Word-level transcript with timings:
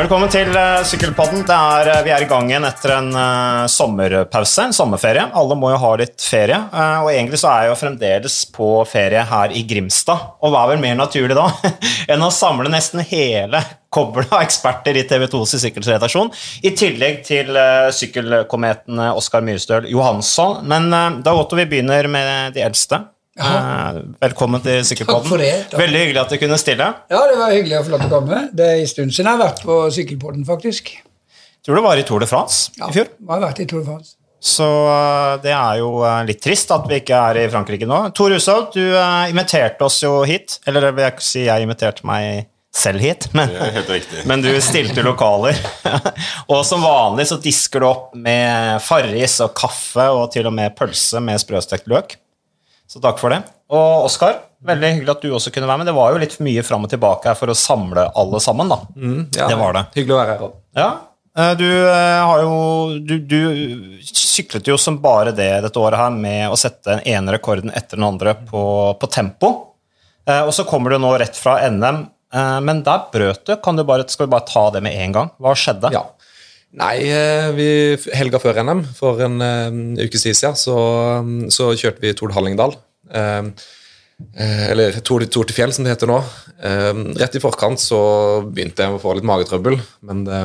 Velkommen 0.00 0.30
til 0.32 0.48
uh, 0.56 0.80
Sykkelpodden. 0.88 1.42
Er, 1.44 1.88
uh, 1.92 1.98
vi 2.06 2.12
er 2.14 2.22
i 2.24 2.28
gang 2.28 2.46
igjen 2.48 2.64
etter 2.64 2.94
en 2.94 3.10
uh, 3.12 3.66
sommerpause, 3.68 4.64
en 4.64 4.72
sommerferie. 4.72 5.26
Alle 5.36 5.58
må 5.60 5.74
jo 5.74 5.80
ha 5.82 5.90
litt 6.00 6.24
ferie. 6.24 6.56
og 7.02 7.10
egentlig 7.10 7.42
så 7.42 7.50
er 7.50 7.66
jeg 7.66 7.72
jo 7.74 7.76
fremdeles 7.82 8.38
på 8.54 8.70
ferie 8.88 9.26
her 9.28 9.52
i 9.52 9.60
Grimstad. 9.68 10.38
Og 10.40 10.54
hva 10.54 10.64
er 10.64 10.72
vel 10.72 10.82
mer 10.86 10.96
naturlig 11.02 11.36
da 11.36 11.50
enn 12.14 12.24
å 12.24 12.32
samle 12.32 12.72
nesten 12.72 13.04
hele 13.04 13.60
koblet 13.92 14.32
av 14.32 14.40
eksperter 14.46 14.96
i 14.96 15.04
TV2s 15.10 15.58
sykkelredaksjon, 15.66 16.32
i 16.64 16.72
tillegg 16.72 17.20
til 17.26 17.52
sykkelkometene 17.92 19.12
Oskar 19.20 19.44
Myrstøl 19.44 19.90
Johansson. 19.90 20.62
Men 20.70 20.88
da 21.20 21.36
Otto, 21.36 21.60
vi 21.60 21.68
begynner 21.68 22.08
med 22.08 22.54
de 22.56 22.64
eldste. 22.64 23.04
Ja. 23.40 23.90
Eh, 23.90 24.00
velkommen 24.20 24.62
til 24.64 24.82
Sykkelpodden. 24.84 25.32
Veldig 25.72 26.02
hyggelig 26.04 26.20
at 26.22 26.32
du 26.32 26.38
kunne 26.42 26.58
stille. 26.60 26.88
Ja, 27.10 27.20
det 27.30 27.38
var 27.40 27.54
hyggelig 27.54 27.78
å 27.78 27.84
få 27.86 27.94
lov 27.94 28.02
til 28.04 28.10
å 28.10 28.18
komme. 28.18 28.40
Det 28.56 28.66
er 28.66 28.80
en 28.82 28.90
stund 28.90 29.14
siden 29.16 29.30
jeg 29.30 29.38
har 29.38 29.42
vært 29.46 29.62
på 29.64 29.78
Sykkelpodden, 29.96 30.46
faktisk. 30.48 30.92
Jeg 31.00 31.68
tror 31.68 31.80
det 31.80 31.84
var 31.84 32.00
i 32.00 32.06
Tour 32.08 32.22
de 32.22 32.28
France 32.28 32.72
ja, 32.76 32.88
i 32.88 32.96
fjor. 32.96 33.08
Ja, 33.16 33.32
har 33.32 33.44
vært 33.48 33.62
i 33.64 33.68
Tour 33.70 33.82
de 33.82 33.88
France. 33.88 34.16
Så 34.40 34.64
uh, 34.64 35.36
det 35.42 35.52
er 35.52 35.80
jo 35.82 35.90
uh, 36.00 36.22
litt 36.24 36.40
trist 36.40 36.70
at 36.72 36.86
vi 36.88 37.02
ikke 37.02 37.18
er 37.30 37.42
i 37.42 37.48
Frankrike 37.52 37.88
nå. 37.88 37.98
Tor 38.16 38.32
Hushovd, 38.32 38.76
du 38.76 38.96
inviterte 39.28 39.84
oss 39.84 40.00
jo 40.04 40.22
hit. 40.28 40.60
Eller 40.68 40.88
vil 40.92 41.04
jeg 41.04 41.26
si 41.26 41.44
jeg 41.48 41.68
inviterte 41.68 42.08
meg 42.08 42.48
selv 42.76 43.02
hit, 43.02 43.26
men, 43.34 43.50
men 44.30 44.44
du 44.44 44.50
stilte 44.64 45.04
lokaler. 45.04 45.58
og 46.52 46.64
som 46.68 46.84
vanlig 46.84 47.28
så 47.32 47.40
disker 47.42 47.82
du 47.82 47.88
opp 47.88 48.10
med 48.16 48.80
Farris 48.84 49.40
og 49.44 49.54
kaffe 49.58 50.08
og 50.14 50.28
til 50.32 50.48
og 50.48 50.56
med 50.56 50.76
pølse 50.78 51.20
med 51.24 51.40
sprøstekt 51.42 51.90
løk. 51.90 52.16
Så 52.90 53.02
takk 53.02 53.20
for 53.22 53.30
det. 53.30 53.44
Og 53.70 54.08
Oskar, 54.08 54.40
veldig 54.66 54.88
hyggelig 54.96 55.12
at 55.12 55.22
du 55.22 55.30
også 55.30 55.52
kunne 55.54 55.68
være 55.70 55.82
med. 55.82 55.90
Det 55.92 55.94
var 55.94 56.10
jo 56.10 56.22
litt 56.22 56.34
mye 56.42 56.64
fram 56.66 56.88
og 56.88 56.90
tilbake 56.90 57.30
her 57.30 57.38
for 57.38 57.52
å 57.52 57.54
samle 57.54 58.08
alle 58.18 58.40
sammen, 58.42 58.72
da. 58.72 58.80
Mm, 58.96 59.20
ja, 59.36 59.46
det 59.46 59.60
var 59.60 59.76
det. 59.76 59.84
Hyggelig 59.94 60.16
å 60.16 60.18
være 60.18 60.34
her 60.34 60.44
òg. 60.48 60.58
Ja. 60.80 60.90
Eh, 61.38 61.52
du 61.56 61.66
eh, 61.66 62.20
har 62.26 62.42
jo 62.42 62.54
du, 63.06 63.18
du, 63.22 63.40
syklet 64.02 64.66
jo 64.66 64.78
som 64.80 64.98
bare 65.02 65.34
det 65.36 65.50
dette 65.62 65.78
året 65.78 66.00
her 66.00 66.14
med 66.14 66.50
å 66.50 66.58
sette 66.58 66.96
den 66.96 67.04
ene 67.14 67.36
rekorden 67.36 67.70
etter 67.70 68.00
den 68.00 68.08
andre 68.08 68.34
på, 68.48 68.62
på 68.98 69.10
tempo. 69.12 69.52
Eh, 70.26 70.42
og 70.42 70.52
så 70.56 70.66
kommer 70.68 70.90
du 70.90 71.00
nå 71.02 71.12
rett 71.20 71.38
fra 71.38 71.60
NM, 71.70 72.08
men 72.62 72.84
der 72.86 73.06
brøt 73.10 73.42
du. 73.48 73.56
Kan 73.58 73.78
du 73.78 73.82
bare, 73.82 74.04
skal 74.06 74.28
vi 74.28 74.34
bare 74.36 74.46
ta 74.46 74.68
det 74.70 74.84
med 74.86 74.94
en 75.02 75.14
gang? 75.16 75.30
Hva 75.42 75.50
skjedde? 75.58 75.90
Ja. 75.90 76.04
Nei, 76.78 77.00
vi, 77.56 77.66
helga 78.14 78.38
før 78.38 78.60
NM, 78.62 78.84
for 78.94 79.18
en 79.26 79.42
ukes 79.98 80.22
tid 80.22 80.38
siden, 80.38 80.54
så, 80.54 80.76
så, 81.50 81.72
kjørte 81.74 82.04
vi 82.04 82.12
Tord 82.14 82.36
Hallingdal. 82.36 82.76
Uh, 83.10 83.50
eller 84.70 85.00
Tour, 85.00 85.24
til 85.24 85.56
fjell, 85.56 85.72
som 85.74 85.86
det 85.86 85.94
heter 85.94 86.10
nå. 86.10 86.20
Uh, 86.60 87.02
rett 87.20 87.38
i 87.38 87.42
forkant 87.42 87.80
så 87.80 88.00
begynte 88.46 88.86
jeg 88.86 88.96
å 88.96 89.02
få 89.02 89.16
litt 89.16 89.28
magetrøbbel, 89.28 89.78
men 90.06 90.24
det 90.28 90.42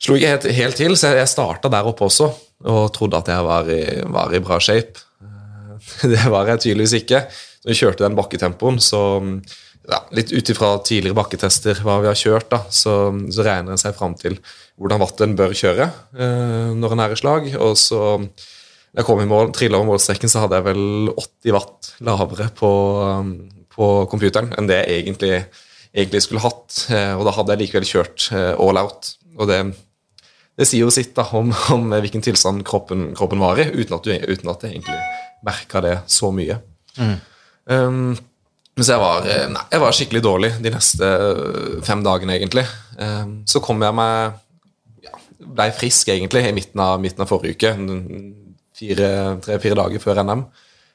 slo 0.00 0.16
ikke 0.16 0.32
helt, 0.32 0.48
helt 0.56 0.80
til, 0.80 0.96
så 0.96 1.12
jeg 1.12 1.28
starta 1.28 1.68
der 1.72 1.88
oppe 1.88 2.06
også 2.06 2.30
og 2.68 2.90
trodde 2.92 3.16
at 3.20 3.30
jeg 3.32 3.44
var 3.46 3.68
i, 3.72 3.82
var 4.12 4.34
i 4.36 4.42
bra 4.44 4.58
shape. 4.60 5.00
det 6.12 6.26
var 6.28 6.48
jeg 6.50 6.64
tydeligvis 6.66 6.98
ikke. 7.00 7.24
Når 7.64 7.72
vi 7.72 7.78
kjørte 7.78 8.04
den 8.04 8.16
bakketempoen, 8.18 8.80
så 8.84 9.00
ja, 9.90 10.00
litt 10.16 10.32
ut 10.32 10.52
ifra 10.52 10.74
tidligere 10.84 11.16
bakketester, 11.18 11.80
hva 11.84 11.98
vi 12.04 12.10
har 12.10 12.18
kjørt, 12.18 12.50
da, 12.52 12.62
så, 12.72 12.94
så 13.32 13.46
regner 13.46 13.74
en 13.74 13.80
seg 13.80 13.96
fram 13.96 14.16
til 14.18 14.38
hvordan 14.80 15.02
watt 15.02 15.20
en 15.24 15.36
bør 15.36 15.54
kjøre 15.56 15.88
eh, 15.88 16.70
når 16.76 16.94
en 16.94 17.04
er 17.04 17.14
i 17.14 17.20
slag. 17.20 17.50
Og 17.60 17.76
så 17.80 18.02
da 18.90 19.02
jeg 19.02 19.06
kom 19.06 19.20
i 19.22 19.28
mål, 19.28 19.52
trilla 19.54 19.78
over 19.78 19.92
målstreken, 19.92 20.30
så 20.30 20.44
hadde 20.44 20.58
jeg 20.58 20.66
vel 20.66 21.12
80 21.12 21.54
watt 21.54 21.90
lavere 22.06 22.48
på, 22.58 22.70
på 23.70 23.90
computeren 24.10 24.50
enn 24.58 24.70
det 24.70 24.80
jeg 24.80 25.04
egentlig, 25.04 25.36
egentlig 25.94 26.22
skulle 26.24 26.42
hatt. 26.42 26.80
Eh, 26.90 27.12
og 27.14 27.22
da 27.28 27.36
hadde 27.36 27.54
jeg 27.54 27.62
likevel 27.64 27.86
kjørt 27.86 28.26
eh, 28.34 28.50
all 28.58 28.80
out. 28.82 29.12
Og 29.38 29.46
det, 29.50 29.60
det 30.58 30.66
sier 30.66 30.82
jo 30.82 30.94
sitt 30.94 31.14
da, 31.14 31.28
om, 31.38 31.54
om 31.76 31.86
hvilken 31.94 32.26
tilstand 32.26 32.66
kroppen, 32.66 33.12
kroppen 33.18 33.42
var 33.42 33.62
i, 33.62 33.68
uten 33.70 33.94
at, 33.94 34.10
du, 34.10 34.34
uten 34.34 34.50
at 34.50 34.66
jeg 34.66 34.74
egentlig 34.74 34.98
merka 35.46 35.84
det 35.86 35.94
så 36.10 36.32
mye. 36.34 36.58
Mm. 36.98 37.16
Um, 37.70 38.04
så 38.80 38.96
jeg 38.96 39.02
var, 39.02 39.26
eh, 39.30 39.48
nei, 39.54 39.64
jeg 39.70 39.82
var 39.82 39.94
skikkelig 39.96 40.22
dårlig 40.24 40.54
de 40.64 40.74
neste 40.74 41.14
fem 41.86 42.02
dagene, 42.02 42.40
egentlig. 42.40 42.66
Um, 42.98 43.42
så 43.46 43.62
kom 43.62 43.82
jeg 43.86 43.94
meg 43.96 44.38
ble 45.50 45.66
frisk 45.74 46.10
egentlig 46.12 46.44
i 46.46 46.54
midten 46.54 46.82
av, 46.82 46.98
midten 47.02 47.24
av 47.24 47.30
forrige 47.30 47.56
uke. 47.56 47.72
Tre-fire 48.80 49.78
dager 49.78 50.02
før 50.02 50.22
NM. 50.24 50.46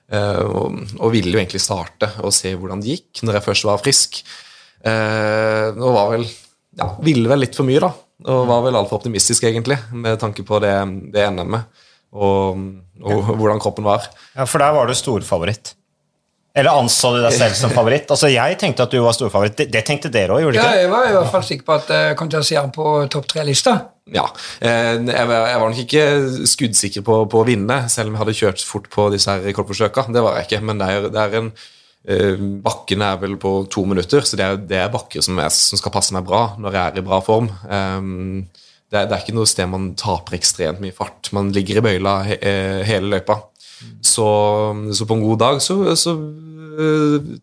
Uh, 0.05 0.17
eh, 0.17 0.41
og, 0.45 0.81
og, 0.99 1.07
ville 1.13 1.33
jo 1.33 1.41
egentlig 1.41 1.63
starte 1.63 2.11
og 2.21 2.33
se 2.35 2.51
hvordan 2.53 2.83
det 2.83 2.93
gikk 2.93 3.23
når 3.25 3.39
jeg 3.39 3.47
først 3.47 3.67
var 3.69 3.81
frisk. 3.81 4.19
Uh, 4.85 5.71
og 5.81 5.95
var 5.95 6.11
vel 6.13 6.27
ja, 6.75 6.89
ville 7.03 7.31
vel 7.31 7.45
litt 7.45 7.55
for 7.57 7.67
mye, 7.67 7.81
da. 7.81 7.91
Og 8.25 8.43
var 8.49 8.61
vel 8.65 8.77
altfor 8.77 8.99
optimistisk, 8.99 9.45
egentlig, 9.47 9.77
med 9.95 10.19
tanke 10.19 10.43
på 10.47 10.59
det, 10.63 10.75
det 11.13 11.25
NM-et. 11.31 11.81
Og, 12.15 12.59
og, 13.03 13.31
hvordan 13.35 13.59
kroppen 13.59 13.83
var. 13.87 14.05
Ja, 14.37 14.45
For 14.47 14.63
der 14.63 14.75
var 14.75 14.87
du 14.87 14.95
storfavoritt. 14.95 15.73
Eller 16.55 16.71
anså 16.79 17.11
du 17.11 17.19
deg 17.19 17.33
selv 17.35 17.57
som 17.59 17.73
favoritt? 17.75 18.07
Altså, 18.11 18.29
Jeg 18.31 18.55
tenkte 18.61 18.85
at 18.85 18.93
du 18.93 19.01
var 19.03 19.15
storfavoritt. 19.17 19.57
Det, 19.59 19.65
det 19.73 19.81
tenkte 19.87 20.11
dere 20.11 20.37
òg, 20.37 20.45
gjorde 20.45 20.61
dere 20.61 20.69
ikke? 20.69 20.77
Ja, 20.77 20.85
jeg 20.85 20.91
var 20.93 21.09
i 21.09 21.15
hvert 21.17 21.33
fall 21.33 21.43
sikker 21.49 21.67
på 21.67 21.75
at 21.75 21.91
jeg 21.91 22.15
kom 22.21 22.31
til 22.31 22.39
å 22.39 22.47
se 22.47 22.59
han 22.59 22.71
på 22.75 22.93
topp 23.11 23.27
tre-lista. 23.33 23.75
Ja. 24.13 24.25
Eh, 24.61 24.99
jeg 25.01 25.27
var 25.27 25.63
nok 25.65 25.79
ikke 25.81 26.03
skuddsikker 26.45 27.05
på, 27.05 27.23
på, 27.29 27.39
å 27.41 27.47
vinne, 27.47 27.85
selv 27.89 28.11
om 28.11 28.17
jeg 28.17 28.21
hadde 28.21 28.35
kjørt 28.37 28.65
fort 28.67 28.89
på 28.93 29.07
disse 29.13 29.31
her 29.31 29.41
rekordforsøka. 29.47 30.05
Det 30.13 30.21
var 30.21 30.37
jeg 30.37 30.49
ikke, 30.49 30.59
men 30.67 30.81
det 30.81 30.89
er, 30.91 31.07
det 31.13 31.23
er 31.23 31.39
en 31.39 31.47
uh, 31.49 32.43
Bakken 32.67 33.01
er 33.01 33.17
vel 33.23 33.33
på 33.41 33.55
to 33.73 33.85
minutter, 33.89 34.21
så 34.21 34.37
det 34.37 34.45
er, 34.45 34.59
det 34.61 34.77
er 34.83 34.93
bakker 34.93 35.25
som, 35.25 35.39
er, 35.41 35.49
som, 35.49 35.79
skal 35.81 35.93
passe 35.95 36.13
meg 36.13 36.27
bra 36.27 36.51
når 36.61 36.77
jeg 36.77 36.83
er 36.83 37.01
i 37.01 37.05
bra 37.07 37.19
form. 37.25 37.49
Um, 37.65 38.43
det, 38.91 38.99
er, 38.99 39.07
det, 39.09 39.15
er, 39.15 39.23
ikke 39.23 39.37
noe 39.39 39.49
sted 39.49 39.71
man 39.71 39.95
taper 39.97 40.37
ekstremt 40.37 40.83
mye 40.83 40.93
fart. 40.93 41.31
Man 41.33 41.49
ligger 41.55 41.81
i 41.81 41.85
bøyla 41.87 42.19
he, 42.29 42.37
hele 42.85 43.09
løypa. 43.15 43.39
Så, 44.05 44.27
så, 44.93 45.07
på 45.09 45.17
en 45.17 45.25
god 45.25 45.41
dag 45.41 45.57
så, 45.65 45.79
så 45.97 46.13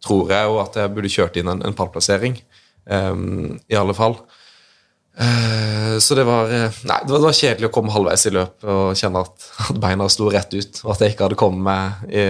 tror 0.02 0.30
jeg 0.30 0.46
jo 0.46 0.62
at 0.62 0.78
jeg 0.78 0.94
burde 0.94 1.10
kjørt 1.10 1.36
inn 1.40 1.50
en, 1.50 1.66
en 1.66 1.74
pallplassering. 1.76 2.38
Um, 2.86 3.58
I 3.66 3.80
alle 3.82 3.98
fall. 3.98 4.14
Uh, 5.12 5.98
så 6.00 6.16
det 6.16 6.22
var, 6.24 6.48
uh, 6.48 6.76
nei, 6.88 6.96
det 7.04 7.18
var, 7.20 7.34
kjedelig 7.36 7.68
å 7.68 7.72
komme 7.74 7.92
halvveis 7.92 8.22
i 8.30 8.32
løpet 8.32 8.64
og 8.72 8.96
kjenne 8.96 9.20
at, 9.26 9.44
at 9.68 9.80
beina 9.82 10.08
sto 10.10 10.30
rett 10.32 10.54
ut. 10.56 10.80
Og 10.86 10.94
at 10.94 11.04
jeg 11.04 11.12
ikke 11.12 11.28
hadde 11.28 11.38
kommet 11.42 11.66
meg, 11.66 12.06
i, 12.08 12.24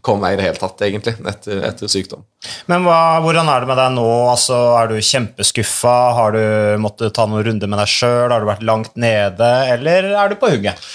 kommet 0.00 0.24
meg 0.24 0.36
i 0.36 0.40
det 0.40 0.46
hele 0.48 0.62
tatt, 0.62 0.80
egentlig, 0.86 1.14
etter, 1.28 1.60
etter 1.68 1.92
sykdom. 1.92 2.24
Men 2.72 2.88
hva, 2.88 3.20
hvordan 3.24 3.52
er 3.52 3.62
det 3.62 3.70
med 3.70 3.80
deg 3.82 3.94
nå? 3.98 4.08
Altså, 4.32 4.58
er 4.80 4.90
du 4.90 4.96
kjempeskuffa? 4.96 5.96
Har 6.18 6.36
du 6.36 6.42
måttet 6.82 7.12
ta 7.16 7.28
noen 7.28 7.44
runder 7.50 7.70
med 7.70 7.82
deg 7.84 7.96
sjøl? 7.98 8.32
Har 8.32 8.40
du 8.40 8.48
vært 8.48 8.66
langt 8.66 8.96
nede, 8.96 9.54
eller 9.76 10.14
er 10.16 10.32
du 10.32 10.40
på 10.40 10.54
hugget? 10.54 10.92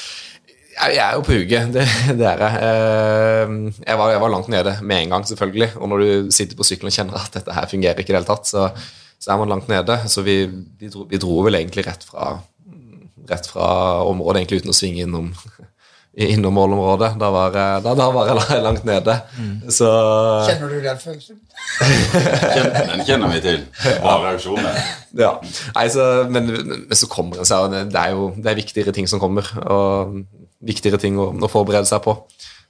Jeg 0.77 0.99
er 1.01 1.15
jo 1.17 1.23
på 1.25 1.33
hugget, 1.33 1.71
det, 1.73 1.85
det, 2.19 2.25
er 2.33 2.43
jeg. 2.43 2.61
Eh, 2.65 3.81
jeg 3.81 3.97
var, 3.97 4.11
jeg 4.13 4.21
var, 4.21 4.33
langt 4.33 4.49
nede 4.53 4.77
med 4.81 5.03
en 5.03 5.15
gang, 5.15 5.25
selvfølgelig. 5.25 5.71
Og 5.77 5.89
når 5.89 6.03
du 6.03 6.31
sitter 6.33 6.57
på 6.57 6.65
sykkelen 6.65 6.91
og 6.91 6.97
kjenner 6.97 7.17
at 7.21 7.33
dette 7.33 7.53
her 7.53 7.69
fungerer 7.69 8.01
ikke 8.01 8.13
i 8.13 8.15
det 8.15 8.19
hele 8.21 8.29
tatt, 8.29 8.49
så, 8.49 8.67
så, 9.27 9.33
er 9.33 9.41
man 9.41 9.51
langt 9.51 9.67
nede. 9.67 9.99
Så 10.07 10.23
vi, 10.23 10.45
vi, 10.79 10.91
dro, 10.93 11.03
vi 11.09 11.19
dro, 11.19 11.41
vel 11.43 11.59
egentlig 11.59 11.83
rett 11.87 12.05
fra, 12.07 12.37
rett 13.27 13.49
fra, 13.51 13.67
området, 14.07 14.41
egentlig 14.41 14.61
uten 14.63 14.71
å 14.71 14.77
svinge 14.77 15.03
innom, 15.03 15.33
innom 16.29 16.55
målområdet. 16.55 17.11
Da 17.19 17.31
var, 17.35 17.59
da, 17.83 17.95
da 17.99 18.07
var 18.15 18.31
jeg 18.31 18.63
langt 18.63 18.87
nede. 18.87 19.17
Mm. 19.35 19.67
Så 19.67 19.91
Kjenner 20.47 20.71
du 20.71 20.79
den 20.87 21.03
følelsen? 21.03 21.43
den 22.87 23.03
kjenner 23.05 23.35
vi 23.35 23.43
til. 23.43 23.61
Bra 23.99 24.21
reaksjoner. 24.29 24.79
Ja. 25.17 25.31
Nei, 25.73 25.87
så, 25.89 26.03
men, 26.29 26.51
men, 26.51 26.81
så 26.93 27.07
kommer 27.09 27.39
en 27.41 27.47
seg, 27.47 27.73
det 27.89 27.97
er 27.97 28.11
jo 28.13 28.27
det 28.35 28.51
er 28.51 28.59
viktigere 28.59 28.91
ting 28.93 29.07
som 29.09 29.17
kommer. 29.23 29.47
og 29.65 30.19
viktigere 30.67 30.99
ting 31.01 31.17
å, 31.21 31.31
å 31.33 31.49
forberede 31.51 31.89
seg 31.89 32.03
på. 32.05 32.15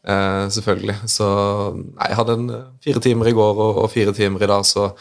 Uh, 0.07 0.47
selvfølgelig. 0.53 0.95
Så 1.11 1.27
nei, 1.75 2.09
jeg 2.11 2.19
hadde 2.19 2.35
en 2.37 2.49
eh, 2.53 2.67
fire 2.85 3.01
timer 3.03 3.27
i 3.27 3.35
går 3.35 3.57
og, 3.59 3.79
og, 3.83 3.87
fire 3.91 4.13
timer 4.15 4.45
i 4.45 4.47
dag, 4.47 4.63
så 4.67 4.91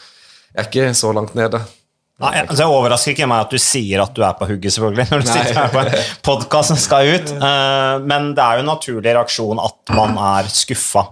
jeg 0.57 0.63
er 0.63 0.69
ikke 0.71 0.93
så 0.97 1.11
langt 1.13 1.35
nede. 1.37 1.61
Nei, 2.17 2.31
altså 2.41 2.63
Jeg 2.63 2.73
overrasker 2.73 3.13
ikke 3.13 3.27
meg 3.29 3.43
at 3.45 3.51
du 3.53 3.61
sier 3.61 4.01
at 4.01 4.15
du 4.17 4.23
er 4.25 4.37
på 4.39 4.47
hugget, 4.49 4.73
selvfølgelig, 4.73 5.05
når 5.11 5.21
du 5.21 5.27
nei. 5.29 5.35
sitter 5.35 5.59
her 5.59 5.73
på 5.73 5.83
en 5.83 6.07
podkast 6.25 6.73
som 6.73 6.79
skal 6.81 7.11
ut, 7.13 7.33
uh, 7.37 7.97
men 8.09 8.31
det 8.37 8.41
er 8.41 8.57
jo 8.57 8.65
en 8.65 8.71
naturlig 8.73 9.13
reaksjon 9.13 9.61
at 9.61 9.93
man 9.93 10.17
er 10.33 10.49
skuffa 10.49 11.05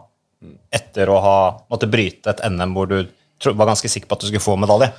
etter 0.74 1.10
å 1.14 1.20
ha 1.22 1.38
måttet 1.72 1.94
bryte 1.94 2.34
et 2.34 2.42
NM 2.50 2.74
hvor 2.76 2.90
du 2.90 2.98
var 3.46 3.70
ganske 3.70 3.90
sikker 3.90 4.10
på 4.10 4.18
at 4.18 4.26
du 4.26 4.32
skulle 4.32 4.44
få 4.44 4.58
medalje. 4.58 4.90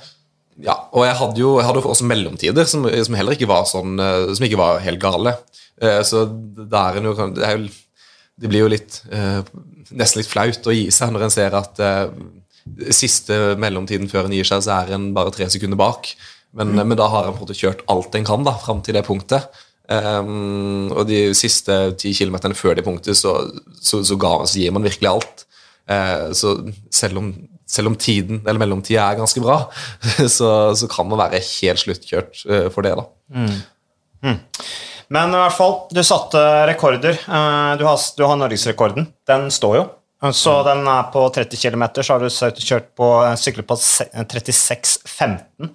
Ja, 0.63 0.73
og 0.95 1.03
jeg 1.05 1.19
hadde 1.19 1.41
jo 1.43 1.51
jeg 1.59 1.67
hadde 1.67 1.83
også 1.85 2.07
mellomtider 2.07 2.65
som, 2.65 2.87
som, 2.87 3.17
heller 3.19 3.35
ikke 3.35 3.49
var 3.49 3.67
sånn, 3.69 3.99
som 4.33 4.47
ikke 4.47 4.57
var 4.57 4.79
helt 4.81 5.03
gale. 5.03 5.35
Eh, 5.81 6.01
så 6.01 6.25
det, 6.25 6.67
er 6.73 6.97
jo, 6.97 7.13
det, 7.35 7.43
er 7.45 7.57
jo, 7.57 7.67
det 8.41 8.49
blir 8.49 8.63
jo 8.65 8.71
litt 8.71 9.01
eh, 9.13 9.41
Nesten 9.87 10.19
litt 10.19 10.27
flaut 10.27 10.65
å 10.67 10.73
gi 10.73 10.89
seg 10.91 11.13
når 11.13 11.27
en 11.27 11.31
ser 11.31 11.53
at 11.55 11.77
eh, 11.79 12.07
siste 12.95 13.55
mellomtiden 13.59 14.09
før 14.11 14.27
en 14.27 14.35
gir 14.35 14.47
seg, 14.47 14.63
så 14.65 14.81
er 14.81 14.95
en 14.95 15.11
bare 15.15 15.33
tre 15.35 15.47
sekunder 15.51 15.79
bak. 15.79 16.11
Men, 16.57 16.73
mm. 16.73 16.83
men 16.87 16.99
da 16.99 17.09
har 17.11 17.29
en 17.29 17.55
kjørt 17.55 17.83
alt 17.91 18.15
en 18.17 18.27
kan 18.27 18.45
da, 18.47 18.55
fram 18.63 18.81
til 18.85 18.97
det 18.97 19.05
punktet. 19.07 19.49
Um, 19.87 20.89
og 20.91 21.05
de 21.07 21.29
siste 21.37 21.75
ti 21.99 22.11
kilometerne 22.15 22.57
før 22.57 22.75
det 22.75 22.83
punktet, 22.83 23.15
så, 23.15 23.37
så, 23.79 24.01
så, 24.03 24.17
ga, 24.19 24.33
så, 24.43 24.59
gir 24.59 24.73
man 24.75 24.83
virkelig 24.87 25.11
alt. 25.13 25.45
Uh, 25.87 26.33
så 26.35 26.57
selv 26.91 27.23
om 27.23 27.31
selv 27.67 27.89
om 27.89 27.97
tiden, 27.99 28.39
eller 28.47 28.61
mellomtida 28.61 29.03
er 29.03 29.17
ganske 29.19 29.41
bra, 29.43 29.57
så, 30.37 30.51
så 30.71 30.87
kan 30.87 31.07
man 31.09 31.19
være 31.19 31.43
helt 31.43 31.81
sluttkjørt 31.83 32.45
uh, 32.47 32.67
for 32.71 32.87
det. 32.87 32.93
da. 32.95 33.07
Men 35.13 35.31
i 35.31 35.39
hvert 35.39 35.55
fall, 35.55 35.75
du 35.91 36.01
satte 36.03 36.39
rekorder. 36.67 37.15
Eh, 37.15 37.73
Du 37.79 37.85
har, 37.87 37.99
du 38.17 38.23
har 38.25 38.39
norgesrekorden. 38.39 39.07
Den 39.27 39.47
står 39.51 39.75
jo. 39.77 39.85
Så 40.33 40.53
den 40.65 40.87
er 40.89 41.11
på 41.13 41.21
30 41.29 41.59
km, 41.61 41.83
så 42.01 42.15
har 42.15 42.23
du 42.23 42.29
kjørt 42.29 42.89
på 42.97 43.09
syklet 43.37 43.67
på 43.69 43.75
36,15. 43.77 45.69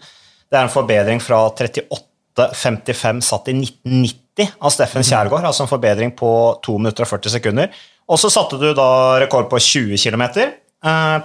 Det 0.51 0.59
er 0.59 0.65
en 0.67 0.73
forbedring 0.73 1.23
fra 1.23 1.45
38,55 1.55 3.23
satt 3.23 3.53
i 3.53 3.55
1990 3.61 4.51
av 4.59 4.75
Steffen 4.75 5.07
Kjærgaard, 5.07 5.47
altså 5.47 5.63
en 5.65 5.71
forbedring 5.71 6.11
på 6.19 6.33
2 6.67 6.79
minutter 6.81 7.07
og 7.07 7.13
40 7.13 7.37
sekunder. 7.37 7.71
Og 8.11 8.19
så 8.19 8.33
satte 8.35 8.59
du 8.59 8.73
da 8.75 8.91
rekord 9.23 9.47
på 9.53 9.61
20 9.63 9.97
km, 10.03 10.25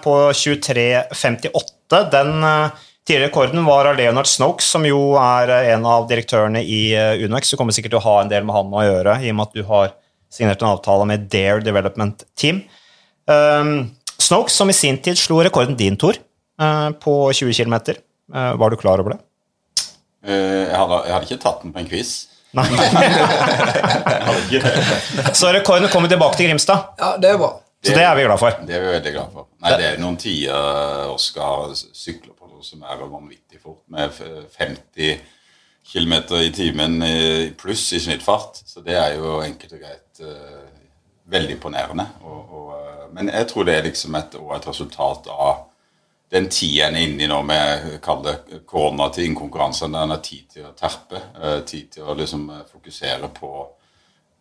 på 0.04 0.16
23,58. 0.32 2.04
Den 2.12 2.44
eh, 2.44 2.70
tidligere 3.08 3.30
rekorden 3.30 3.66
var 3.66 3.90
av 3.90 3.98
Leonard 3.98 4.28
Snokes, 4.30 4.68
som 4.70 4.86
jo 4.86 5.16
er 5.20 5.50
eh, 5.56 5.70
en 5.74 5.86
av 5.90 6.08
direktørene 6.10 6.62
i 6.62 6.82
eh, 6.94 7.24
Unex. 7.26 7.50
Du 7.50 7.58
kommer 7.58 7.74
sikkert 7.74 7.96
til 7.96 8.02
å 8.02 8.06
ha 8.06 8.18
en 8.22 8.32
del 8.32 8.46
med 8.46 8.56
han 8.56 8.76
å 8.76 8.86
gjøre, 8.86 9.18
i 9.24 9.32
og 9.32 9.40
med 9.40 9.48
at 9.50 9.58
du 9.58 9.64
har 9.70 9.96
signert 10.30 10.62
en 10.62 10.74
avtale 10.76 11.08
med 11.10 11.26
Dare 11.32 11.64
Development 11.66 12.28
Team. 12.38 12.62
Um, 13.28 13.92
Snokes, 14.18 14.54
som 14.58 14.70
i 14.70 14.74
sin 14.74 14.98
tid 15.04 15.18
slo 15.20 15.42
rekorden 15.44 15.76
din, 15.78 15.98
Tor, 16.00 16.14
eh, 16.62 16.90
på 17.04 17.14
20 17.34 17.54
km. 17.54 17.76
var 18.32 18.70
du 18.70 18.76
klar 18.78 19.00
over 19.00 19.10
det? 19.14 19.20
Eh, 20.26 20.68
Jeg 20.68 20.76
hadde, 20.78 20.98
jeg 21.06 21.14
hadde 21.14 21.26
ikke 21.30 21.44
tatt 21.44 21.62
den 21.64 21.74
på 21.74 21.80
en 21.80 21.88
quiz. 21.92 22.28
Nei. 22.58 22.66
Så 25.38 25.52
rekorden 25.54 25.90
kommer 25.94 26.10
tilbake 26.10 26.38
til 26.40 26.48
Grimstad. 26.50 26.80
Ja, 27.00 27.10
det 27.22 27.30
er 27.30 27.38
bra. 27.42 27.52
Så 27.86 27.94
det 27.94 28.02
er 28.04 28.16
vi 28.18 28.24
glad 28.26 28.40
for. 28.42 28.52
Det 28.68 28.74
er 28.76 28.82
vi 28.84 28.88
veldig 28.96 29.14
glad 29.14 29.30
for. 29.36 29.46
Nei, 29.62 29.72
Det 29.78 29.86
er 29.92 29.98
noen 30.02 30.18
tider 30.20 31.12
Oskar 31.14 31.76
sykler 31.76 32.34
på 32.34 32.46
noe 32.50 32.64
som 32.66 32.82
er 32.84 32.98
vanvittig 33.04 33.60
fort, 33.62 33.84
med 33.94 34.10
50 34.58 35.20
km 35.88 36.14
i 36.42 36.50
timen 36.56 36.98
pluss 37.60 37.86
i 37.94 38.00
snittfart. 38.04 38.54
Så 38.66 38.82
det 38.84 38.98
er 38.98 39.16
jo 39.20 39.38
enkelt 39.46 39.74
og 39.78 39.82
greit 39.86 40.24
eh, 40.26 40.67
veldig 41.28 41.58
imponerende. 41.58 42.08
Og, 42.24 42.54
og, 42.60 42.70
eh, 42.78 43.08
men 43.16 43.32
jeg 43.34 43.50
tror 43.52 43.68
det 43.68 43.78
er 43.78 43.90
liksom 43.90 44.16
et, 44.20 44.38
et 44.58 44.70
resultat 44.70 45.32
av 45.34 45.66
den 46.32 46.50
tida 46.52 46.90
en 46.90 46.98
er 47.00 47.08
inne 47.08 47.28
nå 47.32 47.40
med 47.48 47.94
kall 48.04 48.20
det 48.26 48.62
koronatid, 48.68 49.32
konkurransen, 49.36 49.94
der 49.96 50.04
en 50.04 50.16
har 50.16 50.24
tid 50.24 50.48
til 50.52 50.68
å 50.68 50.76
terpe, 50.76 51.22
eh, 51.40 51.60
tid 51.68 51.92
til 51.96 52.08
å 52.08 52.16
liksom 52.18 52.50
eh, 52.52 52.66
fokusere 52.68 53.30
på 53.36 53.52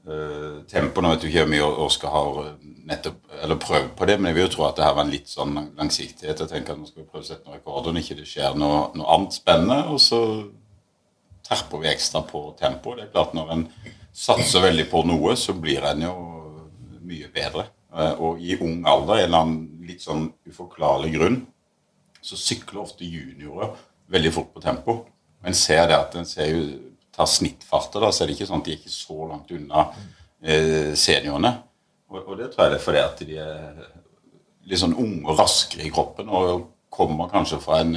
uh, 0.08 0.64
tempo. 0.70 1.02
Nå 1.02 1.12
vet 1.12 1.22
du 1.22 1.28
ikke 1.28 1.44
hvor 1.44 1.52
mye 1.52 1.68
Oskar 1.86 2.14
har 2.14 2.40
eh, 2.42 2.52
nettopp, 2.90 3.20
eller 3.42 3.62
prøvd 3.62 3.92
på 3.98 4.08
det, 4.10 4.18
men 4.18 4.30
jeg 4.30 4.38
vil 4.38 4.46
jo 4.48 4.52
tro 4.56 4.66
at 4.66 4.78
det 4.78 4.86
her 4.86 4.96
var 4.98 5.06
en 5.06 5.14
litt 5.14 5.30
sånn 5.30 5.54
langsiktighet. 5.78 6.42
Jeg 6.42 6.52
tenker 6.52 6.74
at 6.74 6.82
nå 6.82 6.90
skal 6.90 7.04
vi 7.04 7.08
prøve 7.10 7.22
å 7.22 7.28
sette 7.28 7.46
noen 7.46 7.60
rekorder, 7.60 7.94
når 7.94 8.02
ikke 8.02 8.18
det 8.20 8.30
skjer 8.32 8.58
noe, 8.58 8.80
noe 8.98 9.10
annet 9.14 9.38
spennende. 9.38 9.78
Og 9.94 10.02
så 10.02 10.20
terper 11.46 11.84
vi 11.84 11.92
ekstra 11.92 12.24
på 12.26 12.48
tempo. 12.58 12.96
Det 12.96 13.06
er 13.06 13.14
klart 13.14 13.34
Når 13.38 13.54
en 13.54 13.68
satser 14.10 14.66
veldig 14.66 14.88
på 14.90 15.06
noe, 15.06 15.38
så 15.38 15.54
blir 15.54 15.86
en 15.86 16.02
jo 16.08 16.16
mye 17.06 17.28
bedre. 17.34 17.68
Eh, 17.94 18.14
Og 18.20 18.40
i 18.42 18.56
ung 18.60 18.84
alder, 18.86 19.22
en 19.22 19.28
eller 19.28 19.44
annen 19.44 19.86
litt 19.88 20.02
sånn 20.04 20.28
uforklarlig 20.48 21.12
grunn, 21.16 21.40
så 22.20 22.38
sykler 22.38 22.82
ofte 22.82 23.06
juniorer 23.06 23.76
veldig 24.10 24.32
fort 24.34 24.52
på 24.54 24.62
tempo. 24.64 24.98
En 25.46 25.54
ser 25.54 25.86
det 25.88 25.96
at 25.98 26.14
en 26.18 26.26
ser 26.26 26.50
jo, 26.50 26.62
tar 27.14 27.28
snittfarter, 27.30 28.02
da, 28.02 28.10
så 28.12 28.24
er 28.24 28.28
det 28.28 28.36
ikke 28.36 28.48
sånn 28.50 28.60
at 28.60 28.66
de 28.66 28.74
er 28.74 28.80
ikke 28.80 28.92
så 28.92 29.28
langt 29.30 29.52
unna 29.54 29.86
eh, 30.42 30.92
seniorene. 30.98 31.52
Og, 32.10 32.18
og 32.22 32.34
det 32.38 32.50
tror 32.52 32.66
jeg 32.66 32.74
det 32.74 32.80
er 32.80 32.84
fordi 32.86 33.02
at 33.02 33.22
de 33.28 33.38
er 33.42 33.84
litt 34.66 34.82
sånn 34.82 34.96
unge 34.98 35.22
og 35.30 35.38
raskere 35.38 35.86
i 35.86 35.92
kroppen 35.94 36.28
og 36.28 36.66
kommer 36.96 37.28
kanskje 37.30 37.58
fra 37.60 37.80
en 37.82 37.94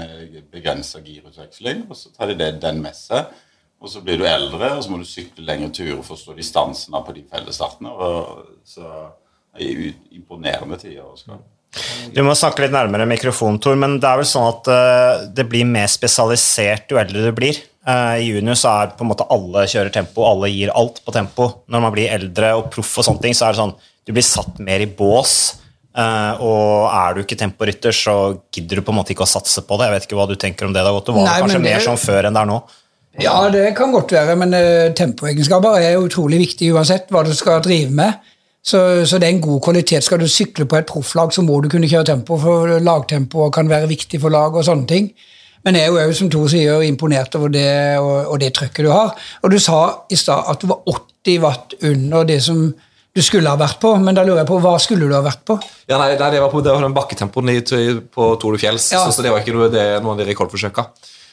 begrensa 0.52 1.00
girutveksling, 1.02 1.86
og 1.90 1.96
så 1.98 2.10
tar 2.14 2.30
de 2.30 2.36
det, 2.40 2.50
den 2.62 2.82
med 2.84 2.98
seg. 2.98 3.30
Og 3.80 3.88
så 3.92 4.02
blir 4.04 4.20
du 4.20 4.26
eldre, 4.28 4.74
og 4.76 4.84
så 4.84 4.92
må 4.92 5.00
du 5.00 5.08
sykle 5.08 5.46
lengre 5.48 5.70
turer 5.72 6.02
for 6.04 6.18
å 6.18 6.20
stå 6.20 6.36
distansene 6.36 7.00
på 7.06 7.16
de 7.16 7.24
fellesstartene. 7.32 7.94
Og, 7.94 8.44
så 8.68 8.84
det 9.56 9.70
er 9.70 9.80
det 9.86 9.94
imponerende 10.18 10.78
tider. 10.82 11.06
Oskar. 11.08 11.40
Du 12.12 12.20
må 12.26 12.34
snakke 12.36 12.66
litt 12.66 12.74
nærmere 12.74 13.06
mikrofonen, 13.08 13.60
Tor, 13.62 13.78
men 13.80 14.00
det 14.02 14.10
er 14.10 14.20
vel 14.20 14.28
sånn 14.28 14.48
at 14.50 14.70
eh, 14.74 15.26
det 15.38 15.46
blir 15.52 15.68
mer 15.70 15.88
spesialisert 15.92 16.92
jo 16.92 17.00
eldre 17.00 17.30
du 17.30 17.36
blir. 17.38 17.62
Eh, 17.88 18.16
I 18.26 18.32
junior 18.34 18.58
så 18.60 18.74
er 18.74 18.96
på 18.98 19.06
en 19.06 19.12
måte 19.12 19.28
alle 19.32 19.68
kjører 19.70 19.94
tempo, 19.94 20.26
alle 20.28 20.50
gir 20.52 20.74
alt 20.76 21.00
på 21.06 21.14
tempo. 21.16 21.48
Når 21.70 21.86
man 21.86 21.96
blir 21.96 22.12
eldre 22.18 22.52
og 22.58 22.68
proff 22.74 22.98
og 23.00 23.08
sånne 23.08 23.24
ting, 23.24 23.38
så 23.38 23.48
er 23.48 23.56
det 23.56 23.62
sånn 23.62 23.78
du 24.10 24.16
blir 24.16 24.26
satt 24.26 24.58
mer 24.66 24.82
i 24.82 24.90
bås. 24.90 25.38
Uh, 26.00 26.38
og 26.46 26.86
er 26.94 27.16
du 27.16 27.24
ikke 27.24 27.38
temporytter, 27.38 27.94
så 27.94 28.14
gidder 28.54 28.80
du 28.80 28.86
på 28.86 28.94
en 28.94 29.00
måte 29.00 29.12
ikke 29.14 29.26
å 29.26 29.30
satse 29.30 29.62
på 29.66 29.78
det. 29.78 29.88
Jeg 29.88 29.96
vet 29.96 30.06
ikke 30.08 30.20
hva 30.20 30.28
du 30.30 30.36
tenker 30.40 30.66
om 30.66 30.74
det. 30.74 30.84
da, 30.86 30.94
du 30.94 31.12
Var 31.12 31.26
Nei, 31.26 31.40
kanskje 31.44 31.58
det- 31.60 31.66
mer 31.66 31.84
sånn 31.86 32.00
før 32.00 32.30
enn 32.30 32.38
det 32.38 32.42
er 32.42 32.50
nå? 32.50 32.60
Ja, 33.18 33.50
det 33.52 33.72
kan 33.78 33.92
godt 33.92 34.14
være, 34.14 34.36
men 34.40 34.54
uh, 34.54 34.92
tempoegenskaper 34.96 35.80
er 35.82 35.98
utrolig 36.00 36.40
viktig 36.44 36.70
uansett 36.76 37.10
hva 37.12 37.24
du 37.26 37.34
skal 37.36 37.64
drive 37.66 37.90
med. 37.92 38.20
Så, 38.64 38.80
så 39.08 39.18
det 39.18 39.28
er 39.28 39.34
en 39.34 39.42
god 39.42 39.62
kvalitet. 39.66 40.04
Skal 40.06 40.20
du 40.22 40.28
sykle 40.30 40.68
på 40.70 40.78
et 40.78 40.88
profflag, 40.88 41.34
så 41.34 41.42
må 41.42 41.58
du 41.64 41.70
kunne 41.72 41.90
kjøre 41.90 42.12
tempo, 42.12 42.38
for 42.40 42.78
lagtempo 42.84 43.50
kan 43.56 43.72
være 43.72 43.90
viktig 43.90 44.20
for 44.22 44.36
lag 44.36 44.56
og 44.56 44.68
sånne 44.68 44.88
ting. 44.90 45.10
Men 45.66 45.76
jeg 45.76 45.88
er 45.88 45.92
jo 45.92 46.00
òg, 46.00 46.14
som 46.16 46.30
Tor 46.32 46.48
sier, 46.52 46.84
imponert 46.88 47.36
over 47.36 47.52
det 47.52 47.72
og, 48.00 48.30
og 48.32 48.38
det 48.40 48.54
trøkket 48.56 48.86
du 48.86 48.92
har. 48.94 49.16
Og 49.44 49.52
du 49.52 49.58
sa 49.60 49.80
i 50.12 50.20
stad 50.20 50.48
at 50.54 50.62
du 50.62 50.70
var 50.72 50.86
80 50.88 51.42
watt 51.44 51.76
under 51.90 52.28
det 52.28 52.40
som 52.46 52.62
du 53.16 53.22
skulle 53.26 53.50
ha 53.52 53.58
vært 53.60 53.80
på, 53.82 53.92
men 54.00 54.16
da 54.16 54.24
lurer 54.24 54.44
jeg 54.44 54.48
på, 54.52 54.60
hva 54.64 54.76
skulle 54.80 55.08
du 55.10 55.16
ha 55.18 55.24
vært 55.26 55.42
på? 55.50 55.58
Ja, 55.90 55.98
nei, 55.98 56.14
nei, 56.20 56.30
det 56.32 56.40
var 56.44 56.52
på 56.54 56.62
det 56.64 56.72
var 56.72 56.86
den 56.86 56.96
bakketempoen 56.96 57.50
på 58.14 58.28
Tour 58.40 58.56
de 58.56 58.62
Fjells, 58.62 58.92
Ja. 58.94 59.02
så, 59.04 59.16
så 59.18 59.26
det 59.26 59.34
var 59.34 59.42
ikke 59.42 59.56
noe, 59.58 59.68
det, 59.74 59.86
noen 60.04 60.14
av 60.14 60.22
de 60.22 60.30
rekordforsøka. 60.30 60.86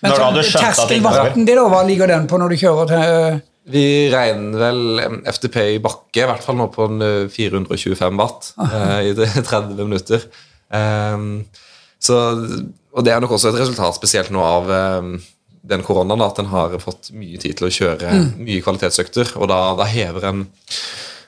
Men 0.03 0.11
Når 0.11 0.17
du 0.17 0.23
sånn, 0.23 0.33
hadde 0.33 0.47
skjønt 0.51 0.65
at 0.67 0.89
det 0.89 0.97
ikke 0.99 1.05
var- 1.07 1.13
terskelvatten 1.17 1.47
din, 1.49 1.61
hva 1.73 1.83
ligger 1.87 2.11
den 2.13 2.27
på 2.31 2.39
når 2.41 2.53
du 2.53 2.57
kjører 2.63 2.91
til 2.93 3.43
Vi 3.77 3.85
regner 4.13 4.59
vel 4.61 5.23
FTP 5.27 5.57
i 5.75 5.79
bakke, 5.83 6.23
i 6.23 6.27
hvert 6.29 6.45
fall 6.45 6.55
nå 6.61 6.69
på 6.71 6.87
eh, 7.03 7.25
425 7.33 8.21
watt 8.21 8.53
eh, 8.63 9.09
i 9.11 9.15
30 9.17 9.81
minutter. 9.81 10.23
Em, 10.71 11.45
så, 11.99 12.21
og 12.95 13.05
det 13.07 13.13
er 13.15 13.21
nok 13.25 13.35
også 13.35 13.51
et 13.51 13.59
resultat 13.59 13.97
spesielt 13.99 14.31
nå 14.31 14.45
av 14.45 14.71
em, 14.71 15.17
den 15.67 15.83
koronaen, 15.83 16.21
da, 16.23 16.29
at 16.31 16.39
en 16.39 16.53
har 16.53 16.77
fått 16.79 17.11
mye 17.19 17.41
tid 17.43 17.57
til 17.59 17.67
å 17.67 17.73
kjøre 17.75 18.13
mye 18.39 18.63
kvalitetsøkter, 18.63 19.35
og 19.41 19.51
da, 19.51 19.61
da 19.81 19.89
hever 19.91 20.31
en 20.31 20.47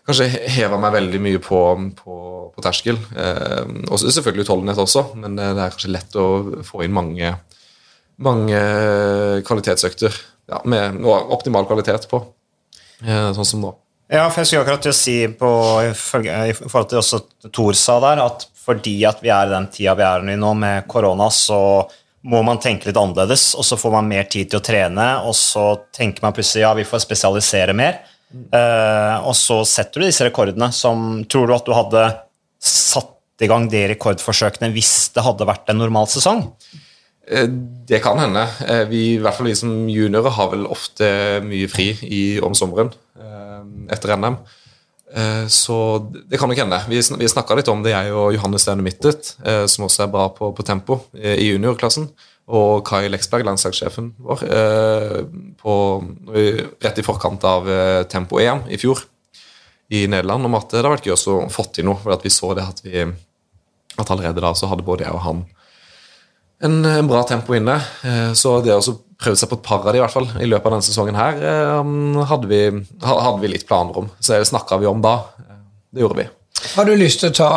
Kanskje 0.09 0.25
hever 0.55 0.81
meg 0.81 0.94
veldig 0.94 1.19
mye 1.21 1.38
på, 1.44 1.59
på, 1.99 2.14
på 2.55 2.62
terskel. 2.64 2.97
Eh, 3.12 3.67
og 3.93 3.99
selvfølgelig 4.00 4.47
utholdenhet 4.47 4.79
også, 4.81 5.02
men 5.21 5.35
det, 5.37 5.50
det 5.59 5.61
er 5.66 5.75
kanskje 5.75 5.90
lett 5.92 6.16
å 6.16 6.25
få 6.64 6.81
inn 6.87 6.95
mange, 6.97 7.35
mange 8.22 8.60
kvalitetsøkter 9.46 10.14
ja, 10.50 10.62
med 10.64 11.04
optimal 11.06 11.68
kvalitet 11.68 12.08
på. 12.10 12.22
Eh, 13.04 13.30
sånn 13.37 13.46
som 13.46 13.62
nå. 13.62 13.75
Ja, 14.08 14.25
for 14.32 14.40
jeg 14.40 14.48
skulle 14.48 14.64
akkurat 14.64 14.84
til 14.87 14.94
å 14.94 14.96
si 14.96 15.16
på, 15.37 15.48
i 15.84 16.54
forhold 16.56 16.88
til 16.88 17.00
også 17.02 17.20
Thor 17.52 17.76
sa 17.76 17.98
der, 18.06 18.22
at 18.25 18.46
fordi 18.68 19.02
at 19.08 19.20
vi 19.25 19.30
er 19.32 19.48
i 19.48 19.52
den 19.52 19.68
tida 19.72 19.94
vi 19.96 20.04
er 20.04 20.25
i 20.32 20.37
nå 20.40 20.52
med 20.56 20.87
korona, 20.88 21.28
så 21.32 21.58
må 22.28 22.40
man 22.44 22.60
tenke 22.60 22.88
litt 22.88 22.98
annerledes, 22.98 23.52
og 23.56 23.64
så 23.64 23.76
får 23.78 23.94
man 23.94 24.08
mer 24.08 24.26
tid 24.28 24.50
til 24.50 24.60
å 24.60 24.64
trene, 24.64 25.06
og 25.28 25.37
så 25.37 25.70
tenker 25.94 26.25
man 26.25 26.34
plutselig 26.37 26.64
ja, 26.64 26.72
vi 26.76 26.88
får 26.88 27.04
spesialisere 27.04 27.76
mer. 27.76 28.00
Uh, 28.52 29.25
og 29.25 29.32
så 29.37 29.62
setter 29.64 30.02
du 30.02 30.04
disse 30.04 30.26
rekordene 30.26 30.66
som 30.76 31.22
Tror 31.32 31.46
du 31.48 31.54
at 31.56 31.64
du 31.64 31.72
hadde 31.72 32.02
satt 32.60 33.40
i 33.40 33.48
gang 33.48 33.70
de 33.72 33.87
rekordforsøkene 33.94 34.68
hvis 34.75 35.14
det 35.14 35.25
hadde 35.25 35.46
vært 35.48 35.72
en 35.72 35.80
normal 35.80 36.10
sesong? 36.12 36.42
Eh, 37.30 37.49
Det 37.88 38.02
kan 38.02 38.18
hende. 38.18 38.47
Eh, 38.68 38.85
Vi, 38.88 39.14
I 39.14 39.18
hvert 39.18 39.35
fall 39.37 39.47
vi 39.49 39.54
som 39.56 39.70
juniorer 39.88 40.30
har 40.37 40.50
vel 40.52 40.66
ofte 40.68 41.40
mye 41.44 41.68
fri 41.68 41.90
i, 42.04 42.40
om 42.44 42.54
sommeren 42.54 42.90
eh, 43.18 43.62
etter 43.94 44.16
NM. 44.16 44.38
Så 45.49 45.75
det 46.28 46.37
kan 46.37 46.50
nok 46.50 46.58
hende. 46.61 46.78
Vi, 46.85 46.99
vi 47.00 47.28
snakka 47.32 47.54
litt 47.56 47.68
om 47.73 47.80
det, 47.80 47.94
jeg 47.94 48.12
og 48.12 48.35
Johannes 48.35 48.66
Stene 48.66 48.85
Mittet, 48.85 49.30
som 49.73 49.87
også 49.87 50.02
er 50.04 50.11
bra 50.12 50.26
på, 50.37 50.50
på 50.52 50.66
tempo 50.68 50.99
i 51.16 51.47
juniorklassen. 51.49 52.11
Og 52.52 52.82
Kai 52.85 53.08
Leksberg, 53.08 53.47
landslagssjefen 53.49 54.11
vår, 54.20 54.44
på, 55.64 55.76
rett 56.85 57.00
i 57.00 57.06
forkant 57.06 57.47
av 57.49 57.70
Tempo-EM 58.12 58.66
i 58.68 58.76
fjor 58.76 59.00
i 59.97 60.04
Nederland, 60.12 60.44
om 60.44 60.61
at 60.61 60.68
det 60.68 60.82
hadde 60.82 60.92
vært 60.99 61.08
gøy 61.08 61.16
å 61.16 61.38
få 61.56 61.64
til 61.73 61.88
noe. 61.88 61.97
For 62.04 62.12
at 62.12 62.28
vi 62.28 62.35
så 62.37 62.52
det 62.61 62.68
at 62.68 62.85
vi 62.85 63.00
at 63.00 64.12
allerede 64.12 64.44
da 64.44 64.52
så 64.52 64.68
hadde 64.68 64.85
både 64.85 65.08
jeg 65.08 65.16
og 65.16 65.25
han 65.25 65.47
en, 66.65 66.79
en 66.85 67.09
bra 67.11 67.23
tempo 67.29 67.55
inne. 67.57 67.77
Eh, 68.05 68.33
Så 68.38 68.59
det 68.65 68.75
å 68.75 68.83
så 68.85 68.97
prøve 69.19 69.38
seg 69.38 69.50
på 69.50 69.57
et 69.59 69.65
par 69.67 69.83
av 69.83 69.93
de 69.95 69.99
i 69.99 70.03
hvert 70.03 70.15
fall 70.15 70.29
i 70.38 70.47
løpet 70.47 70.67
av 70.69 70.75
denne 70.77 70.87
sesongen 70.87 71.17
her, 71.19 71.38
eh, 71.43 72.23
hadde 72.31 72.50
vi, 72.50 72.61
hadde 73.03 73.41
vi 73.43 73.50
litt 73.55 73.67
planer 73.69 73.99
om. 74.05 74.09
Så 74.21 74.37
det 74.38 74.49
snakka 74.50 74.79
vi 74.83 74.87
om 74.91 75.03
da. 75.05 75.17
Eh, 75.43 75.61
Det 75.95 76.03
gjorde 76.05 76.19
vi. 76.23 76.27
Har 76.75 76.85
du 76.85 76.95
lyst 76.99 77.21
til 77.23 77.31
å 77.31 77.37
ta 77.38 77.50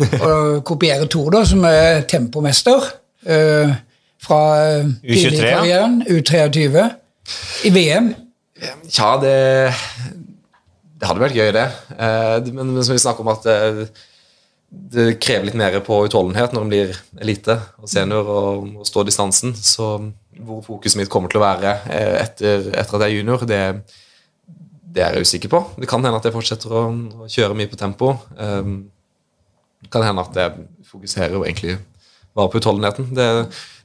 og 0.00 0.64
kopiere 0.66 1.06
Tor, 1.10 1.30
da, 1.34 1.44
som 1.44 1.62
er 1.68 2.02
tempomester 2.08 2.84
eh, 3.26 3.72
fra 4.20 4.40
tidligkarrieren, 5.02 5.06
U23, 5.06 5.40
ja. 5.40 5.56
karrieren, 5.56 5.98
U23, 6.08 6.86
i 7.68 7.72
VM? 7.74 8.10
Tja, 8.90 9.14
det 9.22 9.72
Det 11.00 11.08
hadde 11.08 11.22
vært 11.22 11.36
gøy, 11.38 11.50
det. 11.56 11.66
Men, 12.52 12.74
men 12.74 12.84
som 12.84 12.92
vi 12.92 13.00
snakker 13.00 13.24
om 13.24 13.30
at 13.32 13.46
det 14.70 15.16
krever 15.22 15.48
litt 15.48 15.58
mer 15.58 15.74
på 15.82 15.96
utholdenhet 16.06 16.52
når 16.54 16.64
en 16.64 16.70
blir 16.70 16.92
elite 17.22 17.56
og 17.80 17.90
senior 17.90 18.28
og, 18.30 18.68
og 18.80 18.86
står 18.86 19.08
distansen. 19.08 19.54
Så 19.54 19.96
hvor 20.40 20.62
fokuset 20.64 21.00
mitt 21.00 21.10
kommer 21.12 21.30
til 21.30 21.40
å 21.40 21.44
være 21.44 21.74
eh, 21.90 22.14
etter, 22.20 22.70
etter 22.70 22.96
at 22.96 23.04
jeg 23.04 23.08
er 23.08 23.16
junior, 23.18 23.42
det, 23.50 23.60
det, 24.86 25.02
er 25.02 25.18
jeg 25.18 25.26
usikker 25.26 25.52
på. 25.52 25.62
Det 25.82 25.90
kan 25.90 26.04
hende 26.06 26.20
at 26.20 26.28
jeg 26.28 26.36
fortsetter 26.36 26.74
å, 26.74 26.84
å 27.26 27.28
kjøre 27.30 27.58
mye 27.58 27.70
på 27.70 27.80
tempo. 27.80 28.14
Um, 28.38 28.78
det 29.82 29.90
kan 29.92 30.06
hende 30.06 30.22
at 30.22 30.38
jeg 30.38 30.66
fokuserer 30.90 31.34
jo 31.34 31.44
egentlig 31.44 31.76
bare 32.36 32.50
på 32.52 32.62
utholdenheten. 32.62 33.10
Det, 33.16 33.28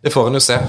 det 0.06 0.14
får 0.14 0.30
en 0.30 0.38
jo 0.38 0.44
se. 0.44 0.60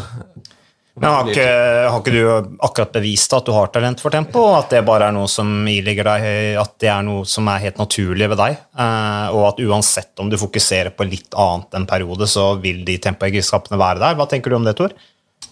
Men 0.96 1.12
har 1.12 1.28
ikke, 1.28 1.48
har 1.92 1.98
ikke, 2.00 2.12
du 2.14 2.54
akkurat 2.64 2.94
bevist 2.94 3.34
at 3.36 3.44
du 3.44 3.52
har 3.52 3.68
talent 3.72 4.00
for 4.00 4.14
tempo, 4.14 4.40
og 4.48 4.54
at 4.62 4.70
det 4.72 4.80
bare 4.86 5.10
er 5.10 5.16
noe 5.16 5.28
som 5.28 5.50
ilegger 5.68 6.08
deg, 6.08 6.28
at 6.62 6.72
det 6.80 6.88
er 6.88 7.02
noe 7.04 7.26
som 7.28 7.50
er 7.52 7.60
helt 7.66 7.80
naturlig 7.82 8.30
ved 8.32 8.40
deg, 8.40 8.56
eh, 8.56 9.26
og 9.36 9.42
at 9.50 9.60
uansett 9.66 10.24
om 10.24 10.30
du 10.32 10.38
fokuserer 10.40 10.94
på 10.96 11.04
litt 11.04 11.36
annet 11.36 11.76
enn 11.76 11.88
periode, 11.90 12.28
så 12.32 12.54
vil 12.62 12.80
de 12.88 12.96
tempoegenskapene 13.04 13.80
være 13.80 14.00
der? 14.06 14.16
Hva 14.16 14.28
tenker 14.30 14.52
du 14.54 14.56
om 14.56 14.64
det, 14.64 14.78
Tor? 14.80 14.96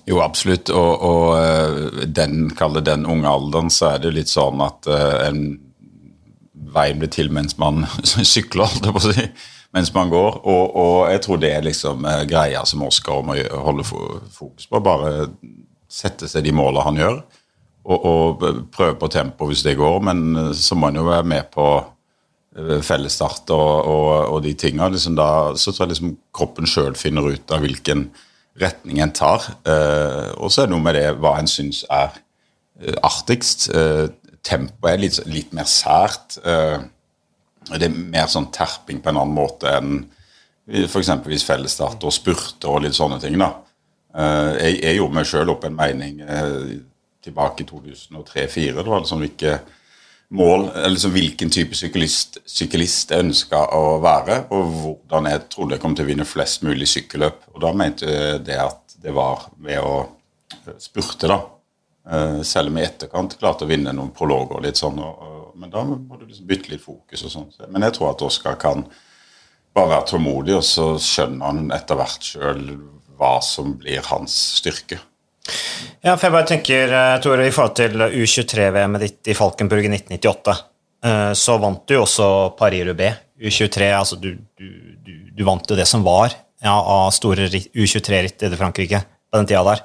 Jo, 0.09 0.23
absolutt. 0.25 0.73
Og, 0.73 1.05
og 1.05 1.29
eh, 1.37 2.07
den, 2.09 2.49
den 2.81 3.05
unge 3.05 3.29
alderen, 3.29 3.69
så 3.73 3.93
er 3.93 4.05
det 4.05 4.17
litt 4.17 4.33
sånn 4.33 4.65
at 4.65 4.89
uh, 4.89 5.29
en 5.29 5.45
veien 6.75 7.01
blir 7.01 7.13
til 7.13 7.29
mens 7.33 7.59
man 7.61 7.85
sykler, 8.35 8.65
holdt 8.65 8.89
jeg 8.89 8.97
på 8.97 9.05
å 9.05 9.13
si 9.13 9.29
mens 9.75 9.91
man 9.95 10.11
går. 10.13 10.41
Og, 10.47 10.77
og 10.77 10.99
jeg 11.13 11.23
tror 11.25 11.41
det 11.43 11.53
er 11.53 11.67
liksom 11.67 12.07
uh, 12.07 12.23
greia 12.31 12.65
som 12.69 12.85
Oskar 12.87 13.25
må 13.27 13.39
holde 13.67 13.87
fokus 13.87 14.69
på. 14.69 14.83
Bare 14.85 15.31
sette 15.91 16.29
seg 16.31 16.47
de 16.47 16.55
måla 16.55 16.85
han 16.87 16.99
gjør, 16.99 17.19
og, 17.85 18.07
og, 18.09 18.45
prøve 18.75 18.97
på 18.99 19.11
tempo 19.13 19.51
hvis 19.51 19.65
det 19.67 19.79
går. 19.81 19.99
Men 20.11 20.25
uh, 20.39 20.53
så 20.57 20.79
må 20.79 20.91
han 20.91 21.01
jo 21.01 21.09
være 21.09 21.27
med 21.35 21.51
på 21.55 21.67
uh, 21.81 22.79
fellesstart 22.87 23.51
og, 23.57 23.73
og, 23.83 24.13
og, 24.37 24.39
de 24.47 24.55
tinga. 24.59 24.91
Liksom 24.95 25.19
da, 25.19 25.29
så 25.59 25.73
tror 25.73 25.89
jeg 25.89 25.97
liksom 25.97 26.15
kroppen 26.37 26.71
sjøl 26.71 26.95
finner 26.99 27.35
ut 27.35 27.55
av 27.55 27.67
hvilken 27.67 28.09
retning 28.63 29.01
en 29.03 29.11
tar. 29.11 29.43
og 30.39 30.47
så 30.47 30.63
er 30.63 30.69
det 30.69 30.71
noe 30.77 30.85
med 30.85 30.95
det 30.95 31.09
hva 31.19 31.33
en 31.41 31.49
syns 31.51 31.81
er 31.91 32.13
artigst. 33.03 33.65
tempoet 34.47 34.93
er 34.93 35.01
litt, 35.03 35.17
litt 35.27 35.51
mer 35.59 35.67
sært. 35.67 36.37
Uh, 36.47 36.87
det 37.73 37.89
er 37.89 37.95
mer 37.97 38.29
sånn 38.31 38.51
terping 38.53 39.01
på 39.03 39.11
en 39.11 39.21
annen 39.23 39.37
måte 39.37 39.71
enn 39.73 40.03
f.eks. 40.65 41.45
fellesstart 41.45 42.05
og 42.05 42.15
spurte 42.15 42.71
og 42.71 42.83
litt 42.85 42.97
sånne 42.97 43.21
ting. 43.23 43.37
da. 43.41 43.53
Eh, 44.15 44.51
jeg, 44.59 44.77
jeg 44.83 44.99
gjorde 44.99 45.19
meg 45.19 45.29
sjøl 45.29 45.53
opp 45.53 45.65
en 45.69 45.77
mening 45.77 46.21
eh, 46.25 46.77
tilbake 47.25 47.65
i 47.65 47.69
2003-2004. 47.69 48.77
Det 48.81 48.93
var 48.93 49.03
liksom 49.03 49.25
ikke 49.27 49.59
mål, 50.35 50.69
liksom 50.91 51.15
hvilken 51.15 51.53
type 51.53 51.77
syklist, 51.79 52.41
syklist 52.49 53.13
jeg 53.13 53.27
ønska 53.27 53.61
å 53.77 53.99
være, 54.03 54.45
og 54.55 54.77
hvordan 54.81 55.29
jeg 55.31 55.45
trodde 55.53 55.77
jeg 55.77 55.85
kom 55.85 55.97
til 55.97 56.07
å 56.07 56.11
vinne 56.11 56.29
flest 56.29 56.65
mulig 56.67 56.89
sykkelløp. 56.91 57.45
Og 57.55 57.61
da 57.65 57.73
mente 57.77 58.09
jeg 58.09 58.45
det 58.49 58.61
at 58.61 58.97
det 59.05 59.13
var 59.15 59.49
ved 59.61 59.85
å 59.85 59.97
spurte, 60.81 61.29
da. 61.29 61.43
Eh, 62.05 62.41
selv 62.45 62.73
om 62.73 62.79
jeg 62.79 62.89
i 62.89 62.93
etterkant 62.93 63.37
klarte 63.41 63.67
å 63.67 63.71
vinne 63.71 63.93
noen 63.97 64.13
prologer 64.17 64.59
og 64.59 64.65
litt 64.65 64.81
sånn. 64.81 65.01
og 65.01 65.44
men 65.55 65.73
da 65.73 65.85
må 65.87 66.19
du 66.19 66.27
liksom 66.27 66.47
bytte 66.49 66.73
litt 66.73 66.85
fokus 66.85 67.25
og 67.27 67.33
sånn. 67.33 67.51
Men 67.71 67.87
jeg 67.87 67.97
tror 67.97 68.13
at 68.13 68.25
Oskar 68.27 68.59
kan 68.61 68.85
bare 69.75 69.91
være 69.97 70.09
tålmodig, 70.13 70.55
og 70.59 70.67
så 70.67 70.93
skjønner 71.03 71.51
han 71.51 71.73
etter 71.75 71.99
hvert 71.99 72.29
sjøl 72.35 72.63
hva 73.19 73.39
som 73.45 73.75
blir 73.79 74.03
hans 74.11 74.35
styrke. 74.61 75.01
Ja, 76.05 76.15
for 76.15 76.29
jeg 76.29 76.35
bare 76.35 76.49
tenker, 76.49 76.93
eh, 76.93 77.17
Tore, 77.23 77.47
i 77.47 77.53
forhold 77.53 77.77
til 77.77 78.01
U23-VM-et 78.01 79.05
ditt 79.05 79.33
i 79.33 79.37
Falkenburg 79.37 79.85
i 79.85 79.93
1998, 79.93 80.55
eh, 81.05 81.33
så 81.37 81.59
vant 81.61 81.83
du 81.87 81.97
jo 81.97 82.05
også 82.05 82.29
Paris-Roubais. 82.59 83.21
U23, 83.45 83.91
altså 83.93 84.17
du, 84.17 84.31
du, 84.57 84.69
du, 85.05 85.13
du, 85.35 85.43
vant 85.45 85.69
jo 85.69 85.77
det 85.77 85.89
som 85.91 86.05
var 86.07 86.31
ja, 86.63 86.73
av 86.73 87.11
store 87.13 87.49
U23-ritt 87.51 88.47
i 88.47 88.51
Frankrike 88.55 89.01
på 89.03 89.41
den 89.41 89.49
tida 89.51 89.65
der. 89.67 89.83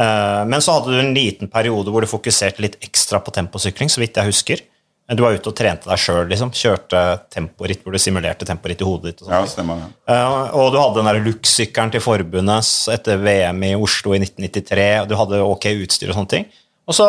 Eh, 0.00 0.42
men 0.48 0.62
så 0.64 0.78
hadde 0.78 0.94
du 0.94 1.00
en 1.00 1.16
liten 1.16 1.50
periode 1.52 1.92
hvor 1.92 2.04
du 2.04 2.10
fokuserte 2.10 2.62
litt 2.64 2.78
ekstra 2.84 3.20
på 3.20 3.34
temposykling, 3.34 3.90
så 3.92 4.00
vidt 4.00 4.16
jeg 4.16 4.30
husker. 4.30 4.62
Du 5.10 5.22
var 5.24 5.34
ute 5.34 5.50
og 5.50 5.56
trente 5.58 5.90
deg 5.90 5.98
sjøl, 6.00 6.24
liksom. 6.30 6.52
Kjørte 6.54 7.00
temporitt 7.32 7.82
hvor 7.82 7.94
du 7.94 8.00
simulerte 8.00 8.46
temporitt 8.48 8.84
i 8.84 8.86
hodet 8.86 9.10
ditt. 9.10 9.24
Og, 9.26 9.32
ja, 9.34 9.42
stemmer, 9.50 9.82
ja. 9.82 9.88
Uh, 10.08 10.54
og 10.60 10.70
du 10.72 10.78
hadde 10.78 11.00
den 11.00 11.10
der 11.10 11.20
Lux-sykkelen 11.26 11.92
til 11.92 12.04
forbundet 12.04 12.70
etter 12.94 13.20
VM 13.20 13.64
i 13.66 13.72
Oslo 13.76 14.14
i 14.14 14.22
1993. 14.22 14.86
og 15.02 15.10
Du 15.10 15.16
hadde 15.18 15.42
ok 15.44 15.68
utstyr 15.74 16.12
og 16.12 16.20
sånne 16.20 16.32
ting. 16.36 16.48
Og 16.86 16.96
så 16.96 17.08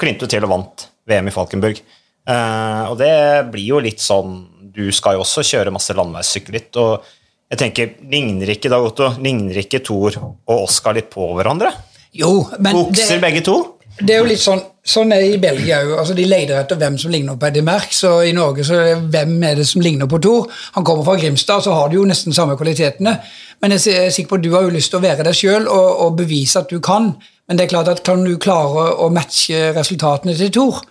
klinte 0.00 0.26
du 0.26 0.32
til 0.32 0.48
og 0.48 0.52
vant 0.54 0.88
VM 1.06 1.28
i 1.28 1.34
Falkenburg. 1.34 1.82
Uh, 2.26 2.88
og 2.90 2.96
det 2.98 3.12
blir 3.52 3.68
jo 3.68 3.78
litt 3.84 4.02
sånn 4.02 4.40
Du 4.74 4.88
skal 4.90 5.14
jo 5.14 5.22
også 5.22 5.44
kjøre 5.46 5.74
masse 5.76 5.94
landeveissykkelritt. 5.94 6.72
Og 6.82 7.06
jeg 7.52 7.60
tenker, 7.60 7.94
ligner 8.10 8.50
ikke 8.56 8.72
Dag 8.72 8.88
Otto, 8.88 9.12
ligner 9.22 9.60
ikke 9.62 9.84
Thor 9.86 10.16
og 10.18 10.56
Oskar 10.56 10.96
litt 10.98 11.12
på 11.12 11.28
hverandre? 11.36 11.70
Jo, 12.16 12.48
men 12.58 12.74
Bukser 12.74 13.20
det... 13.20 13.22
begge 13.22 13.44
to? 13.46 13.60
Det 13.98 14.12
er 14.12 14.20
jo 14.20 14.28
litt 14.28 14.42
sånn 14.42 14.64
Sånn 14.86 15.10
er 15.10 15.18
det 15.18 15.30
i 15.34 15.38
Belgia 15.42 15.80
òg. 15.82 15.96
Altså, 15.98 16.14
de 16.14 16.24
leter 16.30 16.54
etter 16.60 16.78
hvem 16.78 16.94
som 17.02 17.10
ligner 17.10 17.34
på 17.34 17.48
Eddie 17.48 17.64
Merck. 17.66 17.90
Så 17.90 18.20
i 18.22 18.30
Norge 18.36 18.62
så 18.62 18.76
er 18.78 18.84
det 18.92 19.08
hvem 19.10 19.32
er 19.48 19.56
det 19.58 19.64
som 19.66 19.82
ligner 19.82 20.06
på 20.06 20.20
Thor. 20.22 20.46
Han 20.76 20.86
kommer 20.86 21.02
fra 21.02 21.16
Grimstad, 21.18 21.64
så 21.64 21.74
har 21.74 21.90
du 21.90 21.96
jo 21.96 22.04
nesten 22.06 22.36
samme 22.36 22.54
kvalitetene. 22.54 23.16
Men 23.64 23.74
jeg 23.74 23.96
er 23.98 24.14
sikker 24.14 24.30
på 24.30 24.38
at 24.38 24.46
du 24.46 24.52
har 24.54 24.62
jo 24.62 24.70
lyst 24.76 24.94
til 24.94 25.00
å 25.00 25.02
være 25.02 25.26
deg 25.26 25.34
sjøl 25.34 25.66
og, 25.66 25.88
og, 26.04 26.14
bevise 26.20 26.62
at 26.62 26.70
du 26.70 26.78
kan. 26.78 27.10
Men 27.48 27.58
det 27.58 27.66
er 27.66 27.72
klart 27.74 27.90
at 27.90 28.04
kan 28.06 28.22
du 28.22 28.36
klare 28.38 28.92
å 29.02 29.10
matche 29.10 29.72
resultatene 29.74 30.38
til 30.38 30.54
Thor, 30.54 30.84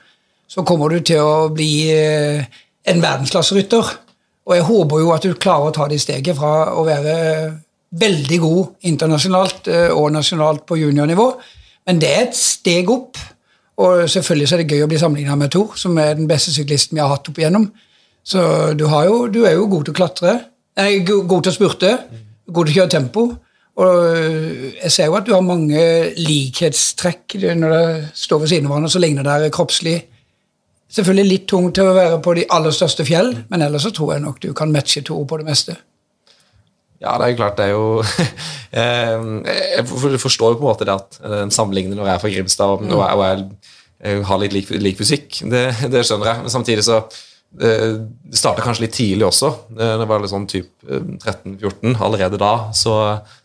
så 0.52 0.68
kommer 0.68 0.92
du 0.92 1.00
til 1.00 1.24
å 1.24 1.50
bli 1.56 1.72
eh, 1.96 2.44
en 2.84 3.04
verdensklasserytter. 3.08 3.98
Og 4.44 4.60
jeg 4.60 4.72
håper 4.76 5.06
jo 5.06 5.16
at 5.16 5.24
du 5.24 5.40
klarer 5.40 5.72
å 5.72 5.78
ta 5.80 5.88
det 5.88 6.04
steget 6.04 6.36
fra 6.36 6.74
å 6.76 6.84
være 6.84 7.16
veldig 7.96 8.44
god 8.44 8.90
internasjonalt 8.92 9.72
eh, 9.72 9.92
og 9.96 10.12
nasjonalt 10.20 10.68
på 10.68 10.84
juniornivå 10.84 11.32
men 11.86 12.02
det 12.02 12.12
er 12.12 12.26
et 12.26 12.38
steg 12.38 12.90
opp. 12.92 13.20
Og 13.76 14.06
selvfølgelig 14.10 14.48
så 14.48 14.56
er 14.56 14.64
det 14.64 14.72
gøy 14.72 14.86
å 14.86 14.90
bli 14.92 15.00
sammenligna 15.00 15.36
med 15.40 15.52
Tor, 15.52 15.74
som 15.80 15.98
er 16.00 16.16
den 16.16 16.30
beste 16.30 16.54
syklisten 16.56 16.96
vi 16.96 17.04
har 17.04 17.12
hatt 17.12 17.28
opp 17.28 17.40
igjennom. 17.42 17.68
Så 18.26 18.42
du, 18.74 18.86
jo, 18.88 19.18
du, 19.30 19.44
er 19.46 19.58
jo 19.58 19.68
god 19.70 19.86
til 19.86 19.94
å 19.94 19.98
klatre, 20.00 20.36
nei, 20.80 21.02
god 21.06 21.36
til 21.44 21.52
å 21.52 21.56
spurte, 21.56 21.92
god 22.48 22.70
til 22.70 22.74
å 22.74 22.78
kjøre 22.80 22.94
tempo. 22.96 23.26
Og 23.76 23.96
jeg 24.80 24.92
ser 24.96 25.10
jo 25.10 25.18
at 25.20 25.28
du 25.28 25.34
har 25.36 25.44
mange 25.44 25.82
likhetstrekk 26.16 27.36
når 27.44 27.74
dere 27.76 28.12
står 28.16 28.46
ved 28.46 28.54
siden 28.54 28.70
av 28.70 28.74
hverandre, 28.74 28.94
så 28.96 29.02
ligner 29.04 29.28
det 29.28 29.52
kroppslig. 29.56 29.98
Selvfølgelig 30.96 31.28
litt 31.28 31.48
tung 31.52 31.68
til 31.76 31.90
å 31.90 31.98
være 31.98 32.22
på 32.24 32.38
de 32.38 32.46
aller 32.56 32.74
største 32.74 33.04
fjell, 33.06 33.34
men 33.52 33.66
ellers 33.66 33.84
så 33.84 33.92
tror 33.94 34.14
jeg 34.16 34.24
nok 34.24 34.40
du 34.46 34.54
kan 34.56 34.72
matche 34.72 35.04
Tor 35.04 35.26
på 35.28 35.42
det 35.42 35.50
meste. 35.50 35.76
Ja, 37.06 37.16
det 37.22 37.28
er 37.28 37.38
klart, 37.38 37.60
det 37.60 37.68
er 37.68 37.76
jo 37.76 38.02
eh, 38.82 39.28
Jeg 39.78 40.20
forstår 40.22 40.56
jo 40.56 40.60
på 40.60 40.66
en 40.66 40.72
måte 40.72 40.88
det 40.88 40.96
at 40.96 41.22
en 41.46 41.54
sammenligner 41.54 42.00
når 42.00 42.10
jeg 42.10 42.16
er 42.16 42.24
fra 42.24 42.34
Grimstad 42.34 42.90
og, 42.90 43.22
jeg, 43.22 44.26
har 44.28 44.42
litt 44.42 44.54
lik, 44.54 44.74
lik 44.82 45.00
fysikk, 45.00 45.40
det, 45.50 45.64
det, 45.94 46.04
skjønner 46.06 46.34
jeg. 46.34 46.44
Men 46.46 46.54
samtidig 46.54 46.84
så 46.86 47.04
Eh, 47.06 47.35
det 47.56 48.38
starta 48.38 48.64
kanskje 48.66 48.84
litt 48.84 48.96
tidlig 48.98 49.26
også. 49.30 49.50
Det 49.78 50.08
var 50.10 50.20
litt 50.20 50.32
sånn 50.32 50.48
typ 50.50 50.68
13-14 50.84 51.94
eh, 51.94 52.02
allerede 52.04 52.40
da. 52.42 52.52
Så 52.76 52.96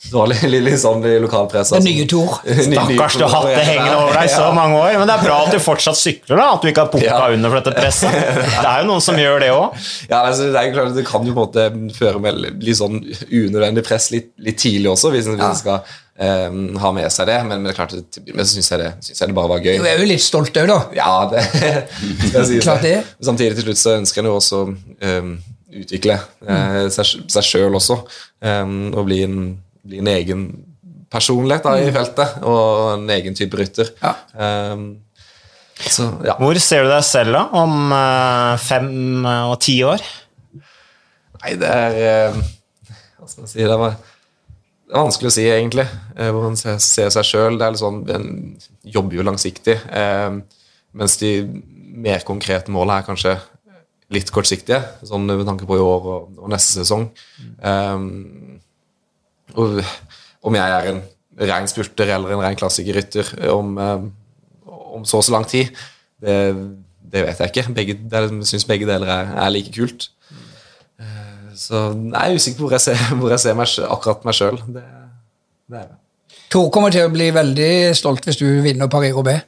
det 0.03 0.15
var 0.17 0.31
litt, 0.33 0.43
litt, 0.51 0.65
litt 0.67 0.81
sånn 0.83 1.05
i 1.07 1.13
lokalpressa. 1.23 1.79
Den 1.79 1.87
nye 1.87 2.07
Tor. 2.11 2.41
Stakkars, 2.67 3.19
du 3.21 3.25
har 3.27 3.35
hatt 3.37 3.49
det 3.53 3.67
hengende 3.69 4.01
over 4.01 4.19
deg 4.19 4.33
så 4.33 4.51
mange 4.57 4.81
år. 4.81 4.99
Men 4.99 5.07
det 5.07 5.17
er 5.17 5.25
bra 5.29 5.39
at 5.47 5.55
du 5.55 5.61
fortsatt 5.63 6.01
sykler, 6.01 6.41
da. 6.41 6.49
At 6.57 6.65
du 6.65 6.73
ikke 6.73 6.87
har 6.89 6.93
pukka 6.93 7.07
ja. 7.07 7.31
under 7.37 7.55
for 7.55 7.63
dette 7.63 7.77
presset. 7.79 8.19
Det 8.51 8.67
er 8.67 8.83
jo 8.83 8.91
noen 8.91 9.07
som 9.07 9.21
gjør 9.21 9.43
det 9.45 9.55
òg. 9.55 9.81
Ja, 10.11 10.25
altså, 10.25 10.51
det, 10.51 10.59
er 10.59 10.75
klart, 10.75 10.95
det 10.99 11.07
kan 11.07 11.31
jo 11.31 11.37
på 11.37 11.47
en 11.47 11.79
måte 11.79 11.97
føre 11.97 12.23
med 12.27 12.45
litt 12.67 12.81
sånn 12.81 12.99
unødvendig 13.31 13.87
press 13.87 14.11
litt, 14.15 14.33
litt 14.43 14.59
tidlig 14.61 14.91
også, 14.91 15.15
hvis 15.15 15.31
en 15.31 15.39
ja. 15.39 15.55
skal 15.57 15.85
um, 16.21 16.77
ha 16.81 16.93
med 16.95 17.09
seg 17.13 17.29
det. 17.31 17.39
Men, 17.49 17.63
men 17.65 17.77
klart, 17.77 17.95
men 17.95 18.45
så 18.45 18.55
syns 18.55 18.71
jeg, 18.73 18.93
synes 19.07 19.23
jeg 19.23 19.31
det 19.31 19.37
bare 19.37 19.53
var 19.55 19.65
gøy. 19.65 19.79
Du 19.81 19.89
er 19.89 20.01
jo 20.01 20.09
litt 20.09 20.25
stolt 20.25 20.57
òg, 20.61 20.71
da. 20.71 20.79
Ja, 20.97 21.13
det 21.31 21.45
skal 22.29 22.41
jeg 22.43 22.49
si. 22.51 22.61
Klart 22.65 22.87
det. 22.87 22.97
Samtidig 23.31 23.59
til 23.59 23.69
slutt 23.69 23.83
så 23.83 23.97
ønsker 23.99 24.23
en 24.23 24.31
jo 24.31 24.37
også 24.39 24.63
um, 24.71 25.35
utvikle 25.81 26.19
uh, 26.47 26.87
seg, 26.93 27.45
sjøl 27.47 27.79
også. 27.79 28.01
Um, 28.45 28.91
og 28.95 29.07
bli 29.09 29.23
en, 29.27 29.39
bli 29.87 30.03
en, 30.03 30.13
egen 30.17 30.49
personlighet 31.11 31.67
da, 31.67 31.77
i 31.81 31.89
mm. 31.89 31.95
feltet, 31.97 32.41
og 32.47 32.99
en 32.99 33.15
egen 33.17 33.37
type 33.39 33.59
rytter. 33.59 33.95
Ja. 34.03 34.15
Um, 34.75 34.91
så, 35.81 36.11
ja. 36.27 36.35
Hvor 36.37 36.59
ser 36.61 36.85
du 36.85 36.91
deg 36.93 37.05
selv 37.09 37.33
da, 37.39 37.47
om 37.57 37.95
uh, 37.95 38.55
fem 38.61 39.25
og 39.25 39.57
ti 39.65 39.81
år? 39.89 40.05
Nei, 41.41 41.55
det 41.57 41.71
er 41.73 42.35
uh, 42.37 42.41
Hva 43.17 43.31
skal 43.31 43.47
man 43.47 43.49
si 43.49 43.65
det 43.65 43.79
var 43.81 43.95
det 44.91 44.99
er 44.99 45.07
vanskelig 45.07 45.31
å 45.31 45.35
si, 45.37 45.45
egentlig, 45.47 45.85
eh, 46.17 46.33
hvor 46.35 46.49
man 46.49 46.57
ser, 46.59 46.81
seg 46.83 47.27
sjøl. 47.27 47.61
Sånn, 47.79 48.03
en 48.11 48.25
jobber 48.83 49.21
jo 49.21 49.27
langsiktig. 49.27 49.77
Eh, 49.87 50.41
mens 50.99 51.15
de 51.21 51.31
mer 51.95 52.25
konkrete 52.27 52.75
målene 52.75 52.99
er 52.99 53.07
kanskje 53.07 53.37
litt 54.11 54.33
kortsiktige, 54.35 54.81
sånn 55.07 55.29
med 55.29 55.47
tanke 55.47 55.69
på 55.69 55.79
i 55.79 55.85
år 55.85 56.09
og, 56.11 56.41
og 56.43 56.51
neste 56.51 56.81
sesong. 56.81 57.07
Um, 57.63 58.59
og 59.55 59.79
om 60.43 60.57
jeg 60.59 60.75
er 60.75 60.89
en 60.91 61.01
ren 61.47 61.71
spurter 61.71 62.11
eller 62.17 62.35
en 62.35 62.43
ren 62.43 62.59
klassikerrytter 62.59 63.31
om, 63.55 63.79
om 64.67 65.07
så 65.07 65.21
og 65.21 65.27
så 65.29 65.37
lang 65.37 65.47
tid, 65.47 65.71
det, 66.19 66.35
det, 67.07 67.23
vet 67.29 67.45
jeg 67.45 67.53
ikke. 67.53 67.67
Begge, 67.77 67.97
jeg 68.11 68.51
syns 68.51 68.67
begge 68.67 68.91
deler 68.91 69.15
er, 69.15 69.31
er 69.45 69.55
like 69.55 69.71
kult. 69.79 70.11
Så 71.61 71.81
jeg 71.93 72.21
er 72.21 72.37
usikker 72.37 72.59
på 72.59 72.69
hvor 72.69 72.77
jeg 72.79 72.87
ser, 72.89 73.07
hvor 73.21 73.35
jeg 73.35 73.45
ser 73.45 73.59
meg, 73.59 73.79
akkurat 73.87 74.29
meg 74.29 74.39
sjøl. 74.39 74.61
Det, 74.67 74.85
det 75.71 75.83
er 75.83 75.89
jeg. 75.89 75.97
Tor 76.51 76.67
kommer 76.75 76.91
til 76.91 77.07
å 77.07 77.13
bli 77.13 77.29
veldig 77.35 77.73
stolt 77.95 78.27
hvis 78.27 78.41
du 78.41 78.47
vinner 78.65 78.91
Paris-Roubais. 78.91 79.47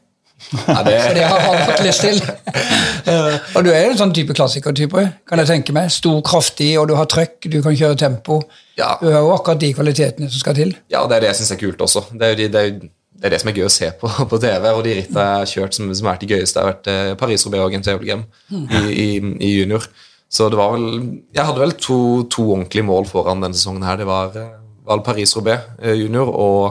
Ja, 0.66 0.82
det, 0.86 0.94
For 1.06 1.16
det 1.16 1.26
har 1.26 1.40
han 1.40 1.60
fått 1.66 1.84
lyst 1.86 2.04
til. 2.04 2.20
og 3.56 3.64
du 3.64 3.70
er 3.72 3.84
jo 3.86 3.92
en 3.92 4.00
sånn 4.00 4.14
type 4.14 4.34
klassikertype, 4.36 5.04
kan 5.28 5.42
jeg 5.42 5.50
tenke 5.50 5.74
meg. 5.74 5.90
Stor, 5.94 6.20
kraftig, 6.26 6.72
og 6.80 6.88
du 6.90 6.96
har 6.98 7.08
trøkk, 7.10 7.38
du 7.50 7.60
kan 7.64 7.76
kjøre 7.78 7.98
tempo. 7.98 8.40
Ja. 8.78 8.94
Du 9.02 9.08
har 9.10 9.22
jo 9.22 9.32
akkurat 9.34 9.62
de 9.62 9.72
kvalitetene 9.76 10.30
som 10.30 10.42
skal 10.42 10.58
til. 10.58 10.74
ja, 10.92 11.04
det 11.08 11.18
er 11.18 11.26
det 11.26 11.32
jeg 11.32 11.40
syns 11.42 11.54
er 11.56 11.62
kult 11.62 11.86
også. 11.86 12.04
Det 12.12 12.28
er 12.28 12.34
jo 12.34 12.40
de, 12.42 12.48
det, 12.52 12.62
er 12.62 12.70
jo, 12.70 12.92
det 13.18 13.28
er 13.28 13.34
det 13.34 13.42
som 13.42 13.50
er 13.52 13.58
gøy 13.58 13.66
å 13.66 13.74
se 13.80 13.90
på, 13.98 14.12
på 14.30 14.42
TV. 14.46 14.70
Og 14.70 14.84
de 14.86 14.96
rittene 15.00 15.26
jeg 15.26 15.42
har 15.42 15.52
kjørt 15.56 15.78
som, 15.78 15.90
som 15.98 16.10
vært 16.10 16.24
de 16.26 16.32
gøyeste, 16.36 16.62
har 16.62 16.70
vært 16.74 16.92
eh, 16.92 17.12
Paris-Roubaix 17.18 17.66
og 17.66 17.76
GMT-VM 17.76 18.26
i, 18.62 18.82
i, 18.92 19.08
i 19.48 19.52
junior. 19.56 19.90
Så 20.32 20.48
det 20.48 20.56
var 20.56 20.72
vel 20.72 20.86
Jeg 21.34 21.44
hadde 21.44 21.60
vel 21.60 21.74
to, 21.76 21.98
to 22.32 22.46
ordentlige 22.54 22.86
mål 22.88 23.06
foran 23.10 23.42
denne 23.44 23.56
sesongen 23.58 23.84
her. 23.84 24.00
Det 24.00 24.08
var, 24.08 24.32
eh, 24.38 24.54
var 24.88 25.04
Paris-Roubaix 25.04 25.66
eh, 25.82 25.98
junior 26.00 26.30
og 26.32 26.62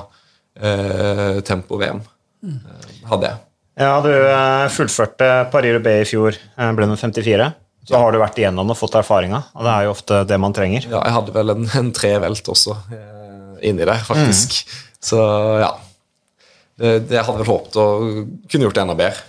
eh, 0.58 1.42
Tempo-VM. 1.46 2.02
Eh, 2.48 2.88
hadde 3.12 3.30
jeg. 3.30 3.44
Ja, 3.82 3.94
du 4.04 4.12
fullførte 4.74 5.28
Paris-Roubais 5.54 6.04
i 6.04 6.10
fjor, 6.10 6.36
ble 6.58 6.88
nummer 6.88 7.00
54. 7.00 7.52
Så 7.88 7.98
har 7.98 8.14
du 8.14 8.20
vært 8.22 8.38
igjennom 8.38 8.70
og 8.70 8.78
fått 8.78 8.98
erfaringa, 9.00 9.40
og 9.58 9.64
det 9.66 9.72
er 9.74 9.86
jo 9.88 9.94
ofte 9.96 10.20
det 10.30 10.38
man 10.42 10.54
trenger. 10.54 10.86
Ja, 10.86 11.00
jeg 11.08 11.16
hadde 11.16 11.34
vel 11.34 11.54
en, 11.56 11.64
en 11.80 11.90
trevelt 11.98 12.52
også 12.52 12.76
inni 13.66 13.88
der, 13.88 14.04
faktisk. 14.06 14.60
Så 15.02 15.22
ja. 15.64 15.72
Det, 16.78 16.94
det 17.10 17.24
hadde 17.24 17.42
vel 17.42 17.50
håpet 17.50 17.78
å 17.82 17.88
kunne 18.50 18.68
gjort 18.68 18.78
det 18.78 18.84
enda 18.84 18.98
bedre 18.98 19.26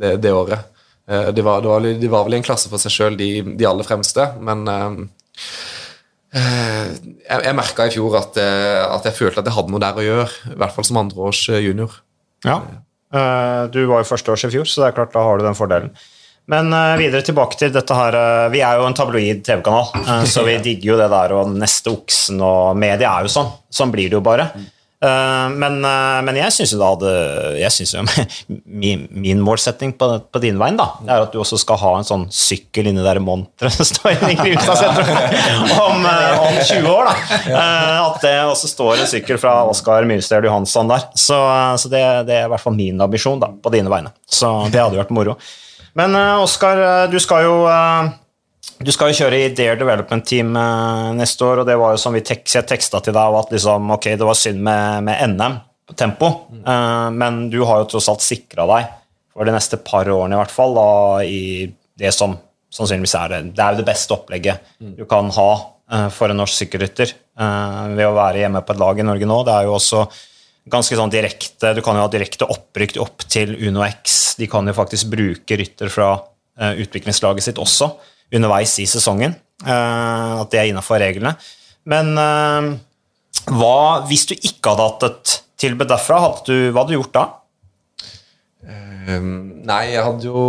det, 0.00 0.12
det 0.24 0.32
året. 0.36 0.71
Eh, 1.10 1.28
de, 1.28 1.42
var, 1.42 1.60
de 1.82 2.08
var 2.08 2.24
vel 2.24 2.36
i 2.36 2.40
en 2.40 2.46
klasse 2.46 2.70
for 2.70 2.82
seg 2.82 2.94
sjøl, 2.94 3.18
de, 3.18 3.42
de 3.58 3.66
aller 3.68 3.86
fremste, 3.86 4.28
men 4.44 4.62
eh, 4.70 4.94
eh, 6.38 6.88
jeg, 6.94 7.42
jeg 7.48 7.58
merka 7.58 7.88
i 7.88 7.94
fjor 7.94 8.16
at, 8.20 8.38
at 8.38 9.10
jeg 9.10 9.18
følte 9.18 9.42
at 9.42 9.50
jeg 9.50 9.56
hadde 9.58 9.74
noe 9.74 9.82
der 9.82 9.98
å 9.98 10.06
gjøre, 10.06 10.54
i 10.54 10.56
hvert 10.62 10.76
fall 10.76 10.88
som 10.88 11.02
andreårs 11.02 11.44
junior. 11.58 12.00
Ja. 12.46 12.62
Du 13.12 13.78
var 13.90 14.00
jo 14.00 14.08
førsteårs 14.08 14.46
i 14.48 14.52
fjor, 14.54 14.66
så 14.66 14.80
det 14.80 14.86
er 14.88 14.94
klart 14.96 15.12
da 15.14 15.22
har 15.26 15.38
du 15.38 15.44
den 15.44 15.56
fordelen. 15.58 15.90
Men 16.50 16.72
videre 16.98 17.22
tilbake 17.22 17.54
til 17.54 17.70
dette 17.70 17.94
her 17.94 18.16
Vi 18.50 18.58
er 18.66 18.80
jo 18.80 18.86
en 18.88 18.96
tabloid 18.98 19.44
TV-kanal, 19.46 20.24
så 20.26 20.42
vi 20.46 20.56
digger 20.64 20.88
jo 20.88 20.96
det 20.98 21.10
der 21.12 21.34
og 21.36 21.52
neste 21.54 21.92
oksen 21.92 22.40
og 22.42 22.80
media 22.80 23.12
er 23.12 23.28
jo 23.28 23.34
sånn. 23.34 23.52
Sånn 23.70 23.92
blir 23.92 24.08
det 24.08 24.16
jo 24.16 24.24
bare. 24.24 24.48
Eh, 25.02 25.48
men, 25.58 25.80
eh, 25.84 26.18
men 26.22 26.36
jeg 26.38 26.54
syns 26.54 26.72
jo 26.76 26.78
da 26.78 26.92
hadde 26.92 27.12
Jeg 27.58 27.74
synes 27.74 27.94
jo 27.96 28.02
min, 28.82 29.08
min 29.10 29.40
målsetting 29.42 29.96
på, 29.98 30.08
på 30.30 30.42
din 30.44 30.60
veien 30.60 30.78
da, 30.78 30.92
er 31.08 31.24
at 31.24 31.34
du 31.34 31.40
også 31.42 31.58
skal 31.58 31.80
ha 31.80 31.90
en 31.98 32.06
sånn 32.06 32.26
sykkel 32.30 32.86
inni 32.92 33.02
der 33.02 33.18
monteret 33.22 33.74
som 33.74 33.88
står 33.88 34.22
i 34.30 34.36
Grimstad 34.38 34.78
sentrum 34.78 35.10
om, 35.88 36.06
eh, 36.06 36.46
om 36.46 36.60
20 36.60 36.86
år. 36.92 37.10
da. 37.10 37.42
At 38.06 38.22
det 38.22 38.36
også 38.46 38.70
står 38.70 39.02
en 39.02 39.10
sykkel 39.10 39.42
fra 39.42 39.56
Oskar 39.66 40.06
Myrstad 40.06 40.46
Johansson 40.46 40.90
der. 40.92 41.08
Så, 41.18 41.38
så 41.82 41.90
det, 41.90 42.04
det 42.30 42.38
er 42.38 42.46
i 42.46 42.52
hvert 42.54 42.62
fall 42.62 42.78
min 42.78 43.02
ambisjon 43.02 43.42
da, 43.42 43.50
på 43.50 43.74
dine 43.74 43.90
vegne. 43.90 44.14
Så 44.30 44.52
det 44.70 44.84
hadde 44.84 45.00
vært 45.00 45.14
moro. 45.14 45.34
Men 45.98 46.14
Oskar, 46.40 47.08
du 47.10 47.18
skal 47.20 47.48
jo 47.48 47.56
du 48.82 48.92
skal 48.94 49.10
jo 49.12 49.18
kjøre 49.22 49.38
i 49.38 49.50
Dare 49.56 49.78
Development 49.80 50.24
Team 50.26 50.54
eh, 50.58 51.10
neste 51.18 51.46
år, 51.46 51.62
og 51.62 51.68
det 51.68 51.76
var 51.80 51.94
jo 51.94 52.00
som 52.00 52.14
vi 52.16 52.22
tek 52.26 52.44
jeg 52.48 52.66
teksta 52.68 53.02
til 53.04 53.14
deg, 53.16 53.36
at 53.38 53.52
liksom, 53.54 53.92
ok, 53.96 54.08
det 54.18 54.28
var 54.28 54.38
synd 54.38 54.62
med, 54.64 55.06
med 55.08 55.34
NM 55.34 55.58
på 55.88 55.96
tempo, 55.98 56.28
uh, 56.62 57.08
men 57.10 57.48
du 57.50 57.58
har 57.66 57.82
jo 57.82 57.88
tross 57.90 58.06
alt 58.12 58.22
sikra 58.22 58.68
deg 58.70 58.90
for 59.32 59.48
de 59.48 59.54
neste 59.54 59.80
par 59.82 60.06
årene 60.06 60.36
i 60.36 60.38
hvert 60.38 60.54
fall, 60.54 60.76
da, 60.76 60.90
i 61.26 61.66
det 61.98 62.12
som 62.14 62.36
sannsynligvis 62.72 63.16
er 63.18 63.32
det, 63.32 63.40
det 63.56 63.64
er 63.64 63.74
jo 63.74 63.80
det 63.80 63.88
beste 63.88 64.14
opplegget 64.14 64.68
du 64.78 65.02
kan 65.10 65.32
ha 65.34 65.48
uh, 65.58 66.06
for 66.14 66.30
en 66.30 66.38
norsk 66.38 66.62
sykkelrytter 66.62 67.10
uh, 67.40 67.90
ved 67.96 68.06
å 68.06 68.14
være 68.14 68.44
hjemme 68.44 68.62
på 68.62 68.76
et 68.76 68.82
lag 68.84 69.02
i 69.02 69.08
Norge 69.08 69.28
nå. 69.28 69.40
Det 69.48 69.56
er 69.56 69.66
jo 69.66 69.74
også 69.80 70.04
ganske 70.72 70.96
sånn 70.96 71.10
direkte, 71.10 71.74
Du 71.74 71.82
kan 71.82 71.98
jo 71.98 72.06
ha 72.06 72.10
direkte 72.12 72.46
opprykk 72.46 73.00
opp 73.02 73.26
til 73.26 73.56
Uno 73.58 73.82
X. 73.88 74.36
De 74.38 74.46
kan 74.50 74.66
jo 74.70 74.76
faktisk 74.76 75.10
bruke 75.10 75.58
rytter 75.58 75.90
fra 75.90 76.12
eh, 76.14 76.78
utviklingslaget 76.84 77.48
sitt 77.48 77.58
også 77.58 77.90
underveis 78.32 78.78
i 78.82 78.88
sesongen. 78.88 79.36
eh, 79.66 80.40
at 80.40 80.50
det 80.50 80.60
er 80.60 80.70
innafor 80.72 80.98
reglene. 81.02 81.36
Men 81.88 82.16
eh, 82.18 82.72
hva, 83.52 84.02
hvis 84.08 84.26
du 84.30 84.34
ikke 84.36 84.72
hadde 84.72 84.88
hatt 84.88 85.06
et 85.08 85.36
tilbud 85.62 85.88
derfra, 85.90 86.18
hadde 86.26 86.44
du, 86.48 86.56
hva 86.72 86.82
hadde 86.82 86.94
du 86.94 87.00
gjort 87.00 87.16
da? 87.16 87.28
Um, 89.02 89.64
nei, 89.66 89.88
jeg 89.90 90.02
hadde 90.06 90.28
jo 90.28 90.42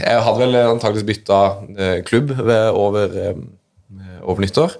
Jeg 0.00 0.20
hadde 0.24 0.38
vel 0.40 0.54
antakeligvis 0.56 1.04
bytta 1.04 1.40
uh, 1.68 1.98
klubb 2.08 2.30
ved, 2.32 2.70
over, 2.72 3.12
um, 3.34 3.42
over 4.22 4.40
nyttår. 4.40 4.72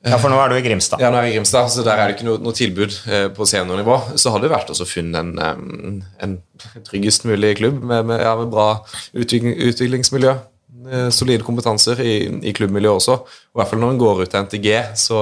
Ja, 0.00 0.16
For 0.16 0.32
nå 0.32 0.38
er 0.40 0.48
du 0.48 0.56
i 0.56 0.64
Grimstad. 0.64 1.02
Ja, 1.02 1.10
nå 1.12 1.18
er 1.20 1.28
jeg 1.28 1.34
i 1.34 1.36
Grimstad, 1.36 1.68
så 1.70 1.84
der 1.84 2.00
er 2.00 2.08
det 2.08 2.16
ikke 2.16 2.26
noe, 2.26 2.40
noe 2.40 2.56
tilbud 2.56 2.94
eh, 3.12 3.26
på 3.36 3.44
seniornivå. 3.44 3.98
Så 4.16 4.32
hadde 4.32 4.46
det 4.46 4.54
vært 4.54 4.70
å 4.72 4.86
finne 4.88 5.20
en, 5.20 5.98
en 6.24 6.38
tryggest 6.88 7.26
mulig 7.28 7.58
klubb 7.58 7.82
med, 7.84 8.08
med, 8.08 8.22
ja, 8.24 8.32
med 8.38 8.48
bra 8.48 8.70
utvikling, 9.12 9.58
utviklingsmiljø. 9.68 10.32
Eh, 10.90 11.08
solide 11.12 11.44
kompetanser 11.44 12.00
i, 12.00 12.14
i 12.46 12.54
klubbmiljøet 12.56 13.02
også. 13.02 13.16
Og 13.20 13.58
I 13.58 13.60
hvert 13.60 13.72
fall 13.72 13.82
når 13.82 13.94
en 13.94 14.00
går 14.00 14.22
ut 14.22 14.32
til 14.32 14.46
NTG, 14.46 14.68
så 14.98 15.20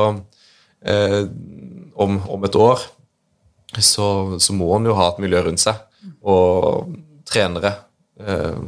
eh, 0.87 1.23
om, 1.99 2.21
om 2.31 2.47
et 2.47 2.59
år 2.59 2.85
så, 3.83 4.09
så 4.41 4.55
må 4.57 4.71
en 4.77 4.89
jo 4.89 4.97
ha 4.97 5.11
et 5.11 5.23
miljø 5.23 5.43
rundt 5.49 5.63
seg. 5.63 5.81
Og 6.23 6.93
trenere. 7.29 7.75
Eh, 8.23 8.61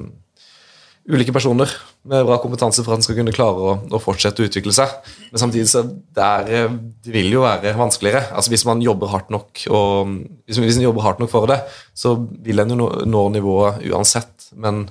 ulike 1.11 1.35
personer 1.35 1.71
med 2.11 2.25
bra 2.25 2.38
kompetanse 2.40 2.83
for 2.85 2.95
at 2.95 3.01
en 3.01 3.05
skal 3.05 3.19
kunne 3.19 3.35
klare 3.35 3.61
å, 3.61 3.75
å 3.93 4.01
fortsette 4.01 4.43
å 4.43 4.49
utvikle 4.49 4.73
seg. 4.75 4.90
Men 5.31 5.43
samtidig 5.43 5.69
så 5.71 5.85
det, 5.87 6.27
er, 6.27 6.51
eh, 6.57 6.75
det 7.05 7.14
vil 7.14 7.31
jo 7.37 7.45
være 7.45 7.77
vanskeligere. 7.79 8.33
Altså 8.35 8.55
Hvis 8.55 8.66
man 8.66 8.83
jobber 8.85 9.12
hardt 9.12 9.31
nok 9.31 9.62
og 9.69 10.16
hvis, 10.49 10.59
hvis 10.59 10.81
man 10.81 10.88
jobber 10.88 11.07
hardt 11.07 11.23
nok 11.23 11.31
for 11.33 11.47
det, 11.51 11.61
så 11.95 12.16
vil 12.19 12.64
en 12.64 12.75
jo 12.75 12.81
nå, 12.83 12.90
nå 13.14 13.25
nivået 13.37 13.87
uansett. 13.93 14.51
Men 14.59 14.88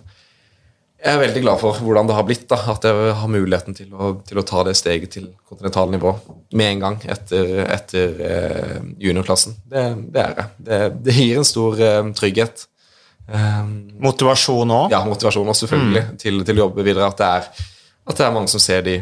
jeg 0.99 1.15
er 1.15 1.21
veldig 1.21 1.41
glad 1.45 1.59
for 1.61 1.77
hvordan 1.79 2.09
det 2.09 2.15
har 2.17 2.25
blitt. 2.27 2.45
da, 2.51 2.57
At 2.73 2.83
jeg 2.83 3.13
har 3.21 3.31
muligheten 3.31 3.75
til 3.77 3.93
å, 3.95 4.11
til 4.27 4.41
å 4.41 4.45
ta 4.47 4.65
det 4.67 4.75
steget 4.75 5.13
til 5.15 5.29
kontinentalnivå 5.47 6.11
med 6.59 6.73
en 6.73 6.83
gang 6.83 6.97
etter, 7.07 7.61
etter 7.71 8.19
eh, 8.27 8.81
juniorklassen. 8.99 9.55
Det, 9.63 9.85
det 10.11 10.25
er 10.25 10.35
jeg. 10.35 10.49
Det, 10.67 10.81
det 11.05 11.15
gir 11.15 11.39
en 11.39 11.47
stor 11.47 11.79
eh, 11.85 12.01
trygghet. 12.19 12.65
Um, 13.29 13.71
Motivasjon 14.01 14.71
òg? 14.73 14.91
ja, 14.91 15.03
motivasjon 15.05 15.51
også, 15.51 15.67
selvfølgelig, 15.67 16.17
til, 16.17 16.43
til 16.47 16.59
å 16.59 16.65
jobbe 16.65 16.83
videre. 16.83 17.07
At 17.07 17.21
det, 17.21 17.29
er, 17.29 17.65
at 18.09 18.19
det 18.19 18.25
er 18.25 18.35
mange 18.35 18.51
som 18.51 18.63
ser 18.63 18.83
de 18.87 18.97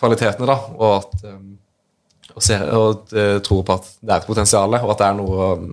kvalitetene, 0.00 0.48
da, 0.48 0.56
og 0.80 0.94
at 0.96 1.26
um, 1.28 1.50
og, 2.30 2.42
ser, 2.44 2.66
og 2.74 3.14
eh, 3.14 3.36
tror 3.44 3.62
på 3.66 3.76
at 3.76 3.88
det 4.00 4.14
er 4.14 4.22
et 4.22 4.28
potensial, 4.28 4.74
og 4.80 4.92
at 4.94 5.02
det 5.02 5.08
er 5.08 5.16
noe 5.18 5.48
um, 5.60 5.70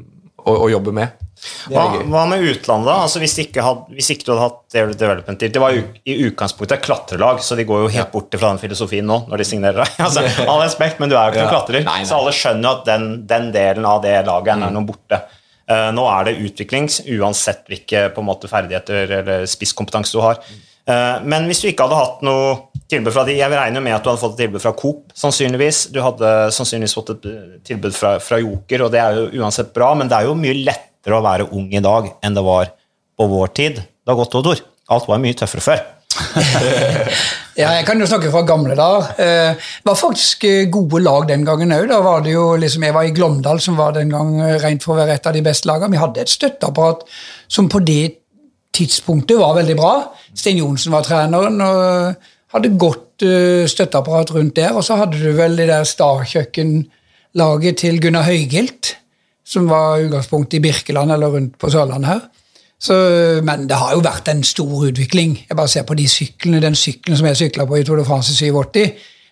å, 0.47 0.53
å 0.65 0.67
jobbe 0.71 0.93
med. 0.95 1.23
Hva, 1.69 1.83
hva 2.09 2.23
med 2.25 2.41
utlandet? 2.49 2.89
Altså, 2.95 3.19
hvis, 3.21 3.35
ikke 3.43 3.61
had, 3.61 3.83
hvis 3.93 4.09
ikke 4.15 4.25
du 4.25 4.31
hadde 4.33 4.47
hatt 4.47 4.97
Development 4.97 5.37
Deal 5.37 5.51
Det 5.53 5.61
var 5.61 5.75
jo 5.75 5.83
i 6.09 6.15
utgangspunktet 6.25 6.81
klatrelag, 6.81 7.43
så 7.45 7.57
de 7.59 7.65
går 7.67 7.83
jo 7.83 7.91
helt 7.93 8.11
bort 8.15 8.33
fra 8.33 8.49
den 8.55 8.61
filosofien 8.63 9.05
nå 9.05 9.19
når 9.29 9.43
de 9.43 9.47
signerer 9.51 9.83
deg. 9.83 9.97
Altså, 10.07 10.23
all 10.47 10.63
respekt, 10.63 11.01
men 11.03 11.11
du 11.11 11.17
er 11.17 11.27
jo 11.27 11.35
ikke 11.35 11.43
noen 11.43 11.53
klatrer, 11.53 11.85
Nei, 11.85 11.99
nei. 12.01 12.07
så 12.09 12.17
alle 12.17 12.33
skjønner 12.35 12.79
at 12.79 12.87
den, 12.89 13.09
den 13.29 13.51
delen 13.53 13.85
av 13.89 14.01
det 14.05 14.15
laget 14.27 14.55
er 14.55 14.73
noe 14.73 14.87
borte. 14.87 15.21
Eh, 15.67 15.89
nå 15.93 16.07
er 16.09 16.29
det 16.29 16.37
utviklings, 16.47 17.01
uansett 17.19 17.67
hvilke 17.69 18.07
måte, 18.23 18.49
ferdigheter 18.49 19.17
eller 19.19 19.45
spisskompetanse 19.51 20.15
du 20.15 20.23
har. 20.23 20.39
Eh, 20.41 20.66
men 20.87 21.47
hvis 21.49 21.59
du 21.63 21.67
ikke 21.67 21.83
hadde 21.83 21.97
hatt 21.99 22.21
noe 22.23 22.51
tilbud 22.87 23.11
fra 23.11 23.25
de, 23.27 23.35
Jeg 23.37 23.51
regner 23.51 23.83
med 23.83 23.95
at 23.97 24.05
du 24.05 24.11
hadde 24.11 24.21
fått 24.21 24.37
et 24.37 24.45
tilbud 24.45 24.63
fra 24.63 24.73
Coop, 24.77 25.01
sannsynligvis. 25.17 25.87
Du 25.93 25.99
hadde 26.03 26.31
sannsynligvis 26.55 26.95
fått 26.97 27.13
et 27.17 27.27
eh, 27.31 27.57
tilbud 27.67 27.95
fra, 27.95 28.15
fra 28.23 28.39
Joker, 28.41 28.85
og 28.85 28.93
det 28.93 29.01
er 29.03 29.19
jo 29.19 29.43
uansett 29.43 29.73
bra, 29.75 29.93
men 29.97 30.09
det 30.11 30.19
er 30.19 30.29
jo 30.29 30.37
mye 30.39 30.55
lettere 30.63 31.17
å 31.19 31.25
være 31.25 31.49
ung 31.51 31.67
i 31.75 31.83
dag 31.83 32.13
enn 32.23 32.37
det 32.37 32.45
var 32.45 32.71
på 33.17 33.27
vår 33.31 33.53
tid. 33.59 33.81
Det 33.83 34.13
har 34.13 34.19
gått 34.19 34.37
Odor. 34.39 34.63
Alt 34.93 35.09
var 35.09 35.19
mye 35.23 35.37
tøffere 35.37 35.65
før. 35.67 35.85
Ja, 37.57 37.71
jeg 37.73 37.87
kan 37.87 37.97
jo 37.97 38.05
snakke 38.05 38.29
fra 38.29 38.43
gamle 38.45 38.75
dager. 38.77 39.07
Eh, 39.17 39.55
Det 39.57 39.89
var 39.89 39.95
faktisk 39.97 40.43
eh, 40.45 40.67
gode 40.69 40.99
lag 41.01 41.23
den 41.25 41.41
gangen 41.41 41.73
òg. 41.73 41.87
Da 41.89 41.97
var 42.05 42.21
det 42.21 42.35
jo 42.35 42.51
liksom 42.53 42.83
Jeg 42.85 42.93
var 42.93 43.07
i 43.07 43.13
Glåmdal, 43.17 43.57
som 43.63 43.79
var 43.79 43.95
den 43.95 44.11
gang 44.13 44.35
eh, 44.45 44.59
rent 44.61 44.85
for 44.85 44.93
å 44.93 44.99
være 44.99 45.15
et 45.17 45.25
av 45.25 45.33
de 45.33 45.41
beste 45.41 45.65
lagene. 45.65 45.89
Vi 45.95 46.01
hadde 46.03 46.21
et 46.21 46.29
støtteapparat 46.29 47.01
som 47.49 47.65
på 47.65 47.81
det 47.81 48.19
tidspunktet 48.75 49.39
var 49.39 49.55
veldig 49.57 49.75
bra. 49.77 49.93
Sten 50.35 50.59
Johnsen 50.61 50.93
var 50.93 51.05
treneren 51.07 51.61
og 51.63 52.15
hadde 52.53 52.77
godt 52.79 53.25
eh, 53.25 53.67
støtteapparat 53.69 54.33
rundt 54.35 54.55
der. 54.55 54.75
Og 54.77 54.83
så 54.83 54.95
hadde 54.99 55.19
du 55.19 55.31
vel 55.37 55.57
det 55.57 55.69
der 55.71 55.83
Star-kjøkkenlaget 55.87 57.77
til 57.83 58.01
Gunnar 58.01 58.27
Høygilt, 58.27 58.95
som 59.45 59.69
var 59.69 60.03
utgangspunktet 60.05 60.59
i 60.59 60.65
Birkeland 60.67 61.11
eller 61.11 61.33
rundt 61.33 61.57
på 61.59 61.69
Sørlandet 61.69 62.11
her. 62.11 62.25
Så, 62.79 62.93
men 63.43 63.65
det 63.69 63.77
har 63.77 63.95
jo 63.95 64.03
vært 64.05 64.27
en 64.29 64.43
stor 64.45 64.85
utvikling. 64.85 65.45
Jeg 65.49 65.57
bare 65.57 65.67
ser 65.71 65.85
på 65.87 65.95
de 65.97 66.07
syklene, 66.07 66.61
Den 66.61 66.75
sykkelen 66.75 67.17
som 67.17 67.25
jeg 67.25 67.37
sykla 67.37 67.65
på 67.65 67.75
i 67.75 67.83
Tour 67.83 67.97
de 67.97 68.05
France 68.05 68.33
i 68.33 68.51
87, 68.51 68.91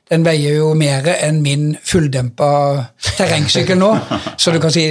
den 0.09 0.25
veier 0.25 0.57
jo 0.57 0.73
mer 0.73 1.05
enn 1.13 1.41
min 1.41 1.75
fulldempa 1.85 2.49
terrengsykkel 3.17 3.77
nå. 3.77 3.91
Så 4.37 4.51
du 4.51 4.59
kan 4.61 4.73
si 4.73 4.87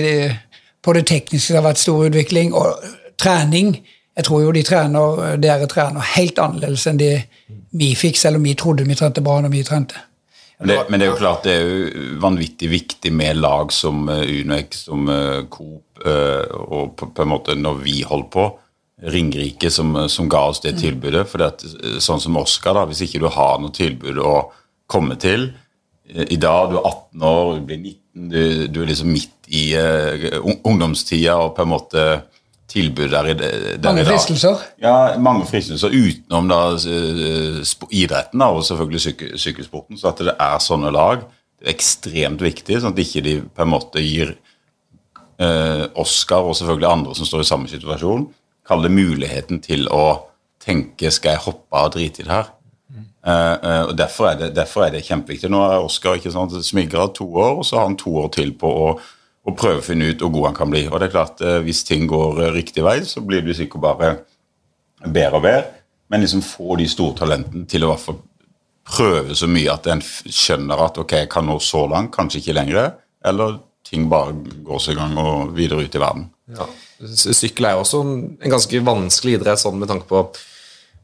på 0.85 0.93
det 0.93 1.07
tekniske 1.07 1.53
det 1.53 1.61
har 1.61 1.67
vært 1.67 1.83
stor 1.83 2.07
utvikling. 2.07 2.55
Og 2.55 2.79
trening 3.19 3.77
Jeg 4.15 4.29
tror 4.29 4.45
jo 4.45 4.55
de 4.55 4.63
trener, 4.63 5.37
dere 5.43 5.67
trener 5.71 6.13
helt 6.15 6.39
annerledes 6.39 6.87
enn 6.87 7.01
de 7.01 7.13
vi 7.75 7.95
fikk, 7.99 8.19
selv 8.21 8.39
om 8.39 8.45
vi 8.47 8.55
trodde 8.59 8.87
vi 8.87 8.97
trente 8.99 9.23
bra 9.25 9.41
når 9.43 9.51
vi 9.55 9.65
trente. 9.67 9.99
Men 10.59 10.71
det, 10.71 10.77
men 10.89 11.01
det 11.01 11.07
er 11.07 11.11
jo 11.11 11.19
klart 11.19 11.47
det 11.47 11.55
er 11.55 11.65
jo 11.67 12.19
vanvittig 12.23 12.69
viktig 12.71 13.11
med 13.13 13.41
lag 13.43 13.73
som 13.75 14.07
uh, 14.07 14.23
Unex, 14.23 14.85
som 14.87 15.09
uh, 15.11 15.43
Coop, 15.51 15.83
uh, 16.07 16.47
og 16.63 16.95
på, 16.99 17.11
på, 17.11 17.25
en 17.25 17.33
måte 17.33 17.57
når 17.59 17.81
vi 17.83 18.03
holdt 18.07 18.31
på, 18.35 18.53
Ringerike 19.11 19.69
som, 19.75 19.91
som 20.09 20.29
ga 20.31 20.45
oss 20.53 20.63
det 20.63 20.77
tilbudet. 20.79 21.27
For 21.29 21.43
det, 21.43 21.99
sånn 22.01 22.23
som 22.23 22.39
Oskar, 22.39 22.79
hvis 22.89 23.03
ikke 23.05 23.21
du 23.25 23.27
har 23.35 23.59
noe 23.61 23.75
tilbud 23.75 24.21
å 24.23 24.37
komme 24.89 25.19
til 25.21 25.49
I 26.07 26.39
dag 26.39 26.71
du 26.71 26.79
er 26.79 26.87
18 26.87 27.27
år, 27.27 27.51
du 27.59 27.67
blir 27.67 27.81
19, 27.83 28.31
du, 28.31 28.39
du 28.71 28.79
er 28.81 28.89
liksom 28.93 29.11
midt 29.11 29.51
i 29.51 29.65
ungdomstida 29.75 31.35
og 31.43 31.57
på 31.59 31.67
en 31.67 31.73
måte 31.75 32.07
tilbud 32.75 33.13
der, 33.13 33.31
i, 33.31 33.35
dag. 33.39 33.85
Mange 33.87 34.07
fristelser? 34.09 34.63
Ja, 34.83 34.95
mange 35.23 35.47
fristelser 35.49 35.95
utenom 35.95 36.51
da 36.51 36.61
idretten 37.95 38.43
da, 38.43 38.51
og 38.51 38.67
selvfølgelig 38.67 39.03
syk 39.05 39.25
sykkelsporten. 39.41 40.01
Så 40.01 40.11
at 40.11 40.23
det 40.27 40.35
er 40.35 40.63
sånne 40.63 40.91
lag, 40.95 41.23
det 41.61 41.69
er 41.71 41.77
ekstremt 41.77 42.43
viktig, 42.45 42.81
sånn 42.83 42.97
at 42.97 43.05
ikke 43.05 43.25
de 43.25 43.37
på 43.47 43.65
en 43.65 43.73
måte 43.73 44.03
gir 44.03 44.35
eh, 45.39 45.85
Oscar 46.01 46.51
og 46.51 46.59
selvfølgelig 46.59 46.91
andre 46.91 47.17
som 47.19 47.31
står 47.31 47.45
i 47.45 47.51
samme 47.53 47.71
situasjon, 47.71 48.27
kaller 48.67 48.89
det 48.89 48.99
muligheten 48.99 49.63
til 49.65 49.87
å 49.93 50.05
tenke 50.65 51.13
skal 51.13 51.37
jeg 51.37 51.45
hoppe 51.47 51.87
og 51.87 51.95
drite 51.95 52.23
i 52.23 52.27
det 52.27 52.33
her. 52.33 52.53
Mm. 52.95 53.05
Uh, 53.25 53.33
uh, 53.33 53.83
og 53.89 53.95
derfor 53.99 54.31
er, 54.31 54.39
det, 54.41 54.51
derfor 54.57 54.87
er, 54.87 54.95
det, 54.95 55.05
kjempeviktig. 55.05 55.51
Nå 55.53 55.61
er 55.67 55.85
Oskar 55.85 56.21
smigra 56.65 57.07
to 57.13 57.27
år, 57.33 57.61
og 57.61 57.67
så 57.69 57.81
har 57.81 57.89
han 57.89 57.99
to 58.01 58.15
år 58.23 58.31
til 58.37 58.55
på 58.57 58.71
å 58.71 58.89
og 59.45 59.57
prøve 59.61 59.83
å 59.83 59.85
finne 59.85 60.09
ut 60.11 60.23
hvor 60.25 60.33
god 60.33 60.47
han 60.51 60.59
kan 60.59 60.71
bli. 60.73 60.85
Og 60.89 61.01
det 61.01 61.09
er 61.09 61.17
klart, 61.17 61.41
eh, 61.45 61.61
Hvis 61.65 61.85
ting 61.85 62.07
går 62.09 62.43
eh, 62.43 62.53
riktig 62.55 62.85
vei, 62.85 63.01
så 63.05 63.21
blir 63.21 63.43
det 63.45 63.57
sikkert 63.57 63.81
bare 63.81 64.13
bedre 65.05 65.37
og 65.37 65.43
bedre. 65.43 65.65
Men 66.09 66.25
liksom 66.25 66.43
få 66.45 66.77
de 66.81 66.89
store 66.89 67.17
talentene 67.19 67.67
til 67.69 67.85
å 67.85 67.93
hvert 67.93 68.05
fall 68.05 68.23
prøve 68.85 69.35
så 69.37 69.49
mye 69.49 69.73
at 69.73 69.87
en 69.89 70.03
skjønner 70.05 70.81
at 70.85 70.99
ok, 71.01 71.13
jeg 71.25 71.31
kan 71.33 71.47
nå 71.49 71.59
så 71.61 71.87
langt, 71.89 72.13
kanskje 72.13 72.41
ikke 72.41 72.57
lenger. 72.57 72.97
Eller 73.25 73.59
ting 73.85 74.09
bare 74.09 74.35
går 74.65 74.81
seg 74.81 74.97
i 74.97 75.01
gang 75.01 75.17
og 75.21 75.55
videre 75.57 75.85
ut 75.85 75.95
i 75.95 76.01
verden. 76.01 76.29
Ja. 76.53 76.67
Sykkel 77.05 77.69
er 77.69 77.77
jo 77.77 77.85
også 77.85 78.01
en 78.05 78.53
ganske 78.53 78.81
vanskelig 78.85 79.39
idrett 79.39 79.61
sånn 79.61 79.81
med 79.81 79.91
tanke 79.91 80.09
på, 80.09 80.23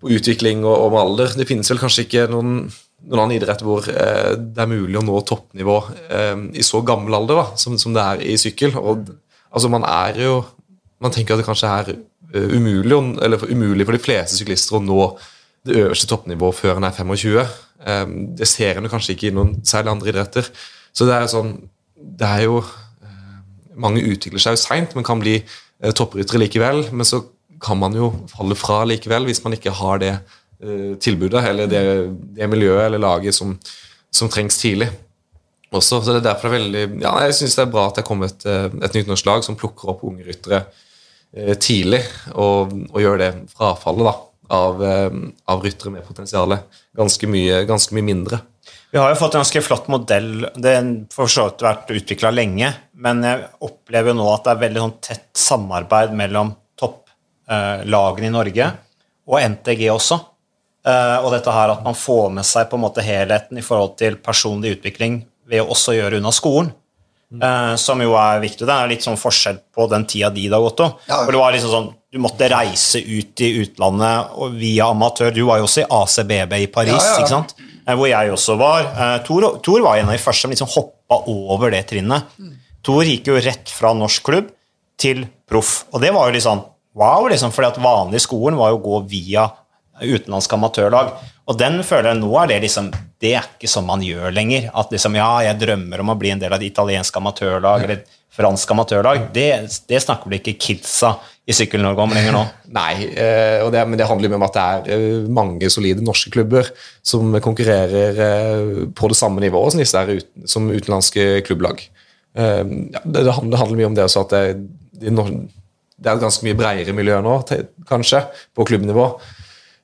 på 0.00 0.12
utvikling 0.16 0.64
og, 0.64 0.76
og 0.88 1.00
alder. 1.00 1.35
Det 1.37 1.48
finnes 1.48 1.68
vel 1.72 1.81
kanskje 1.81 2.07
ikke 2.07 2.29
noen 2.33 2.70
noen 3.08 3.24
annen 3.24 3.38
idrett 3.38 3.62
hvor 3.64 3.86
eh, 3.88 4.34
det 4.36 4.62
er 4.62 4.70
mulig 4.70 4.98
å 5.00 5.04
nå 5.04 5.16
toppnivå 5.26 5.76
eh, 6.12 6.36
i 6.60 6.64
så 6.66 6.82
gammel 6.86 7.16
alder 7.16 7.40
da, 7.42 7.46
som, 7.60 7.78
som, 7.80 7.94
det 7.96 8.04
er 8.04 8.24
i 8.28 8.36
sykkel. 8.40 8.76
Og, 8.76 9.08
altså 9.50 9.70
Man 9.72 9.86
er 9.88 10.20
jo 10.26 10.40
Man 11.00 11.14
tenker 11.14 11.34
at 11.34 11.40
det 11.40 11.46
kanskje 11.46 11.68
er 11.72 11.86
uh, 11.96 12.50
umulig, 12.52 12.92
eller 13.24 13.40
umulig 13.48 13.86
for 13.88 13.96
de 13.96 14.02
fleste 14.04 14.36
syklister 14.36 14.76
å 14.76 14.82
nå 14.84 14.98
det 15.64 15.78
øverste 15.80 16.10
toppnivået 16.10 16.58
før 16.58 16.76
en 16.76 16.84
er 16.84 16.92
25. 16.92 17.38
Eh, 17.88 18.04
det 18.36 18.48
ser 18.48 18.76
en 18.76 18.88
kanskje 18.92 19.14
ikke 19.14 19.30
i 19.30 19.32
noen 19.32 19.54
særlig 19.64 19.94
andre 19.94 20.12
idretter. 20.12 20.50
Så 20.92 21.08
det 21.08 21.16
er 21.16 21.30
sånn 21.30 21.54
Det 21.96 22.26
er 22.26 22.42
jo 22.48 22.58
eh, 22.60 23.40
Mange 23.80 24.04
utvikler 24.04 24.42
seg 24.42 24.56
jo 24.56 24.60
seint, 24.60 24.92
men 24.96 25.06
kan 25.06 25.20
bli 25.22 25.38
eh, 25.40 25.92
toppryttere 25.96 26.42
likevel. 26.44 26.84
Men 26.92 27.08
så 27.08 27.22
kan 27.60 27.80
man 27.80 27.96
jo 27.96 28.12
falle 28.28 28.56
fra 28.56 28.82
likevel 28.88 29.28
hvis 29.28 29.40
man 29.44 29.56
ikke 29.56 29.72
har 29.80 30.04
det 30.04 30.14
Eh, 30.14 30.39
tilbudet 31.01 31.40
eller 31.49 31.70
det, 31.70 31.81
det, 32.37 32.49
miljøet 32.53 32.83
eller 32.85 33.01
laget 33.01 33.37
som, 33.37 33.55
som 34.12 34.29
trengs 34.29 34.59
tidlig. 34.61 34.90
Også, 35.70 36.01
så 36.03 36.16
det 36.16 36.20
er 36.25 36.33
derfor 36.33 36.51
veldig, 36.51 36.83
ja, 36.99 37.12
jeg 37.25 37.37
synes 37.38 37.55
det 37.57 37.62
er 37.62 37.70
bra 37.70 37.87
at 37.87 37.96
det 37.96 38.03
er 38.03 38.09
kommet 38.09 38.33
et, 38.35 38.46
eh, 38.51 38.81
et 38.88 39.07
norsk 39.07 39.29
lag 39.29 39.44
som 39.46 39.57
plukker 39.59 39.92
opp 39.92 40.03
unge 40.09 40.27
ryttere 40.27 40.64
eh, 41.31 41.55
tidlig, 41.62 42.03
og, 42.35 42.75
og, 42.90 42.99
gjør 42.99 43.20
det 43.23 43.31
frafallet 43.55 44.09
da, 44.09 44.14
av, 44.59 44.83
eh, 44.83 45.20
av 45.55 45.62
ryttere 45.62 45.94
med 45.94 46.07
potensial 46.09 46.57
ganske, 46.99 47.31
ganske 47.70 47.94
mye 47.94 48.09
mindre. 48.09 48.40
Vi 48.90 48.99
har 48.99 49.12
jo 49.12 49.18
fått 49.20 49.37
en 49.37 49.44
ganske 49.44 49.62
flott 49.62 49.87
modell. 49.92 50.49
Det 50.59 50.73
har 50.75 50.88
for 51.14 51.31
vært 51.62 51.92
utvikla 51.94 52.33
lenge, 52.35 52.73
men 52.99 53.23
jeg 53.23 53.46
opplever 53.62 54.11
jo 54.11 54.18
nå 54.18 54.27
at 54.33 54.49
det 54.49 54.55
er 54.57 54.62
veldig 54.64 54.83
sånn 54.83 54.96
tett 55.07 55.29
samarbeid 55.38 56.16
mellom 56.18 56.51
topplagene 56.81 58.27
eh, 58.27 58.33
i 58.33 58.35
Norge 58.35 58.70
og 59.31 59.38
NTG 59.55 59.87
også. 59.94 60.18
Uh, 60.81 61.19
og 61.21 61.35
dette 61.35 61.53
her 61.53 61.75
at 61.75 61.83
man 61.85 61.97
får 61.97 62.31
med 62.38 62.47
seg 62.49 62.71
på 62.71 62.79
en 62.79 62.85
måte 62.87 63.05
helheten 63.05 63.59
i 63.61 63.64
forhold 63.64 63.99
til 64.01 64.16
personlig 64.16 64.79
utvikling 64.79 65.19
ved 65.51 65.61
å 65.61 65.75
også 65.75 65.97
gjøre 65.97 66.21
unna 66.21 66.33
skolen. 66.33 66.71
Uh, 67.31 67.77
som 67.79 68.01
jo 68.03 68.16
er 68.19 68.40
viktig. 68.43 68.64
Det 68.66 68.75
er 68.75 68.88
litt 68.90 69.05
sånn 69.05 69.19
forskjell 69.21 69.61
på 69.77 69.85
den 69.93 70.07
tida 70.11 70.33
de 70.35 70.49
da, 70.51 70.59
Otto. 70.59 70.88
Ja. 71.07 71.21
For 71.21 71.31
det 71.31 71.43
var 71.43 71.55
liksom 71.55 71.75
sånn, 71.75 71.90
Du 72.11 72.19
måtte 72.19 72.49
reise 72.51 72.99
ut 72.99 73.38
i 73.47 73.51
utlandet 73.61 74.33
og 74.35 74.57
via 74.59 74.88
amatør. 74.90 75.31
Du 75.31 75.45
var 75.47 75.61
jo 75.61 75.69
også 75.69 75.85
i 75.85 75.90
ACBB 75.95 76.57
i 76.64 76.71
Paris, 76.75 76.97
ja, 76.97 77.12
ja. 77.12 77.21
ikke 77.21 77.35
sant? 77.37 77.55
Uh, 77.85 77.93
hvor 77.93 78.11
jeg 78.11 78.33
også 78.35 78.57
var. 78.59 78.88
Tor, 79.29 79.47
Tor, 79.62 79.85
var 79.85 80.01
en 80.01 80.11
av 80.11 80.16
de 80.16 80.25
første 80.25 80.47
som 80.47 80.55
liksom 80.55 80.73
hoppa 80.73 81.21
over 81.31 81.71
det 81.71 81.85
trinnet. 81.93 82.35
Mm. 82.40 82.57
Tor 82.83 83.07
gikk 83.07 83.31
jo 83.31 83.38
rett 83.38 83.71
fra 83.71 83.93
norsk 83.95 84.27
klubb 84.27 84.51
til 85.01 85.23
proff. 85.49 85.85
Og 85.93 86.03
det 86.03 86.11
var 86.16 86.27
jo 86.27 86.35
litt 86.35 86.49
sånn 86.49 86.64
wow, 86.99 87.29
liksom, 87.31 87.53
fordi 87.55 87.71
at 87.71 87.81
vanlig 87.83 88.19
i 88.19 88.25
skolen 88.25 88.59
var 88.59 88.73
jo 88.73 88.81
å 88.81 88.85
gå 88.85 89.01
via 89.11 89.47
utenlandske 90.00 90.56
amatørlag. 90.56 91.12
Og 91.50 91.58
den 91.58 91.80
føler 91.86 92.12
jeg 92.12 92.20
nå 92.20 92.30
er 92.38 92.50
det 92.52 92.60
liksom 92.62 92.92
Det 93.20 93.34
er 93.34 93.46
ikke 93.46 93.68
sånn 93.68 93.88
man 93.88 94.04
gjør 94.04 94.32
lenger. 94.32 94.70
At 94.72 94.92
liksom, 94.94 95.18
ja, 95.18 95.32
jeg 95.44 95.60
drømmer 95.60 96.00
om 96.00 96.14
å 96.14 96.18
bli 96.18 96.32
en 96.32 96.40
del 96.40 96.52
av 96.52 96.60
et 96.60 96.70
italienske 96.70 97.20
amatørlag 97.20 97.84
eller 97.84 97.98
et 97.98 98.16
fransk 98.40 98.70
amatørlag. 98.72 99.26
Det, 99.34 99.48
det 99.90 100.00
snakker 100.00 100.30
vel 100.30 100.38
ikke 100.38 100.56
kidsa 100.62 101.16
i 101.50 101.54
Sykkel-Norge 101.56 102.04
om 102.04 102.14
lenger 102.14 102.34
nå? 102.36 102.42
Nei, 102.78 102.92
eh, 103.10 103.64
det, 103.74 103.84
men 103.88 103.98
det 103.98 104.08
handler 104.08 104.30
jo 104.30 104.38
om 104.38 104.46
at 104.46 104.56
det 104.56 104.66
er 104.66 104.90
eh, 104.94 105.30
mange 105.40 105.70
solide 105.72 106.04
norske 106.06 106.32
klubber 106.34 106.70
som 107.06 107.34
konkurrerer 107.42 108.20
eh, 108.26 108.84
på 108.96 109.10
det 109.10 109.18
samme 109.18 109.42
nivået 109.42 109.74
som 109.74 109.82
disse 109.82 110.04
er 110.04 110.22
som 110.48 110.70
utenlandske 110.70 111.42
klubblag. 111.48 111.82
Det, 112.30 113.24
handler, 113.26 113.72
mye 113.74 113.88
om 113.88 113.94
det 113.96 114.04
også 114.06 114.22
at 114.22 114.32
det, 114.36 114.60
det, 115.02 115.10
er 115.10 116.20
ganske 116.22 116.46
mye 116.46 116.54
bredere 116.54 116.94
miljø 116.94 117.16
nå, 117.26 117.40
kanskje, 117.90 118.22
på 118.54 118.68
klubbnivå 118.68 119.08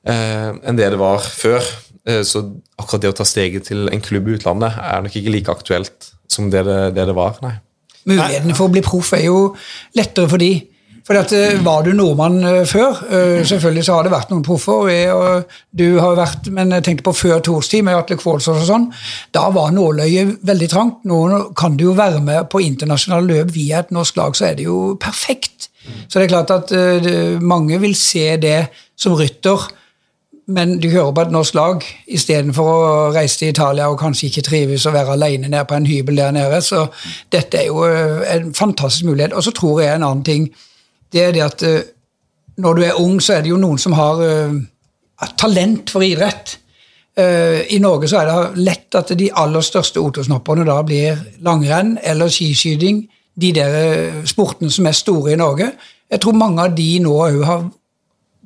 enn 0.07 0.79
det 0.79 0.91
det 0.93 0.99
var 1.01 1.19
før. 1.19 1.65
Eh, 2.07 2.23
så 2.23 2.43
akkurat 2.79 3.03
det 3.03 3.11
å 3.11 3.17
ta 3.19 3.27
steget 3.27 3.67
til 3.67 3.89
en 3.91 4.03
klubb 4.03 4.29
i 4.29 4.37
utlandet 4.37 4.79
er 4.79 5.03
nok 5.03 5.19
ikke 5.19 5.33
like 5.33 5.51
aktuelt 5.53 6.13
som 6.31 6.49
det 6.53 6.63
det, 6.67 6.79
det, 6.95 7.09
det 7.09 7.17
var. 7.17 7.37
nei. 7.43 7.57
Mulighetene 8.07 8.55
for 8.55 8.69
å 8.69 8.71
bli 8.71 8.83
proff 8.85 9.11
er 9.17 9.25
jo 9.27 9.39
lettere 9.97 10.29
for 10.31 10.39
de. 10.39 10.51
For 11.07 11.15
at, 11.19 11.31
eh, 11.35 11.57
Var 11.63 11.83
du 11.83 11.93
nordmann 11.95 12.39
før, 12.67 12.95
selvfølgelig 13.47 13.83
så 13.87 13.95
har 13.95 14.03
det 14.03 14.11
vært 14.11 14.31
noen 14.31 14.43
proffer. 14.43 15.11
og 15.11 15.53
du 15.75 15.99
har 15.99 16.15
vært, 16.15 16.49
Men 16.51 16.71
jeg 16.71 16.83
tenkte 16.83 17.03
på 17.03 17.15
før 17.15 17.43
Tors 17.43 17.67
tid, 17.67 17.83
med 17.83 17.95
Atle 17.95 18.17
Kvålsås 18.19 18.63
og 18.63 18.67
sånn. 18.67 18.87
Da 19.31 19.49
var 19.49 19.71
nåløyet 19.71 20.39
veldig 20.43 20.69
trangt. 20.69 21.03
Nå 21.03 21.53
kan 21.55 21.75
du 21.75 21.85
jo 21.85 21.93
være 21.93 22.23
med 22.23 22.49
på 22.49 22.63
internasjonale 22.63 23.27
løp 23.27 23.51
via 23.51 23.79
et 23.79 23.91
norsk 23.91 24.15
lag, 24.15 24.35
så 24.35 24.51
er 24.51 24.55
det 24.55 24.67
jo 24.67 24.95
perfekt. 24.99 25.67
Så 26.07 26.19
det 26.19 26.27
er 26.27 26.35
klart 26.35 26.51
at 26.51 27.41
mange 27.41 27.79
vil 27.79 27.95
se 27.95 28.35
det 28.37 28.69
som 28.95 29.15
rytter 29.15 29.67
men 30.47 30.77
du 30.79 30.87
hører 30.89 31.11
på 31.11 31.21
et 31.25 31.31
norsk 31.31 31.55
lag 31.57 31.81
istedenfor 32.07 32.67
å 32.71 32.91
reise 33.11 33.41
til 33.41 33.51
Italia 33.51 33.89
og 33.91 33.99
kanskje 33.99 34.29
ikke 34.29 34.45
trives 34.47 34.85
og 34.87 34.93
være 34.95 35.17
alene 35.17 35.49
nede 35.51 35.65
på 35.67 35.75
en 35.75 35.87
hybel 35.87 36.21
der 36.21 36.31
nede. 36.31 36.61
Så 36.63 36.85
dette 37.31 37.59
er 37.59 37.67
jo 37.67 37.83
eh, 37.83 38.23
en 38.37 38.53
fantastisk 38.55 39.09
mulighet. 39.09 39.35
Og 39.35 39.43
så 39.43 39.51
tror 39.51 39.81
jeg 39.83 39.95
en 39.95 40.05
annen 40.07 40.23
ting. 40.23 40.45
Det 41.11 41.25
er 41.25 41.35
det 41.35 41.43
at 41.43 41.65
eh, 41.67 41.81
når 42.63 42.79
du 42.79 42.85
er 42.85 43.01
ung, 43.01 43.19
så 43.21 43.35
er 43.35 43.43
det 43.43 43.51
jo 43.51 43.59
noen 43.59 43.77
som 43.77 43.93
har 43.93 44.21
uh, 44.23 44.55
talent 45.37 45.91
for 45.93 46.01
idrett. 46.01 46.57
I 47.17 47.77
Norge 47.81 48.05
så 48.09 48.19
er 48.19 48.27
det 48.29 48.63
lett 48.65 48.95
at 48.97 49.11
de 49.17 49.27
aller 49.41 49.61
største 49.65 50.01
otosnopperne 50.01 50.65
da 50.65 50.75
blir 50.85 51.17
langrenn 51.45 51.95
eller 52.05 52.29
skiskyting. 52.29 53.03
De 53.33 53.49
der 53.53 54.25
sportene 54.29 54.69
som 54.73 54.85
er 54.85 54.97
store 54.97 55.33
i 55.33 55.37
Norge. 55.37 55.71
Jeg 56.09 56.21
tror 56.21 56.37
mange 56.37 56.65
av 56.65 56.75
de 56.77 56.87
nå 57.01 57.13
òg 57.13 57.39
har 57.45 57.63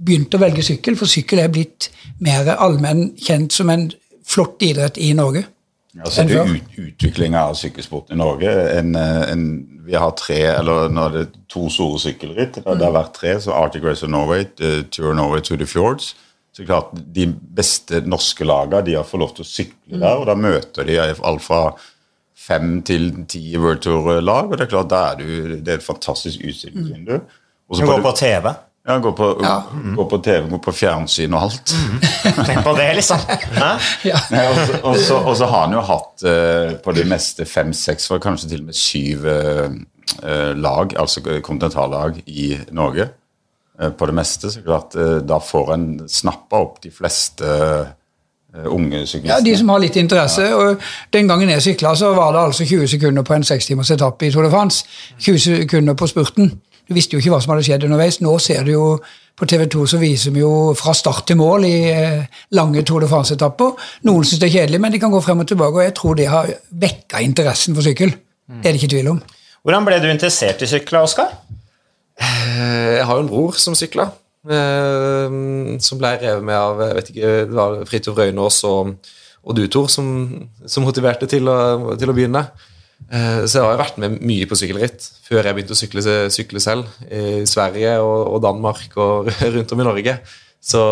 begynt 0.02 0.34
å 0.36 0.42
velge 0.42 0.64
sykkel, 0.66 0.98
for 1.00 1.10
sykkel 1.10 1.44
er 1.44 1.52
blitt 1.54 1.90
mer 2.24 2.50
allmenn 2.58 3.12
kjent 3.22 3.54
som 3.54 3.70
en 3.74 3.90
flott 4.28 4.64
idrett 4.66 4.98
i 5.02 5.12
Norge. 5.18 5.46
Ja, 5.92 6.08
så 6.08 6.24
det 6.24 6.38
er 6.40 6.48
ut, 6.48 6.76
Utviklinga 6.80 7.42
av 7.50 7.58
sykkelsporten 7.60 8.16
i 8.16 8.22
Norge 8.22 8.52
en, 8.78 8.96
en, 8.96 9.42
Vi 9.84 9.98
har 10.00 10.14
tre, 10.16 10.40
eller 10.54 10.92
nå 10.94 11.08
er 11.10 11.16
det 11.18 11.24
to 11.52 11.66
store 11.74 12.00
sykkelritt. 12.00 12.62
Det, 12.62 12.64
det 12.64 12.86
har 12.86 12.96
vært 12.96 13.18
tre, 13.18 13.34
så 13.44 13.52
Arctic 13.58 13.84
Race 13.84 14.06
of 14.08 14.14
Norway, 14.14 14.46
Tour 14.56 15.10
of 15.12 15.18
Norway 15.20 15.44
to 15.44 15.58
the 15.60 15.68
Fjords. 15.68 16.14
Så 16.56 16.64
klart, 16.68 16.94
De 16.94 17.28
beste 17.28 18.02
norske 18.08 18.48
lagene 18.48 18.86
de 18.88 18.96
har 19.00 19.08
fått 19.08 19.24
lov 19.24 19.36
til 19.36 19.44
å 19.44 19.50
sykle 19.50 20.00
der, 20.00 20.22
og 20.22 20.30
da 20.30 20.38
møter 20.40 20.88
de 20.88 21.00
alt 21.02 21.44
fra 21.44 21.62
fem 22.42 22.80
til 22.88 23.12
ti 23.30 23.44
World 23.58 23.84
Tour-lag. 23.84 24.48
og 24.48 24.58
Det 24.58 24.66
er 24.66 24.72
klart, 24.72 24.92
da 24.92 25.04
er 25.12 25.20
du, 25.20 25.28
det 25.60 25.76
er 25.76 25.80
et 25.82 25.86
fantastisk 25.86 26.44
utstillingsvindu. 26.46 27.20
Du 27.72 27.86
går 27.88 28.04
på 28.04 28.16
TV? 28.20 28.52
Ja, 28.88 28.98
gå 28.98 29.12
på, 29.12 29.40
ja. 29.44 29.64
gå 29.96 30.06
på 30.06 30.18
TV, 30.18 30.48
gå 30.50 30.58
på 30.58 30.72
fjernsyn 30.74 31.34
og 31.38 31.44
alt. 31.46 31.74
Mm. 31.78 31.98
Tenk 32.48 32.64
på 32.66 32.74
det, 32.80 32.88
liksom. 32.98 33.20
ja. 34.10 34.18
og, 34.82 34.98
så, 34.98 35.20
og, 35.20 35.36
så, 35.38 35.46
har 35.46 35.68
han 35.68 35.76
jo 35.78 35.84
hatt 35.86 36.26
uh, 36.26 36.74
på 36.82 36.96
det 36.98 37.06
meste 37.10 37.46
fem-seks, 37.46 38.10
for 38.10 38.22
kanskje 38.24 38.50
til 38.50 38.64
og 38.64 38.72
med 38.72 38.80
syv 38.80 39.28
uh, 39.30 40.54
lag, 40.58 40.96
altså 40.98 41.22
kontinentallag, 41.46 42.24
i 42.26 42.56
Norge. 42.74 43.06
Uh, 43.78 43.92
på 43.94 44.10
det 44.10 44.18
meste, 44.18 44.50
så 44.50 44.66
klart 44.66 44.98
da 45.30 45.38
får 45.38 45.72
en 45.78 45.88
snappa 46.10 46.64
opp 46.66 46.82
de 46.82 46.94
fleste 46.94 47.46
unge 48.52 49.06
syklistene. 49.06 49.38
Ja, 49.38 49.40
De 49.46 49.54
som 49.56 49.70
har 49.72 49.80
litt 49.80 49.96
interesse. 49.96 50.50
og 50.58 50.82
Den 51.14 51.30
gangen 51.30 51.54
jeg 51.54 51.64
sykla, 51.64 51.94
så 51.96 52.10
var 52.18 52.34
det 52.34 52.42
altså 52.50 52.66
20 52.66 52.90
sekunder 52.98 53.24
på 53.24 53.38
en 53.38 53.46
sekstimers 53.48 53.94
etappe 53.94 54.28
i 54.28 54.34
Tour 54.34 54.44
de 54.44 54.52
France. 54.52 54.84
20 55.22 55.40
sekunder 55.46 55.94
på 55.94 56.10
spurten. 56.10 56.52
Du 56.92 56.96
visste 56.98 57.16
jo 57.16 57.22
ikke 57.24 57.32
hva 57.32 57.38
som 57.40 57.54
hadde 57.54 57.64
skjedd 57.64 57.86
underveis. 57.88 58.18
Nå 58.20 58.34
ser 58.44 58.66
du 58.68 58.74
jo 58.74 58.86
på 59.40 59.48
TV 59.48 59.62
2 59.72 59.86
så 59.88 59.98
viser 60.02 60.34
vi 60.36 60.42
jo 60.44 60.74
fra 60.76 60.92
start 60.94 61.24
til 61.30 61.38
mål 61.40 61.64
i 61.64 61.76
eh, 61.88 62.26
lange 62.58 62.84
Tour 62.84 63.00
de 63.00 63.08
France-etapper. 63.08 63.78
Noen 64.10 64.26
syns 64.28 64.42
det 64.42 64.50
er 64.50 64.56
kjedelig, 64.58 64.82
men 64.84 64.92
de 64.92 65.00
kan 65.00 65.14
gå 65.14 65.22
frem 65.24 65.40
og 65.40 65.48
tilbake, 65.48 65.80
og 65.80 65.86
jeg 65.86 65.94
tror 65.98 66.18
det 66.20 66.26
har 66.28 66.52
vekka 66.84 67.22
interessen 67.24 67.78
for 67.78 67.88
sykkel. 67.88 68.12
Det 68.12 68.68
er 68.68 68.76
det 68.76 68.82
ikke 68.82 68.92
tvil 68.92 69.08
om. 69.14 69.22
Hvordan 69.64 69.88
ble 69.88 70.02
du 70.04 70.10
interessert 70.12 70.66
i 70.66 70.68
sykler, 70.68 71.08
Oskar? 71.08 71.32
Eh, 72.20 72.98
Jeg 72.98 73.08
har 73.08 73.16
jo 73.22 73.24
en 73.24 73.32
bror 73.32 73.56
som 73.58 73.78
sykla, 73.80 74.10
eh, 74.52 75.40
som 75.88 76.02
ble 76.02 76.12
revet 76.26 76.44
med 76.44 76.60
av 76.60 76.84
jeg 76.90 76.98
vet 77.00 77.14
ikke, 77.16 77.32
det 77.54 77.60
var 77.62 77.80
Fridtjof 77.88 78.20
Røynås 78.20 78.60
og, 78.68 78.92
og 79.48 79.56
du, 79.58 79.64
Tor, 79.72 79.88
som, 79.88 80.12
som 80.68 80.84
motiverte 80.84 81.32
til 81.32 81.48
å, 81.48 81.96
til 81.96 82.12
å 82.12 82.18
begynne. 82.20 82.44
Eh, 83.12 83.42
Så 83.46 83.60
jeg 83.60 83.68
har 83.68 83.82
vært 83.82 83.98
med 84.00 84.22
mye 84.24 84.48
på 84.48 84.56
sykkelritt 84.56 85.08
før 85.26 85.44
jeg 85.44 85.58
begynte 85.58 85.76
å 85.76 85.80
sykle, 85.80 86.04
sykle 86.32 86.62
selv. 86.64 86.88
I 87.12 87.44
Sverige 87.50 87.98
og, 88.04 88.20
og 88.36 88.44
Danmark 88.46 88.96
og 89.02 89.32
rundt 89.56 89.74
om 89.76 89.84
i 89.84 89.88
Norge. 89.88 90.16
Så, 90.62 90.84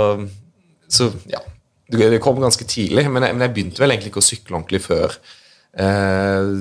så 0.89 1.12
ja, 1.29 1.41
det 1.89 2.19
kom 2.23 2.41
ganske 2.41 2.67
tidlig. 2.69 3.05
Men 3.10 3.25
jeg, 3.25 3.38
men 3.38 3.45
jeg 3.47 3.55
begynte 3.55 3.84
vel 3.84 3.95
egentlig 3.95 4.12
ikke 4.13 4.23
å 4.23 4.29
sykle 4.29 4.60
ordentlig 4.60 4.84
før 4.86 5.15
eh, 5.79 6.51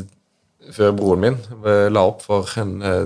Før 0.78 0.94
broren 0.96 1.22
min 1.24 1.36
eh, 1.64 1.88
la 1.90 2.06
opp 2.10 2.22
for 2.26 2.48
en, 2.60 2.78
eh, 2.84 3.04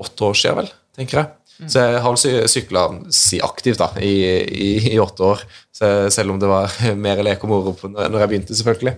åtte 0.00 0.24
år 0.26 0.38
siden, 0.40 0.62
vel, 0.62 0.70
tenker 0.96 1.20
jeg. 1.20 1.32
Så 1.70 1.82
jeg 1.84 2.00
har 2.02 2.14
vel 2.16 2.48
sykla 2.50 2.80
si 3.14 3.38
aktivt 3.44 3.78
da, 3.78 3.92
i, 4.02 4.14
i, 4.42 4.70
i 4.94 4.98
åtte 4.98 5.22
år. 5.22 5.44
Så, 5.74 5.90
selv 6.10 6.34
om 6.34 6.40
det 6.42 6.50
var 6.50 6.72
mer 7.06 7.22
lek 7.22 7.44
og 7.46 7.52
moro 7.52 7.74
når 7.92 8.18
jeg 8.24 8.32
begynte, 8.32 8.56
selvfølgelig. 8.58 8.96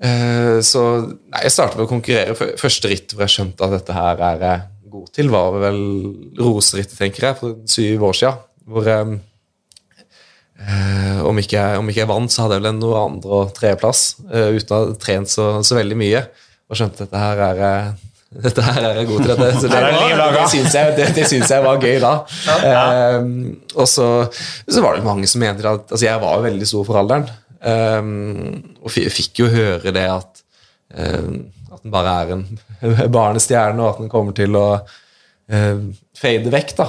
Eh, 0.00 0.60
Så 0.62 0.82
nei, 1.06 1.42
jeg 1.46 1.52
startet 1.54 1.78
med 1.78 1.86
å 1.88 1.90
konkurrere. 1.90 2.34
Første 2.60 2.90
ritt 2.92 3.12
hvor 3.14 3.24
jeg 3.26 3.34
skjønte 3.36 3.64
at 3.66 3.74
dette 3.78 3.92
her 3.96 4.16
er 4.32 4.38
jeg 4.44 4.58
god 4.92 5.08
til, 5.14 5.26
var 5.32 5.56
vel 5.60 5.80
Roserittet, 6.38 6.98
tenker 6.98 7.22
jeg, 7.30 7.36
for 7.40 7.50
syv 7.68 8.04
år 8.08 8.14
siden. 8.20 8.38
Hvor 8.68 8.84
eh, 8.88 9.16
om, 11.28 11.36
ikke 11.40 11.56
jeg, 11.58 11.78
om 11.80 11.88
ikke 11.90 12.02
jeg 12.04 12.10
vant, 12.10 12.32
så 12.32 12.38
hadde 12.44 12.54
jeg 12.58 12.64
vel 12.64 12.72
en 12.74 12.82
noe 12.82 12.98
andre- 13.06 13.34
og 13.42 13.54
tredjeplass, 13.56 14.02
eh, 14.30 14.50
uten 14.58 14.74
å 14.76 14.82
ha 14.82 14.98
trent 15.00 15.28
så, 15.32 15.44
så 15.66 15.72
veldig 15.78 15.98
mye. 15.98 16.20
Og 16.68 16.76
skjønte 16.78 16.98
at 17.00 17.04
dette 17.08 17.22
her 17.24 17.36
er 17.48 17.56
jeg 17.64 17.80
dette 18.44 18.60
her 18.60 18.82
er 18.84 18.98
jeg 19.00 19.06
god 19.08 19.22
til. 19.24 19.30
Dette. 19.32 19.46
Så 19.56 19.68
det, 19.72 19.78
det 20.98 21.06
det, 21.16 21.22
syns 21.30 21.48
jeg, 21.48 21.56
jeg 21.56 21.64
var 21.64 21.78
gøy 21.80 21.96
da. 22.02 22.10
Eh, 22.68 23.20
og 23.74 23.86
så, 23.88 24.08
så 24.68 24.78
var 24.84 24.92
det 24.98 25.06
mange 25.06 25.24
som 25.30 25.40
mente 25.40 25.64
at 25.64 25.88
altså 25.88 26.04
Jeg 26.04 26.20
var 26.20 26.42
veldig 26.44 26.66
stor 26.68 26.84
for 26.84 27.00
alderen. 27.00 27.24
Um, 27.58 28.76
og 28.84 28.92
fikk 28.94 29.40
jo 29.42 29.48
høre 29.50 29.90
det 29.90 30.04
at 30.06 30.42
um, 30.94 31.48
At 31.72 31.82
den 31.82 31.90
bare 31.90 32.12
er 32.22 32.32
en 32.36 32.44
barnestjerne, 33.18 33.82
og 33.82 33.88
at 33.96 34.02
den 34.04 34.12
kommer 34.12 34.36
til 34.36 34.54
å 34.56 34.66
uh, 34.78 35.80
fade 36.16 36.52
vekk 36.54 36.76
da 36.78 36.86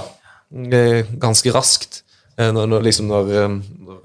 eh, 0.50 1.10
ganske 1.20 1.52
raskt. 1.54 2.04
Eh, 2.40 2.52
Når, 2.56 2.66
når, 2.72 2.82
liksom 2.88 3.10
når, 3.12 3.32
um, 3.44 3.56
når, 3.84 3.96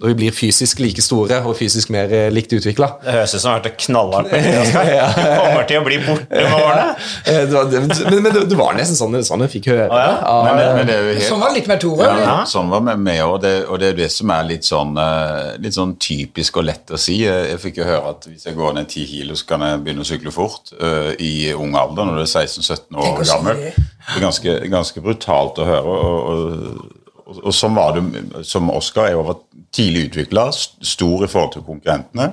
når 0.00 0.08
vi 0.10 0.14
blir 0.18 0.32
fysisk 0.34 0.80
like 0.82 1.02
store 1.04 1.36
og 1.46 1.52
fysisk 1.54 1.90
mer 1.94 2.10
eh, 2.10 2.30
likt 2.34 2.50
utvikla. 2.56 2.88
Det 3.04 3.12
høres 3.14 3.34
ut 3.36 3.42
som 3.44 3.46
det 3.46 3.52
har 3.52 3.60
vært 3.68 3.76
knallhardt. 3.84 4.32
Oskar. 4.64 4.88
Du 4.90 5.28
kommer 5.38 5.68
til 5.68 5.78
å 5.78 5.84
bli 5.86 5.98
borte 6.02 6.40
med 6.40 6.56
årene. 6.64 6.86
Eh, 7.30 7.44
det 7.52 7.62
det- 7.70 7.82
Men, 8.10 8.22
men 8.24 8.32
det, 8.34 8.42
det 8.50 8.58
var 8.58 8.74
nesten 8.74 8.98
sånn, 8.98 9.14
sånn 9.28 9.44
jeg 9.46 9.52
fikk 9.54 9.68
høre. 9.70 9.86
ja. 9.86 10.16
Men, 10.48 10.56
men, 10.58 10.72
men 10.80 10.88
det 10.90 10.96
er 10.96 11.04
jo 11.04 11.12
helt 11.14 11.28
Sånn 11.28 11.44
var 11.44 11.52
det 11.54 11.60
litt 11.60 11.70
med 11.70 11.82
Tore. 11.84 12.08
Ja, 12.10 12.18
Ja. 12.24 12.34
sånn 12.50 12.72
var 12.74 12.82
vi 12.88 12.96
med, 13.06 13.22
og 13.28 13.38
det, 13.44 13.54
og 13.70 13.78
det 13.84 13.92
er 13.92 13.98
det 14.02 14.10
som 14.16 14.34
er 14.34 14.48
litt 14.50 14.66
sånn, 14.66 14.96
eh, 14.98 15.50
litt 15.62 15.76
sånn 15.78 15.94
typisk 16.02 16.58
og 16.58 16.66
lett 16.72 16.90
å 16.90 16.98
si. 16.98 17.20
Eh, 17.30 17.52
Jeg 17.52 17.62
fikk 17.68 17.78
jo 17.84 17.86
høre 17.92 18.16
at 18.16 18.26
hvis 18.32 18.48
jeg 18.50 18.58
går 18.58 18.74
ned 18.80 18.88
10 18.90 19.06
kilo, 19.14 19.38
så 19.38 19.46
kan 19.52 19.62
jeg 19.68 19.84
begynne 19.86 20.02
å 20.02 20.10
sykle 20.10 20.34
fort 20.34 20.74
uh, 20.82 21.12
i 21.22 21.52
ung 21.54 21.76
alder, 21.78 22.08
når 22.10 22.18
du 22.18 22.24
er 22.26 22.32
16-17 22.34 22.98
år 22.98 23.22
gammel. 23.30 23.62
det. 23.62 23.74
Det 24.10 24.16
er 24.18 24.24
ganske, 24.26 24.56
ganske 24.72 25.02
brutalt 25.04 25.60
å 25.62 25.68
høre. 25.70 26.00
og, 26.00 26.32
og, 26.32 26.96
og, 27.30 27.38
og 27.46 27.54
sånn 27.54 27.76
var 27.78 27.96
det 27.96 28.44
som 28.48 28.70
Oskar. 28.74 29.10
Jeg 29.10 29.20
var 29.22 29.38
tidlig 29.74 30.08
utvikla, 30.08 30.48
stor 30.54 31.24
i 31.24 31.30
forhold 31.30 31.54
til 31.54 31.66
konkurrentene. 31.66 32.32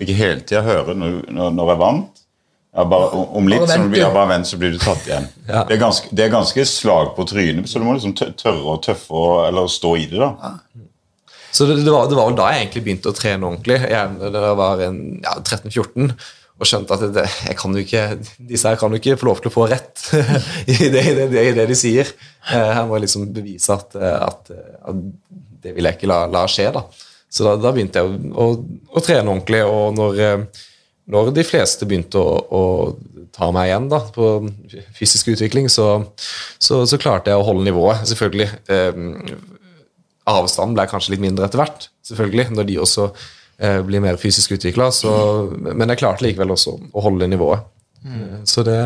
Fikk 0.00 0.14
hele 0.18 0.40
tida 0.42 0.64
høre 0.66 0.96
når, 0.98 1.20
når, 1.30 1.72
jeg 1.74 1.80
vant. 1.84 2.22
jeg 2.80 2.90
bare, 2.90 3.24
om- 3.38 3.50
litt 3.50 3.68
som 3.70 3.88
blir 3.90 4.00
du. 4.00 4.04
jeg 4.06 4.14
bare 4.16 4.30
vent, 4.32 4.48
så 4.50 4.58
blir 4.58 4.74
du 4.74 4.78
tatt 4.82 5.06
igjen. 5.06 5.28
Ja. 5.50 5.64
Det, 5.66 5.76
er 5.76 5.82
ganske, 5.82 6.10
det 6.14 6.24
er 6.26 6.32
ganske 6.34 6.64
slag 6.66 7.12
på 7.16 7.26
trynet, 7.26 7.68
så 7.70 7.78
du 7.78 7.86
må 7.86 7.96
liksom 7.96 8.14
tørre 8.14 8.62
og 8.62 8.82
tøffe 8.86 9.10
og, 9.14 9.46
eller 9.48 9.70
stå 9.70 9.96
i 9.98 10.06
det. 10.10 10.20
da. 10.22 10.54
Så 11.50 11.66
det, 11.66 11.80
det, 11.84 11.90
var, 11.90 12.06
det 12.10 12.18
var 12.18 12.28
vel 12.30 12.36
da 12.38 12.50
jeg 12.54 12.64
egentlig 12.64 12.84
begynte 12.86 13.10
å 13.10 13.16
trene 13.16 13.48
ordentlig. 13.48 13.80
Jeg, 13.90 14.18
da 14.22 14.44
jeg 14.44 14.58
var 14.60 14.84
ja, 14.84 15.32
13-14 15.42 16.12
og 16.60 16.68
skjønte 16.68 16.92
at 16.96 17.04
det, 17.16 17.22
jeg 17.48 17.56
kan 17.56 17.72
jo 17.72 17.80
ikke, 17.80 18.02
disse 18.50 18.68
her 18.68 18.76
kan 18.80 18.92
jo 18.92 18.98
ikke 19.00 19.16
få 19.16 19.30
lov 19.30 19.38
til 19.40 19.48
å 19.48 19.54
få 19.54 19.66
rett 19.70 20.02
i 20.74 20.90
det, 20.92 21.04
i 21.08 21.14
det, 21.16 21.28
i 21.32 21.54
det 21.56 21.64
de 21.70 21.76
sier. 21.78 22.10
Eh, 22.52 22.72
Her 22.76 22.82
må 22.88 22.98
jeg 22.98 23.06
liksom 23.06 23.30
bevise 23.32 23.72
at, 23.72 23.96
eh, 23.96 24.18
at, 24.26 24.50
at 24.90 25.00
det 25.64 25.72
vil 25.76 25.88
jeg 25.88 25.96
ikke 25.96 26.10
la, 26.10 26.26
la 26.28 26.42
skje. 26.50 26.68
da. 26.76 26.84
Så 27.32 27.46
da, 27.46 27.54
da 27.62 27.72
begynte 27.72 28.02
jeg 28.02 28.10
å, 28.34 28.44
å, 28.44 28.90
å 28.92 29.04
trene 29.04 29.32
ordentlig, 29.32 29.62
og 29.64 29.96
når, 29.96 30.20
eh, 30.26 30.62
når 31.16 31.32
de 31.38 31.46
fleste 31.48 31.88
begynte 31.88 32.20
å, 32.20 32.36
å 32.52 33.26
ta 33.32 33.48
meg 33.54 33.70
igjen 33.70 33.88
da, 33.88 34.02
på 34.12 34.28
fysisk 34.98 35.32
utvikling, 35.32 35.70
så, 35.72 35.88
så, 36.60 36.82
så 36.84 37.00
klarte 37.00 37.32
jeg 37.32 37.40
å 37.40 37.46
holde 37.46 37.64
nivået, 37.70 38.04
selvfølgelig. 38.10 38.50
Eh, 38.68 39.34
avstanden 40.30 40.76
ble 40.76 40.88
kanskje 40.90 41.14
litt 41.16 41.24
mindre 41.24 41.48
etter 41.48 41.62
hvert, 41.62 41.88
selvfølgelig, 42.06 42.50
når 42.58 42.68
de 42.68 42.80
også 42.84 43.08
eh, 43.14 43.28
blir 43.60 44.00
mer 44.00 44.16
fysisk 44.16 44.54
utvikla. 44.56 44.86
Men 45.60 45.92
jeg 45.92 46.00
klarte 46.00 46.24
likevel 46.24 46.54
også 46.54 46.78
å 46.96 47.02
holde 47.04 47.28
nivået. 47.28 47.66
Mm. 48.00 48.46
Så 48.48 48.64
det, 48.64 48.78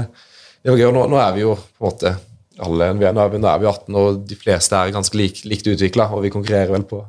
det 0.63 0.73
var 0.73 0.81
gøy. 0.81 0.89
Og 0.89 0.97
nå, 0.97 1.05
nå 1.13 1.21
er 1.23 1.35
vi 1.37 1.45
jo 1.45 1.53
på 1.55 1.85
en 1.85 1.93
måte 1.93 2.15
alle 2.63 2.93
vi 2.95 3.07
nå, 3.07 3.21
er 3.21 3.33
vi, 3.33 3.41
nå 3.43 3.51
er 3.51 3.63
vi 3.63 3.69
18, 3.69 3.97
og 3.99 4.23
de 4.31 4.39
fleste 4.39 4.79
er 4.79 4.95
ganske 4.95 5.19
lik, 5.19 5.43
likt 5.49 5.69
utvikla, 5.71 6.11
og 6.15 6.23
vi 6.25 6.33
konkurrerer 6.35 6.71
vel 6.75 6.85
på 6.87 7.01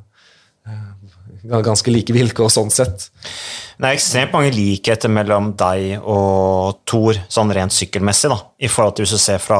eh, 0.65 1.59
ganske 1.65 1.93
like 1.93 2.15
vilkår 2.15 2.49
sånn 2.53 2.73
sett. 2.73 3.09
Det 3.77 3.85
er 3.85 3.97
ekstremt 3.97 4.33
mange 4.33 4.53
likheter 4.55 5.11
mellom 5.11 5.53
deg 5.59 5.99
og 6.01 6.81
Thor, 6.89 7.19
sånn 7.29 7.53
rent 7.53 7.75
sykkelmessig, 7.75 8.31
da, 8.33 8.39
i 8.57 8.71
forhold 8.71 8.97
til 8.97 9.05
hvis 9.05 9.17
du 9.17 9.21
ser 9.21 9.43
fra 9.43 9.59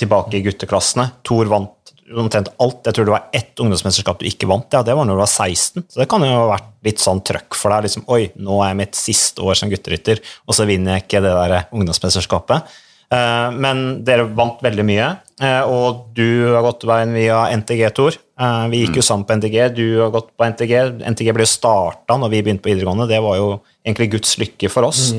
tilbake 0.00 0.40
i 0.40 0.42
gutteklassene. 0.42 1.06
Thor 1.26 1.46
vant 1.52 1.83
omtrent 2.12 2.50
alt. 2.60 2.82
Jeg 2.84 2.94
tror 2.96 3.06
det 3.08 3.14
var 3.14 3.28
ett 3.32 3.60
ungdomsmesterskap 3.60 4.18
du 4.20 4.26
ikke 4.28 4.48
vant, 4.50 4.66
ja, 4.72 4.82
det 4.84 4.94
var 4.96 5.06
når 5.08 5.16
du 5.16 5.22
var 5.24 5.30
16. 5.30 5.84
Så 5.88 6.00
det 6.02 6.08
kan 6.10 6.24
jo 6.26 6.32
ha 6.32 6.48
vært 6.52 6.70
litt 6.84 7.00
sånn 7.00 7.22
trøkk 7.24 7.56
for 7.56 7.72
deg. 7.72 7.86
liksom, 7.88 8.04
Oi, 8.12 8.30
nå 8.36 8.58
er 8.62 8.72
jeg 8.72 8.80
mitt 8.82 8.98
siste 8.98 9.44
år 9.44 9.54
som 9.56 9.70
gutterytter, 9.72 10.20
og 10.46 10.54
så 10.58 10.66
vinner 10.68 10.98
jeg 10.98 11.06
ikke 11.06 11.22
det 11.24 11.32
der 11.38 11.54
ungdomsmesterskapet. 11.72 12.74
Eh, 13.14 13.50
Men 13.52 14.04
dere 14.04 14.24
vant 14.34 14.60
veldig 14.64 14.84
mye, 14.84 15.08
eh, 15.40 15.62
og 15.62 16.14
du 16.16 16.52
har 16.54 16.62
gått 16.66 16.84
veien 16.88 17.12
via 17.14 17.44
NTG, 17.56 17.88
Tor. 17.94 18.12
Eh, 18.40 18.68
Vi 18.68 18.84
gikk 18.86 18.96
jo 18.96 19.02
sammen 19.06 19.26
på 19.28 19.36
NTG, 19.38 19.74
du 19.74 20.00
har 20.02 20.10
gått 20.10 20.30
på 20.36 20.44
NTG. 20.44 21.00
NTG 21.08 21.32
ble 21.32 21.44
jo 21.46 21.52
starta 21.52 22.18
når 22.18 22.30
vi 22.30 22.42
begynte 22.42 22.62
på 22.62 22.72
videregående, 22.74 23.08
det 23.08 23.22
var 23.22 23.36
jo 23.36 23.60
egentlig 23.86 24.10
Guds 24.16 24.36
lykke 24.38 24.70
for 24.70 24.84
oss. 24.84 25.12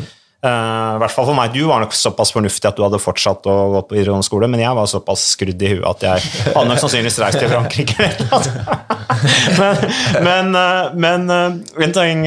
Eh, 0.43 0.95
I 0.95 1.01
hvert 1.01 1.13
fall 1.13 1.27
for 1.29 1.37
meg. 1.37 1.53
Du 1.55 1.65
var 1.69 1.81
nok 1.81 1.95
såpass 1.95 2.33
fornuftig 2.35 2.67
at 2.69 2.77
du 2.77 2.83
hadde 2.85 3.01
fortsatt 3.01 3.47
å 3.49 3.55
gå 3.73 3.81
på 3.87 3.97
videregående 3.97 4.27
skole, 4.27 4.49
men 4.51 4.61
jeg 4.61 4.77
var 4.77 4.89
såpass 4.91 5.23
skrudd 5.33 5.61
i 5.63 5.71
huet 5.73 5.85
at 5.89 6.05
jeg 6.05 6.51
hadde 6.51 6.67
nok 6.69 6.81
sannsynligvis 6.83 7.19
reist 7.23 7.41
til 7.41 7.51
Frankrike. 7.53 8.09
men 10.27 10.51
men, 11.05 11.29
eh, 11.31 11.45
eh, 11.47 11.85
en 11.87 11.95
ting, 11.95 12.25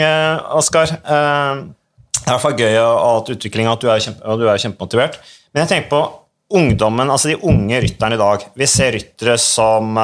Oskar. 0.59 0.97
det 0.99 1.19
er 1.19 1.61
i 1.63 2.33
hvert 2.33 2.45
fall 2.45 2.59
gøy 2.59 2.79
at 2.81 3.35
utviklinga 3.37 3.77
at 3.77 3.85
du 3.85 3.91
er, 3.93 4.03
kjempe, 4.03 4.25
og 4.27 4.41
du 4.41 4.49
er 4.49 4.63
kjempemotivert. 4.65 5.21
Men 5.53 5.65
jeg 5.65 5.73
tenker 5.75 5.93
på 5.93 6.03
ungdommen, 6.59 7.13
altså 7.13 7.31
de 7.31 7.43
unge 7.45 7.83
rytterne 7.85 8.17
i 8.17 8.21
dag. 8.21 8.45
Vi 8.57 8.67
ser 8.69 8.97
ryttere 8.97 9.37
som, 9.41 9.97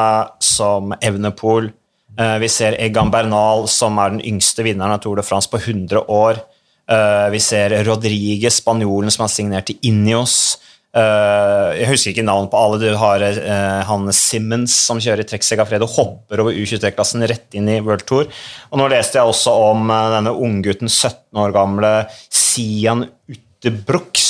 som 0.44 0.92
Evnepol. 1.00 1.70
Vi 2.14 2.48
ser 2.52 2.76
Egan 2.78 3.10
Bernal, 3.10 3.64
som 3.68 3.96
er 3.98 4.12
den 4.12 4.24
yngste 4.28 4.64
vinneren 4.66 4.94
av 4.94 5.00
Tour 5.02 5.18
de 5.18 5.24
France 5.26 5.50
på 5.50 5.58
100 5.58 6.04
år. 6.12 6.44
Eh, 6.90 7.30
Vi 7.32 7.40
ser 7.40 7.76
Rodrige, 7.86 8.50
spanjolen 8.50 9.10
som 9.10 9.24
har 9.24 9.32
signert 9.32 9.70
til 9.70 9.80
Ineos. 9.82 10.60
Uh, 10.94 11.74
jeg 11.74 11.88
husker 11.90 12.12
ikke 12.12 12.22
navnet 12.22 12.52
på 12.52 12.58
alle. 12.60 12.76
Du 12.78 12.92
har 13.00 13.18
uh, 13.18 13.80
han 13.82 14.06
Simmons 14.14 14.76
som 14.86 15.00
kjører 15.02 15.24
i 15.24 15.26
Trek 15.26 15.42
Segafredo, 15.42 15.88
hopper 15.90 16.38
over 16.44 16.54
U23-klassen 16.54 17.26
rett 17.26 17.56
inn 17.58 17.66
i 17.66 17.80
World 17.82 18.04
Tour. 18.06 18.28
Og 18.70 18.78
nå 18.78 18.86
leste 18.92 19.18
jeg 19.18 19.26
også 19.26 19.56
om 19.72 19.90
uh, 19.90 20.12
denne 20.14 20.36
unggutten, 20.38 20.86
17 20.86 21.40
år 21.42 21.56
gamle 21.56 21.90
Sian 22.30 23.08
Uttebrooks. 23.26 24.28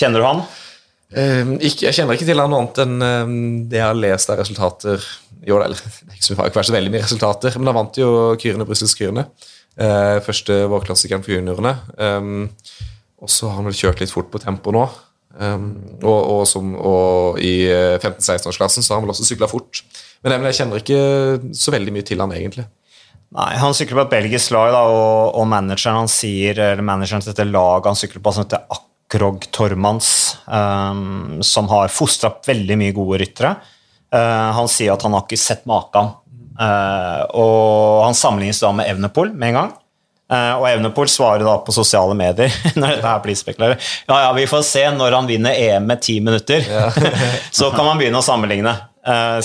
Kjenner 0.00 0.18
du 0.18 0.26
han? 0.26 0.42
Uh, 1.08 1.54
ikke, 1.62 1.86
jeg 1.86 1.96
kjenner 1.96 2.18
ikke 2.18 2.26
til 2.28 2.42
han 2.42 2.52
annet 2.52 2.78
enn 2.82 2.98
eh, 3.00 3.30
det 3.72 3.78
jeg 3.78 3.86
har 3.86 3.96
lest 3.96 4.28
av 4.28 4.36
resultater 4.42 5.00
Jo, 5.48 5.56
det 5.62 5.70
er 5.70 5.72
det 5.72 6.36
har 6.36 6.50
ikke 6.50 6.58
vært 6.58 6.68
så 6.68 6.74
veldig 6.74 6.92
mye 6.92 7.00
resultater, 7.06 7.54
men 7.56 7.70
han 7.70 7.78
vant 7.78 7.96
jo 7.96 8.10
Kyrne 8.42 8.66
Brussels 8.68 8.92
Kyrne. 8.98 9.24
Eh, 9.78 10.18
første 10.26 10.64
vårklassikeren 10.72 11.22
for 11.22 11.36
juniorene. 11.36 11.76
Um, 12.02 12.48
og 13.22 13.30
så 13.30 13.50
har 13.50 13.60
han 13.60 13.68
vel 13.68 13.76
kjørt 13.78 14.02
litt 14.02 14.14
fort 14.14 14.30
på 14.32 14.40
tempo 14.42 14.74
nå. 14.74 14.88
Um, 15.38 15.68
og, 16.00 16.18
og, 16.18 16.40
som, 16.50 16.72
og 16.74 17.38
i 17.38 17.68
15-16-årsklassen 17.68 18.82
så 18.82 18.94
har 18.94 18.98
han 18.98 19.06
vel 19.06 19.14
også 19.14 19.28
sykla 19.28 19.50
fort. 19.50 19.84
Men 20.26 20.48
jeg 20.48 20.58
kjenner 20.58 20.82
ikke 20.82 21.54
så 21.54 21.74
veldig 21.74 21.94
mye 21.94 22.06
til 22.06 22.24
han 22.24 22.34
egentlig. 22.34 22.66
Nei, 23.36 23.48
Han 23.60 23.76
sykler 23.76 24.00
på 24.00 24.04
et 24.06 24.14
belgisk 24.16 24.54
lag, 24.56 24.72
da, 24.72 24.82
og, 24.88 25.38
og 25.38 25.48
manageren 25.50 26.02
han 26.02 26.10
sier, 26.10 26.56
eller 26.56 26.84
manageren 26.84 27.22
til 27.22 27.34
dette 27.34 27.46
laget 27.46 27.90
han 27.90 27.98
sykler 28.00 28.24
på, 28.24 28.34
som 28.34 28.46
heter 28.46 28.64
Akrog 28.74 29.46
Tormans, 29.54 30.12
um, 30.48 31.38
som 31.44 31.68
har 31.70 31.92
fostra 31.92 32.32
veldig 32.46 32.78
mye 32.80 32.96
gode 32.96 33.20
ryttere. 33.22 33.54
Uh, 34.08 34.48
han 34.56 34.70
sier 34.72 34.94
at 34.94 35.04
han 35.04 35.14
har 35.14 35.26
ikke 35.26 35.38
sett 35.38 35.68
maken. 35.68 36.16
Uh, 36.58 37.22
og 37.38 38.06
han 38.06 38.16
sammenlignes 38.18 38.58
da 38.62 38.72
med 38.74 38.90
Evnepol 38.90 39.30
med 39.34 39.52
en 39.52 39.58
gang. 39.60 39.76
Uh, 40.28 40.54
og 40.58 40.66
Evnepol 40.68 41.08
svarer 41.08 41.46
da 41.46 41.54
på 41.64 41.72
sosiale 41.72 42.16
medier 42.18 42.52
når 42.78 42.96
dette 42.96 43.12
her 43.12 43.22
blir 43.24 43.38
spekulert. 43.38 43.86
Ja, 44.10 44.18
ja, 44.26 44.32
vi 44.36 44.48
får 44.50 44.66
se 44.66 44.84
når 44.94 45.16
han 45.20 45.30
vinner 45.30 45.56
EM 45.56 45.88
med 45.88 46.02
ti 46.04 46.18
minutter. 46.24 46.66
Ja. 46.66 46.90
Så 47.58 47.70
kan 47.74 47.86
man 47.86 48.00
begynne 48.00 48.20
å 48.20 48.26
sammenligne, 48.26 48.74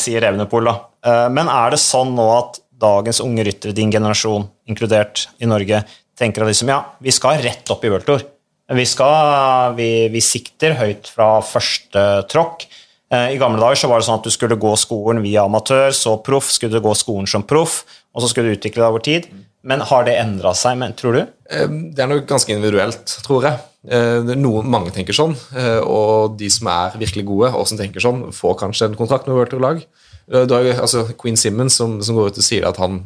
sier 0.02 0.26
Evnepol. 0.28 0.68
da. 0.68 1.30
men 1.32 1.48
er 1.48 1.72
det 1.72 1.80
sånn 1.80 2.12
nå 2.18 2.26
at 2.34 2.58
dagens 2.84 3.22
unge 3.24 3.46
ryttere, 3.48 3.72
din 3.78 3.94
generasjon 3.94 4.50
inkludert 4.68 5.30
i 5.40 5.48
Norge, 5.48 5.84
tenker 6.20 6.44
at 6.44 6.52
liksom, 6.52 6.72
ja, 6.74 6.82
vi 7.00 7.14
skal 7.16 7.40
rett 7.46 7.72
opp 7.72 7.86
i 7.86 7.92
World 7.94 8.10
Tour. 8.10 8.26
Vi, 8.74 8.86
skal, 8.88 9.76
vi, 9.78 9.90
vi 10.12 10.22
sikter 10.24 10.76
høyt 10.80 11.08
fra 11.12 11.38
første 11.46 12.04
tråkk. 12.32 12.66
Eh, 13.14 13.34
I 13.36 13.40
gamle 13.42 13.62
dager 13.62 13.80
så 13.84 13.90
var 13.92 14.02
det 14.02 14.08
sånn 14.10 14.22
at 14.22 14.28
du 14.28 14.34
skulle 14.34 14.60
gå 14.60 14.74
skolen 14.80 15.22
via 15.26 15.46
amatør, 15.46 15.92
så 15.96 16.18
proff, 16.26 16.50
skulle 16.54 16.80
du 16.80 16.84
gå 16.84 16.96
skolen 16.98 17.30
som 17.30 17.46
proff, 17.48 17.84
og 18.14 18.24
så 18.24 18.32
skulle 18.32 18.52
du 18.52 18.58
utvikle 18.58 18.82
deg 18.82 18.90
over 18.90 19.06
tid. 19.06 19.30
Men 19.64 19.84
har 19.88 20.08
det 20.08 20.18
endra 20.20 20.52
seg, 20.58 20.76
men, 20.82 20.96
tror 21.00 21.20
du? 21.20 21.22
Eh, 21.54 21.70
det 21.94 22.04
er 22.04 22.10
nok 22.12 22.26
ganske 22.30 22.52
individuelt, 22.52 23.20
tror 23.28 23.48
jeg. 23.48 23.62
Eh, 23.84 24.34
noen, 24.34 24.68
mange 24.72 24.92
tenker 24.96 25.16
sånn, 25.16 25.36
og 25.84 26.40
de 26.40 26.48
som 26.52 26.70
er 26.72 26.98
virkelig 27.02 27.28
gode, 27.28 27.54
og 27.54 27.68
som 27.70 27.80
tenker 27.80 28.04
sånn, 28.04 28.26
får 28.36 28.58
kanskje 28.64 28.90
en 28.90 29.00
kontrakt 29.00 29.30
med 29.30 29.38
World. 29.38 29.86
Eh, 30.32 30.46
du 30.48 30.56
har 30.56 30.64
jo 30.66 30.74
altså, 30.86 31.04
Queen 31.20 31.38
Simmons 31.40 31.78
som, 31.80 32.00
som, 32.04 32.18
går 32.18 32.32
ut 32.32 32.40
og 32.40 32.46
sier 32.46 32.68
at 32.68 32.80
han, 32.82 33.02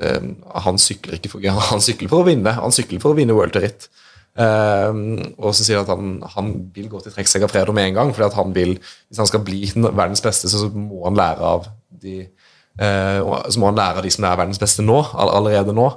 eh, 0.00 0.30
han, 0.66 0.80
sykler 0.80 1.18
ikke 1.18 1.34
for, 1.34 1.44
han 1.72 1.84
sykler 1.84 2.12
for 2.12 2.24
å 2.24 2.28
vinne. 2.28 2.56
Han 2.60 2.74
sykler 2.74 3.02
for 3.02 3.14
å 3.14 3.18
vinne 3.18 3.36
World 3.36 3.56
Tour 3.56 3.66
Ritt. 3.66 3.88
Eh, 4.34 4.96
og 5.38 5.52
så 5.54 5.62
sier 5.62 5.78
han 5.78 5.84
at 5.86 5.92
han, 5.92 6.14
han 6.34 6.48
vil 6.74 6.88
gå 6.90 7.02
til 7.02 7.14
Trek 7.14 7.30
Fredo 7.50 7.74
med 7.76 7.90
en 7.90 7.98
gang. 8.00 8.14
fordi 8.14 8.34
han 8.34 8.54
vil, 8.54 8.78
Hvis 9.08 9.18
han 9.18 9.30
skal 9.30 9.44
bli 9.46 9.70
verdens 9.74 10.24
beste, 10.24 10.48
så 10.48 10.68
må 10.68 11.04
han 11.06 11.18
lære 11.18 11.40
av 11.40 11.68
de 11.90 12.20
eh, 12.20 13.20
så 13.20 13.60
må 13.60 13.70
han 13.70 13.78
lære 13.78 13.98
av 13.98 14.02
de 14.02 14.10
som 14.10 14.24
er 14.24 14.36
verdens 14.36 14.58
beste 14.58 14.82
nå, 14.82 14.98
allerede 15.14 15.74
nå. 15.74 15.90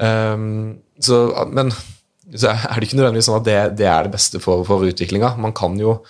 Eh, 0.00 0.36
så, 1.00 1.18
men 1.52 1.72
så 2.34 2.54
er 2.56 2.78
det 2.80 2.88
ikke 2.88 2.98
nødvendigvis 2.98 3.28
sånn 3.28 3.40
at 3.40 3.46
det, 3.46 3.58
det 3.78 3.90
er 3.90 4.06
det 4.06 4.16
beste 4.16 4.40
for, 4.42 4.64
for 4.66 4.86
utviklinga. 4.86 5.36
Man 5.40 5.54
kan 5.56 5.76
jo 5.80 6.00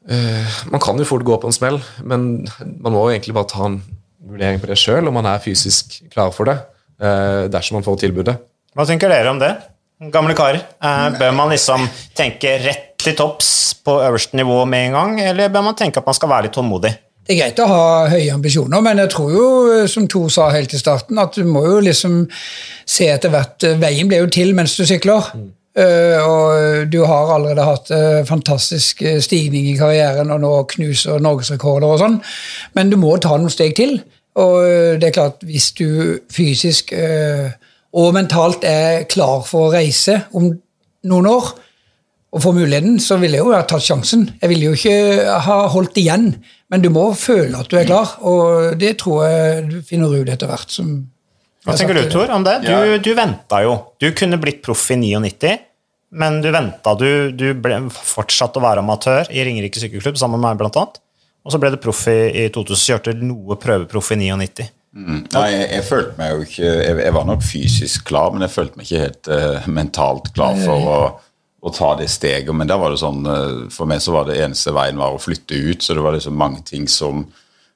Uh, 0.00 0.48
man 0.72 0.80
kan 0.80 0.96
jo 0.96 1.04
fort 1.04 1.24
gå 1.28 1.36
på 1.36 1.48
en 1.50 1.54
smell, 1.54 1.76
men 2.08 2.46
man 2.80 2.94
må 2.94 3.02
jo 3.04 3.10
egentlig 3.12 3.34
bare 3.36 3.50
ta 3.52 3.66
en 3.68 3.82
vurdering 4.30 4.60
på 4.62 4.70
det 4.70 4.78
sjøl, 4.80 5.10
om 5.10 5.16
man 5.18 5.28
er 5.28 5.42
fysisk 5.44 5.98
klar 6.12 6.32
for 6.32 6.48
det, 6.48 6.56
uh, 7.04 7.44
dersom 7.52 7.76
man 7.76 7.84
får 7.84 7.98
tilbudet. 8.00 8.38
Hva 8.72 8.86
tenker 8.88 9.12
dere 9.12 9.34
om 9.34 9.42
det, 9.42 9.50
gamle 10.12 10.36
karer? 10.38 10.62
Uh, 10.80 11.10
bør 11.18 11.36
man 11.36 11.52
liksom 11.52 11.84
tenke 12.16 12.56
rett 12.64 12.88
til 13.00 13.16
topps 13.16 13.52
på 13.84 13.98
øverste 14.04 14.36
nivå 14.36 14.64
med 14.68 14.88
en 14.88 14.98
gang, 14.98 15.20
eller 15.30 15.52
bør 15.52 15.70
man 15.70 15.78
tenke 15.78 16.00
at 16.00 16.08
man 16.08 16.16
skal 16.16 16.32
være 16.32 16.48
litt 16.48 16.56
tålmodig? 16.56 16.92
Det 17.26 17.36
er 17.36 17.40
greit 17.44 17.60
å 17.62 17.68
ha 17.70 17.84
høye 18.10 18.32
ambisjoner, 18.34 18.82
men 18.82 18.98
jeg 19.04 19.12
tror 19.12 19.30
jo, 19.32 19.46
som 19.88 20.08
To 20.10 20.24
sa 20.32 20.48
helt 20.50 20.72
i 20.74 20.80
starten, 20.80 21.20
at 21.20 21.36
du 21.36 21.44
må 21.46 21.62
jo 21.66 21.78
liksom 21.84 22.24
se 22.88 23.06
etter 23.12 23.32
hvert 23.32 23.64
Veien 23.78 24.08
blir 24.10 24.24
jo 24.24 24.30
til 24.34 24.54
mens 24.56 24.74
du 24.76 24.82
sykler. 24.88 25.30
Mm. 25.36 25.48
Uh, 25.78 26.18
og 26.26 26.88
du 26.90 27.04
har 27.06 27.30
allerede 27.30 27.62
hatt 27.62 27.90
uh, 27.94 28.24
fantastisk 28.26 29.04
eh, 29.06 29.20
stigning 29.22 29.68
i 29.70 29.76
karrieren 29.78 30.32
og 30.34 30.40
nå 30.42 30.50
knuser 30.72 31.22
norgesrekorder 31.22 31.86
og 31.86 32.00
sånn, 32.02 32.16
men 32.74 32.90
du 32.90 32.96
må 32.98 33.12
ta 33.22 33.36
noen 33.36 33.52
steg 33.54 33.76
til. 33.78 34.00
Og 34.34 34.56
uh, 34.58 34.98
det 34.98 35.12
er 35.12 35.14
klart, 35.14 35.44
hvis 35.46 35.70
du 35.78 36.18
fysisk 36.34 36.90
og 37.96 38.14
mentalt 38.14 38.64
er 38.68 39.04
klar 39.10 39.42
for 39.46 39.68
å 39.68 39.74
reise 39.74 40.20
om 40.36 40.50
noen 41.10 41.28
år 41.30 41.52
og 42.30 42.42
får 42.44 42.54
muligheten, 42.54 43.00
så 43.02 43.16
ville 43.18 43.40
jeg 43.40 43.46
jo 43.46 43.54
ha 43.56 43.64
tatt 43.66 43.82
sjansen. 43.82 44.28
Jeg 44.38 44.52
ville 44.52 44.68
jo 44.68 44.76
ikke 44.76 45.38
ha 45.46 45.56
holdt 45.72 45.98
igjen, 45.98 46.28
men 46.70 46.84
du 46.84 46.86
må 46.94 47.08
føle 47.18 47.58
at 47.58 47.70
du 47.70 47.74
er 47.80 47.88
klar, 47.88 48.12
og 48.22 48.76
det 48.78 48.94
tror 49.02 49.24
jeg 49.26 49.64
du 49.66 49.80
finner 49.86 50.14
ut 50.14 50.30
etter 50.30 50.50
hvert. 50.50 50.70
som 50.70 50.92
hva 51.66 51.74
tenker 51.76 51.98
du, 51.98 52.06
Tor, 52.08 52.30
om 52.32 52.44
det? 52.46 52.62
Du, 52.64 52.70
ja. 52.72 52.96
du 53.02 53.10
venta 53.16 53.60
jo. 53.66 53.74
Du 54.00 54.08
kunne 54.16 54.38
blitt 54.40 54.62
proff 54.64 54.86
i 54.94 54.96
99, 54.96 55.50
men 56.16 56.38
du 56.40 56.48
venta. 56.54 56.94
Du, 56.96 57.34
du 57.36 57.50
ble, 57.60 57.82
fortsatt 57.92 58.56
å 58.56 58.62
være 58.64 58.80
amatør 58.84 59.28
i 59.28 59.44
Ringerike 59.44 59.82
sykkelklubb 59.82 60.16
sammen 60.20 60.40
med 60.40 60.48
meg, 60.48 60.60
blant 60.62 60.78
annet. 60.80 61.02
Og 61.44 61.52
så 61.52 61.60
ble 61.60 61.72
du 61.74 61.80
proff 61.82 62.06
i, 62.08 62.18
i 62.32 62.48
2000, 62.52 62.80
kjørte 62.80 63.16
noe 63.20 63.58
prøveproff 63.60 64.12
i 64.14 64.20
99. 64.22 64.70
Mm. 64.90 65.20
Nei, 65.30 65.48
jeg, 65.54 65.66
jeg, 65.70 65.86
følte 65.86 66.18
meg 66.18 66.30
jo 66.32 66.44
ikke 66.44 66.64
jeg, 66.66 66.94
jeg, 66.98 67.14
var 67.14 67.26
nok 67.28 67.44
fysisk 67.46 68.06
klar, 68.08 68.32
men 68.34 68.42
jeg 68.42 68.54
følte 68.56 68.78
meg 68.80 68.88
ikke 68.88 69.02
helt 69.04 69.28
uh, 69.30 69.68
mentalt 69.70 70.32
klar 70.34 70.56
for 70.58 70.88
å, 70.90 70.96
å, 71.62 71.72
ta 71.76 71.92
det 72.00 72.08
steget. 72.10 72.50
Men 72.56 72.70
der 72.70 72.80
var 72.82 72.90
det 72.90 72.98
sånn, 73.02 73.20
uh, 73.22 73.68
for 73.70 73.90
meg 73.90 74.02
så 74.02 74.16
var 74.16 74.26
det 74.26 74.40
eneste 74.42 74.74
veien 74.74 74.98
var 74.98 75.14
å 75.14 75.22
flytte 75.22 75.54
ut, 75.54 75.84
så 75.84 75.94
det 75.94 76.02
var 76.02 76.16
liksom 76.16 76.34
mange 76.38 76.64
ting 76.66 76.88
som 76.90 77.22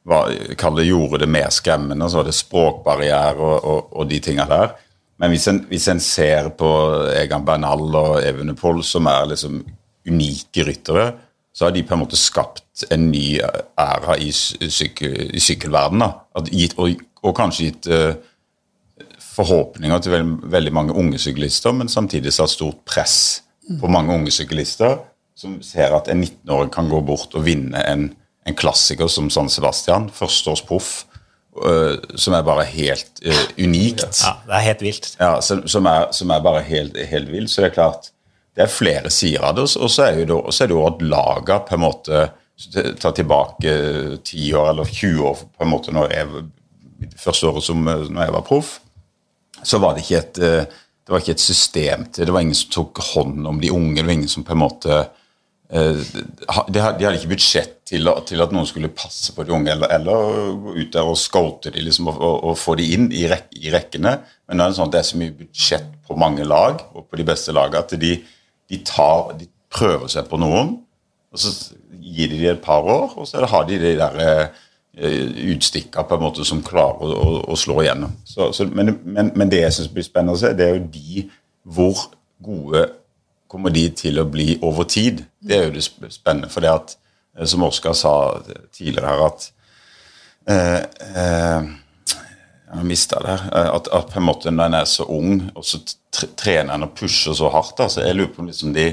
var, 0.05 0.33
det, 0.77 0.89
gjorde 0.89 1.23
det 1.23 1.31
mer 1.31 1.53
skremmende. 1.55 2.09
Så 2.11 2.21
var 2.21 2.29
det 2.29 2.37
språkbarriere 2.37 3.39
og, 3.39 3.55
og, 3.63 3.95
og, 3.95 4.09
de 4.11 4.21
tinga 4.25 4.49
der. 4.51 4.75
Men 5.23 5.31
hvis 5.33 5.47
en, 5.49 5.63
hvis 5.71 5.87
en, 5.93 6.03
ser 6.03 6.51
på 6.59 6.71
Egan 7.15 7.47
Bernal 7.47 7.87
og 7.95 8.19
Evenepol 8.27 8.83
som 8.85 9.07
er 9.09 9.31
liksom 9.31 9.63
unike 10.11 10.67
ryttere, 10.67 11.07
så 11.55 11.67
har 11.67 11.75
de 11.75 11.85
på 11.87 11.95
en 11.95 12.03
måte 12.03 12.19
skapt 12.19 12.85
en 12.91 13.09
ny 13.13 13.39
æra 13.39 14.17
i, 14.19 14.33
sykkel, 14.35 15.31
i 15.31 15.43
sykkelverdenen. 15.43 16.17
Og, 16.35 16.51
og, 17.23 17.31
kanskje 17.39 17.69
gitt 17.69 17.87
uh, 17.95 18.17
forhåpninger 19.23 20.03
til 20.03 20.17
veldig, 20.17 20.51
veldig, 20.51 20.73
mange 20.75 20.97
unge 20.99 21.21
syklister, 21.23 21.73
men 21.77 21.93
samtidig 21.93 22.35
satt 22.35 22.53
stort 22.53 22.83
press 22.89 23.17
på 23.81 23.89
mange 23.89 24.13
unge 24.13 24.35
syklister 24.35 24.99
som 25.39 25.57
ser 25.65 25.95
at 25.97 26.11
en 26.11 26.21
19-åring 26.27 26.75
kan 26.75 26.91
gå 26.91 26.99
bort 27.07 27.33
og 27.39 27.47
vinne 27.47 27.81
en 27.87 28.11
en 28.45 28.57
klassiker 28.57 29.09
som 29.09 29.31
San 29.33 29.49
Sebastian, 29.49 30.09
førsteårsproff, 30.13 30.91
uh, 31.65 31.97
som 32.21 32.37
er 32.37 32.45
bare 32.47 32.67
helt 32.69 33.23
uh, 33.25 33.45
unikt. 33.59 34.05
Ja, 34.21 34.35
det 34.47 34.59
er 34.59 34.67
helt 34.69 34.85
vilt. 34.85 35.13
Ja, 35.21 35.39
som, 35.45 35.65
som, 35.71 35.89
er, 35.89 36.11
som 36.17 36.33
er, 36.35 36.43
bare 36.45 36.65
helt, 36.67 36.99
helt 37.11 37.33
vilt. 37.33 37.53
Så 37.53 37.65
det 37.65 37.73
er 37.73 37.79
klart, 37.79 38.11
det 38.55 38.65
er 38.65 38.71
flere 38.71 39.11
sider 39.11 39.45
av 39.49 39.57
det. 39.59 39.67
Og 39.67 39.91
så 39.91 40.07
er, 40.09 40.21
det, 40.25 40.71
jo 40.71 40.87
at 40.87 41.03
laga 41.03 41.61
på 41.67 41.77
en 41.77 41.85
måte 41.85 42.25
tar 43.03 43.17
tilbake 43.17 43.75
10 44.23 44.55
år 44.55 44.71
eller 44.71 44.91
20 44.91 45.27
år 45.27 45.43
på 45.43 45.65
en 45.67 45.73
måte 45.73 45.95
når 45.95 46.13
jeg, 46.15 46.45
første 47.19 47.51
året 47.51 47.67
som 47.67 47.83
når 47.83 48.21
jeg 48.23 48.35
var 48.37 48.47
proff, 48.47 48.77
så 49.65 49.81
var 49.83 49.97
det 49.97 50.05
ikke 50.05 50.23
et 50.23 50.43
det 51.05 51.13
var 51.13 51.21
ikke 51.21 51.35
et 51.35 51.43
system 51.43 52.07
til 52.09 52.25
Det 52.25 52.33
var 52.33 52.41
ingen 52.41 52.57
som 52.57 52.71
tok 52.73 52.99
hånd 53.13 53.45
om 53.45 53.59
de 53.61 53.69
unge. 53.69 53.99
Det 53.99 54.07
var 54.07 54.15
ingen 54.15 54.31
som 54.31 54.45
på 54.47 54.55
en 54.55 54.63
måte 54.63 55.03
Eh, 55.75 55.97
de 56.69 56.83
hadde 56.83 57.15
ikke 57.17 57.33
budsjett 57.33 57.79
til, 57.89 58.07
at 58.07 58.53
noen 58.55 58.69
skulle 58.69 58.93
passe 58.95 59.33
på 59.35 59.47
de 59.47 59.55
unge, 59.57 59.73
eller, 59.73 59.91
eller 59.97 60.53
gå 60.61 60.75
ut 60.77 60.93
der 60.93 61.09
og 61.09 61.19
scoute 61.19 61.73
de 61.75 61.83
liksom, 61.87 62.11
og, 62.13 62.37
og, 62.37 62.53
få 62.61 62.77
de 62.79 62.91
inn 62.95 63.09
i, 63.11 63.25
rek, 63.31 63.49
i, 63.57 63.73
rekkene. 63.73 64.19
Men 64.47 64.61
det 64.61 64.67
er, 64.67 64.77
sånn 64.77 64.91
at 64.91 64.95
det 64.95 65.01
er 65.01 65.09
så 65.09 65.21
mye 65.21 65.35
budsjett 65.39 65.89
på 66.05 66.19
mange 66.21 66.47
lag, 66.47 66.85
og 66.93 67.09
på 67.09 67.21
de 67.21 67.27
beste 67.27 67.55
lagene, 67.57 67.83
at 67.83 67.97
de, 68.01 68.13
de, 68.71 68.81
tar, 68.87 69.35
de 69.39 69.49
prøver 69.75 70.11
seg 70.13 70.29
på 70.31 70.39
noen, 70.41 70.77
og 71.35 71.41
så 71.41 71.75
gir 72.05 72.31
de 72.31 72.39
dem 72.39 72.55
et 72.55 72.63
par 72.65 72.87
år, 72.87 73.17
og 73.19 73.29
så 73.29 73.45
har 73.51 73.67
de 73.69 73.79
de 73.81 73.95
der 73.99 74.19
uh, 74.21 75.31
utstikka 75.51 76.05
på 76.07 76.19
en 76.19 76.23
måte 76.23 76.47
som 76.47 76.63
klarer 76.65 77.03
å, 77.03 77.15
å, 77.15 77.39
å 77.51 77.57
slå 77.59 77.81
igjennom. 77.83 78.13
Så, 78.29 78.53
så, 78.55 78.67
men, 78.71 78.95
men, 79.03 79.33
men, 79.35 79.51
det 79.51 79.65
jeg 79.65 79.79
syns 79.79 79.95
blir 79.95 80.07
spennende 80.07 80.37
å 80.37 80.41
se, 80.41 80.53
det 80.55 80.69
er 80.69 80.77
jo 80.79 80.87
de 80.95 81.25
hvor 81.65 82.07
gode 82.45 82.87
kommer 83.51 83.73
de 83.75 83.87
til 83.97 84.21
å 84.21 84.27
bli 84.29 84.59
over 84.67 84.87
tid? 84.91 85.25
Det 85.41 85.57
er 85.57 85.69
jo 85.69 85.75
det 85.77 85.85
spennende. 86.13 86.51
For 86.53 86.65
det 86.65 86.73
at, 86.73 86.97
eh, 87.39 87.47
som 87.49 87.65
Oskar 87.67 87.97
sa 87.99 88.15
tidligere 88.75 89.11
her, 89.11 89.25
at 89.29 89.49
eh, 90.51 90.81
eh, 91.23 91.73
mista 92.83 93.21
det. 93.23 93.37
At, 93.53 93.89
at, 93.89 94.09
på 94.11 94.19
en 94.19 94.27
måte 94.27 94.51
når 94.51 94.71
en 94.71 94.79
er 94.81 94.89
så 94.91 95.07
ung, 95.07 95.45
og 95.55 95.67
så 95.67 95.81
trener 96.35 96.75
en 96.75 96.89
og 96.89 96.95
pusher 96.99 97.37
så 97.37 97.51
hardt 97.55 97.85
så 97.87 98.03
Jeg 98.03 98.17
lurer 98.17 98.33
på 98.35 98.47
liksom 98.47 98.75
de, 98.75 98.89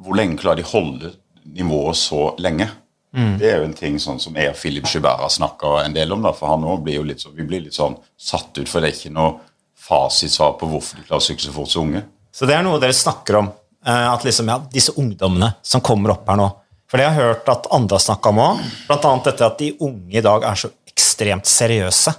hvor 0.00 0.16
lenge 0.16 0.40
klarer 0.40 0.62
de 0.62 0.70
holde 0.70 1.12
nivået 1.44 1.96
så 2.00 2.32
lenge? 2.38 2.68
Mm. 3.12 3.36
Det 3.38 3.48
er 3.50 3.58
jo 3.60 3.68
en 3.68 3.76
ting 3.76 3.98
sånn 4.00 4.20
som 4.22 4.36
jeg 4.38 4.54
og 4.54 4.56
Philip 4.56 4.86
Schubert 4.88 5.20
har 5.20 5.32
snakka 5.32 5.82
en 5.84 5.96
del 5.96 6.12
om. 6.14 6.22
da, 6.24 6.32
for 6.32 6.48
han 6.48 6.64
også 6.64 6.84
blir 6.86 7.00
jo 7.00 7.08
litt 7.08 7.20
så, 7.20 7.34
Vi 7.36 7.44
blir 7.44 7.60
litt 7.60 7.76
sånn 7.76 7.98
satt 8.16 8.56
ut, 8.56 8.68
for 8.68 8.80
det 8.80 8.88
er 8.88 8.96
ikke 8.96 9.12
noe 9.12 9.40
fasitsvar 9.82 10.56
på 10.56 10.70
hvorfor 10.70 10.96
de 10.96 11.08
klarer 11.08 11.20
å 11.20 11.26
sykle 11.26 11.50
så 11.50 11.52
fort 11.52 11.72
så 11.72 11.82
unge. 11.82 12.06
Så 12.32 12.48
det 12.48 12.56
er 12.56 12.64
noe 12.64 12.80
dere 12.80 12.96
snakker 12.96 13.42
om 13.42 13.50
Eh, 13.86 14.12
at 14.12 14.24
liksom, 14.24 14.48
ja, 14.48 14.62
disse 14.70 14.92
ungdommene 14.96 15.52
som 15.62 15.80
kommer 15.80 16.14
opp 16.14 16.28
her 16.30 16.38
nå 16.38 16.44
For 16.90 17.00
det 17.00 17.08
har 17.08 17.16
hørt 17.16 17.48
at 17.50 17.66
andre 17.74 17.96
har 17.96 18.04
snakka 18.04 18.30
om 18.30 18.40
òg. 18.44 18.58
Bl.a. 18.86 19.12
dette 19.24 19.46
at 19.46 19.58
de 19.58 19.70
unge 19.80 20.18
i 20.20 20.22
dag 20.22 20.44
er 20.44 20.58
så 20.60 20.68
ekstremt 20.86 21.48
seriøse. 21.48 22.12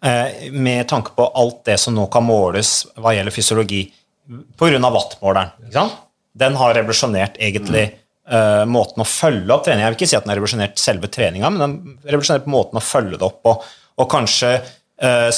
Eh, 0.00 0.52
med 0.52 0.88
tanke 0.88 1.12
på 1.16 1.26
alt 1.26 1.64
det 1.64 1.76
som 1.78 1.92
nå 1.94 2.06
kan 2.12 2.24
måles 2.24 2.86
hva 2.96 3.12
gjelder 3.12 3.34
fysiologi 3.34 3.82
pga. 4.56 4.78
wattmåleren. 4.80 5.50
Den 6.32 6.56
har 6.56 6.74
revolusjonert 6.74 7.36
egentlig 7.36 7.82
eh, 8.30 8.64
måten 8.64 9.04
å 9.04 9.08
følge 9.08 9.52
opp 9.52 9.66
trening 9.66 9.84
Jeg 9.84 9.92
vil 9.92 9.98
ikke 9.98 10.08
si 10.08 10.16
at 10.16 10.24
den 10.24 10.32
har 10.32 10.40
revolusjonert 10.40 10.80
selve 10.80 11.10
treninga, 11.12 11.50
men 11.52 11.60
den 11.60 11.98
har 12.04 12.14
revolusjonert 12.14 12.48
måten 12.48 12.80
å 12.80 12.84
følge 12.84 13.18
det 13.18 13.28
opp 13.28 13.42
på, 13.44 13.56
og 14.00 14.08
kanskje 14.08 14.54
uh, 15.04 15.28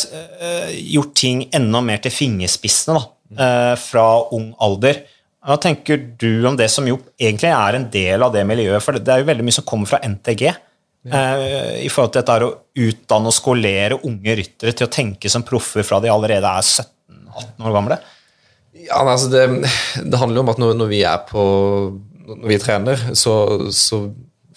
gjort 0.71 1.15
ting 1.19 1.41
enda 1.51 1.81
mer 1.83 1.99
til 2.05 2.15
fingerspissene 2.15 3.01
da, 3.01 3.75
fra 3.81 4.05
ung 4.37 4.53
alder. 4.63 5.01
Hva 5.43 5.57
tenker 5.59 5.99
du 6.21 6.47
om 6.47 6.55
det 6.59 6.69
som 6.71 6.87
jo 6.87 7.01
egentlig 7.19 7.51
er 7.51 7.79
en 7.79 7.89
del 7.91 8.23
av 8.23 8.31
det 8.37 8.45
miljøet? 8.47 8.85
For 8.85 8.95
det 8.95 9.11
er 9.11 9.25
jo 9.25 9.31
veldig 9.33 9.47
mye 9.49 9.57
som 9.57 9.67
kommer 9.67 9.91
fra 9.91 9.99
NTG. 10.07 10.53
Eh, 11.11 11.85
I 11.85 11.91
forhold 11.93 12.15
til 12.15 12.23
dette 12.23 12.47
å 12.47 12.55
utdanne 12.87 13.31
og 13.31 13.37
skolere 13.37 14.01
unge 14.09 14.37
ryttere 14.39 14.75
til 14.77 14.89
å 14.89 14.93
tenke 14.93 15.31
som 15.33 15.45
proffer 15.47 15.87
fra 15.87 16.01
de 16.03 16.11
allerede 16.13 16.49
er 16.49 16.67
17-18 16.67 17.69
år 17.69 17.77
gamle. 17.77 18.01
Ja, 18.83 19.03
altså 19.03 19.31
det, 19.33 19.45
det 20.01 20.19
handler 20.21 20.41
jo 20.41 20.47
om 20.47 20.53
at 20.53 20.61
når, 20.63 20.75
når 20.81 20.91
vi 20.91 21.03
er 21.07 21.23
på 21.29 21.43
Når 22.23 22.49
vi 22.49 22.59
trener, 22.63 23.01
så, 23.19 23.33
så 23.75 24.05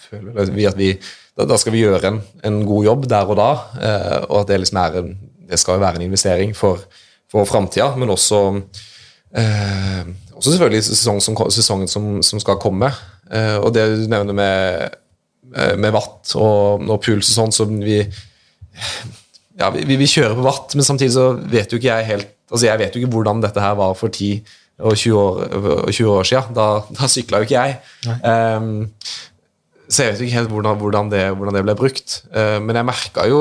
føler 0.00 0.52
vi 0.54 0.66
at 0.68 0.76
vi 0.78 0.92
da, 1.36 1.44
da 1.44 1.56
skal 1.60 1.74
vi 1.74 1.82
gjøre 1.82 2.08
en, 2.08 2.20
en 2.46 2.60
god 2.64 2.86
jobb 2.86 3.08
der 3.10 3.32
og 3.32 3.36
da, 3.36 3.48
eh, 3.76 4.20
og 4.30 4.38
at 4.40 4.52
det 4.52 4.60
liksom 4.62 4.78
er 4.80 5.00
en, 5.02 5.10
det 5.50 5.58
skal 5.60 5.76
jo 5.76 5.82
være 5.82 6.00
en 6.00 6.06
investering 6.06 6.54
for, 6.56 6.86
for 7.28 7.44
framtida, 7.44 7.90
men 7.98 8.14
også 8.14 8.38
eh, 9.36 10.06
også 10.36 10.52
selvfølgelig 10.52 10.84
sesongen 10.84 11.24
som, 11.24 11.36
sesongen 11.52 11.90
som, 11.90 12.08
som 12.24 12.40
skal 12.40 12.58
komme. 12.60 12.90
Eh, 13.32 13.56
og 13.56 13.72
det 13.74 13.84
du 13.92 14.06
nevner 14.10 14.36
med, 14.36 14.96
med 15.54 15.92
watt 15.94 16.32
og, 16.34 16.82
og 16.90 16.98
puls 17.04 17.28
og 17.30 17.36
sånn, 17.36 17.52
så 17.54 17.64
vi 17.70 18.00
ja, 19.56 19.70
vi, 19.72 19.96
vi 19.96 20.08
kjører 20.10 20.34
på 20.36 20.44
watt, 20.44 20.74
men 20.76 20.84
samtidig 20.84 21.14
så 21.14 21.30
vet 21.38 21.72
jo 21.72 21.78
ikke 21.80 21.92
jeg 21.92 22.08
helt 22.10 22.32
altså 22.46 22.68
Jeg 22.68 22.78
vet 22.78 22.94
jo 22.94 23.02
ikke 23.02 23.14
hvordan 23.14 23.40
dette 23.42 23.62
her 23.62 23.74
var 23.78 23.94
for 23.98 24.12
10 24.12 24.44
og 24.86 24.92
20 24.92 25.16
år, 25.18 25.40
og 25.56 25.92
20 25.92 26.10
år 26.12 26.28
siden. 26.28 26.56
Da, 26.56 26.66
da 26.98 27.08
sykla 27.10 27.40
jo 27.40 27.48
ikke 27.48 27.56
jeg. 27.56 27.78
Um, 28.22 28.86
så 29.88 30.02
jeg 30.02 30.12
vet 30.12 30.20
jo 30.20 30.26
ikke 30.26 30.36
helt 30.36 30.52
hvordan, 30.52 30.80
hvordan, 30.80 31.10
det, 31.12 31.22
hvordan 31.38 31.56
det 31.56 31.62
ble 31.64 31.76
brukt. 31.78 32.18
Uh, 32.30 32.58
men 32.62 32.78
jeg 32.78 32.88
merka 32.88 33.26
jo 33.30 33.40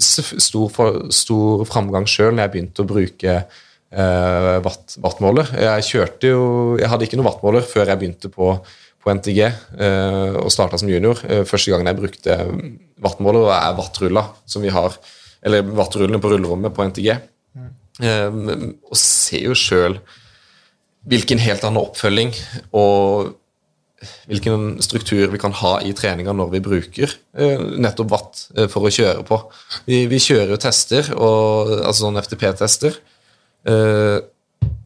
stor, 0.00 0.68
for, 0.72 1.00
stor 1.14 1.64
framgang 1.68 2.06
sjøl 2.08 2.34
når 2.34 2.44
jeg 2.44 2.54
begynte 2.54 2.84
å 2.84 2.88
bruke 2.88 3.36
uh, 3.42 4.54
watt, 4.64 4.98
wattmåler. 5.02 5.50
Jeg 5.66 5.88
kjørte 5.88 6.32
jo 6.32 6.42
Jeg 6.78 6.92
hadde 6.92 7.08
ikke 7.08 7.18
noen 7.18 7.30
wattmåler 7.32 7.66
før 7.66 7.90
jeg 7.90 8.00
begynte 8.00 8.32
på, 8.32 8.52
på 9.02 9.14
NTG 9.14 9.40
eh, 9.46 10.36
og 10.40 10.52
starta 10.52 10.78
som 10.80 10.90
junior. 10.90 11.20
Eh, 11.28 11.44
første 11.48 11.72
gangen 11.72 11.88
jeg 11.90 11.98
brukte 12.00 12.38
wattmåler, 13.02 13.50
er 13.54 13.76
wattrulla 13.78 14.28
som 14.48 14.64
vi 14.64 14.72
har 14.74 14.96
eller 15.46 15.66
vattrullene 15.78 16.18
på 16.20 16.32
rullerommet 16.32 16.74
på 16.74 16.88
NTG. 16.90 17.12
Eh, 18.02 18.38
og 18.88 18.96
ser 18.98 19.44
jo 19.46 19.58
sjøl 19.58 20.00
hvilken 21.08 21.40
helt 21.40 21.62
annen 21.64 21.80
oppfølging 21.80 22.34
og 22.76 23.36
hvilken 24.28 24.76
struktur 24.84 25.30
vi 25.32 25.40
kan 25.42 25.54
ha 25.58 25.78
i 25.82 25.94
treninga 25.96 26.30
når 26.36 26.50
vi 26.52 26.60
bruker 26.62 27.14
nettopp 27.34 28.12
watt 28.12 28.42
for 28.70 28.86
å 28.86 28.92
kjøre 28.94 29.24
på. 29.26 29.38
Vi, 29.88 30.04
vi 30.10 30.20
kjører 30.22 30.52
jo 30.52 30.58
tester, 30.62 31.08
og, 31.16 31.72
altså 31.80 32.04
sånn 32.04 32.20
FTP-tester. 32.20 33.00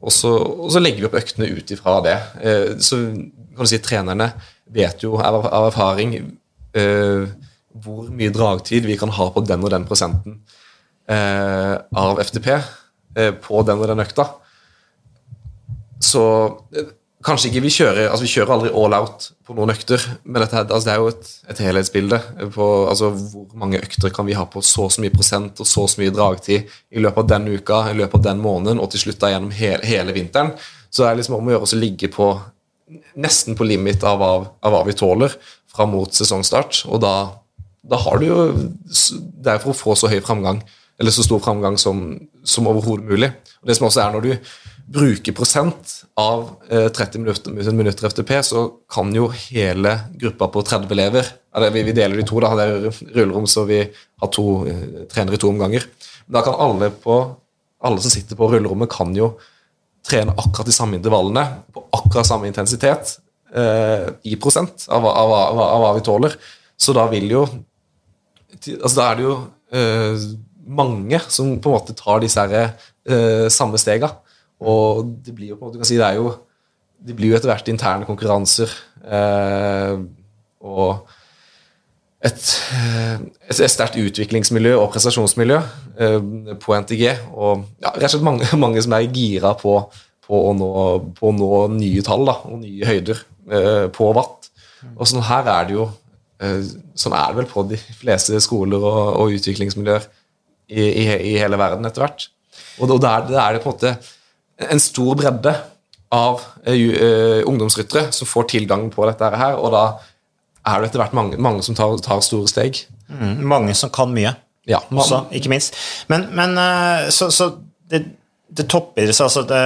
Og, 0.03 0.11
så, 0.11 0.33
og 0.35 0.73
så 0.75 0.83
legger 0.83 1.05
vi 1.05 1.09
opp 1.09 1.19
øktene 1.21 1.49
ut 1.53 1.71
ifra 1.75 2.01
det. 2.05 2.17
Eh, 2.43 2.73
så 2.83 2.99
kan 3.13 3.63
du 3.63 3.71
si 3.71 3.81
trenerne 3.83 4.33
vet 4.73 5.05
jo 5.05 5.19
av, 5.21 5.45
av 5.47 5.69
erfaring 5.69 6.17
eh, 6.19 7.29
hvor 7.83 8.09
mye 8.13 8.33
dragtid 8.35 8.87
vi 8.89 8.99
kan 9.01 9.13
ha 9.15 9.29
på 9.33 9.45
den 9.47 9.65
og 9.65 9.73
den 9.73 9.87
prosenten 9.89 10.41
eh, 11.11 11.75
av 11.77 12.21
FTP 12.23 12.49
eh, 12.53 13.33
på 13.45 13.63
den 13.69 13.81
og 13.81 13.93
den 13.93 14.03
økta. 14.05 14.29
Så 16.03 16.25
kanskje 17.25 17.51
ikke 17.51 17.63
vi 17.65 17.73
kjører 17.73 18.09
altså 18.09 18.25
vi 18.25 18.31
kjører 18.33 18.53
aldri 18.55 18.71
all 18.79 18.95
out 18.97 19.29
på 19.47 19.55
noen 19.57 19.73
økter, 19.75 20.03
men 20.25 20.43
dette, 20.43 20.63
altså 20.63 20.87
det 20.87 20.95
er 20.95 21.01
jo 21.01 21.11
et, 21.13 21.31
et 21.53 21.63
helhetsbilde 21.65 22.19
på 22.55 22.69
altså 22.91 23.11
hvor 23.15 23.59
mange 23.59 23.81
økter 23.83 24.13
kan 24.15 24.27
vi 24.29 24.37
ha 24.39 24.47
på 24.51 24.63
så 24.67 24.89
så 24.93 25.03
mye 25.03 25.15
prosent 25.15 25.61
og 25.63 25.69
så 25.69 25.87
så 25.91 26.03
mye 26.03 26.15
dragtid 26.15 26.73
i 26.91 27.03
løpet 27.03 27.25
av 27.25 27.31
den 27.35 27.49
uka, 27.55 27.83
i 27.91 27.99
løpet 27.99 28.21
av 28.21 28.27
den 28.31 28.43
måneden, 28.43 28.83
og 28.83 28.91
til 28.93 29.05
slutt 29.05 29.21
da 29.23 29.33
gjennom 29.33 29.55
hele, 29.55 29.83
hele 29.87 30.15
vinteren. 30.17 30.53
Så 30.91 31.05
det 31.05 31.11
er 31.11 31.21
liksom 31.21 31.39
om 31.39 31.49
å 31.49 31.55
gjøre 31.55 31.69
å 31.69 31.81
ligge 31.81 32.11
på 32.13 32.29
nesten 33.17 33.57
på 33.57 33.67
limit 33.67 34.05
av 34.05 34.19
hva, 34.21 34.33
av 34.61 34.75
hva 34.75 34.83
vi 34.89 34.97
tåler 34.97 35.35
fram 35.73 35.95
mot 35.95 36.13
sesongstart, 36.13 36.85
og 36.91 37.01
da, 37.05 37.15
da 37.81 37.99
har 38.03 38.21
du 38.21 38.27
jo 38.29 38.41
Det 39.43 39.51
er 39.51 39.63
for 39.63 39.73
å 39.73 39.79
få 39.79 39.95
så 39.99 40.11
høy 40.13 40.21
framgang, 40.23 40.61
eller 41.01 41.15
så 41.15 41.25
stor 41.27 41.41
framgang 41.43 41.79
som, 41.81 42.03
som 42.45 42.69
overhodet 42.71 43.09
mulig. 43.09 43.33
Og 43.63 43.71
Det 43.71 43.79
som 43.79 43.89
også 43.89 44.05
er 44.05 44.13
når 44.15 44.27
du 44.27 44.53
bruker 44.93 45.35
prosent 45.35 46.02
av 46.21 46.49
eh, 46.69 46.89
30 46.89 47.19
minutter, 47.19 47.73
minutter 47.73 48.09
FTP, 48.09 48.33
så 48.45 48.67
kan 48.91 49.15
jo 49.17 49.31
hele 49.33 49.95
gruppa 50.21 50.49
på 50.53 50.63
30 50.63 50.93
elever 50.93 51.31
vi, 51.73 51.83
vi 51.83 51.93
deler 51.93 52.17
de 52.17 52.25
to, 52.27 52.41
da, 52.41 52.53
det 52.57 52.65
er 52.65 53.01
rullerom, 53.17 53.47
så 53.49 53.65
vi 53.69 53.83
har 53.85 54.31
to 54.33 54.47
eh, 54.69 54.85
trenere 55.13 55.37
i 55.37 55.41
to 55.41 55.51
omganger. 55.53 55.85
Men 56.27 56.39
da 56.39 56.45
kan 56.47 56.57
alle, 56.61 56.89
på, 57.05 57.19
alle 57.85 58.05
som 58.05 58.13
sitter 58.13 58.39
på 58.39 58.49
rullerommet, 58.53 58.91
kan 58.93 59.13
jo 59.17 59.35
trene 60.07 60.35
akkurat 60.35 60.69
de 60.69 60.75
samme 60.75 60.99
intervallene 60.99 61.45
på 61.75 61.85
akkurat 61.95 62.27
samme 62.27 62.49
intensitet 62.49 63.19
eh, 63.55 64.09
i 64.27 64.39
prosent 64.41 64.87
av, 64.89 65.05
av, 65.07 65.35
av, 65.37 65.61
av 65.67 65.85
hva 65.85 65.93
vi 65.99 66.07
tåler. 66.07 66.39
Så 66.77 66.97
da 66.97 67.07
vil 67.13 67.29
jo 67.31 67.45
altså 68.63 68.97
Da 69.01 69.05
er 69.11 69.17
det 69.19 69.25
jo 69.25 69.37
eh, 69.75 70.25
mange 70.63 71.19
som 71.33 71.57
på 71.59 71.71
en 71.71 71.75
måte 71.75 71.95
tar 71.99 72.21
disse 72.23 72.43
her, 72.47 72.75
eh, 73.09 73.47
samme 73.51 73.81
stega. 73.81 74.13
Og 74.63 75.05
det 75.27 75.35
blir 75.35 75.53
jo 75.53 75.59
på 75.59 75.65
en 75.65 75.71
måte, 75.71 75.79
du 75.79 75.83
kan 75.83 75.91
si, 75.91 76.01
det 76.01 76.09
er 76.09 76.21
jo 76.21 76.33
det 77.03 77.17
blir 77.19 77.33
jo 77.33 77.39
etter 77.39 77.51
hvert 77.51 77.71
interne 77.71 78.07
konkurranser. 78.07 78.71
Eh, 79.03 79.97
og 80.63 81.09
et, 82.23 82.45
eh, 82.77 83.25
et, 83.49 83.63
sterkt 83.71 83.99
utviklingsmiljø 83.99 84.77
og 84.79 84.93
prestasjonsmiljø 84.95 85.59
eh, 85.59 86.19
på 86.63 86.77
NTG. 86.79 87.09
Og 87.35 87.65
ja, 87.83 87.91
rett 87.91 88.07
og 88.07 88.15
slett 88.15 88.29
mange, 88.29 88.47
mange 88.65 88.85
som 88.85 88.95
er 88.97 89.09
gira 89.11 89.57
på, 89.59 89.79
på, 90.27 90.45
å 90.51 90.55
nå, 90.59 90.71
på 91.19 91.33
å 91.33 91.35
nå 91.35 91.51
nye 91.75 92.07
tall 92.07 92.27
da, 92.29 92.39
og 92.47 92.63
nye 92.63 92.87
høyder 92.89 93.25
eh, 93.51 93.89
på 93.95 94.13
watt. 94.15 94.53
Og 94.95 95.07
sånn 95.09 95.27
her 95.27 95.47
er 95.51 95.69
det 95.69 95.77
jo 95.77 95.85
eh, 96.43 96.63
Sånn 96.99 97.15
er 97.15 97.31
det 97.31 97.39
vel 97.39 97.47
på 97.51 97.63
de 97.71 97.79
fleste 97.79 98.39
skoler 98.43 98.83
og, 98.83 99.03
og 99.23 99.37
utviklingsmiljøer 99.39 100.07
i, 100.69 100.83
i, 100.83 101.05
i 101.33 101.37
hele 101.41 101.59
verden 101.59 101.87
etter 101.89 102.05
hvert. 102.05 102.27
Og 102.79 102.91
da 102.91 102.99
der, 103.01 103.31
der 103.31 103.41
er 103.43 103.57
det 103.57 103.63
på 103.65 103.71
en 103.71 103.77
måte 103.79 103.95
en 104.59 104.81
stor 104.83 105.17
bredde 105.19 105.55
av 106.13 106.41
eh, 106.67 106.75
eh, 106.77 107.43
ungdomsryttere 107.49 108.11
som 108.13 108.29
får 108.29 108.51
tilgang 108.53 108.89
på 108.93 109.07
dette 109.09 109.31
her, 109.37 109.57
og 109.57 109.73
da 109.73 109.85
er 110.69 110.81
det 110.85 110.91
etter 110.93 111.01
hvert 111.03 111.15
mange, 111.17 111.39
mange 111.43 111.63
som 111.67 111.75
tar, 111.75 111.97
tar 112.05 112.21
store 112.23 112.51
steg. 112.51 112.83
Mm, 113.11 113.41
mange 113.49 113.75
som 113.75 113.91
kan 113.91 114.13
mye. 114.15 114.35
Ja, 114.69 114.79
man- 114.91 115.03
også, 115.03 115.25
ikke 115.35 115.51
minst. 115.51 115.75
Men, 116.13 116.29
men 116.37 116.53
eh, 116.61 117.09
så, 117.11 117.31
så 117.35 117.49
det, 117.91 118.05
det 118.53 118.69
toppidretts, 118.71 119.23
altså 119.25 119.43
det, 119.49 119.63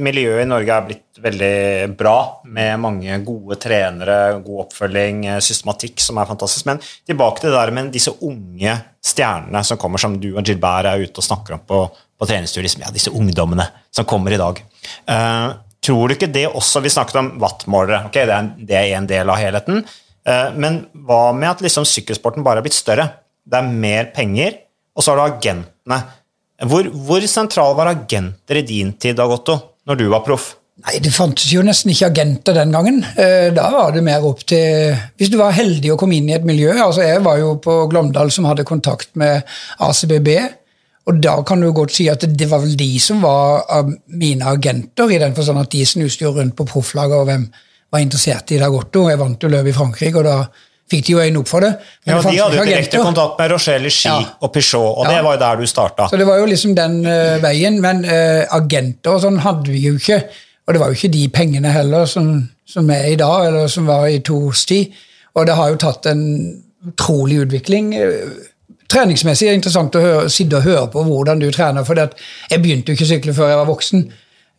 miljøet 0.00 0.46
i 0.46 0.48
Norge 0.48 0.72
er 0.78 0.86
blitt 0.86 1.20
veldig 1.20 1.96
bra, 2.00 2.14
med 2.48 2.78
mange 2.80 3.18
gode 3.26 3.58
trenere, 3.60 4.38
god 4.46 4.62
oppfølging, 4.64 5.26
systematikk 5.44 6.00
som 6.00 6.16
er 6.22 6.30
fantastisk. 6.30 6.64
Men 6.70 6.80
tilbake 6.80 7.42
til 7.42 7.50
det 7.52 7.58
der 7.58 7.74
med 7.76 7.90
disse 7.92 8.14
unge 8.24 8.78
stjernene 9.04 9.60
som 9.66 9.76
kommer, 9.82 10.00
som 10.00 10.14
du 10.22 10.30
og 10.36 10.46
Gilbert 10.46 10.88
er 10.88 11.02
ute 11.04 11.20
og 11.20 11.26
snakker 11.26 11.58
om 11.58 11.66
på, 11.68 11.82
på 12.20 12.28
treningstur. 12.28 12.62
Liksom, 12.66 12.84
ja, 12.84 12.92
disse 12.94 13.12
ungdommene 13.16 13.66
som 13.94 14.06
kommer 14.08 14.36
i 14.36 14.40
dag. 14.40 14.60
Uh, 15.08 15.56
tror 15.84 16.08
du 16.08 16.16
ikke 16.16 16.30
det 16.32 16.46
også 16.48 16.82
Vi 16.84 16.92
snakket 16.92 17.18
om 17.20 17.32
wattmålere. 17.40 18.04
Okay, 18.10 18.28
Det 18.28 18.36
er, 18.36 18.52
det 18.68 18.78
er 18.78 18.94
en 18.98 19.08
del 19.10 19.32
av 19.32 19.40
helheten. 19.40 19.82
Uh, 20.28 20.48
men 20.60 20.84
hva 21.08 21.30
med 21.36 21.54
at 21.54 21.64
liksom 21.64 21.88
sykkelsporten 21.88 22.44
bare 22.46 22.60
har 22.60 22.68
blitt 22.68 22.78
større? 22.78 23.08
Det 23.50 23.58
er 23.58 23.72
mer 23.72 24.12
penger, 24.14 24.60
og 24.94 25.02
så 25.02 25.12
har 25.14 25.20
du 25.20 25.26
agentene. 25.26 26.02
Hvor, 26.68 26.90
hvor 27.08 27.24
sentral 27.24 27.72
var 27.78 27.88
agenter 27.94 28.60
i 28.60 28.66
din 28.68 28.92
tid, 29.00 29.16
Dag 29.16 29.32
Otto, 29.32 29.56
når 29.88 29.96
du 29.96 30.10
var 30.12 30.26
proff? 30.26 30.52
Nei, 30.80 30.98
Det 31.02 31.12
fantes 31.12 31.48
jo 31.52 31.62
nesten 31.64 31.92
ikke 31.92 32.08
agenter 32.10 32.56
den 32.56 32.72
gangen. 32.72 33.02
Eh, 33.16 33.50
Da 33.56 33.68
var 33.72 33.92
det 33.92 34.04
mer 34.04 34.24
opp 34.24 34.44
til 34.48 34.94
Hvis 35.18 35.30
du 35.32 35.36
var 35.40 35.52
heldig 35.56 35.92
å 35.92 35.98
komme 36.00 36.16
inn 36.16 36.30
i 36.30 36.36
et 36.36 36.46
miljø 36.46 36.72
altså 36.72 37.04
Jeg 37.04 37.24
var 37.24 37.40
jo 37.40 37.54
på 37.60 37.74
Glåmdal 37.90 38.32
som 38.32 38.48
hadde 38.48 38.64
kontakt 38.68 39.10
med 39.20 39.42
ACBB. 39.78 40.30
Og 41.08 41.20
da 41.22 41.42
kan 41.46 41.60
du 41.64 41.70
godt 41.72 41.94
si 41.96 42.08
at 42.12 42.20
det 42.38 42.46
var 42.50 42.60
vel 42.62 42.76
de 42.78 42.90
som 43.00 43.22
var 43.24 43.64
mine 44.06 44.44
agenter, 44.46 45.10
i 45.10 45.18
den 45.18 45.34
forstand 45.34 45.58
at 45.62 45.70
de 45.72 45.84
snuste 45.88 46.24
jo 46.26 46.34
rundt 46.36 46.54
på 46.58 46.66
profflaget 46.68 47.16
og 47.16 47.24
hvem 47.30 47.46
var 47.90 48.02
interessert 48.04 48.52
i 48.54 48.58
Dag 48.60 48.74
Otto. 48.74 49.08
Jeg 49.10 49.18
vant 49.18 49.42
jo 49.42 49.48
løp 49.50 49.66
i 49.66 49.72
Frankrike, 49.74 50.20
og 50.20 50.24
da 50.28 50.36
fikk 50.90 51.06
de 51.06 51.12
jo 51.16 51.22
øynene 51.22 51.40
opp 51.40 51.48
for 51.50 51.64
det. 51.64 51.72
Men 52.06 52.14
Ja, 52.14 52.20
det 52.20 52.30
de 52.30 52.42
hadde 52.42 52.56
jo 52.60 52.64
direkte 52.68 53.00
kontakt 53.02 53.38
med 53.40 53.50
Rochelle 53.50 53.90
Ski 53.90 54.08
Ja. 54.10 54.20
og 54.40 54.52
Peugeot, 54.52 54.98
og 54.98 55.04
Ja. 55.06 55.16
det 55.16 55.24
var 55.24 55.34
jo 55.34 55.40
der 55.40 55.56
du 55.56 55.66
starta. 55.66 56.08
Så 56.10 56.16
det 56.18 56.26
var 56.26 56.38
jo 56.38 56.46
liksom 56.46 56.74
den 56.76 57.00
uh, 57.06 57.42
veien, 57.42 57.80
men 57.80 58.04
uh, 58.04 58.44
agenter 58.50 59.10
og 59.16 59.20
sånn 59.22 59.38
hadde 59.42 59.70
vi 59.72 59.86
jo 59.88 59.94
ikke. 59.98 60.22
Og 60.68 60.74
det 60.74 60.80
var 60.80 60.88
jo 60.92 60.98
ikke 60.98 61.12
de 61.12 61.28
pengene 61.28 61.72
heller 61.72 62.06
som, 62.06 62.48
som 62.66 62.90
er 62.90 63.08
i 63.10 63.16
dag, 63.16 63.46
eller 63.46 63.66
som 63.66 63.86
var 63.86 64.06
i 64.06 64.18
to 64.20 64.36
års 64.50 64.64
tid. 64.66 64.92
Og 65.34 65.46
det 65.46 65.54
har 65.56 65.70
jo 65.70 65.76
tatt 65.76 66.06
en 66.06 66.22
utrolig 66.86 67.40
utvikling. 67.46 67.94
Eh, 67.94 68.49
Treningsmessig 68.90 69.46
er 69.46 69.54
det 69.54 69.60
interessant 69.60 69.94
å 69.94 70.02
høre, 70.02 70.30
sitte 70.32 70.58
og 70.58 70.66
høre 70.66 70.88
på 70.90 71.04
hvordan 71.06 71.42
du 71.42 71.50
trener, 71.54 71.86
for 71.86 71.98
jeg 72.00 72.62
begynte 72.62 72.90
jo 72.90 72.98
ikke 72.98 73.06
å 73.06 73.12
sykle 73.12 73.34
før 73.36 73.52
jeg 73.52 73.60
var 73.60 73.70
voksen. 73.70 74.04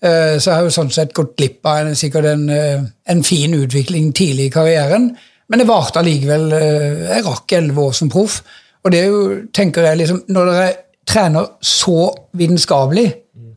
Eh, 0.01 0.38
Så 0.39 0.49
jeg 0.49 0.55
har 0.55 0.63
jo 0.63 0.73
sånn 0.73 0.91
sett 0.91 1.13
gått 1.13 1.36
glipp 1.38 1.65
av 1.65 1.82
en, 1.82 1.95
sikkert 1.95 2.25
en, 2.25 2.49
eh, 2.49 2.82
en 3.11 3.23
fin 3.23 3.53
utvikling 3.53 4.13
tidlig 4.13 4.47
i 4.49 4.53
karrieren. 4.53 5.11
Men 5.49 5.59
det 5.59 5.67
varte 5.67 5.99
allikevel 5.99 6.53
eh, 6.53 7.07
Jeg 7.11 7.25
rakk 7.25 7.51
elleve 7.51 7.84
år 7.89 7.93
som 7.93 8.09
proff. 8.09 8.41
Og 8.84 8.91
det 8.91 9.01
er 9.01 9.11
jo, 9.11 9.41
tenker 9.53 9.84
jeg 9.84 9.97
liksom, 9.97 10.23
Når 10.29 10.45
dere 10.45 10.69
trener 11.05 11.51
så 11.61 12.13
vitenskapelig 12.38 13.11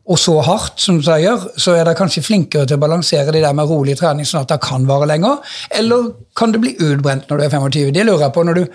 og 0.04 0.18
så 0.20 0.34
hardt 0.44 0.80
som 0.80 0.98
dere 1.00 1.22
gjør, 1.22 1.44
så 1.56 1.72
er 1.72 1.84
dere 1.84 1.96
kanskje 1.96 2.22
flinkere 2.24 2.66
til 2.68 2.76
å 2.76 2.82
balansere 2.82 3.32
det 3.32 3.40
der 3.40 3.54
med 3.56 3.70
rolig 3.70 3.96
trening, 3.96 4.26
sånn 4.28 4.42
at 4.44 4.50
det 4.52 4.58
kan 4.60 4.84
vare 4.84 5.08
lenger. 5.08 5.38
Eller 5.72 6.10
kan 6.36 6.52
det 6.52 6.60
bli 6.60 6.74
utbrent 6.76 7.30
når 7.30 7.40
du 7.40 7.44
er 7.44 7.54
25? 7.54 7.92
Det 7.94 8.04
lurer 8.04 8.26
jeg 8.26 8.34
på 8.34 8.44
når 8.44 8.58
du, 8.58 8.66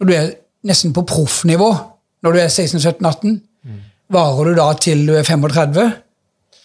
når 0.00 0.10
du 0.10 0.12
er 0.12 0.34
nesten 0.64 0.94
på 0.96 1.04
proffnivå. 1.08 1.72
Når 2.24 2.32
du 2.32 2.40
er 2.40 2.48
16-17-18, 2.48 3.36
varer 4.14 4.50
du 4.50 4.58
da 4.58 4.70
til 4.80 5.04
du 5.08 5.14
er 5.18 5.26
35? 5.26 5.92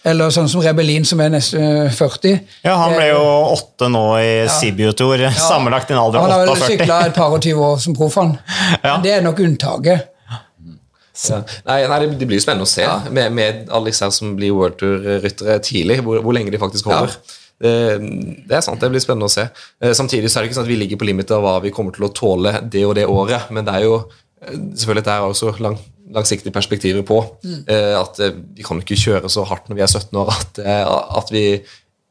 Eller 0.07 0.31
sånn 0.31 0.47
som 0.47 0.61
Rebellin, 0.63 1.03
som 1.03 1.19
er 1.19 1.33
nesten 1.33 1.89
40. 1.91 2.37
Ja, 2.63 2.77
Han 2.79 2.93
ble 2.95 3.09
Eh, 3.09 3.11
jo 3.11 3.23
åtte 3.51 3.89
nå 3.91 4.03
i 4.23 4.29
Sibiotor, 4.47 5.25
sammenlagt 5.35 5.91
i 5.91 5.93
en 5.93 5.99
alder 5.99 6.21
48. 6.21 6.23
Han 6.23 6.31
har 6.31 6.45
vel 6.45 6.53
48. 6.53 6.69
sykla 6.71 6.99
et 7.09 7.17
par 7.17 7.35
og 7.35 7.43
tyve 7.43 7.65
år 7.67 7.81
som 7.83 7.97
proff, 7.97 8.15
han. 8.15 8.37
Ja. 8.85 8.93
Men 8.93 9.03
det 9.03 9.11
er 9.17 9.25
nok 9.25 9.41
unntaket. 9.43 10.07
Ja. 10.29 11.41
Nei, 11.67 11.81
nei, 11.91 11.99
det, 12.05 12.27
blir 12.29 12.39
jo 12.39 12.45
spennende 12.45 12.63
å 12.63 12.71
se 12.71 12.85
med, 13.11 13.33
med 13.35 13.67
alle 13.67 13.91
disse 13.91 14.07
her 14.07 14.13
som 14.15 14.37
blir 14.39 14.55
World 14.55 14.79
Tour-ryttere 14.79 15.59
tidlig, 15.67 15.99
hvor, 16.05 16.21
hvor 16.23 16.37
lenge 16.37 16.53
de 16.53 16.61
faktisk 16.61 16.87
holder. 16.87 17.11
Det, 17.11 17.35
det 17.59 18.55
er 18.55 18.61
sant, 18.63 18.79
det 18.79 18.89
blir 18.93 19.03
spennende 19.03 19.27
å 19.27 19.33
se. 19.33 19.47
Eh, 19.83 19.91
Samtidig 19.97 20.29
så 20.31 20.39
er 20.39 20.43
det 20.45 20.49
ikke 20.51 20.59
sånn 20.61 20.67
at 20.67 20.71
vi 20.71 20.79
ligger 20.79 20.99
på 21.01 21.07
limitet 21.09 21.35
av 21.35 21.43
hva 21.43 21.57
vi 21.63 21.71
kommer 21.75 21.91
til 21.95 22.07
å 22.07 22.13
tåle 22.15 22.53
det 22.71 22.85
og 22.87 22.95
det 22.95 23.05
året, 23.11 23.49
men 23.51 23.65
det 23.67 23.73
er 23.75 23.83
jo 23.87 23.97
eh, 24.41 24.55
selvfølgelig 24.55 25.05
det 25.09 25.13
er 25.15 25.27
også 25.27 25.51
lang, 25.65 25.75
langsiktige 26.15 26.55
perspektiver 26.55 27.03
på. 27.05 27.19
eh, 27.67 27.95
At 27.99 28.19
eh, 28.23 28.37
vi 28.55 28.63
kan 28.63 28.79
ikke 28.79 28.95
kjøre 28.99 29.29
så 29.29 29.43
hardt 29.49 29.67
når 29.69 29.75
vi 29.81 29.85
er 29.85 29.91
17 29.91 30.17
år 30.23 30.31
at, 30.37 30.61
eh, 30.63 30.95
at 31.19 31.33
vi 31.35 31.43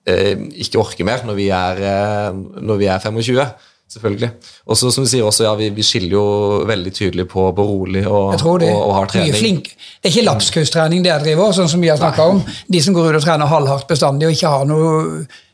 eh, 0.08 0.36
ikke 0.64 0.80
orker 0.84 1.04
mer 1.08 1.24
når 1.26 1.36
vi 1.40 1.48
er, 1.48 1.82
eh, 1.94 2.30
når 2.62 2.78
vi 2.84 2.86
er 2.92 2.98
25. 3.00 3.48
Selvfølgelig. 3.88 4.28
Og 4.68 4.76
så 4.76 4.90
som 4.92 5.04
du 5.06 5.08
sier 5.08 5.24
også, 5.24 5.46
ja, 5.46 5.54
vi, 5.56 5.70
vi 5.72 5.84
skiller 5.86 6.12
jo 6.12 6.24
veldig 6.68 6.90
tydelig 6.92 7.24
på, 7.32 7.46
på 7.56 7.64
rolig 7.64 8.02
og, 8.04 8.34
og, 8.36 8.64
og 8.68 8.94
hard 8.98 9.14
trening. 9.14 9.36
flink. 9.38 9.70
Det 9.72 10.10
er 10.10 10.12
ikke 10.12 10.26
lapskaustrening 10.26 11.04
det 11.06 11.14
jeg 11.14 11.24
driver, 11.24 11.54
sånn 11.56 11.70
som 11.72 11.80
vi 11.80 11.88
har 11.88 11.96
snakka 12.00 12.26
om. 12.34 12.42
De 12.68 12.82
som 12.84 12.96
går 12.96 13.08
ut 13.08 13.20
og 13.22 13.24
trener 13.24 13.48
halvhardt 13.48 13.88
bestandig 13.88 14.28
og 14.28 14.36
ikke 14.36 14.52
har 14.52 14.68
noe 14.68 14.92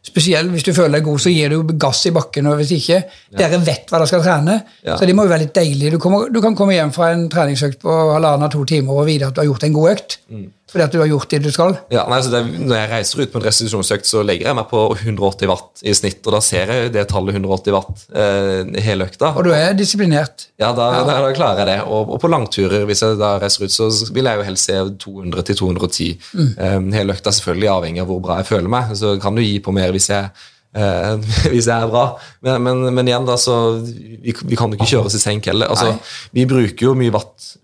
spesiell 0.04 0.50
Hvis 0.52 0.66
du 0.66 0.72
føler 0.76 0.98
deg 0.98 1.06
god, 1.06 1.22
så 1.24 1.32
gir 1.32 1.54
du 1.54 1.74
gass 1.80 2.04
i 2.06 2.12
bakken, 2.14 2.46
og 2.50 2.58
hvis 2.60 2.74
ikke 2.76 3.02
Dere 3.38 3.58
vet 3.64 3.88
hva 3.90 3.98
dere 4.02 4.10
skal 4.10 4.22
trene, 4.24 4.58
Ja. 4.84 4.98
så 4.98 5.06
det 5.08 5.14
må 5.16 5.24
jo 5.24 5.32
være 5.32 5.46
litt 5.46 5.54
deilig. 5.56 5.90
Du, 5.94 5.98
kommer, 5.98 6.28
du 6.30 6.40
kan 6.44 6.54
komme 6.54 6.76
hjem 6.76 6.92
fra 6.94 7.12
en 7.14 7.28
treningsøkt 7.32 7.80
på 7.82 7.94
halvannen 8.14 8.52
to 8.52 8.64
timer 8.68 9.00
og 9.00 9.08
vite 9.08 9.26
at 9.30 9.34
du 9.34 9.40
har 9.42 9.48
gjort 9.50 9.64
en 9.66 9.72
god 9.80 9.90
økt. 9.96 10.18
Mm. 10.30 10.50
Fordi 10.74 10.82
at 10.88 10.94
du 10.94 10.98
har 10.98 11.06
gjort 11.06 11.30
det 11.30 11.38
du 11.44 11.50
skal. 11.54 11.76
Ja, 11.92 12.02
nei, 12.10 12.16
det, 12.26 12.38
når 12.66 12.78
jeg 12.80 12.88
reiser 12.90 13.20
ut 13.22 13.30
på 13.30 13.38
en 13.38 13.44
restitusjonsøkt, 13.46 14.08
så 14.10 14.22
legger 14.26 14.48
jeg 14.48 14.56
meg 14.58 14.64
på 14.72 14.80
180 14.96 15.46
watt 15.46 15.82
i 15.86 15.92
snitt, 15.94 16.18
og 16.26 16.34
da 16.34 16.40
ser 16.42 16.72
jeg 16.72 16.88
det 16.96 17.04
tallet 17.12 17.36
180 17.36 17.74
watt 17.76 18.02
eh, 18.10 18.72
hele 18.82 19.06
økta. 19.06 19.30
Og 19.38 19.46
du 19.46 19.52
er 19.54 19.76
disiplinert. 19.78 20.48
Ja, 20.58 20.72
da, 20.74 20.88
Da, 21.06 21.20
da 21.22 21.30
klarer 21.36 21.62
jeg 21.62 21.68
det. 21.68 21.76
Og, 21.86 22.10
og 22.16 22.18
på 22.24 22.30
langturer, 22.32 22.88
hvis 22.88 23.04
jeg 23.06 23.20
da 23.20 23.36
reiser 23.44 23.68
ut, 23.68 23.74
så 23.76 23.86
vil 24.16 24.26
jeg 24.26 24.40
jo 24.40 24.46
helst 24.48 24.66
se 24.72 24.80
200 25.04 25.46
til 25.52 25.60
210 25.62 26.08
eh, 26.42 26.80
hele 26.96 27.14
økta. 27.14 27.30
Selvfølgelig 27.38 27.70
avhengig 27.76 28.02
av 28.02 28.10
hvor 28.10 28.24
bra 28.26 28.40
jeg 28.42 28.50
føler 28.50 28.74
meg. 28.74 28.96
Så 28.98 29.14
kan 29.22 29.38
du 29.38 29.44
gi 29.44 29.60
på 29.62 29.76
mer 29.78 29.93
hvis 29.94 30.10
jeg 30.12 30.28
eh, 30.76 31.12
hvis 31.52 31.68
jeg 31.70 31.74
er 31.74 31.90
bra. 31.90 32.06
Men, 32.44 32.62
men, 32.66 32.84
men 32.98 33.10
igjen, 33.10 33.26
da, 33.28 33.38
så 33.40 33.78
vi, 33.80 34.34
vi 34.34 34.58
kan 34.58 34.70
jo 34.70 34.78
ikke 34.78 34.90
kjøre 34.96 35.10
oss 35.10 35.18
i 35.18 35.22
senk 35.22 35.50
heller. 35.50 35.72
Altså, 35.72 35.94
vi 36.34 36.46
bruker 36.50 36.90
jo 36.90 36.96
mye 36.98 37.14
watt 37.14 37.54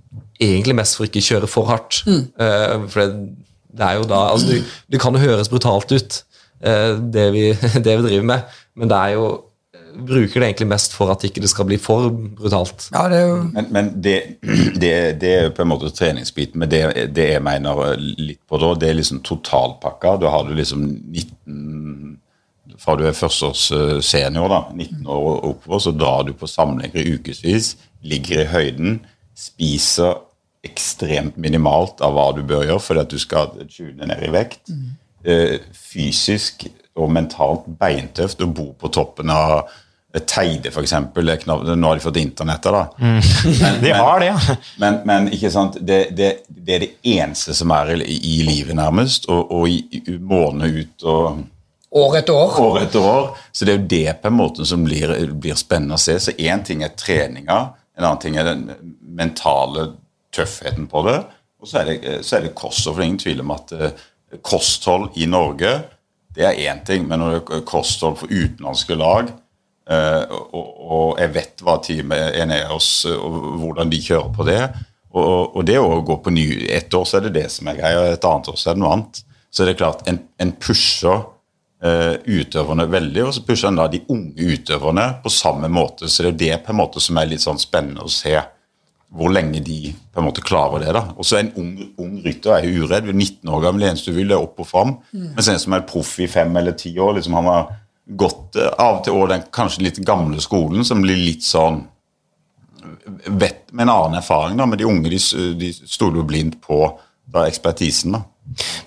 egentlig 0.40 0.76
mest 0.78 0.96
for 0.96 1.08
ikke 1.08 1.22
kjøre 1.24 1.50
for 1.50 1.68
hardt. 1.70 2.02
Eh, 2.08 2.88
for 2.88 3.02
det, 3.04 3.36
det 3.76 3.86
er 3.86 4.00
jo 4.00 4.08
da 4.08 4.24
altså, 4.32 4.50
det, 4.50 4.64
det 4.90 5.00
kan 5.02 5.14
jo 5.14 5.22
høres 5.22 5.50
brutalt 5.52 5.92
ut, 5.92 6.18
eh, 6.64 6.96
det, 7.12 7.26
vi, 7.36 7.46
det 7.84 7.96
vi 8.00 8.08
driver 8.08 8.26
med, 8.32 8.58
men 8.76 8.90
det 8.90 8.98
er 8.98 9.16
jo 9.18 9.30
bruker 10.06 10.40
det 10.40 10.46
egentlig 10.48 10.68
mest 10.70 10.94
for 10.96 11.12
at 11.12 11.24
ikke 11.26 11.42
det 11.42 11.50
skal 11.52 11.66
bli 11.68 11.78
for 11.80 12.08
brutalt. 12.10 12.88
Ja, 12.94 13.04
det 13.10 13.18
er 13.20 13.28
jo 13.28 13.36
Men, 13.54 13.68
men 13.74 13.90
det, 14.02 14.16
det, 14.82 14.92
det 15.22 15.32
er 15.34 15.44
jo 15.48 15.52
på 15.56 15.64
en 15.64 15.70
måte 15.72 15.92
treningsbiten. 15.94 16.60
Men 16.60 16.70
det, 16.72 16.82
det 17.16 17.28
jeg 17.34 17.44
mener 17.44 17.94
litt 17.98 18.40
på 18.48 18.60
da, 18.62 18.72
det 18.78 18.90
er 18.90 18.98
liksom 18.98 19.22
totalpakka. 19.26 20.16
Da 20.22 20.32
har 20.32 20.48
du 20.48 20.56
liksom 20.58 20.88
19 21.12 22.18
Fra 22.80 22.94
du 22.96 23.02
er 23.04 23.16
førsteårs 23.16 23.64
eh, 23.76 23.98
senior, 24.00 24.48
da, 24.48 24.60
19 24.72 25.04
år 25.04 25.24
og 25.26 25.48
oppover, 25.50 25.80
så 25.84 25.92
drar 25.92 26.22
du 26.24 26.30
på 26.38 26.48
samlinger 26.48 27.02
i 27.02 27.16
ukevis, 27.18 27.74
ligger 28.00 28.44
i 28.44 28.46
høyden, 28.48 28.94
spiser 29.36 30.14
ekstremt 30.64 31.36
minimalt 31.40 32.00
av 32.04 32.14
hva 32.16 32.30
du 32.36 32.40
bør 32.46 32.64
gjøre 32.68 32.84
fordi 32.84 33.02
at 33.02 33.12
du 33.12 33.20
skal 33.20 33.52
tune 33.68 34.08
ned 34.08 34.24
i 34.24 34.32
vekt. 34.32 34.72
Mm. 34.72 34.96
fysisk 35.76 36.64
og 36.96 37.10
mentalt 37.12 37.66
beintøft 37.80 38.42
å 38.42 38.50
bo 38.50 38.70
på 38.78 38.90
toppen 38.92 39.30
av 39.32 39.68
Teide, 40.10 40.72
f.eks. 40.72 40.92
Nå 41.46 41.56
har 41.86 41.94
de 41.94 42.02
fått 42.02 42.16
internettet, 42.18 42.72
da. 42.72 42.82
Men, 42.98 43.76
De 43.82 43.92
har 43.94 44.20
det, 44.20 44.26
ja. 44.32 44.56
men, 44.82 44.98
men 45.06 45.28
ikke 45.30 45.52
sant, 45.54 45.78
det, 45.80 46.00
det, 46.18 46.30
det 46.48 46.74
er 46.74 46.84
det 46.84 46.90
eneste 47.12 47.54
som 47.54 47.70
er 47.76 47.94
i, 48.02 48.16
i 48.16 48.40
livet, 48.42 48.74
nærmest. 48.78 49.28
Og, 49.30 49.52
og 49.54 49.68
i, 49.70 49.78
i 50.02 50.18
måned 50.18 50.80
ut 50.80 51.06
og 51.06 51.44
år 51.90 52.16
etter 52.20 52.34
år. 52.34 52.58
år 52.60 52.80
etter 52.84 53.06
år. 53.06 53.30
Så 53.52 53.66
det 53.66 53.74
er 53.74 53.78
jo 53.78 53.90
det 53.90 54.16
på 54.22 54.30
en 54.30 54.38
måte 54.38 54.66
som 54.66 54.82
blir, 54.86 55.14
blir 55.38 55.58
spennende 55.58 55.98
å 55.98 56.02
se. 56.02 56.18
Så 56.22 56.34
én 56.38 56.62
ting 56.66 56.82
er 56.86 56.94
treninga, 56.98 57.60
en 57.98 58.06
annen 58.06 58.22
ting 58.22 58.38
er 58.38 58.50
den 58.50 58.66
mentale 59.14 59.92
tøffheten 60.34 60.86
på 60.90 61.04
det. 61.06 61.18
Og 61.60 61.68
så 61.68 61.82
er 61.82 61.90
det, 61.90 62.18
så 62.26 62.38
er 62.38 62.46
det 62.46 62.54
kosthold. 62.58 62.94
For 62.94 63.02
det 63.02 63.06
er 63.06 63.10
ingen 63.12 63.24
tvil 63.26 63.42
om 63.44 63.54
at 63.54 63.74
eh, 63.76 64.04
kosthold 64.46 65.10
i 65.20 65.26
Norge 65.28 65.74
det 66.34 66.46
er 66.46 66.60
én 66.70 66.78
ting, 66.86 67.08
men 67.10 67.18
når 67.18 67.32
det 67.34 67.56
er 67.58 67.64
kosthold 67.66 68.20
for 68.20 68.30
utenlandske 68.30 68.94
lag 68.94 69.26
eh, 69.26 69.39
og, 69.90 70.68
og 70.80 71.18
jeg 71.18 71.32
vet 71.34 71.64
hva 71.66 71.74
teamet 71.82 72.70
oss, 72.70 72.92
og 73.10 73.40
hvordan 73.58 73.90
de 73.90 73.98
kjører 74.04 74.30
på 74.36 74.46
det. 74.46 74.60
Og, 75.10 75.56
og 75.58 75.66
det 75.66 75.78
å 75.82 75.98
gå 76.06 76.20
på 76.22 76.30
ny 76.30 76.46
Ett 76.70 76.94
år 76.94 77.06
så 77.08 77.18
er 77.18 77.26
det 77.26 77.34
det 77.40 77.48
som 77.50 77.66
er 77.70 77.80
greia, 77.80 78.06
et 78.12 78.26
annet 78.26 78.52
år 78.52 78.58
så 78.60 78.70
er 78.70 78.78
det 78.78 78.84
noe 78.84 78.94
annet. 78.94 79.22
Så 79.50 79.66
det 79.66 79.74
er 79.74 79.80
klart, 79.80 80.04
en, 80.06 80.20
en 80.38 80.52
pusher 80.62 81.24
eh, 81.82 82.14
utøverne 82.22 82.86
veldig, 82.90 83.24
og 83.26 83.34
så 83.34 83.42
pusher 83.46 83.72
en 83.72 83.80
da 83.80 83.88
de 83.90 84.04
unge 84.12 84.54
utøverne 84.54 85.08
på 85.24 85.32
samme 85.34 85.70
måte. 85.72 86.06
Så 86.06 86.22
det 86.22 86.30
er 86.30 86.40
det 86.44 86.62
på 86.66 86.74
en 86.74 86.80
måte 86.84 87.02
som 87.02 87.18
er 87.18 87.30
litt 87.32 87.42
sånn 87.42 87.60
spennende 87.60 88.06
å 88.06 88.12
se 88.12 88.38
hvor 89.10 89.32
lenge 89.34 89.58
de 89.66 89.90
på 90.14 90.22
en 90.22 90.28
måte 90.28 90.44
klarer 90.46 90.84
det. 90.84 90.92
da. 90.94 91.02
Og 91.18 91.26
så 91.26 91.40
En 91.40 91.50
ung, 91.58 91.72
ung 91.98 92.20
rytter 92.22 92.54
er 92.54 92.68
jo 92.68 92.84
uredd. 92.84 93.08
Er 93.10 93.16
19 93.16 93.50
år 93.50 93.64
gammel, 93.64 93.82
det 93.82 93.88
eneste 93.90 94.12
du 94.12 94.20
vil, 94.20 94.30
er 94.30 94.38
opp 94.38 94.62
og 94.62 94.68
fram. 94.70 94.92
Mens 95.34 95.50
en 95.50 95.58
som 95.58 95.74
er 95.74 95.86
proff 95.88 96.12
i 96.22 96.30
fem 96.30 96.54
eller 96.56 96.78
ti 96.78 96.94
år, 96.94 97.16
liksom 97.18 97.34
han 97.40 97.50
har 97.50 97.72
gått 98.16 98.56
eh, 98.56 98.70
av 98.78 98.98
og 99.00 99.04
til 99.06 99.14
over 99.16 99.28
den 99.34 99.44
kanskje 99.54 99.82
litt 99.86 99.98
gamle 100.06 100.40
skolen, 100.42 100.84
som 100.84 101.02
blir 101.04 101.16
litt 101.20 101.44
sånn 101.46 101.84
vet 103.26 103.66
med 103.72 103.82
en 103.84 103.92
annen 103.92 104.18
erfaring. 104.18 104.56
da, 104.56 104.66
Men 104.66 104.78
de 104.78 104.84
unge 104.88 105.10
de, 105.12 105.18
de 105.60 105.72
stoler 105.84 106.16
jo 106.22 106.26
blindt 106.26 106.60
på 106.64 106.78
da, 107.30 107.44
ekspertisen. 107.46 108.12
da. 108.16 108.22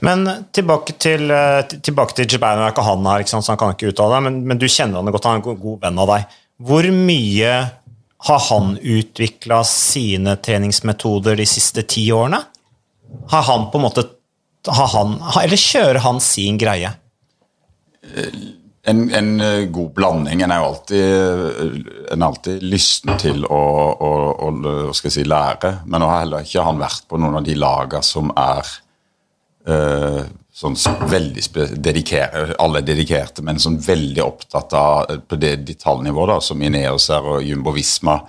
Men 0.03 0.25
tilbake 0.51 0.95
til, 0.99 1.29
eh, 1.31 1.61
til- 1.69 1.79
tilbake 1.79 2.15
til 2.17 2.25
Japan. 2.27 2.57
Nå 2.59 2.65
er 2.67 2.73
ikke 2.73 2.83
han 2.83 3.05
her, 3.05 3.19
ikke 3.23 3.29
sant, 3.29 3.45
så 3.45 3.53
han 3.53 3.57
kan 3.61 3.73
ikke 3.75 3.93
uttale 3.93 4.17
det, 4.17 4.23
men, 4.23 4.41
men 4.47 4.57
du 4.57 4.65
kjenner 4.67 4.99
han 4.99 5.05
godt, 5.13 5.23
han 5.29 5.39
er 5.41 5.43
en 5.53 5.61
god, 5.61 5.79
venn 5.81 5.99
av 5.99 6.07
deg. 6.07 6.25
Hvor 6.63 6.89
mye 6.91 7.53
har 8.27 8.39
han 8.49 8.77
utvikla 8.79 9.61
sine 9.67 10.35
treningsmetoder 10.37 11.35
de 11.37 11.45
siste 11.45 11.83
ti 11.87 12.07
årene? 12.11 12.43
Har 13.29 13.43
han 13.43 13.69
på 13.71 13.79
en 13.79 13.85
måte 13.87 14.05
har 14.67 14.87
han, 14.87 15.17
Eller 15.43 15.57
kjører 15.59 15.99
han 15.99 16.19
sin 16.23 16.57
greie? 16.57 16.93
En, 18.85 19.05
en 19.15 19.29
eh, 19.39 19.65
god 19.71 19.93
blanding. 19.95 20.41
En 20.43 20.51
er 20.51 20.59
jo 20.59 20.69
alltid, 20.73 21.03
en 22.11 22.21
er 22.21 22.27
alltid 22.27 22.63
lysten 22.67 23.15
til 23.21 23.45
å, 23.47 23.63
å, 23.95 24.13
å 24.91 24.93
si, 24.95 25.23
lære. 25.23 25.77
Men 25.87 26.03
nå 26.03 26.09
har 26.11 26.25
heller 26.25 26.43
ikke 26.43 26.65
han 26.67 26.81
vært 26.81 27.07
på 27.07 27.19
noen 27.21 27.39
av 27.39 27.47
de 27.47 27.55
lagene 27.55 28.03
som 28.03 28.33
er 28.35 28.73
eh, 29.67 30.23
sånn 30.53 30.75
veldig 31.09 31.43
dedikere, 31.81 32.53
Alle 32.61 32.81
er 32.81 32.87
dedikerte, 32.87 33.43
men 33.45 33.61
sånn 33.61 33.79
veldig 33.81 34.23
opptatt 34.23 34.75
av 34.77 35.09
eh, 35.09 35.21
på 35.23 35.39
det 35.41 35.55
detaljnivået, 35.67 36.35
da, 36.35 36.39
som 36.43 36.61
Ineos 36.61 37.09
her 37.13 37.25
og 37.37 37.43
Jumbo 37.47 37.73
Visma. 37.75 38.19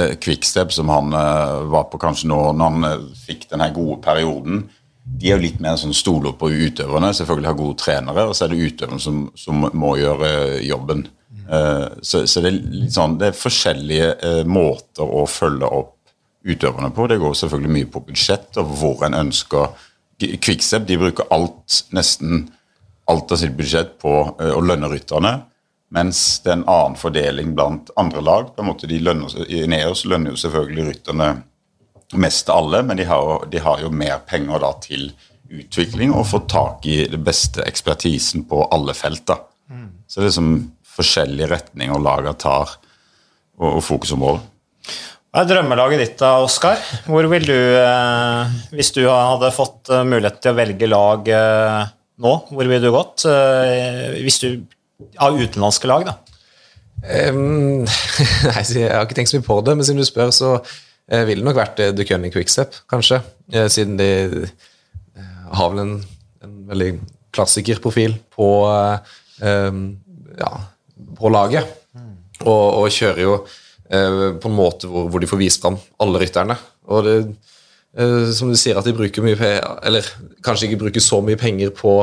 eh, 0.00 0.16
Quickstep, 0.20 0.72
som 0.72 0.90
han 0.92 1.12
eh, 1.14 1.62
var 1.72 1.88
på 1.92 2.00
kanskje 2.02 2.30
nå 2.32 2.40
når 2.52 2.74
han 2.74 2.90
eh, 2.90 3.06
fikk 3.26 3.48
den 3.52 3.64
gode 3.76 4.00
perioden. 4.04 4.66
De 5.06 5.30
er 5.30 5.36
jo 5.36 5.44
litt 5.44 5.60
mer 5.62 5.76
sånn 5.78 5.94
stoler 5.94 6.34
på 6.38 6.50
utøverne, 6.50 7.12
selvfølgelig 7.14 7.48
har 7.48 7.58
gode 7.58 7.78
trenere, 7.78 8.26
og 8.26 8.34
så 8.34 8.46
er 8.46 8.52
det 8.52 8.72
utøverne 8.72 9.02
som, 9.02 9.20
som 9.38 9.68
må 9.78 9.94
gjøre 10.00 10.30
eh, 10.32 10.64
jobben. 10.66 11.06
Eh, 11.46 11.86
så, 12.02 12.24
så 12.26 12.42
det 12.42 12.50
er 12.50 12.58
litt 12.58 12.96
sånn, 12.96 13.14
det 13.20 13.30
er 13.30 13.38
forskjellige 13.38 14.10
eh, 14.16 14.42
måter 14.50 15.06
å 15.06 15.22
følge 15.30 15.70
opp 15.70 15.94
utøverne 16.46 16.90
på. 16.94 17.06
Det 17.10 17.20
går 17.22 17.38
selvfølgelig 17.38 17.74
mye 17.78 17.90
på 17.94 18.02
budsjett 18.08 18.58
og 18.62 18.74
hvor 18.80 19.06
en 19.06 19.20
ønsker 19.24 19.84
Quickstep 20.16 20.86
de 20.88 20.96
bruker 20.96 21.26
alt, 21.34 21.82
nesten 21.92 22.46
alt 23.10 23.32
av 23.34 23.36
sitt 23.36 23.52
budsjett 23.52 23.98
på 24.00 24.12
å 24.32 24.62
lønne 24.64 24.88
rytterne, 24.88 25.32
mens 25.92 26.40
det 26.40 26.54
er 26.54 26.56
en 26.56 26.70
annen 26.72 26.96
fordeling 26.96 27.50
blant 27.52 27.92
andre 28.00 28.22
lag. 28.24 28.48
på 28.54 28.64
en 28.64 28.70
måte 28.70 28.88
de 28.88 28.96
lønner, 28.96 29.34
I 29.44 29.66
Neos 29.68 30.06
lønner 30.08 30.32
jo 30.32 30.40
selvfølgelig 30.40 30.86
rytterne 30.88 31.28
mest 32.14 32.50
alle, 32.52 32.82
men 32.86 33.00
de 33.00 33.06
har, 33.08 33.22
jo, 33.22 33.38
de 33.50 33.62
har 33.62 33.82
jo 33.82 33.90
mer 33.90 34.20
penger 34.28 34.62
da 34.62 34.72
til 34.84 35.08
utvikling 35.46 36.14
og 36.14 36.26
får 36.26 36.44
tak 36.50 36.86
i 36.90 37.00
det 37.10 37.18
beste 37.22 37.64
ekspertisen 37.66 38.46
på 38.50 38.64
alle 38.74 38.94
felter. 38.98 39.42
Så 40.06 40.20
det 40.20 40.24
er 40.24 40.30
liksom 40.30 40.52
forskjellige 40.96 41.50
retninger 41.50 42.02
laget 42.02 42.38
tar, 42.44 42.76
og, 43.58 43.78
og 43.78 43.82
fokusområder. 43.84 44.44
Hva 45.36 45.42
er 45.42 45.50
drømmelaget 45.50 46.00
ditt 46.00 46.14
da, 46.22 46.36
Oskar? 46.40 46.80
Hvor 47.04 47.26
vil 47.28 47.44
du, 47.44 47.58
eh, 47.76 48.54
hvis 48.72 48.94
du 48.96 49.02
hadde 49.04 49.52
fått 49.52 49.90
eh, 49.92 50.06
mulighet 50.08 50.38
til 50.40 50.54
å 50.54 50.56
velge 50.56 50.88
lag 50.88 51.28
eh, 51.28 51.90
nå, 52.24 52.32
hvor 52.48 52.70
ville 52.70 52.80
du 52.80 52.94
gått? 52.94 53.26
Eh, 53.28 54.16
hvis 54.22 54.40
du 54.44 54.48
Av 55.20 55.34
utenlandske 55.36 55.88
lag, 55.90 56.06
da. 56.08 56.14
Um, 57.28 57.82
nei, 58.48 58.62
jeg 58.64 58.88
har 58.88 59.02
ikke 59.04 59.18
tenkt 59.18 59.28
så 59.28 59.36
mye 59.36 59.44
på 59.44 59.58
det, 59.66 59.74
men 59.76 59.84
siden 59.84 60.00
du 60.00 60.06
spør, 60.08 60.30
så 60.32 60.54
eh, 61.10 61.24
ville 61.28 61.44
nok 61.46 61.58
vært 61.58 61.82
uh, 61.82 61.92
Ducunning 61.96 62.34
Quickstep, 62.34 62.80
kanskje. 62.90 63.20
Eh, 63.52 63.68
siden 63.72 63.98
de 64.00 64.10
eh, 64.46 65.42
har 65.58 65.72
vel 65.72 65.82
en, 65.84 65.96
en 66.42 66.56
veldig 66.70 66.90
klassikerprofil 67.36 68.16
på, 68.34 68.48
eh, 69.42 69.80
ja, 70.40 70.52
på 71.18 71.32
laget. 71.32 71.74
Og, 72.44 72.64
og 72.82 72.92
kjører 72.92 73.22
jo 73.22 73.34
eh, 73.88 74.36
på 74.40 74.50
en 74.50 74.56
måte 74.56 74.88
hvor, 74.90 75.06
hvor 75.08 75.22
de 75.22 75.28
får 75.30 75.40
vist 75.40 75.62
fram 75.62 75.78
alle 76.02 76.20
rytterne. 76.20 76.56
Og 76.92 77.06
det, 77.06 77.14
eh, 77.96 78.32
som 78.36 78.50
du 78.52 78.58
sier, 78.58 78.76
at 78.76 78.86
de 78.86 78.94
bruker 78.96 79.24
mye 79.24 79.52
Eller 79.86 80.06
kanskje 80.44 80.68
ikke 80.68 80.82
bruker 80.84 81.02
så 81.02 81.22
mye 81.24 81.40
penger 81.40 81.72
på, 81.74 81.94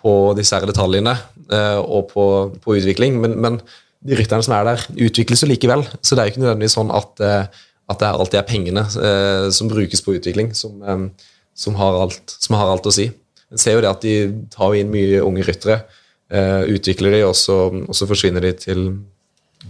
på 0.00 0.14
disse 0.38 0.56
her 0.56 0.66
detaljene 0.68 1.14
eh, 1.52 1.78
og 1.82 2.08
på, 2.14 2.24
på 2.64 2.78
utvikling, 2.80 3.20
men, 3.20 3.36
men 3.40 3.60
de 4.08 4.16
rytterne 4.16 4.46
som 4.46 4.54
er 4.56 4.68
der, 4.70 4.84
utvikles 5.08 5.42
jo 5.42 5.50
likevel. 5.50 5.84
Så 6.00 6.14
det 6.14 6.22
er 6.22 6.28
jo 6.28 6.34
ikke 6.36 6.44
nødvendigvis 6.44 6.76
sånn 6.78 6.92
at, 6.94 7.24
eh, 7.24 7.64
at 7.88 8.00
det 8.00 8.08
er 8.08 8.20
alltid 8.20 8.40
er 8.40 8.48
pengene 8.48 8.84
eh, 8.84 9.46
som 9.54 9.70
brukes 9.70 10.02
på 10.04 10.16
utvikling, 10.18 10.52
som, 10.56 10.80
eh, 10.82 11.30
som, 11.56 11.76
har 11.80 12.02
alt, 12.02 12.36
som 12.36 12.58
har 12.58 12.72
alt 12.72 12.88
å 12.88 12.94
si. 12.94 13.08
En 13.48 13.60
ser 13.60 13.78
jo 13.78 13.84
det 13.84 13.90
at 13.90 14.04
de 14.04 14.16
tar 14.52 14.76
inn 14.76 14.90
mye 14.92 15.22
unge 15.24 15.46
ryttere, 15.46 15.80
eh, 16.28 16.68
utvikler 16.74 17.16
de, 17.16 17.22
og 17.28 17.36
så, 17.38 17.60
og 17.72 17.96
så 17.96 18.08
forsvinner 18.10 18.44
de 18.44 18.52
til, 18.60 18.84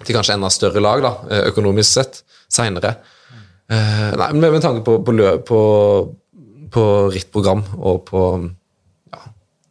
til 0.03 0.17
kanskje 0.17 0.35
enda 0.35 0.51
større 0.53 0.83
lag, 0.83 1.05
da, 1.05 1.15
eh, 1.31 1.45
økonomisk 1.53 2.01
sett, 2.01 2.23
seinere. 2.51 2.97
Eh, 3.69 4.11
nei, 4.19 4.31
men 4.35 4.49
med 4.57 4.65
tanke 4.65 4.83
på, 4.87 4.99
på, 5.05 5.15
på, 5.47 5.61
på 6.75 6.87
rittprogram 7.15 7.63
og 7.79 8.01
på 8.09 8.25
ja, 9.13 9.27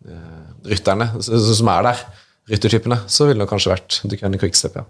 eh, 0.07 0.43
rytterne 0.71 1.09
som 1.19 1.73
er 1.73 1.89
der, 1.89 2.05
ryttertypene, 2.47 3.01
så 3.11 3.27
ville 3.27 3.43
det 3.43 3.51
kanskje 3.51 3.73
vært 3.73 3.99
Ducani 4.07 4.39
Quickstep, 4.39 4.79
ja. 4.79 4.87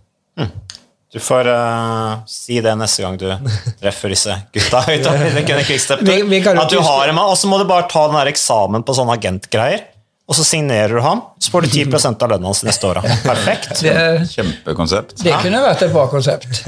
Du 1.14 1.20
får 1.24 1.48
uh, 1.48 2.26
si 2.28 2.60
det 2.62 2.74
neste 2.76 3.02
gang 3.02 3.18
du 3.20 3.28
treffer 3.82 4.12
disse 4.12 4.34
gutta. 4.54 4.84
At 4.84 6.72
du 6.74 6.80
har 6.84 7.08
dem, 7.08 7.20
og 7.22 7.38
så 7.40 7.48
må 7.48 7.62
du 7.62 7.68
bare 7.70 7.88
ta 7.88 8.10
den 8.10 8.18
der 8.20 8.32
eksamen 8.34 8.84
på 8.84 8.96
sånne 8.98 9.16
agentgreier, 9.16 9.86
og 10.28 10.36
så 10.36 10.44
signerer 10.44 10.92
du 10.92 11.00
ham, 11.00 11.22
så 11.40 11.54
får 11.54 11.64
du 11.64 11.68
10% 11.86 12.24
av 12.26 12.32
lønna 12.34 12.50
hans 12.50 12.60
neste 12.68 12.90
år. 12.90 13.00
Perfekt. 13.24 13.80
Det, 13.80 13.94
Kjempekonsept. 14.34 15.16
det 15.24 15.38
kunne 15.40 15.62
vært 15.64 15.86
et 15.88 15.94
bra 15.94 16.04
konsept. 16.12 16.66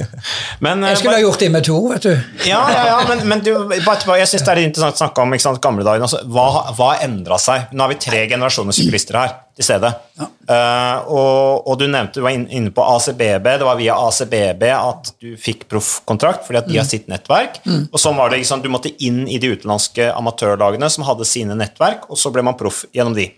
Men, 0.64 0.86
eh, 0.86 0.94
Jeg 0.94 1.02
skulle 1.02 1.18
ha 1.18 1.26
gjort 1.26 1.44
det 1.44 1.50
med 1.58 1.68
to, 1.68 1.82
vet 1.90 2.08
du. 2.08 2.14
Ja, 2.48 2.62
ja, 2.72 2.86
ja, 2.94 3.02
men, 3.10 3.26
men 3.28 3.44
du, 3.44 3.52
bare, 3.68 4.22
jeg 4.22 4.32
synes 4.32 4.48
det 4.48 4.54
er 4.56 4.64
interessant 4.64 4.96
å 4.96 5.04
snakke 5.04 5.28
om 5.28 5.36
ikke 5.36 5.50
sant, 5.50 5.60
gamle 5.66 5.84
dager. 5.84 6.08
Altså, 6.08 6.24
hva 6.32 6.48
har 6.80 7.04
endra 7.04 7.36
seg? 7.44 7.68
Nå 7.76 7.84
har 7.84 7.92
vi 7.92 8.00
tre 8.08 8.24
generasjoner 8.32 8.80
syklister 8.80 9.20
her 9.20 9.36
til 9.60 9.84
Ja. 9.84 10.28
Uh, 10.50 11.10
og, 11.14 11.68
og 11.70 11.76
du 11.80 11.86
nevnte 11.88 12.20
du 12.20 12.24
var 12.26 12.34
inne 12.34 12.72
på 12.74 12.84
ACBB. 12.96 13.46
Det 13.60 13.68
var 13.68 13.78
via 13.78 13.98
ACBB 14.08 14.64
at 14.74 15.12
du 15.22 15.34
fikk 15.38 15.68
proffkontrakt 15.70 16.48
fordi 16.48 16.62
at 16.62 16.70
de 16.70 16.80
har 16.80 16.88
sitt 16.88 17.10
nettverk. 17.12 17.60
Og 17.92 18.00
sånn 18.00 18.18
var 18.18 18.32
det, 18.32 18.42
sant, 18.48 18.64
Du 18.64 18.72
måtte 18.72 18.94
inn 19.04 19.28
i 19.28 19.38
de 19.42 19.52
utenlandske 19.54 20.10
amatørlagene 20.16 20.90
som 20.90 21.06
hadde 21.08 21.28
sine 21.28 21.58
nettverk, 21.60 22.08
og 22.10 22.18
så 22.18 22.32
ble 22.34 22.44
man 22.46 22.58
proff 22.60 22.86
gjennom 22.96 23.18
de. 23.18 23.30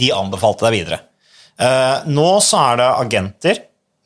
De 0.00 0.10
anbefalte 0.12 0.66
deg 0.66 0.78
videre. 0.80 1.02
Uh, 1.60 2.08
nå 2.08 2.28
så 2.42 2.64
er 2.70 2.80
det 2.80 2.88
agenter 3.04 3.58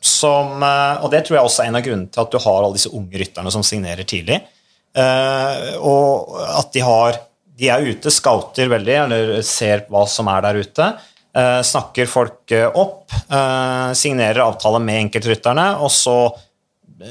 som 0.04 0.58
uh, 0.60 1.00
Og 1.04 1.06
det 1.12 1.22
tror 1.24 1.38
jeg 1.38 1.46
også 1.46 1.62
er 1.62 1.70
en 1.70 1.78
av 1.78 1.84
grunnene 1.86 2.10
til 2.12 2.24
at 2.24 2.34
du 2.34 2.40
har 2.42 2.58
alle 2.58 2.74
disse 2.74 2.90
unge 2.92 3.20
rytterne 3.22 3.52
som 3.54 3.64
signerer 3.64 4.04
tidlig. 4.04 4.42
Og 4.94 6.36
at 6.38 6.68
de 6.70 6.82
har 6.86 7.16
De 7.58 7.66
er 7.66 7.82
ute, 7.82 8.12
scouter 8.14 8.68
veldig, 8.70 8.94
eller 9.06 9.32
ser 9.42 9.88
hva 9.90 10.04
som 10.06 10.28
er 10.30 10.44
der 10.44 10.60
ute. 10.62 10.92
Eh, 11.36 11.60
snakker 11.62 12.10
folk 12.10 12.52
eh, 12.54 12.66
opp, 12.68 13.12
eh, 13.12 13.92
signerer 13.98 14.44
avtale 14.46 14.80
med 14.82 15.06
enkeltrytterne, 15.06 15.68
og 15.82 15.92
så 15.92 16.18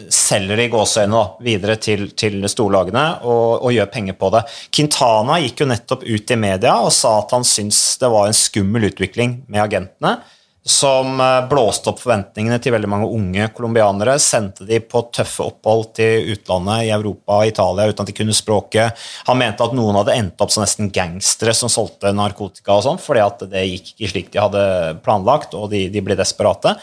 selger 0.09 0.57
de 0.57 0.69
gåseøynene 0.71 1.43
videre 1.43 1.76
til, 1.82 2.07
til 2.17 2.39
storlagene 2.49 3.03
og, 3.28 3.65
og 3.67 3.74
gjør 3.76 3.89
penger 3.93 4.15
på 4.17 4.30
det. 4.34 4.41
Quintana 4.74 5.38
gikk 5.43 5.61
jo 5.61 5.67
nettopp 5.69 6.05
ut 6.07 6.34
i 6.34 6.38
media 6.39 6.78
og 6.82 6.93
sa 6.95 7.17
at 7.19 7.36
han 7.36 7.45
syntes 7.45 7.99
det 8.01 8.09
var 8.09 8.30
en 8.30 8.38
skummel 8.38 8.88
utvikling 8.89 9.41
med 9.51 9.61
agentene, 9.65 10.15
som 10.64 11.20
eh, 11.20 11.41
blåste 11.51 11.91
opp 11.91 11.99
forventningene 11.99 12.55
til 12.64 12.72
veldig 12.76 12.89
mange 12.89 13.09
unge 13.11 13.49
colombianere, 13.55 14.16
sendte 14.22 14.64
de 14.68 14.80
på 14.80 15.01
tøffe 15.11 15.43
opphold 15.43 15.89
til 15.99 16.32
utlandet, 16.34 16.86
i 16.88 16.93
Europa 16.95 17.41
og 17.41 17.51
Italia, 17.51 17.89
uten 17.91 18.05
at 18.05 18.11
de 18.11 18.16
kunne 18.16 18.36
språket. 18.38 19.05
Han 19.28 19.41
mente 19.41 19.66
at 19.66 19.76
noen 19.76 19.99
hadde 19.99 20.16
endt 20.16 20.43
opp 20.43 20.53
som 20.55 20.64
nesten 20.64 20.91
gangstere 20.95 21.55
som 21.57 21.72
solgte 21.72 22.14
narkotika 22.16 22.78
og 22.78 22.86
sånn, 22.88 23.01
fordi 23.03 23.26
at 23.26 23.43
det 23.51 23.66
gikk 23.68 23.93
ikke 23.93 24.11
slik 24.14 24.34
de 24.34 24.43
hadde 24.43 24.66
planlagt, 25.03 25.57
og 25.59 25.68
de, 25.76 25.86
de 25.91 26.05
ble 26.05 26.18
desperate. 26.20 26.78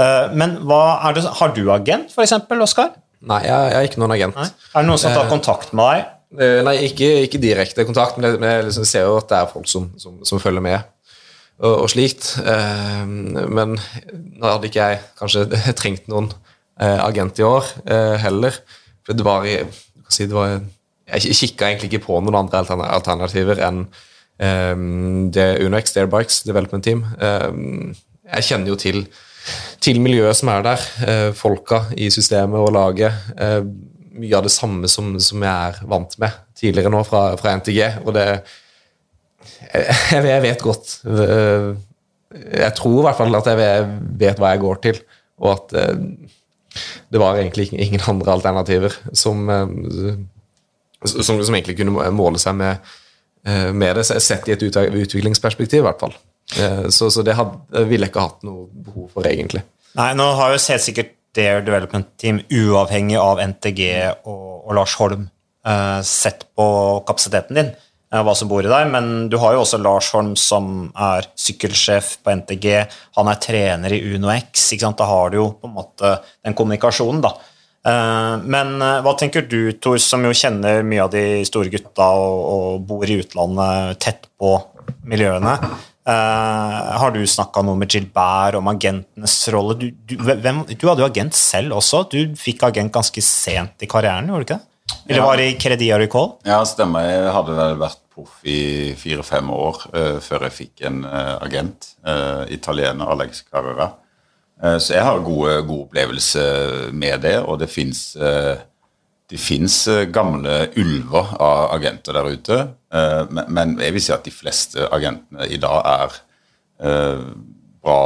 Eh, 0.00 0.32
Men 0.32 0.56
det, 0.64 0.82
har 1.40 1.56
du 1.56 1.64
agent, 1.76 2.16
f.eks., 2.16 2.38
Oskar? 2.56 2.94
Nei, 3.26 3.42
jeg, 3.44 3.70
jeg 3.72 3.76
er 3.78 3.88
ikke 3.90 4.00
noen 4.00 4.16
agent. 4.16 4.36
Nei? 4.36 4.50
Er 4.72 4.84
det 4.84 4.88
noen 4.88 5.00
som 5.00 5.12
tar 5.12 5.28
kontakt 5.28 5.76
med 5.76 5.92
deg? 5.92 6.12
Eh, 6.40 6.58
Nei, 6.66 6.76
ikke, 6.88 7.08
ikke 7.28 7.40
direkte 7.42 7.84
kontakt, 7.88 8.16
men 8.16 8.30
jeg, 8.30 8.40
men 8.40 8.50
jeg 8.52 8.68
liksom 8.70 8.88
ser 8.88 9.06
jo 9.08 9.16
at 9.20 9.28
det 9.30 9.38
er 9.42 9.50
folk 9.52 9.68
som, 9.70 9.88
som, 10.00 10.18
som 10.26 10.40
følger 10.42 10.64
med. 10.64 10.92
Og, 11.56 11.86
og 11.86 11.88
slikt. 11.88 12.34
Eh, 12.44 13.04
men 13.06 13.76
nå 13.76 14.44
hadde 14.44 14.68
ikke 14.68 14.88
jeg 14.90 15.04
kanskje 15.18 15.46
trengt 15.80 16.10
noen 16.12 16.30
eh, 16.80 17.00
agent 17.00 17.40
i 17.40 17.46
år 17.46 17.70
eh, 17.84 18.16
heller. 18.26 18.58
For 19.06 19.16
det 19.16 19.26
var, 19.26 19.46
si, 20.12 20.26
Jeg 20.26 21.38
kikka 21.40 21.70
egentlig 21.70 21.92
ikke 21.92 22.06
på 22.08 22.20
noen 22.20 22.42
andre 22.42 22.64
alternativer 22.90 23.62
enn 23.62 23.86
det 24.36 25.44
UnoX 25.64 25.94
Stairbikes 25.94 26.42
Development 26.44 26.84
Team. 26.84 26.98
Jeg 27.16 28.44
kjenner 28.44 28.68
jo 28.68 28.74
til, 28.76 28.98
til 29.80 30.00
miljøet 30.04 30.36
som 30.36 30.50
er 30.52 30.66
der. 30.66 30.82
folka 31.32 31.78
i 31.96 32.10
systemet 32.12 32.60
og 32.60 32.74
laget. 32.76 33.16
mye 34.12 34.36
av 34.36 34.44
det 34.44 34.52
samme 34.52 34.90
som, 34.92 35.14
som 35.16 35.40
jeg 35.40 35.70
er 35.70 35.80
vant 35.88 36.18
med 36.20 36.36
tidligere 36.52 36.92
nå 36.92 37.00
fra, 37.08 37.22
fra 37.40 37.54
NTG. 37.56 37.80
Og 38.04 38.12
det 38.12 38.26
jeg, 39.74 40.24
jeg 40.26 40.42
vet 40.42 40.62
godt 40.62 40.94
øh, 41.06 41.76
Jeg 42.52 42.72
tror 42.76 42.98
i 43.00 43.04
hvert 43.06 43.16
fall 43.20 43.34
at 43.38 43.46
jeg 43.52 43.86
vet 44.20 44.38
hva 44.42 44.50
jeg 44.54 44.60
går 44.60 44.80
til, 44.82 45.00
og 45.40 45.52
at 45.54 45.76
øh, 45.80 45.96
det 47.12 47.20
var 47.20 47.36
egentlig 47.40 47.68
ingen- 47.72 48.02
andre 48.08 48.32
alternativer 48.32 48.92
som, 49.16 49.48
øh, 49.50 50.16
som, 51.04 51.42
som 51.44 51.54
egentlig 51.54 51.76
kunne 51.78 52.10
måle 52.12 52.38
seg 52.38 52.54
med, 52.58 52.76
med 53.72 53.94
det, 53.94 54.06
sett 54.22 54.48
i 54.48 54.52
et 54.56 54.62
utviklingsperspektiv, 54.66 55.78
i 55.78 55.86
hvert 55.86 56.00
fall. 56.02 56.16
Eh, 56.58 56.88
Så, 56.90 57.10
så 57.10 57.22
det 57.22 57.34
hadde, 57.38 57.86
ville 57.88 58.06
jeg 58.06 58.12
ikke 58.12 58.20
hatt 58.28 58.42
noe 58.46 58.66
behov 58.86 59.08
for, 59.14 59.26
egentlig. 59.26 59.62
Nei, 59.96 60.10
nå 60.18 60.26
har 60.38 60.52
jo 60.52 60.60
helt 60.60 60.84
sikkert 60.84 61.14
Dare 61.36 61.60
Development 61.64 62.06
Team, 62.20 62.40
uavhengig 62.50 63.16
av 63.20 63.40
NTG 63.44 63.80
og, 64.24 64.66
og 64.68 64.74
Lars 64.78 64.94
Holm, 65.00 65.26
eh, 65.66 65.98
sett 66.06 66.46
på 66.56 66.66
kapasiteten 67.08 67.58
din, 67.58 67.66
eh, 67.66 67.85
hva 68.10 68.32
som 68.38 68.48
bor 68.48 68.62
i 68.62 68.70
deg, 68.70 68.86
men 68.92 69.26
du 69.32 69.34
har 69.42 69.56
jo 69.56 69.64
også 69.64 69.80
Lars 69.82 70.12
Holm 70.14 70.36
som 70.38 70.88
er 70.94 71.26
sykkelsjef 71.34 72.12
på 72.22 72.36
NTG, 72.38 72.66
han 73.18 73.30
er 73.32 73.40
trener 73.42 73.92
i 73.96 73.98
UnoX, 74.14 74.68
ikke 74.72 74.86
sant? 74.86 75.00
da 75.00 75.08
har 75.10 75.32
du 75.34 75.40
jo 75.40 75.48
på 75.58 75.66
en 75.66 75.74
måte 75.74 76.12
den 76.46 76.54
kommunikasjonen, 76.56 77.24
da. 77.24 77.34
Eh, 77.86 78.36
Men 78.46 78.76
eh, 78.82 79.00
hva 79.04 79.16
tenker 79.18 79.46
du, 79.46 79.72
Tor, 79.78 79.98
som 80.02 80.24
jo 80.26 80.34
kjenner 80.34 80.86
mye 80.86 81.04
av 81.04 81.12
de 81.14 81.44
store 81.46 81.70
gutta 81.72 82.08
og, 82.18 82.38
og 82.54 82.86
bor 82.88 83.06
i 83.06 83.20
utlandet 83.22 84.00
tett 84.02 84.30
på 84.38 84.54
miljøene? 85.06 85.56
Eh, 86.06 86.78
har 87.02 87.14
du 87.14 87.20
snakka 87.26 87.64
noe 87.66 87.78
med 87.78 87.90
Gilbert 87.90 88.58
om 88.58 88.70
agentenes 88.70 89.36
rolle? 89.54 89.78
Du, 89.80 89.88
du, 89.90 90.16
hvem, 90.22 90.62
du 90.70 90.86
hadde 90.88 91.02
jo 91.02 91.10
agent 91.10 91.38
selv 91.38 91.78
også. 91.80 92.04
Du 92.12 92.38
fikk 92.38 92.66
agent 92.68 92.94
ganske 92.94 93.22
sent 93.24 93.82
i 93.82 93.90
karrieren, 93.90 94.30
gjorde 94.30 94.44
du 94.44 94.48
ikke 94.48 94.58
det? 94.60 94.72
Eller 95.08 95.22
var 95.22 95.36
det 95.38 95.50
i 95.50 95.58
Credit 95.58 95.92
Agricole? 95.94 96.36
Ja, 96.46 96.60
stemmer. 96.66 97.06
Jeg 97.06 97.34
hadde 97.34 97.54
vel 97.54 97.78
vært 97.78 98.00
proff 98.16 98.40
i 98.48 98.94
fire-fem 98.98 99.50
år 99.54 99.82
uh, 99.94 100.16
før 100.24 100.46
jeg 100.48 100.56
fikk 100.56 100.86
en 100.88 101.04
uh, 101.06 101.36
agent. 101.44 101.92
uh, 102.06 102.46
italiener 102.50 103.12
Alex 103.14 103.44
Carrera. 103.50 103.92
Så 104.56 104.94
jeg 104.94 105.04
har 105.04 105.18
gode, 105.20 105.58
god 105.68 105.80
opplevelser 105.82 106.86
med 106.96 107.20
det, 107.26 107.34
og 107.44 107.58
det 107.60 107.66
fins 107.68 108.14
det 108.16 109.36
fins 109.36 109.74
gamle 110.08 110.54
ulver 110.80 111.34
av 111.36 111.74
agenter 111.74 112.16
der 112.16 112.30
ute, 112.32 112.56
men, 113.28 113.74
jeg 113.84 113.92
vil 113.92 114.04
si 114.06 114.14
at 114.16 114.24
de 114.24 114.32
fleste 114.32 114.86
agentene 114.96 115.44
i 115.52 115.58
dag 115.60 115.90
er 115.90 116.16
bra, 117.84 117.98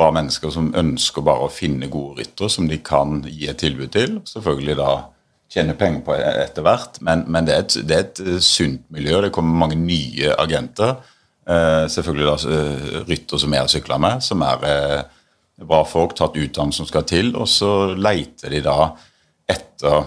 bra 0.00 0.08
mennesker 0.16 0.54
som 0.56 0.72
ønsker 0.72 1.26
bare 1.28 1.50
å 1.50 1.52
finne 1.52 1.92
gode 1.92 2.22
ryttere 2.22 2.48
som 2.56 2.72
de 2.72 2.80
kan 2.80 3.20
gi 3.28 3.52
et 3.52 3.60
tilbud 3.60 3.92
til. 3.92 4.22
Selvfølgelig 4.24 4.78
da 4.80 4.90
tjene 5.48 5.76
penger 5.78 6.02
på 6.04 6.16
etter 6.18 6.64
hvert, 6.64 7.00
men, 7.04 7.24
men 7.32 7.48
det, 7.48 7.54
er 7.54 7.64
et, 7.64 7.76
det, 7.88 7.96
er 7.96 8.04
et, 8.06 8.20
eh, 8.24 8.40
sunt 8.44 8.84
miljø. 8.94 9.22
Det 9.24 9.32
kommer 9.34 9.64
mange 9.64 9.78
nye 9.80 10.34
agenter. 10.36 10.98
Eh, 11.48 11.84
selvfølgelig 11.88 12.28
da 12.28 12.54
eh, 12.54 12.98
rytter 13.08 13.40
som 13.40 13.54
jeg 13.56 13.64
har 13.64 13.72
sykla 13.72 13.98
med, 14.04 14.24
som 14.24 14.44
er 14.44 14.66
eh, 14.68 15.00
bra 15.64 15.82
folk, 15.88 16.14
tatt 16.18 16.36
utdannelse 16.36 16.82
som 16.82 16.90
skal 16.90 17.06
til, 17.08 17.32
og 17.36 17.48
så 17.50 17.94
leiter 17.96 18.52
de 18.52 18.60
da 18.66 18.92
etter 19.48 20.02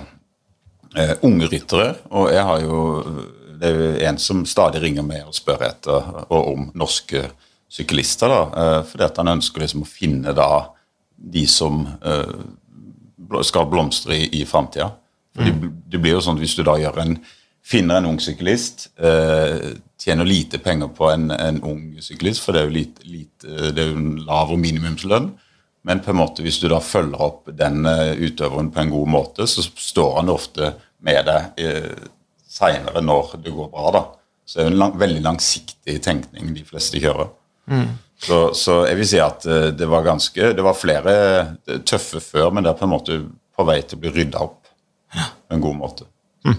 eh, 0.95 1.15
unge 1.25 1.49
ryttere. 1.49 1.95
Og 2.13 2.29
jeg 2.33 2.49
har 2.51 2.65
jo 2.67 2.81
Det 3.61 3.69
er 3.69 3.75
jo 3.77 3.89
en 4.09 4.17
som 4.17 4.39
stadig 4.49 4.79
ringer 4.81 5.03
meg 5.05 5.27
og 5.29 5.35
spør 5.37 5.67
etter 5.67 6.07
og 6.33 6.47
om 6.49 6.71
norske 6.73 7.27
syklister, 7.69 8.27
da, 8.27 8.39
eh, 8.57 8.79
fordi 8.89 9.05
at 9.05 9.19
han 9.21 9.35
ønsker 9.35 9.61
liksom 9.61 9.83
å 9.83 9.89
finne 9.89 10.33
da 10.33 10.67
de 11.21 11.43
som 11.45 11.83
skal 13.45 13.67
blomstre 13.69 14.15
i, 14.17 14.41
i 14.41 14.45
framtida. 14.49 14.87
Det, 15.37 15.53
det 15.87 16.01
blir 16.01 16.17
jo 16.17 16.23
sånn 16.23 16.35
at 16.39 16.43
Hvis 16.43 16.57
du 16.57 16.63
da 16.67 16.75
en, 17.03 17.15
finner 17.63 18.01
en 18.01 18.09
ung 18.09 18.19
syklist, 18.19 18.89
eh, 18.99 19.77
tjener 20.01 20.27
lite 20.27 20.59
penger 20.59 20.89
på 20.97 21.11
en, 21.11 21.29
en 21.31 21.61
ung 21.63 21.83
syklist, 22.01 22.43
for 22.43 22.55
det 22.55 22.61
er 22.61 22.69
jo 22.69 22.75
lite, 22.75 23.05
lite, 23.05 23.71
det 23.71 23.83
er 23.83 23.91
jo 23.91 23.99
en 23.99 24.21
lav 24.25 24.53
minimumslønn. 24.57 25.31
Men 25.87 26.01
på 26.05 26.13
en 26.13 26.19
måte 26.19 26.43
hvis 26.45 26.59
du 26.61 26.67
da 26.69 26.77
følger 26.83 27.21
opp 27.25 27.49
den 27.57 27.85
uh, 27.89 28.13
utøveren 28.13 28.69
på 28.73 28.83
en 28.83 28.91
god 28.93 29.11
måte, 29.15 29.47
så 29.49 29.63
står 29.65 30.19
han 30.19 30.29
ofte 30.29 30.75
med 31.01 31.25
deg 31.25 31.57
eh, 31.57 32.09
seinere 32.45 33.01
når 33.01 33.31
det 33.41 33.53
går 33.55 33.71
bra. 33.73 33.87
da. 33.95 34.01
Så 34.45 34.59
det 34.59 34.61
er 34.61 34.67
jo 34.67 34.73
en 34.75 34.81
lang, 34.83 34.91
veldig 35.01 35.23
langsiktig 35.25 35.95
tenkning 36.05 36.51
de 36.53 36.65
fleste 36.67 37.01
kjører. 37.01 37.31
Mm. 37.71 37.87
Så, 38.21 38.37
så, 38.53 38.75
jeg 38.85 38.99
vil 38.99 39.09
si 39.09 39.21
at 39.23 39.47
uh, 39.49 39.71
det 39.73 39.89
var 39.89 40.05
ganske, 40.05 40.51
det 40.53 40.65
var 40.65 40.77
flere 40.77 41.15
tøffe 41.81 42.21
før, 42.21 42.51
men 42.53 42.61
det 42.61 42.75
er 42.75 42.77
på 42.77 42.85
en 42.85 42.93
måte 42.93 43.17
på 43.57 43.65
vei 43.65 43.79
til 43.81 43.97
å 43.97 44.03
bli 44.03 44.13
rydda 44.19 44.45
opp 44.45 44.60
på 45.51 45.57
en 45.57 45.63
god 45.63 45.75
måte. 45.75 46.07
Mm. 46.47 46.57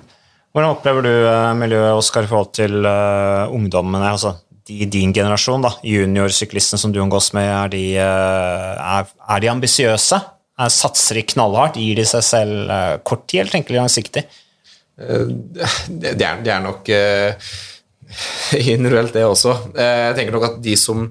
Hvordan 0.52 0.74
opplever 0.74 1.06
du 1.06 1.12
uh, 1.24 1.54
miljøet, 1.56 1.96
Oskar, 1.96 2.26
i 2.26 2.30
forhold 2.30 2.52
til 2.56 2.84
uh, 2.84 3.48
ungdommene? 3.52 4.04
altså 4.12 4.36
de 4.68 4.86
din 4.86 5.10
generasjon, 5.16 5.64
da, 5.64 5.72
juniorsyklistene 5.82 6.78
som 6.78 6.92
du 6.94 7.00
omgås 7.02 7.32
med, 7.34 7.48
er 7.48 7.72
de, 7.72 7.82
uh, 7.96 8.98
er, 8.98 9.08
er 9.32 9.42
de 9.42 9.50
ambisiøse? 9.50 10.20
Satser 10.70 11.18
de 11.18 11.24
knallhardt? 11.32 11.80
Gir 11.80 11.96
de 11.98 12.04
seg 12.06 12.22
selv 12.22 12.70
kort 13.08 13.24
tid, 13.26 13.40
eller 13.40 13.56
tenker 13.56 13.74
de 13.74 13.80
langsiktig? 13.80 14.22
Det 14.94 16.12
er, 16.12 16.42
det 16.44 16.52
er 16.52 16.60
nok 16.62 16.86
individuelt, 18.76 19.16
det 19.16 19.24
også. 19.26 19.56
Jeg 19.74 20.14
tenker 20.20 20.36
nok 20.36 20.46
at 20.52 20.60
de 20.62 20.76
som, 20.78 21.08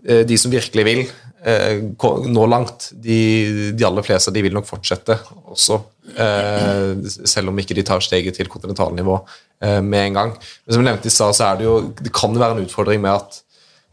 de 0.00 0.38
som 0.40 0.54
virkelig 0.54 0.86
vil, 0.86 1.02
eh, 1.02 1.25
nå 1.46 2.46
langt. 2.46 2.90
De, 2.92 3.72
de, 3.72 3.84
aller 3.86 4.02
fleste 4.02 4.32
de 4.34 4.42
vil 4.42 4.54
nok 4.56 4.66
fortsette 4.66 5.14
også, 5.46 5.78
eh, 6.18 7.08
selv 7.28 7.52
om 7.52 7.58
ikke 7.62 7.76
de 7.78 7.84
tar 7.86 8.02
steget 8.02 8.34
til 8.36 8.50
kontinentalnivå 8.50 9.18
eh, 9.62 9.80
med 9.80 10.08
en 10.08 10.18
gang. 10.18 10.32
Men 10.34 10.74
som 10.74 10.82
jeg 10.82 10.88
nevnte 10.90 11.10
i 11.10 11.14
stad, 11.14 11.36
så 11.38 11.50
er 11.50 11.60
det 11.60 11.68
jo 11.68 11.76
Det 12.00 12.12
kan 12.14 12.34
jo 12.34 12.42
være 12.42 12.58
en 12.58 12.66
utfordring 12.66 13.02
med 13.04 13.12
at 13.12 13.38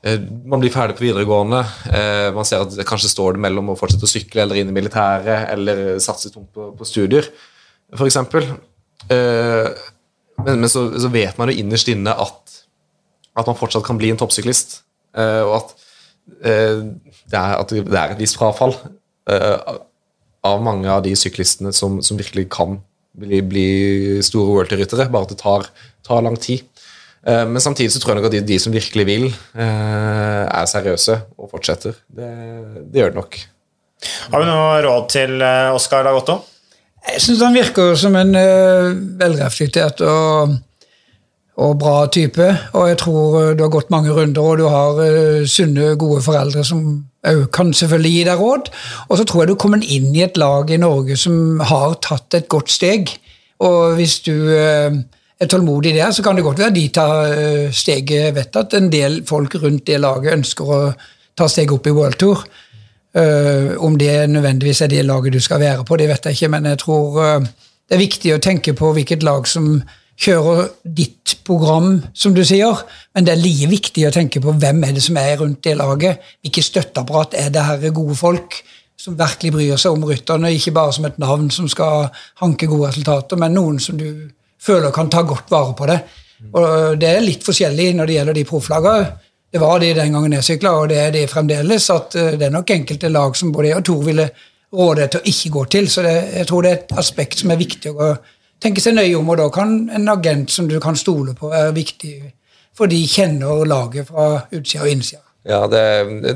eh, 0.04 0.20
man 0.50 0.64
blir 0.64 0.74
ferdig 0.74 0.98
på 0.98 1.06
videregående. 1.06 1.62
Eh, 1.94 2.32
man 2.34 2.50
ser 2.50 2.66
at 2.66 2.74
det 2.74 2.88
kanskje 2.90 3.14
står 3.14 3.38
det 3.38 3.46
mellom 3.46 3.70
å 3.70 3.78
fortsette 3.78 4.10
å 4.10 4.14
sykle 4.16 4.48
eller 4.48 4.62
inn 4.62 4.74
i 4.74 4.78
militæret 4.80 5.54
eller 5.54 6.00
satse 6.02 6.34
tungt 6.34 6.50
på, 6.56 6.72
på 6.80 6.90
studier, 6.90 7.30
f.eks. 7.94 8.18
Eh, 9.14 9.70
men, 10.42 10.58
men 10.58 10.70
så, 10.72 10.88
så, 10.98 11.14
vet 11.14 11.38
man 11.38 11.54
jo 11.54 11.62
innerst 11.62 11.94
inne 11.94 12.18
at, 12.18 12.60
at 13.38 13.46
man 13.46 13.60
fortsatt 13.60 13.86
kan 13.86 14.00
bli 14.02 14.10
en 14.10 14.18
toppsyklist. 14.18 14.80
og 15.14 15.52
at 15.60 15.76
det 17.34 17.40
er 17.42 17.60
at 17.60 17.74
det 17.74 18.00
er 18.00 18.14
et 18.14 18.22
visst 18.22 18.38
frafall 18.40 18.76
uh, 18.78 19.78
av 20.44 20.64
mange 20.64 20.90
av 20.92 21.04
de 21.06 21.16
syklistene 21.18 21.74
som, 21.76 22.00
som 22.06 22.20
virkelig 22.20 22.48
kan 22.54 22.78
bli, 23.18 23.42
bli 23.46 23.70
store 24.26 24.58
worldryttere, 24.58 25.10
bare 25.14 25.28
at 25.28 25.34
det 25.34 25.40
tar, 25.42 25.68
tar 26.06 26.24
lang 26.26 26.38
tid. 26.42 26.66
Uh, 27.26 27.46
men 27.50 27.64
samtidig 27.64 27.94
så 27.94 28.04
tror 28.04 28.14
jeg 28.14 28.22
nok 28.22 28.30
at 28.32 28.38
de, 28.38 28.44
de 28.54 28.60
som 28.62 28.76
virkelig 28.76 29.08
vil, 29.10 29.28
uh, 29.56 30.44
er 30.46 30.70
seriøse 30.70 31.20
og 31.40 31.52
fortsetter. 31.54 31.98
Det, 32.08 32.30
det, 32.90 33.02
gjør 33.02 33.14
det 33.14 33.22
nok. 33.22 33.40
Har 34.34 34.44
du 34.44 34.50
noe 34.50 34.82
råd 34.84 35.08
til 35.14 35.46
Oskar 35.74 36.04
Dagotto? 36.06 36.42
Jeg 37.08 37.22
syns 37.24 37.42
han 37.44 37.56
virker 37.56 37.98
som 38.00 38.16
en 38.16 38.36
velreflektert 39.20 40.02
og 40.08 40.54
og 41.62 41.78
bra 41.78 42.06
type. 42.12 42.48
Og 42.74 42.88
jeg 42.90 43.00
tror 43.04 43.40
eh, 43.42 43.56
du 43.58 43.64
har 43.66 43.74
gått 43.74 43.92
mange 43.94 44.14
runder, 44.14 44.42
og 44.42 44.58
du 44.62 44.68
har 44.72 45.02
uh, 45.02 45.44
sunne, 45.50 45.94
gode 46.00 46.24
foreldre 46.26 46.66
som 46.66 47.04
òg 47.28 47.48
kan 47.56 47.74
selvfølgelig 47.74 48.12
gi 48.14 48.24
deg 48.28 48.42
råd. 48.42 48.70
Og 49.10 49.20
så 49.20 49.26
tror 49.28 49.44
jeg 49.44 49.54
du 49.54 49.60
kommer 49.60 49.84
inn 49.84 50.12
i 50.16 50.24
et 50.26 50.38
lag 50.40 50.72
i 50.72 50.80
Norge 50.82 51.18
som 51.20 51.62
har 51.64 51.98
tatt 52.04 52.40
et 52.40 52.50
godt 52.52 52.72
steg. 52.74 53.14
Og 53.64 53.96
hvis 54.00 54.20
du 54.26 54.34
uh, 54.34 54.92
er 55.40 55.50
tålmodig 55.50 55.96
der, 55.96 56.12
så 56.12 56.24
kan 56.26 56.36
det 56.36 56.44
godt 56.44 56.60
være 56.60 56.76
de 56.76 56.88
tar 56.94 57.32
uh, 57.32 57.72
steget. 57.72 58.28
Jeg 58.28 58.36
vet 58.36 58.60
at 58.60 58.76
en 58.78 58.92
del 58.92 59.22
folk 59.28 59.56
rundt 59.62 59.88
det 59.88 60.02
laget 60.04 60.36
ønsker 60.36 60.76
å 60.76 60.84
ta 61.38 61.48
steget 61.48 61.76
opp 61.78 61.88
i 61.88 61.96
World 61.96 62.20
Tour. 62.20 62.46
om 63.86 63.94
det 63.98 64.30
nødvendigvis 64.30 64.82
er 64.82 64.88
det 64.88 65.04
laget 65.06 65.34
du 65.34 65.40
skal 65.40 65.60
være 65.60 65.84
på, 65.86 65.98
det 65.98 66.08
vet 66.10 66.26
jeg 66.26 66.34
ikke, 66.34 66.48
men 66.50 66.66
jeg 66.66 66.80
tror 66.82 67.20
det 67.44 67.94
er 67.94 68.02
viktig 68.02 68.32
å 68.34 68.40
tenke 68.42 68.74
på 68.74 68.90
hvilket 68.96 69.22
lag 69.22 69.46
som 69.48 69.84
kjører 70.20 70.70
ditt 70.84 71.38
program, 71.46 71.98
som 72.14 72.36
du 72.36 72.44
sier, 72.46 72.84
men 73.16 73.26
det 73.26 73.34
er 73.34 73.42
like 73.42 73.70
viktig 73.72 74.06
å 74.08 74.14
tenke 74.14 74.42
på 74.44 74.54
hvem 74.62 74.84
er 74.86 74.94
det 74.96 75.04
som 75.04 75.18
er 75.20 75.36
rundt 75.42 75.64
det 75.66 75.76
laget. 75.80 76.22
Hvilke 76.44 76.64
støtteapparat 76.64 77.36
er 77.40 77.50
det 77.54 77.66
her 77.66 77.90
gode 77.96 78.16
folk 78.16 78.60
som 79.00 79.18
virkelig 79.20 79.52
bryr 79.52 79.80
seg 79.82 79.98
om 79.98 80.06
rytterne, 80.08 80.54
ikke 80.54 80.76
bare 80.76 80.94
som 80.96 81.08
et 81.10 81.20
navn 81.20 81.50
som 81.52 81.68
skal 81.72 82.08
hanke 82.40 82.70
gode 82.72 82.92
resultater, 82.92 83.40
men 83.42 83.58
noen 83.58 83.82
som 83.82 83.98
du 84.00 84.30
føler 84.64 84.94
kan 84.96 85.10
ta 85.12 85.26
godt 85.28 85.52
vare 85.52 85.76
på 85.76 85.90
det. 85.90 86.00
Og 86.54 87.00
Det 87.00 87.10
er 87.10 87.24
litt 87.24 87.44
forskjellig 87.44 87.94
når 87.98 88.08
det 88.08 88.18
gjelder 88.18 88.38
de 88.38 88.48
profflagene. 88.48 89.12
Det 89.54 89.62
var 89.62 89.80
de 89.80 89.92
den 89.94 90.16
gangen 90.16 90.34
jeg 90.34 90.44
sykla, 90.48 90.72
og 90.82 90.90
det 90.90 90.98
er 90.98 91.12
de 91.14 91.28
fremdeles. 91.30 91.90
at 91.90 92.16
eh, 92.16 92.32
Det 92.38 92.48
er 92.48 92.54
nok 92.54 92.72
enkelte 92.74 93.10
lag 93.10 93.36
som 93.38 93.52
både 93.52 93.68
jeg 93.68 93.78
og 93.78 93.86
Tor 93.86 94.04
ville 94.04 94.30
råde 94.74 95.08
til 95.08 95.20
å 95.20 95.30
ikke 95.30 95.50
gå 95.50 95.66
til. 95.76 95.90
Så 95.90 96.02
det, 96.02 96.14
jeg 96.40 96.48
tror 96.50 96.64
det 96.64 96.72
er 96.72 96.80
et 96.80 96.96
aspekt 96.98 97.40
som 97.40 97.52
er 97.54 97.62
viktig 97.62 97.94
å 97.94 98.16
tenke 98.64 98.84
seg 98.84 98.96
nøye 98.98 99.18
om, 99.20 99.30
og 99.30 99.40
da 99.42 99.50
kan 99.54 99.76
en 99.94 100.10
agent 100.14 100.54
som 100.54 100.70
du 100.70 100.80
kan 100.84 100.98
stole 101.00 101.36
på, 101.38 101.52
være 101.52 101.76
viktig, 101.76 102.16
for 102.78 102.90
de 102.90 103.02
kjenner 103.10 103.66
laget 103.70 104.10
fra 104.10 104.48
utsida 104.54 104.86
og 104.86 104.94
innsida. 104.94 105.22
Ja, 105.44 105.66
det, 105.68 105.82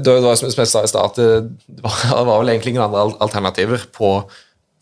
det, 0.03 0.17
var 0.23 0.35
som 0.35 0.49
jeg 0.49 0.67
sa 0.67 0.83
i 0.83 0.91
stad, 0.91 1.15
det, 1.15 1.79
var, 1.83 1.95
det 2.11 2.25
var 2.27 2.41
vel 2.41 2.51
egentlig 2.51 2.75
ingen 2.75 2.85
andre 2.89 3.07
alternativer 3.23 3.87
på, 3.95 4.11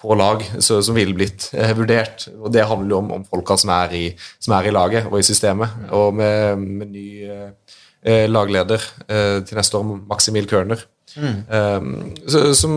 på 0.01 0.17
lag 0.17 0.41
så, 0.57 0.79
som 0.85 0.97
ville 0.97 1.13
blitt 1.17 1.51
eh, 1.53 1.75
vurdert. 1.77 2.27
og 2.39 2.49
Det 2.53 2.65
handler 2.65 2.95
jo 2.95 3.01
om, 3.03 3.13
om 3.19 3.27
folka 3.29 3.57
som 3.61 3.71
er, 3.77 3.93
i, 3.93 4.05
som 4.41 4.57
er, 4.57 4.69
i, 4.69 4.73
laget 4.73 5.11
og 5.11 5.19
i 5.21 5.27
systemet. 5.27 5.77
Og 5.93 6.17
med, 6.17 6.65
med 6.81 6.91
ny 6.95 7.07
eh, 7.29 8.25
lagleder 8.31 8.81
eh, 9.05 9.39
til 9.45 9.61
neste 9.61 9.77
år, 9.77 9.93
Maximil 10.09 10.49
Körner, 10.49 10.81
mm. 11.15 11.37
eh, 11.45 12.53
som 12.57 12.73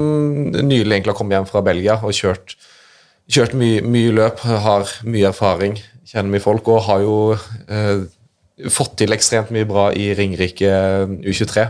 nylig 0.52 0.84
egentlig 0.84 1.14
har 1.14 1.18
kommet 1.18 1.38
hjem 1.38 1.48
fra 1.48 1.64
Belgia 1.64 1.96
og 2.02 2.16
kjørt 2.16 2.58
kjørt 3.28 3.56
mye, 3.58 3.82
mye, 3.84 4.12
løp, 4.16 4.40
har 4.44 4.88
mye 5.08 5.28
erfaring, 5.30 5.76
kjenner 6.08 6.32
mye 6.32 6.44
folk 6.44 6.70
og 6.72 6.86
har 6.88 7.04
jo 7.04 7.18
eh, 7.34 8.06
fått 8.72 8.96
til 9.02 9.14
ekstremt 9.14 9.52
mye 9.54 9.68
bra 9.68 9.90
i 9.92 10.10
Ringerike 10.18 10.72
U23, 11.20 11.68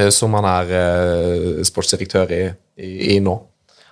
eh, 0.00 0.10
som 0.14 0.34
han 0.38 0.48
er 0.48 0.74
eh, 0.80 1.62
sportsdirektør 1.68 2.34
i, 2.34 2.42
i, 2.80 2.90
i, 3.16 3.20
nå. 3.24 3.36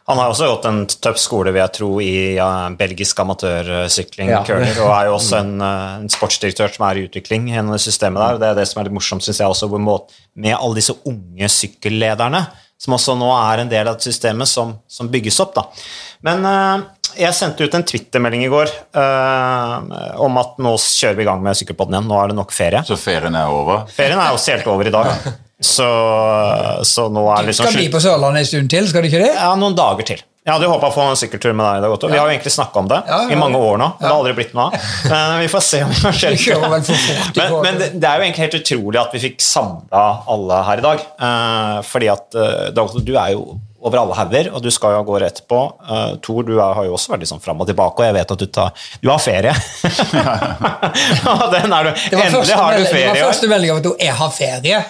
Han 0.08 0.16
har 0.16 0.32
også 0.32 0.46
gått 0.48 0.64
en 0.64 0.78
tøff 0.88 1.18
skole, 1.20 1.52
vil 1.52 1.60
jeg 1.60 1.74
tro, 1.76 1.88
i 2.00 2.38
ja, 2.38 2.48
belgisk 2.72 3.18
amatørsykling, 3.20 4.30
ja. 4.32 4.38
Curler, 4.48 4.78
og 4.80 4.92
er 4.94 5.10
jo 5.10 5.18
også 5.18 5.42
en, 5.42 5.58
eh, 5.60 5.98
en, 6.00 6.08
sportsdirektør 6.12 6.72
som 6.72 6.86
er 6.88 7.00
i 7.00 7.04
utvikling 7.10 7.50
gjennom 7.52 7.76
det 7.76 7.82
systemet 7.84 8.24
der. 8.24 8.40
Det 8.40 8.48
er 8.48 8.56
det 8.62 8.64
som 8.70 8.80
er 8.80 8.88
litt 8.88 8.96
morsomt, 8.96 9.26
syns 9.26 9.42
jeg 9.44 9.52
også, 9.52 9.68
med 9.68 10.56
alle 10.56 10.80
disse 10.80 10.96
unge 11.04 11.52
sykkellederne 11.52 12.46
som 12.78 12.94
også 12.94 13.16
nå 13.18 13.28
er 13.34 13.64
en 13.64 13.72
del 13.72 13.90
av 13.90 13.98
systemet 14.02 14.50
som, 14.50 14.76
som 14.86 15.10
bygges 15.10 15.40
opp. 15.42 15.56
Da. 15.56 15.64
Men 16.26 16.46
uh, 16.46 16.86
jeg 17.18 17.34
sendte 17.34 17.66
ut 17.66 17.74
en 17.74 17.86
Twitter-melding 17.86 18.44
i 18.46 18.52
går 18.52 18.70
uh, 18.98 20.22
om 20.22 20.38
at 20.40 20.60
nå 20.62 20.76
kjører 20.82 21.18
vi 21.18 21.26
i 21.26 21.28
gang 21.28 21.42
med 21.42 21.58
Sykkelpodden 21.58 21.98
igjen. 21.98 22.08
Nå 22.10 22.22
er 22.22 22.30
det 22.30 22.38
nok 22.38 22.54
ferie. 22.54 22.84
Så 22.86 22.98
ferien 23.00 23.34
er 23.38 23.50
over? 23.50 23.86
Ferien 23.94 24.20
er 24.20 24.34
også 24.34 24.54
helt 24.54 24.70
over 24.70 24.90
i 24.90 24.94
dag. 24.94 25.12
Så, 25.58 25.86
så 26.86 27.08
nå 27.10 27.24
er 27.34 27.48
liksom 27.48 27.66
Skal 27.66 27.80
bli 27.80 27.88
på 27.90 27.98
Sørlandet 27.98 28.44
en 28.44 28.46
stund 28.46 28.68
til? 28.70 28.84
skal 28.86 29.02
du 29.02 29.08
ikke 29.08 29.18
det? 29.24 29.32
Ja, 29.34 29.48
noen 29.58 29.74
dager 29.74 30.06
til. 30.06 30.20
Jeg 30.48 30.54
hadde 30.54 30.68
håpa 30.70 30.88
å 30.88 30.94
få 30.94 31.04
en 31.10 31.18
sykkeltur 31.20 31.52
med 31.52 31.66
deg. 31.66 31.84
Dag, 31.84 32.08
Vi 32.08 32.16
har 32.16 32.24
jo 32.24 32.32
egentlig 32.32 32.54
snakka 32.54 32.80
om 32.80 32.86
det 32.88 33.02
ja, 33.04 33.18
ja, 33.26 33.34
i 33.34 33.36
mange 33.36 33.58
år 33.60 33.76
nå. 33.82 33.88
Det 33.98 34.06
har 34.08 34.14
aldri 34.16 34.32
blitt 34.38 34.54
noe 34.56 34.70
av. 34.70 34.86
Men 35.10 35.34
vi 35.44 35.50
får 35.52 35.64
se 35.66 35.80
om 35.84 35.92
det 35.92 36.12
skjer. 36.16 36.38
Men, 37.36 37.56
men 37.66 37.80
det, 37.82 37.90
det 38.00 38.08
er 38.08 38.16
jo 38.16 38.24
egentlig 38.24 38.46
helt 38.46 38.56
utrolig 38.62 39.02
at 39.02 39.12
vi 39.12 39.20
fikk 39.26 39.44
samla 39.44 40.06
alle 40.32 40.62
her 40.70 40.80
i 40.80 40.86
dag. 40.86 41.04
Uh, 41.20 41.74
fordi 41.84 42.08
at 42.14 42.38
uh, 42.40 42.96
du 43.04 43.12
er 43.12 43.34
jo 43.36 43.58
over 43.78 44.00
alle 44.00 44.16
hauger, 44.18 44.48
og 44.52 44.62
du 44.64 44.70
skal 44.74 44.94
jo 44.94 45.02
av 45.02 45.06
gårde 45.06 45.28
etterpå. 45.30 45.60
Uh, 45.86 46.16
Tor, 46.24 46.42
du 46.46 46.56
er, 46.56 46.72
har 46.74 46.88
jo 46.88 46.96
også 46.96 47.12
vært 47.12 47.24
litt 47.24 47.30
sånn 47.30 47.44
fram 47.44 47.62
og 47.62 47.68
tilbake, 47.70 48.02
og 48.02 48.08
jeg 48.08 48.16
vet 48.16 48.34
at 48.34 48.42
du, 48.42 48.48
tar, 48.58 48.88
du 49.02 49.10
har 49.12 49.20
ferie. 49.22 49.54
Den 51.54 51.72
er 51.72 51.88
du, 51.88 51.92
endelig 52.18 52.58
har 52.58 52.74
du 52.74 52.88
ferie 52.88 53.14
Det 53.14 53.22
var 53.22 53.30
første 53.30 53.50
melding 53.50 53.74
om 53.74 53.82
at 53.82 54.06
jeg 54.08 54.18
har 54.22 54.34
ferie. 54.34 54.82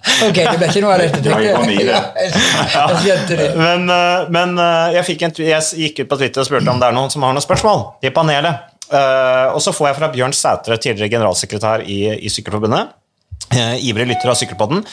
Ok, 0.00 0.36
det 0.36 0.56
ble 0.56 0.68
ikke 0.68 0.82
noe 0.84 0.94
av 0.94 1.00
dette. 1.02 1.20
Det 1.24 1.30
ja. 1.90 2.00
Ja. 2.74 2.84
Men, 3.56 3.80
eh, 3.92 4.20
men 4.32 4.48
eh, 4.56 4.94
jeg, 4.96 5.04
fikk 5.10 5.20
en, 5.26 5.34
jeg 5.44 5.62
gikk 5.84 5.96
ut 6.02 6.10
på 6.12 6.18
Twitter 6.20 6.40
og 6.42 6.48
spurte 6.48 6.72
om 6.72 6.80
det 6.80 6.88
er 6.88 6.96
noen 6.96 7.10
som 7.12 7.24
har 7.26 7.32
noen 7.36 7.44
spørsmål 7.44 7.78
i 8.04 8.12
panelet. 8.14 8.54
Uh, 8.90 9.54
og 9.54 9.60
så 9.62 9.70
får 9.70 9.86
jeg 9.86 9.96
fra 10.00 10.08
Bjørn 10.10 10.32
Sætre, 10.34 10.74
tidligere 10.82 11.12
generalsekretær 11.12 11.84
i, 11.86 11.98
i 12.26 12.28
Sykkelforbundet. 12.32 12.90
Eh, 13.54 13.76
ivrig 13.88 14.06
lytter 14.10 14.30
av 14.32 14.38
Sykkelpodden. 14.40 14.84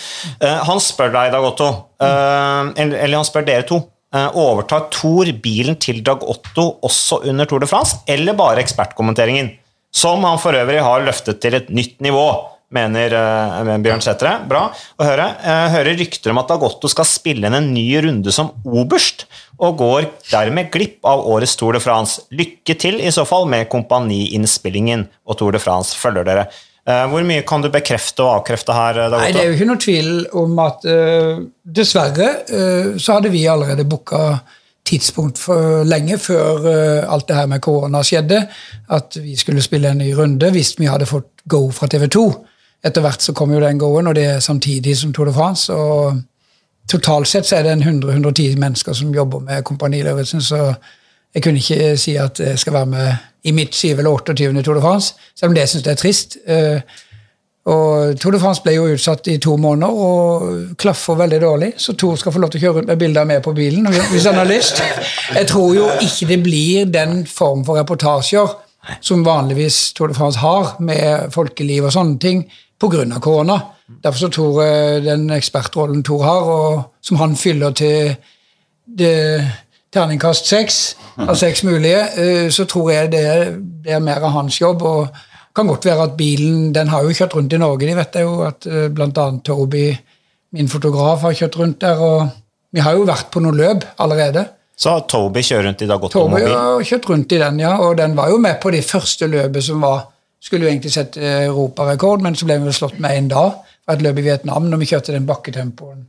Eh, 0.42 0.58
han 0.70 0.82
spør 0.84 1.14
deg, 1.14 1.32
Dag 1.36 1.46
Otto, 1.52 1.70
eh, 2.02 2.74
eller, 2.84 3.16
han 3.16 3.28
spør 3.28 3.46
dere 3.48 3.68
to. 3.68 3.84
eh, 4.16 4.30
overtar 4.40 4.86
Thor 4.90 5.28
bilen 5.44 5.76
til 5.84 6.02
Dag 6.02 6.22
Otto 6.24 6.80
også 6.82 7.22
under 7.28 7.46
Tour 7.46 7.60
de 7.60 7.68
France, 7.68 7.98
eller 8.08 8.34
bare 8.34 8.64
ekspertkommenteringen? 8.64 9.58
Som 9.92 10.24
han 10.24 10.38
for 10.40 10.54
øvrig 10.56 10.80
har 10.84 11.04
løftet 11.04 11.42
til 11.42 11.56
et 11.58 11.70
nytt 11.70 12.00
nivå, 12.04 12.24
mener 12.72 13.14
eh, 13.16 13.78
Bjørn 13.84 14.02
Sætre. 14.04 14.34
Bra 14.48 14.66
å 15.00 15.04
høre. 15.08 15.28
Jeg 15.44 15.72
hører 15.72 15.98
rykter 16.02 16.34
om 16.34 16.40
at 16.42 16.50
Dag 16.52 16.64
Otto 16.68 16.90
skal 16.92 17.08
spille 17.08 17.48
inn 17.48 17.56
en 17.56 17.70
ny 17.74 17.86
runde 18.04 18.32
som 18.36 18.50
oberst, 18.68 19.26
og 19.58 19.80
går 19.80 20.08
dermed 20.32 20.68
glipp 20.72 21.06
av 21.08 21.24
årets 21.28 21.56
Tour 21.58 21.74
de 21.74 21.80
France. 21.84 22.26
Lykke 22.36 22.76
til 22.80 23.00
i 23.02 23.12
så 23.16 23.24
fall 23.26 23.48
med 23.50 23.70
kompaniinnspillingen, 23.72 25.08
og 25.28 25.40
Tour 25.40 25.56
de 25.56 25.62
France 25.64 25.96
følger 25.98 26.28
dere. 26.28 26.48
Eh, 26.88 27.06
Hvor 27.12 27.24
mye 27.28 27.44
kan 27.44 27.64
du 27.64 27.68
bekrefte 27.72 28.24
og 28.24 28.38
avkrefte 28.38 28.74
her, 28.74 28.94
Dag 29.12 29.20
Nei, 29.20 29.32
Det 29.36 29.42
er 29.42 29.50
jo 29.50 29.58
ikke 29.58 29.68
noe 29.68 29.84
tvil 29.84 30.12
om 30.40 30.60
at 30.64 30.86
uh, 30.88 31.42
dessverre 31.64 32.30
uh, 32.48 32.94
så 32.98 33.18
hadde 33.18 33.32
vi 33.34 33.44
allerede 33.46 33.84
booka 33.84 34.38
tidspunkt 34.88 35.38
for 35.38 35.84
lenge 35.84 36.18
før 36.18 36.64
uh, 36.64 37.14
alt 37.14 37.28
det 37.28 37.36
her 37.36 37.50
med 37.52 37.60
korona 37.62 38.04
skjedde, 38.08 38.40
at 38.90 39.18
vi 39.20 39.36
skulle 39.36 39.62
spille 39.62 39.92
en 39.92 40.00
ny 40.00 40.14
runde 40.16 40.52
hvis 40.52 40.78
vi 40.80 40.88
hadde 40.88 41.10
fått 41.10 41.44
go 41.50 41.66
fra 41.72 41.88
TV 41.92 42.08
2. 42.08 42.24
Etter 42.88 43.04
hvert 43.04 43.22
så 43.22 43.34
kom 43.36 43.52
jo 43.52 43.60
den 43.60 43.80
go-en, 43.80 44.08
og 44.08 44.16
det 44.16 44.26
er 44.26 44.40
samtidig 44.40 44.96
som 44.98 45.12
Tour 45.14 45.26
de 45.26 45.34
France. 45.34 45.74
og 45.74 46.22
Totalt 46.88 47.28
sett 47.28 47.46
så 47.46 47.58
er 47.58 47.64
det 47.64 47.72
en 47.72 47.84
100-110 47.84 48.56
mennesker 48.56 48.94
som 48.94 49.12
jobber 49.16 49.40
med 49.44 49.64
Kompani 49.64 50.02
Lauritzen, 50.06 50.42
så 50.42 50.74
jeg 51.38 51.44
kunne 51.46 51.62
ikke 51.62 51.98
si 52.02 52.16
at 52.18 52.40
jeg 52.42 52.60
skal 52.60 52.74
være 52.74 52.86
med 52.90 53.26
i 53.46 53.52
mitt 53.54 53.76
7. 53.76 53.88
eller 53.88 54.10
28. 54.10 54.64
Tour 54.64 54.74
de 54.74 54.82
France, 54.82 55.14
selv 55.38 55.52
om 55.52 55.56
det 55.56 55.68
syns 55.70 55.86
jeg 55.86 55.92
er 55.92 56.00
trist. 56.02 56.38
Eh, 56.48 56.80
og 57.68 58.18
Tour 58.20 58.34
de 58.34 58.40
France 58.40 58.64
ble 58.64 58.74
jo 58.74 58.88
utsatt 58.96 59.28
i 59.28 59.36
to 59.44 59.54
måneder 59.60 59.92
og 59.92 60.78
klaffer 60.80 61.20
veldig 61.20 61.40
dårlig, 61.44 61.74
så 61.78 61.94
Tor 61.94 62.16
skal 62.16 62.34
få 62.34 62.42
lov 62.42 62.50
til 62.50 62.62
å 62.62 62.64
kjøre 62.64 62.80
rundt 62.80 62.90
med 62.90 63.02
bilder 63.02 63.28
med 63.28 63.44
på 63.46 63.54
bilen 63.54 63.86
hvis 63.92 64.26
han 64.26 64.40
har 64.40 64.50
lyst. 64.50 64.82
Jeg 65.36 65.50
tror 65.52 65.76
jo 65.76 65.90
ikke 66.02 66.30
det 66.32 66.40
blir 66.46 66.88
den 66.90 67.26
form 67.28 67.66
for 67.68 67.78
reportasjer 67.78 68.56
som 69.04 69.26
vanligvis 69.28 69.92
Tour 69.94 70.10
de 70.10 70.18
France 70.18 70.40
har, 70.40 70.78
med 70.80 71.30
folkeliv 71.36 71.86
og 71.86 71.94
sånne 71.94 72.18
ting, 72.24 72.46
pga. 72.80 73.06
korona. 73.20 73.60
Derfor 74.04 74.20
så 74.26 74.30
tror 74.32 74.64
jeg 74.64 75.04
den 75.04 75.30
ekspertrollen 75.36 76.04
Tor 76.08 76.24
har, 76.24 76.50
og 76.58 76.84
som 77.04 77.20
han 77.22 77.36
fyller 77.36 77.76
til 77.76 78.16
det, 78.88 79.44
terningkast 79.94 80.50
seks 80.50 80.82
av 81.18 81.36
seks 81.40 81.64
mulige, 81.64 82.02
eh, 82.20 82.50
så 82.54 82.66
tror 82.70 82.92
jeg 82.92 83.12
det, 83.12 83.24
det 83.86 83.96
er 83.98 84.04
mer 84.04 84.24
av 84.24 84.36
hans 84.36 84.62
jobb. 84.62 84.82
og 84.82 85.08
kan 85.58 85.68
godt 85.68 85.88
være 85.90 86.04
at 86.04 86.18
bilen 86.18 86.74
den 86.74 86.92
har 86.92 87.02
jo 87.02 87.16
kjørt 87.18 87.34
rundt 87.36 87.54
i 87.54 87.58
Norge. 87.58 87.88
De 87.88 87.96
vet 87.98 88.20
jeg 88.20 88.28
jo 88.28 88.42
at 88.46 88.68
bl.a. 88.68 88.90
blant 88.94 89.18
annet 89.18 89.46
Toby, 89.48 89.88
min 90.54 90.70
fotograf, 90.70 91.24
har 91.26 91.34
kjørt 91.34 91.58
rundt 91.58 91.82
der. 91.82 91.98
og 91.98 92.28
Vi 92.74 92.84
har 92.86 92.94
jo 92.94 93.08
vært 93.08 93.32
på 93.34 93.42
noen 93.42 93.58
løp 93.58 93.88
allerede. 93.98 94.46
Så 94.78 94.94
Toby 95.10 95.42
kjører 95.42 95.66
rundt 95.72 95.82
i 95.82 95.88
Dag 95.90 96.06
Toby 96.14 96.44
har 96.44 96.84
kjørt 96.86 97.10
rundt 97.10 97.34
i 97.34 97.40
den, 97.42 97.64
ja. 97.64 97.74
Og 97.82 97.98
den 97.98 98.14
var 98.18 98.30
jo 98.30 98.38
med 98.38 98.60
på 98.62 98.70
det 98.76 98.84
første 98.86 99.28
løpet 99.28 99.66
som 99.72 99.82
var 99.82 100.06
Skulle 100.38 100.68
jo 100.68 100.70
egentlig 100.70 100.92
sette 100.94 101.18
europarekord, 101.48 102.22
men 102.22 102.36
så 102.38 102.46
ble 102.46 102.60
vi 102.60 102.68
vel 102.68 102.74
slått 102.78 103.00
med 103.02 103.10
én 103.10 103.26
dag. 103.28 103.56
Fra 103.82 103.96
et 103.98 104.04
løp 104.06 104.20
i 104.22 104.24
Vietnam, 104.28 104.68
når 104.70 104.78
vi 104.84 104.88
kjørte 104.92 105.16
den 105.16 105.26
bakketempoen 105.26 106.04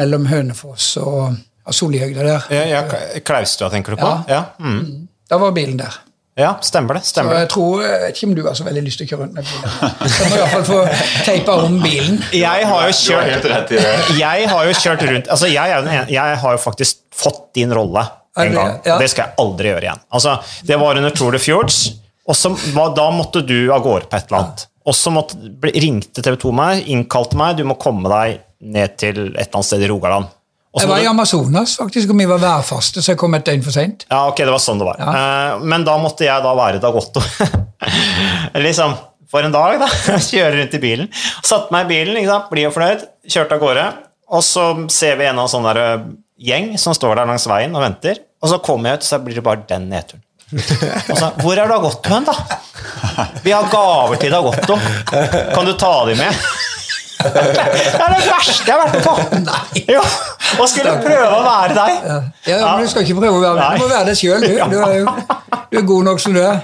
mellom 0.00 0.24
Hønefoss 0.30 0.86
og 0.96 1.34
ja, 1.66 1.72
Solihøgda 1.72 2.24
der. 2.26 2.46
Ja, 2.50 2.62
ja, 2.66 3.20
Klaustua, 3.24 3.68
tenker 3.72 3.94
du 3.94 4.00
på? 4.02 4.08
Ja. 4.08 4.22
Ja, 4.28 4.42
mm. 4.58 5.08
Da 5.30 5.38
var 5.40 5.52
bilen 5.56 5.78
der. 5.80 5.94
ja 6.36 6.54
stemmer 6.64 6.98
det. 6.98 7.04
Stemmer 7.08 7.34
det. 7.36 7.40
jeg 7.44 7.50
tror, 7.54 7.82
jeg 7.84 8.00
vet 8.02 8.16
ikke 8.16 8.28
om 8.30 8.34
du 8.36 8.42
har 8.46 8.56
så 8.58 8.64
veldig 8.66 8.82
lyst 8.86 9.00
til 9.00 9.06
å 9.06 9.10
kjøre 9.12 9.26
rundt 9.26 9.36
med 9.38 9.46
bilen. 9.50 10.08
Så 10.16 10.26
må 10.28 10.34
i 10.34 10.40
hvert 10.40 10.52
fall 10.54 10.66
få 10.68 10.80
teipa 11.26 11.58
om 11.66 11.78
bilen. 11.82 12.18
Jeg 12.36 12.66
har 12.70 12.88
jo 12.88 12.96
kjørt 12.98 13.30
helt 13.30 13.48
rett 13.52 13.72
i 13.76 13.78
det. 13.80 13.94
jeg 14.18 14.48
har 14.52 14.66
jo 14.68 14.74
kjørt 14.80 15.06
rundt 15.10 15.30
altså 15.36 15.52
jeg, 15.52 15.76
er 15.76 15.86
den 15.86 15.94
ene, 15.94 16.10
jeg 16.12 16.42
har 16.44 16.58
jo 16.58 16.60
faktisk 16.66 17.00
fått 17.22 17.44
din 17.56 17.72
rolle 17.76 18.04
en 18.40 18.52
gang. 18.56 18.76
ja. 18.88 18.98
Det 18.98 19.08
skal 19.12 19.26
jeg 19.26 19.34
aldri 19.44 19.72
gjøre 19.72 19.86
igjen. 19.86 20.04
Altså, 20.16 20.36
det 20.68 20.78
var 20.80 21.00
under 21.00 21.16
Tour 21.16 21.34
de 21.36 21.40
Fjords, 21.42 21.80
og 22.24 22.38
så, 22.38 22.52
da 22.96 23.08
måtte 23.12 23.42
du 23.44 23.56
av 23.74 23.82
gårde 23.84 24.08
på 24.08 24.16
et 24.16 24.30
eller 24.30 24.38
annet. 24.42 24.66
Og 24.88 24.96
så 24.96 25.12
ringte 25.84 26.24
TV 26.24 26.36
2 26.42 26.52
meg, 26.56 26.86
innkalte 26.90 27.38
meg, 27.38 27.58
du 27.60 27.66
må 27.68 27.76
komme 27.80 28.08
deg 28.10 28.40
ned 28.62 28.96
til 28.98 29.18
et 29.34 29.36
eller 29.36 29.58
annet 29.58 29.68
sted 29.68 29.84
i 29.84 29.90
Rogaland. 29.90 30.30
Jeg 30.80 30.88
var 30.88 31.02
i 31.04 31.06
Amazonas, 31.06 31.74
faktisk, 31.76 32.14
og 32.14 32.16
vi 32.16 32.24
var 32.30 32.40
værfaste, 32.40 33.02
så 33.04 33.12
jeg 33.12 33.18
kom 33.20 33.34
et 33.36 33.44
døgn 33.44 33.64
for 33.64 33.74
seint. 33.74 34.06
Ja, 34.08 34.22
ok, 34.30 34.38
det 34.40 34.52
var 34.54 34.62
sånn 34.62 34.80
det 34.80 34.86
var. 34.88 35.02
Eh, 35.04 35.64
men 35.68 35.84
da 35.84 35.98
måtte 36.00 36.24
jeg 36.24 36.44
da 36.44 36.54
være 36.56 36.80
Dag 36.80 36.96
Otto. 36.96 37.20
liksom, 38.66 38.94
for 39.28 39.44
en 39.44 39.52
dag, 39.52 39.76
da. 39.82 39.90
Kjøre 40.30 40.56
rundt 40.56 40.78
i 40.78 40.80
bilen. 40.80 41.12
Satte 41.44 41.74
meg 41.74 41.84
i 41.84 41.92
bilen, 41.92 42.16
ikke 42.16 42.32
sant? 42.32 42.48
blid 42.54 42.70
og 42.70 42.74
fornøyd, 42.78 43.04
kjørte 43.28 43.58
av 43.58 43.64
gårde. 43.66 43.86
Og 44.32 44.44
så 44.48 44.66
ser 44.92 45.20
vi 45.20 45.28
en 45.28 45.44
av 45.44 45.52
sånn 45.52 45.68
der 45.68 45.82
eh, 45.82 46.10
gjeng 46.48 46.72
som 46.80 46.96
står 46.96 47.20
der 47.20 47.28
langs 47.28 47.44
veien 47.52 47.76
og 47.76 47.84
venter. 47.84 48.24
Og 48.40 48.54
så 48.54 48.62
kommer 48.64 48.94
jeg 48.94 49.02
ut, 49.02 49.08
så 49.10 49.20
blir 49.20 49.36
det 49.36 49.44
bare 49.44 49.66
den 49.68 49.90
nedturen. 49.92 50.24
Og 50.52 51.16
så, 51.16 51.30
hvor 51.40 51.56
er 51.56 51.68
Dagotto 51.68 52.12
hen, 52.12 52.26
da? 52.28 52.34
Vi 53.44 53.52
har 53.52 53.68
gaver 53.72 54.18
til 54.20 54.32
Dagotto. 54.32 54.76
Kan 55.52 55.68
du 55.68 55.76
ta 55.80 55.94
dem 56.08 56.20
med? 56.20 56.44
Det 57.22 58.02
er 58.02 58.14
det 58.14 58.20
verste 58.26 58.68
jeg 58.68 58.76
har 58.76 58.82
vært 58.82 58.94
med 58.96 59.04
på! 59.06 59.42
Nei. 59.46 59.82
Jo, 59.96 60.04
og 60.58 60.70
skulle 60.70 60.94
prøve 61.02 61.28
å 61.28 61.42
være 61.46 61.76
deg. 61.78 62.06
Ja, 62.50 62.60
men 62.64 62.86
Du 62.86 62.92
skal 62.92 63.06
ikke 63.06 63.18
prøve 63.20 63.40
å 63.40 63.42
være 63.42 63.58
deg, 63.58 63.80
du 63.80 63.84
må 63.84 63.90
være 63.92 64.08
deg 64.10 64.20
sjøl. 64.20 64.46
Du. 64.46 64.56
Du, 64.72 64.78
er 64.86 64.96
jo, 65.00 65.16
du 65.72 65.78
er 65.80 65.86
god 65.92 66.08
nok 66.10 66.24
som 66.24 66.36
du 66.36 66.42
er. 66.44 66.62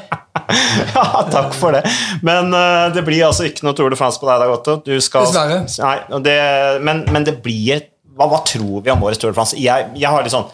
Ja, 0.95 1.05
takk 1.29 1.53
for 1.59 1.75
det. 1.77 1.83
Men 2.25 2.53
uh, 2.55 2.89
det 2.95 3.03
blir 3.05 3.27
altså 3.27 3.49
ikke 3.49 3.67
noe 3.67 3.77
Tour 3.77 3.93
de 3.93 3.99
France 4.01 4.21
på 4.21 4.29
deg, 4.29 4.41
Dag 4.45 4.53
Otto. 4.55 4.79
Du 4.87 4.95
skal, 5.05 5.27
Dessverre. 5.29 5.63
Nei, 5.83 6.21
det, 6.25 6.39
men, 6.87 7.03
men 7.13 7.27
det 7.27 7.39
blir 7.45 7.83
hva, 8.19 8.27
hva 8.31 8.41
tror 8.47 8.83
vi 8.83 8.93
om 8.93 9.05
årets 9.07 9.21
Tour 9.23 9.33
de 9.33 9.39
France? 9.39 9.59
Jeg, 9.61 9.91
jeg 9.99 10.11
har 10.11 10.25
litt 10.25 10.35
sånn 10.35 10.49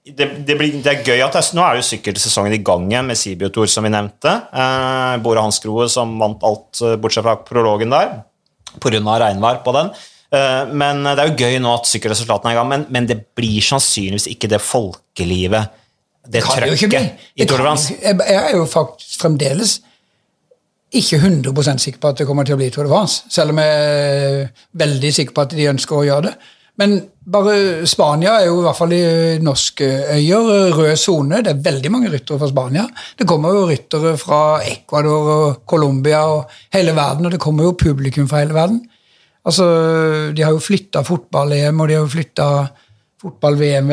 det, 0.00 0.26
det, 0.48 0.56
blir, 0.56 0.78
det 0.80 0.92
er 0.92 1.02
gøy 1.04 1.22
at 1.26 1.34
det, 1.36 1.42
Nå 1.54 1.62
er 1.62 1.76
jo 1.78 1.84
sykkelsesongen 1.84 2.54
i 2.56 2.62
gang 2.64 2.86
igjen 2.88 3.10
med 3.10 3.18
Sibio-Tour, 3.20 3.68
som 3.70 3.84
vi 3.84 3.92
nevnte. 3.92 4.32
Eh, 4.48 5.16
Bore 5.22 5.44
Hansgrohe 5.44 5.90
som 5.92 6.14
vant 6.20 6.40
alt 6.46 6.80
eh, 6.86 6.96
bortsett 7.00 7.26
fra 7.26 7.36
prologen 7.44 7.92
der, 7.92 8.22
pga. 8.78 9.00
regnvær 9.24 9.62
på 9.64 9.74
den. 9.76 9.90
Eh, 10.30 10.64
men 10.72 11.02
Det 11.02 11.18
er 11.18 11.28
jo 11.32 11.36
gøy 11.46 11.58
nå 11.58 11.74
at 11.74 11.90
sykkelresultatene 11.90 12.52
er 12.52 12.56
i 12.56 12.60
gang, 12.60 12.68
men, 12.68 12.86
men 12.90 13.06
det 13.06 13.18
blir 13.34 13.60
sannsynligvis 13.60 14.28
ikke 14.30 14.48
det 14.48 14.60
folkelivet, 14.62 15.76
det 16.30 16.42
Kan 16.44 16.60
det 16.60 16.68
jo 16.68 16.76
ikke 16.76 16.88
bli. 16.92 16.98
trøkket, 16.98 17.30
i 17.36 17.46
Tour 17.48 17.62
jeg 18.28 18.36
er 18.36 18.56
jo 18.56 18.66
faktisk 18.68 19.22
fremdeles 19.22 19.80
ikke 20.92 21.16
100 21.16 21.78
sikker 21.78 22.00
på 22.02 22.08
at 22.08 22.18
det 22.18 22.26
kommer 22.26 22.44
til 22.44 22.54
å 22.54 22.60
bli 22.60 22.70
Tour 22.70 22.84
de 22.84 22.90
France. 22.90 23.22
Selv 23.30 23.54
om 23.54 23.60
jeg 23.62 23.68
er 23.68 24.48
veldig 24.74 25.12
sikker 25.14 25.34
på 25.34 25.44
at 25.46 25.54
de 25.54 25.68
ønsker 25.70 25.96
å 25.96 26.04
gjøre 26.04 26.24
det. 26.28 26.34
Men 26.80 26.94
bare 27.30 27.84
Spania 27.86 28.38
er 28.40 28.46
jo 28.48 28.60
i 28.60 28.64
hvert 28.64 28.78
fall 28.78 28.92
i 28.96 29.00
norske 29.44 29.84
øyer 30.16 30.70
rød 30.78 30.96
sone. 30.96 31.42
Det 31.44 31.52
er 31.52 31.64
veldig 31.66 31.90
mange 31.92 32.08
ryttere 32.12 32.38
fra 32.40 32.48
Spania. 32.48 32.86
Det 33.18 33.26
kommer 33.28 33.52
jo 33.52 33.66
ryttere 33.68 34.14
fra 34.18 34.38
Ecuador 34.64 35.28
og 35.34 35.58
Colombia 35.68 36.22
og 36.32 36.48
hele 36.72 36.94
verden, 36.96 37.26
og 37.28 37.34
det 37.36 37.40
kommer 37.42 37.68
jo 37.68 37.76
publikum 37.78 38.28
fra 38.30 38.40
hele 38.42 38.56
verden. 38.56 38.80
Altså, 39.44 39.66
De 40.36 40.42
har 40.42 40.52
jo 40.56 40.58
flytta 40.64 41.02
fotball-EM, 41.04 41.80
og 41.80 41.88
de 41.88 41.94
har 41.98 42.00
jo 42.06 42.14
flytta 42.16 42.48
fotball-VM 43.22 43.90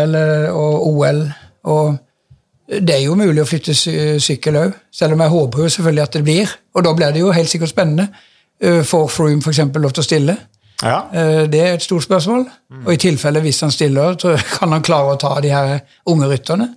og 0.55 0.87
OL. 0.87 1.23
og 1.63 1.97
det 2.67 2.89
er 2.97 3.03
jo 3.05 3.15
mulig 3.15 3.39
å 3.41 3.47
flytte 3.47 3.71
sy- 3.75 4.19
sykkel 4.19 4.55
òg, 4.59 4.73
selv 4.91 5.13
om 5.15 5.21
jeg 5.23 5.29
håper 5.31 5.59
jo 5.63 5.69
selvfølgelig 5.71 6.03
at 6.03 6.13
det 6.17 6.23
blir. 6.23 6.49
Og 6.75 6.83
da 6.83 6.91
blir 6.93 7.13
det 7.15 7.21
jo 7.21 7.31
helt 7.31 7.47
sikkert 7.49 7.69
spennende. 7.71 8.09
Eh, 8.59 8.81
Får 8.83 9.07
Froome 9.07 9.39
f.eks. 9.41 9.57
lov 9.75 9.91
til 9.95 10.03
å 10.03 10.07
stille? 10.07 10.35
Ja. 10.83 11.07
Eh, 11.11 11.45
Det 11.49 11.59
er 11.61 11.73
et 11.73 11.81
stort 11.85 12.05
spørsmål. 12.05 12.45
Og 12.85 12.91
i 12.93 12.97
tilfelle, 13.01 13.41
hvis 13.41 13.61
han 13.65 13.71
stiller, 13.73 14.17
så 14.21 14.35
kan 14.59 14.71
han 14.75 14.83
klare 14.85 15.15
å 15.15 15.19
ta 15.19 15.39
de 15.41 15.49
her 15.49 15.79
unge 16.07 16.27
rytterne. 16.29 16.73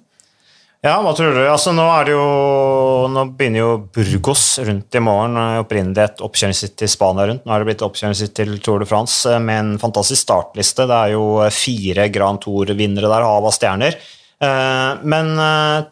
Ja, 0.80 0.94
hva 1.04 1.10
tror 1.12 1.34
du? 1.36 1.42
Altså, 1.44 1.74
nå, 1.76 1.84
er 1.92 2.06
det 2.08 2.12
jo, 2.14 3.08
nå 3.12 3.24
begynner 3.36 3.60
jo 3.60 3.72
Burgos 3.92 4.44
rundt 4.64 4.96
i 4.96 5.02
morgen. 5.04 5.36
eh, 5.36 5.58
Opprinnelig 5.60 6.06
et 6.06 6.22
oppkjøringssitt 6.24 6.76
til 6.80 6.88
Spania 6.88 7.26
rundt. 7.28 7.44
Nå 7.44 7.52
er 7.52 7.58
det 7.60 7.68
blitt 7.68 7.84
oppkjøringssitt 7.84 8.32
til 8.38 8.54
Tour 8.64 8.80
de 8.80 8.88
France 8.88 9.28
eh, 9.28 9.38
med 9.38 9.58
en 9.60 9.74
fantastisk 9.82 10.22
startliste. 10.24 10.86
Det 10.88 10.96
er 10.96 11.12
jo 11.18 11.26
fire 11.52 12.08
Grand 12.08 12.40
Tour-vinnere 12.40 13.10
der, 13.12 13.26
hav 13.28 13.44
av 13.44 13.52
stjerner. 13.52 13.98
Men 14.40 15.34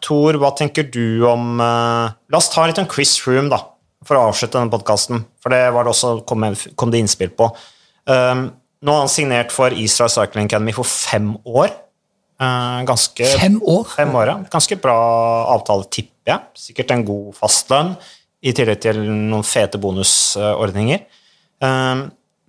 Tor, 0.01 0.33
hva 0.41 0.49
tenker 0.57 0.87
du 0.89 1.21
om 1.29 1.59
La 1.61 2.37
oss 2.39 2.47
ta 2.49 2.63
litt 2.65 2.79
om 2.81 2.87
Chris 2.89 3.11
Froome, 3.21 3.45
da, 3.51 3.59
for 4.01 4.17
å 4.17 4.23
avslutte 4.31 4.57
denne 4.57 4.73
podkasten. 4.73 5.21
For 5.37 5.53
det 5.53 5.67
var 5.75 5.85
det 5.85 5.91
også 5.93 6.15
kom, 6.25 6.47
kom 6.73 6.89
det 6.89 7.03
innspill 7.03 7.29
på. 7.37 7.51
Eh, 8.09 8.47
Nå 8.79 8.95
har 8.95 9.03
han 9.03 9.11
signert 9.11 9.51
for 9.51 9.75
Israel 9.75 10.11
Cycling 10.11 10.47
Academy 10.47 10.71
for 10.75 10.87
fem 10.87 11.33
år. 11.43 11.73
Uh, 12.39 12.79
Ganske 12.87 13.25
Fem 13.35 13.57
år! 13.67 13.83
Fem 13.91 14.13
år, 14.15 14.29
ja. 14.31 14.35
Ganske 14.51 14.77
bra 14.79 14.95
avtale, 15.51 15.83
tipper 15.91 16.31
jeg. 16.31 16.61
Sikkert 16.69 16.93
en 16.95 17.03
god 17.07 17.33
fastlønn, 17.35 17.89
i 18.39 18.53
tillegg 18.55 18.79
til 18.85 19.01
noen 19.03 19.43
fete 19.43 19.81
bonusordninger. 19.83 21.03
Um, 21.59 22.05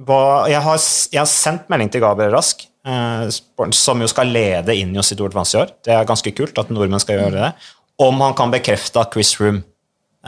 hva, 0.07 0.21
jeg, 0.53 0.63
har, 0.63 0.79
jeg 1.11 1.19
har 1.19 1.31
sendt 1.33 1.67
melding 1.73 1.91
til 1.91 2.05
Gabriel 2.05 2.37
Rask, 2.37 2.63
uh, 2.87 3.27
som 3.75 4.07
jo 4.07 4.11
skal 4.13 4.31
lede 4.31 4.79
Injos 4.79 5.11
i 5.11 5.19
Tour 5.19 5.35
de 5.35 5.39
France 5.41 5.59
i 5.59 5.65
år. 5.65 5.75
Det 5.83 5.97
er 5.97 6.07
ganske 6.07 6.35
kult 6.39 6.63
at 6.63 6.71
nordmenn 6.71 7.03
skal 7.03 7.19
gjøre 7.19 7.35
det. 7.35 7.51
Om 8.01 8.23
han 8.23 8.39
kan 8.39 8.55
bekrefte 8.55 9.03
at 9.03 9.11
Chris 9.19 9.35
Room 9.43 9.65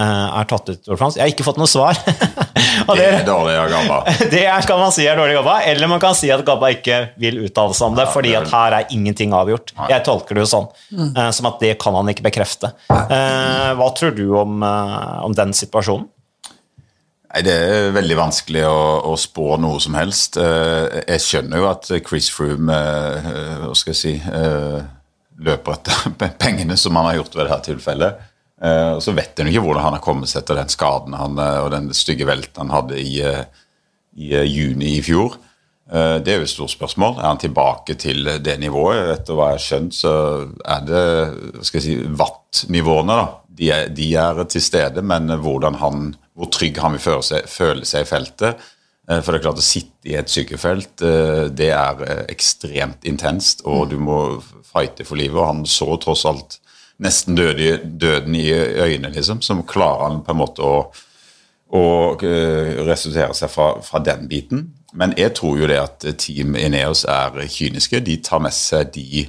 er 0.01 0.47
tatt 0.49 0.70
ut 0.70 0.78
Tour 0.80 0.95
de 0.95 0.99
France. 1.01 1.18
Jeg 1.18 1.26
har 1.26 1.32
ikke 1.34 1.45
fått 1.45 1.59
noe 1.61 1.68
svar. 1.68 1.99
Og 2.88 2.95
Det 2.97 3.03
det, 3.03 3.09
er 3.20 3.26
dårlig 3.26 3.57
av 3.61 3.66
Gabba. 3.68 3.99
det 4.32 4.45
er, 4.49 4.64
kan 4.66 4.80
man 4.80 4.95
si 4.95 5.05
er 5.07 5.18
dårlig 5.20 5.34
Gabba, 5.36 5.59
eller 5.68 5.90
man 5.90 6.01
kan 6.03 6.16
si 6.16 6.30
at 6.32 6.45
Gabba 6.47 6.70
ikke 6.72 7.01
vil 7.20 7.43
uttale 7.45 7.76
seg 7.76 7.90
om 7.90 7.99
det, 7.99 8.07
Ja, 8.09 8.14
fordi 8.14 8.32
det 8.32 8.38
er 8.38 8.47
at 8.47 8.55
her 8.57 8.76
er 8.78 8.95
ingenting 8.97 9.34
avgjort. 9.36 9.74
Nei. 9.76 9.90
Jeg 9.93 10.05
tolker 10.09 10.38
det 10.38 10.47
jo 10.47 10.49
sånn, 10.55 10.70
eh, 11.12 11.28
som 11.36 11.51
at 11.53 11.61
det 11.61 11.74
kan 11.82 11.99
han 11.99 12.09
ikke 12.12 12.24
bekrefte. 12.30 12.72
Eh, 12.88 13.68
hva 13.78 13.90
tror 13.99 14.16
du 14.16 14.24
om, 14.40 14.62
eh, 14.64 15.20
om 15.28 15.36
den 15.36 15.53
situasjonen? 15.57 16.09
Nei, 17.32 17.43
Det 17.47 17.53
er 17.53 17.93
veldig 17.97 18.16
vanskelig 18.18 18.64
å, 18.68 18.80
å 19.12 19.14
spå 19.20 19.55
noe 19.61 19.78
som 19.80 19.95
helst. 20.01 20.36
Eh, 20.40 21.03
Jeg 21.07 21.20
skjønner 21.24 21.62
jo 21.62 21.68
at 21.70 21.93
Chris 22.09 22.28
Froome 22.32 22.72
eh, 22.72 23.30
eh, 23.36 23.55
hva 23.66 23.76
skal 23.76 23.93
jeg 23.95 24.01
si, 24.03 24.16
eh, 24.16 24.82
løper 25.43 25.78
etter 25.78 26.12
pengene, 26.43 26.76
som 26.80 26.97
han 26.97 27.11
har 27.11 27.20
gjort 27.20 27.36
ved 27.36 27.49
dette 27.49 27.64
tilfellet. 27.72 28.28
Og 28.63 29.03
Så 29.03 29.15
vet 29.17 29.41
en 29.41 29.51
ikke 29.51 29.63
hvordan 29.65 29.83
han 29.89 29.97
har 29.97 30.05
kommet 30.05 30.31
seg 30.31 30.45
etter 30.45 30.61
den 30.61 30.71
skaden 30.71 31.17
han, 31.19 31.39
eh, 31.43 31.61
og 31.65 31.73
den 31.75 31.91
stygge 31.97 32.29
velten 32.29 32.63
han 32.63 32.75
hadde 32.75 33.01
i, 33.01 33.17
eh, 33.27 33.45
i 34.15 34.37
juni 34.47 34.99
i 34.99 35.03
fjor. 35.03 35.39
Det 35.93 36.31
er 36.31 36.39
jo 36.39 36.45
et 36.47 36.49
stort 36.49 36.73
spørsmål. 36.73 37.19
Er 37.19 37.27
han 37.27 37.41
tilbake 37.43 37.99
til 38.01 38.25
det 38.41 38.55
nivået? 38.63 39.11
Etter 39.13 39.37
hva 39.37 39.51
jeg 39.51 39.59
har 39.59 39.65
skjønt, 39.65 39.97
så 39.99 40.13
er 40.65 40.85
det 40.89 41.65
skal 41.67 41.81
jeg 41.81 41.85
si, 41.85 41.97
watt-nivåene. 42.17 43.17
da. 43.19 43.27
De 43.59 43.69
er, 43.75 43.91
de 43.93 44.07
er 44.17 44.41
til 44.49 44.63
stede, 44.65 45.03
men 45.05 45.29
han, 45.29 46.15
hvor 46.33 46.49
trygg 46.49 46.79
han 46.81 46.97
vil 46.97 47.03
føle 47.03 47.27
seg, 47.27 47.51
føle 47.51 47.85
seg 47.85 48.07
i 48.07 48.09
feltet 48.09 48.63
For 49.05 49.33
det 49.33 49.41
er 49.41 49.45
klart 49.45 49.61
å 49.61 49.67
sitte 49.67 50.09
i 50.09 50.17
et 50.17 50.33
sykefelt, 50.33 50.97
det 51.53 51.71
er 51.75 52.25
ekstremt 52.31 53.05
intenst, 53.05 53.67
og 53.67 53.91
du 53.91 53.99
må 53.99 54.41
fighte 54.65 55.05
for 55.05 55.21
livet. 55.21 55.37
Og 55.37 55.51
han 55.51 55.67
så 55.67 55.99
tross 56.01 56.25
alt 56.25 56.62
nesten 57.03 57.38
døde, 57.38 57.78
døden 57.84 58.34
i 58.36 58.49
øynene, 58.53 59.12
liksom. 59.14 59.40
Så 59.43 59.57
klarer 59.68 60.09
han 60.09 60.22
på 60.26 60.34
en 60.34 60.43
måte 60.43 60.66
å 60.66 60.76
og 61.72 62.20
eh, 62.28 62.74
resultere 62.84 63.32
seg 63.32 63.49
fra, 63.49 63.68
fra 63.80 64.03
den 64.05 64.26
biten. 64.28 64.66
Men 64.93 65.14
jeg 65.16 65.32
tror 65.38 65.57
jo 65.62 65.68
det 65.70 65.78
at 65.80 66.05
Team 66.20 66.57
Ineos 66.61 67.07
er 67.09 67.38
kyniske. 67.49 68.03
De 68.05 68.18
tar 68.20 68.43
med 68.45 68.53
seg 68.53 68.90
de 68.93 69.22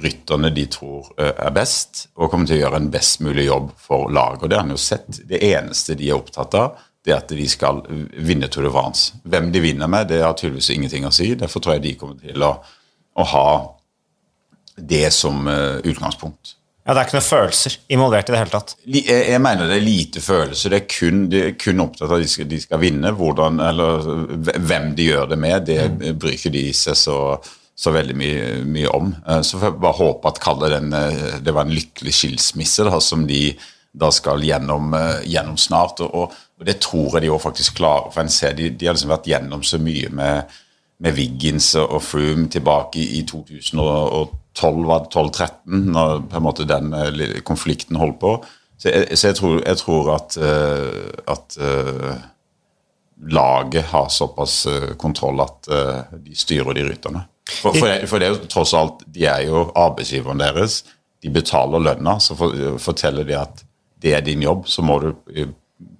rytterne 0.00 0.48
de 0.56 0.64
tror 0.72 1.10
eh, 1.20 1.34
er 1.36 1.52
best, 1.52 2.06
og 2.16 2.30
kommer 2.32 2.48
til 2.48 2.56
å 2.56 2.62
gjøre 2.62 2.80
en 2.80 2.88
best 2.92 3.20
mulig 3.24 3.44
jobb 3.44 3.68
for 3.76 4.08
laget. 4.08 4.40
Og 4.40 4.48
det 4.48 4.56
har 4.56 4.64
han 4.64 4.72
jo 4.72 4.80
sett. 4.80 5.20
Det 5.28 5.42
eneste 5.52 5.98
de 6.00 6.08
er 6.08 6.16
opptatt 6.16 6.56
av, 6.56 6.80
det 7.04 7.12
er 7.12 7.20
at 7.20 7.34
de 7.34 7.44
skal 7.50 7.82
vinne 8.22 8.48
Tour 8.48 8.64
de 8.64 8.72
France. 8.72 9.18
Hvem 9.28 9.50
de 9.52 9.60
vinner 9.60 9.90
med, 9.90 10.08
det 10.08 10.22
har 10.22 10.36
tydeligvis 10.38 10.70
ingenting 10.72 11.04
å 11.04 11.12
si. 11.12 11.32
Derfor 11.36 11.60
tror 11.60 11.76
jeg 11.76 11.84
de 11.90 11.94
kommer 12.00 12.16
til 12.22 12.46
å, 12.46 12.54
å 13.18 13.28
ha 13.34 13.46
det 14.78 15.10
som 15.12 15.44
eh, 15.50 15.82
utgangspunkt. 15.92 16.56
Ja, 16.82 16.94
Det 16.94 16.98
er 16.98 17.06
ikke 17.06 17.14
noen 17.20 17.28
følelser 17.28 17.74
involvert 17.94 18.28
i 18.28 18.32
det 18.34 18.38
hele 18.40 18.50
tatt. 18.50 18.72
Jeg 18.90 19.18
jeg 19.30 19.40
mener 19.44 19.68
det 19.70 19.76
er 19.78 19.84
lite 19.86 20.20
følelser. 20.24 20.72
Det 20.74 20.80
er 20.80 20.88
kun, 20.90 21.20
de 21.30 21.42
er 21.46 21.52
kun 21.54 21.82
opptatt 21.84 22.08
av 22.08 22.16
at 22.16 22.24
de 22.24 22.30
skal, 22.32 22.48
de 22.50 22.58
skal 22.64 22.80
vinne. 22.82 23.12
Hvordan, 23.14 23.60
eller 23.62 24.08
hvem 24.58 24.88
de 24.98 25.06
gjør 25.12 25.28
det 25.30 25.38
med, 25.38 25.68
det 25.70 26.14
bryr 26.18 26.34
ikke 26.34 26.50
de 26.56 26.64
seg 26.74 26.98
så, 26.98 27.18
så 27.78 27.92
veldig 27.94 28.16
mye, 28.18 28.48
mye 28.66 28.90
om. 28.98 29.12
Eh, 29.28 29.44
Så 29.46 29.60
får 29.60 29.70
jeg 29.70 29.82
bare 29.84 30.00
håpe 30.00 30.32
at 30.32 30.42
kalle 30.42 30.72
den, 30.74 30.90
eh, 30.98 31.38
det 31.38 31.54
var 31.54 31.68
en 31.68 31.76
lykkelig 31.76 32.16
skilsmisse 32.18 32.88
da, 32.90 32.98
som 33.00 33.28
de 33.30 33.44
da 33.94 34.08
skal 34.10 34.42
gjennom, 34.42 34.90
eh, 34.98 35.22
gjennom 35.36 35.56
snart. 35.60 36.02
Og, 36.02 36.34
og 36.58 36.66
det 36.66 36.80
tror 36.82 37.14
jeg 37.14 37.28
de 37.28 37.30
òg 37.36 37.44
faktisk 37.46 37.78
klarer. 37.78 38.10
For 38.10 38.24
en 38.24 38.32
ser 38.32 38.58
de, 38.58 38.72
de 38.74 38.90
har 38.90 38.98
liksom 38.98 39.14
vært 39.14 39.30
gjennom 39.30 39.62
så 39.62 39.78
mye 39.78 40.10
med, 40.10 40.58
med 41.02 41.18
Wiggins 41.18 41.74
og 41.78 42.02
Froome 42.04 42.48
tilbake 42.50 43.00
i 43.02 43.18
i 43.18 43.22
2012, 43.26 44.84
var 44.86 45.04
det 45.04 45.16
12-13, 45.16 45.88
når 45.94 46.20
på 46.30 46.38
en 46.38 46.44
måte 46.44 46.68
den 46.68 46.92
eh, 46.94 47.40
konflikten 47.46 47.98
holdt 47.98 48.20
på. 48.20 48.36
Så 48.78 48.90
jeg, 48.90 49.18
så 49.18 49.28
jeg, 49.30 49.38
tror, 49.38 49.56
jeg 49.66 49.80
tror 49.80 50.12
at, 50.14 50.36
eh, 50.36 51.10
at 51.34 51.58
eh, 51.58 52.22
laget 53.32 53.90
har 53.92 54.08
såpass 54.10 54.66
kontroll 54.98 55.40
at 55.44 55.68
de 56.24 56.34
styrer 56.34 56.74
de 56.74 56.88
rytterne. 56.88 57.22
For, 57.60 57.74
for, 57.74 57.86
det, 57.86 58.08
for 58.10 58.18
det 58.18 58.26
er 58.26 58.34
jo 58.34 58.48
tross 58.50 58.72
alt, 58.74 59.04
de 59.06 59.26
er 59.30 59.44
jo 59.46 59.68
arbeidsgiveren 59.78 60.42
deres. 60.42 60.80
De 61.22 61.30
betaler 61.30 61.82
lønna, 61.82 62.16
så 62.18 62.34
for, 62.38 62.78
forteller 62.82 63.26
de 63.28 63.36
at 63.38 63.62
det 64.02 64.16
er 64.16 64.24
din 64.26 64.42
jobb, 64.42 64.66
så 64.66 64.82
må 64.82 64.98
du 64.98 65.12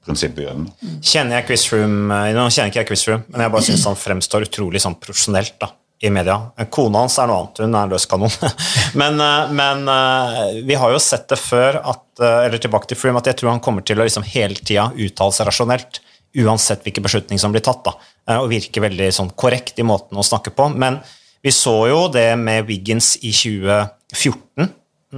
prinsippet 0.06 0.44
gjør 0.44 0.58
den. 0.58 0.98
Kjenner 1.04 1.40
jeg 1.40 1.60
Froome 1.62 2.16
eh, 2.16 2.34
Nå 2.36 2.48
kjenner 2.50 2.72
ikke 2.72 2.84
jeg 2.84 3.04
Froome, 3.04 3.24
men 3.30 3.44
jeg 3.44 3.54
bare 3.54 3.66
syns 3.68 3.86
han 3.88 3.98
fremstår 3.98 4.48
utrolig 4.48 4.82
sånn 4.82 4.98
profesjonelt 5.02 5.54
da, 5.62 5.70
i 6.02 6.10
media. 6.14 6.38
Kona 6.74 7.04
hans 7.04 7.18
er 7.22 7.30
noe 7.30 7.42
annet, 7.42 7.62
hun 7.62 7.76
er 7.78 7.86
en 7.86 7.94
løs 7.94 8.08
kanon. 8.10 8.36
men 9.00 9.20
eh, 9.22 9.52
men 9.58 9.84
eh, 9.92 10.40
vi 10.68 10.78
har 10.78 10.94
jo 10.94 11.02
sett 11.02 11.28
det 11.32 11.38
før, 11.40 11.80
at, 11.94 12.06
eller 12.22 12.62
tilbake 12.62 12.90
til 12.90 12.98
Froome, 12.98 13.22
at 13.22 13.30
jeg 13.30 13.40
tror 13.40 13.54
han 13.54 13.62
kommer 13.64 13.86
til 13.86 14.00
å 14.00 14.08
liksom 14.08 14.26
hele 14.32 14.58
tida 14.58 14.90
uttale 14.90 15.36
seg 15.36 15.48
rasjonelt, 15.50 16.02
uansett 16.42 16.86
hvilken 16.86 17.04
beslutning 17.04 17.40
som 17.40 17.52
blir 17.52 17.64
tatt, 17.64 17.84
da, 17.84 17.92
og 18.40 18.48
virker 18.48 18.86
veldig 18.86 19.10
sånn 19.12 19.34
korrekt 19.36 19.76
i 19.82 19.84
måten 19.84 20.16
å 20.16 20.24
snakke 20.24 20.54
på. 20.56 20.70
Men 20.72 20.96
vi 21.44 21.52
så 21.52 21.74
jo 21.90 22.06
det 22.08 22.30
med 22.40 22.64
Wiggins 22.70 23.18
i 23.20 23.34
2014, 23.36 24.70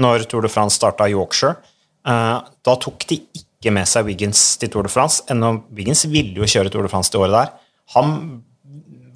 når 0.03 0.27
Tour 0.27 0.43
de 0.43 0.51
France 0.51 0.75
starta 0.81 1.07
Yorkshire. 1.07 1.55
Da 2.03 2.75
tok 2.83 3.07
de 3.13 3.21
ikke 3.31 3.44
med 3.73 3.89
seg 3.89 4.05
Wiggins 4.09 4.43
til 4.61 4.71
Tour 4.73 4.85
de 4.85 4.93
France. 4.93 5.23
Ennå 5.33 5.55
Wiggins 5.73 6.05
ville 6.11 6.37
jo 6.37 6.49
kjøre 6.49 6.73
Tour 6.73 6.85
de 6.85 6.93
France 6.93 7.13
det 7.13 7.21
året 7.21 7.37
der. 7.37 7.53
Han 7.95 8.13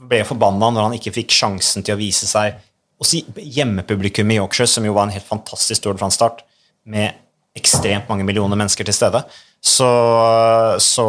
ble 0.09 0.23
forbanna 0.25 0.71
når 0.73 0.89
han 0.89 0.97
ikke 0.97 1.13
fikk 1.19 1.35
sjansen 1.37 1.85
til 1.85 1.97
å 1.97 2.01
vise 2.01 2.29
seg 2.29 2.57
hos 2.99 3.13
hjemmepublikum 3.37 4.31
i 4.33 4.39
Yorkshire, 4.41 4.71
som 4.71 4.87
jo 4.87 4.95
var 4.97 5.07
en 5.07 5.15
helt 5.15 5.27
fantastisk 5.29 5.85
Tour 5.85 5.95
de 5.95 6.03
France-start, 6.03 6.43
med 6.89 7.19
ekstremt 7.59 8.09
mange 8.11 8.27
millioner 8.27 8.59
mennesker 8.59 8.87
til 8.87 8.97
stede. 8.97 9.23
Så, 9.61 9.89
så 10.83 11.05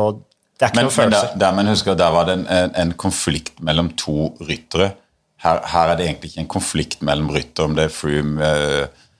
det 0.60 0.68
er 0.68 0.72
ikke 0.72 0.82
Men, 0.82 0.88
noen 0.90 0.92
men, 0.92 0.98
følelser. 0.98 1.32
der, 1.34 1.40
der, 1.44 1.56
men 1.58 1.72
husker, 1.72 1.98
der 1.98 2.14
var 2.14 2.28
det 2.28 2.38
en, 2.40 2.48
en, 2.52 2.74
en 2.84 2.94
konflikt 3.00 3.62
mellom 3.64 3.94
to 3.98 4.34
ryttere. 4.44 4.92
Her, 5.40 5.62
her 5.72 5.94
er 5.94 6.00
det 6.00 6.08
egentlig 6.08 6.34
ikke 6.34 6.44
en 6.44 6.52
konflikt 6.52 7.04
mellom 7.06 7.30
rytter, 7.32 7.70
om 7.70 7.78
det 7.78 7.86
er 7.88 7.94
Froome, 7.96 8.44
eh, 8.44 9.12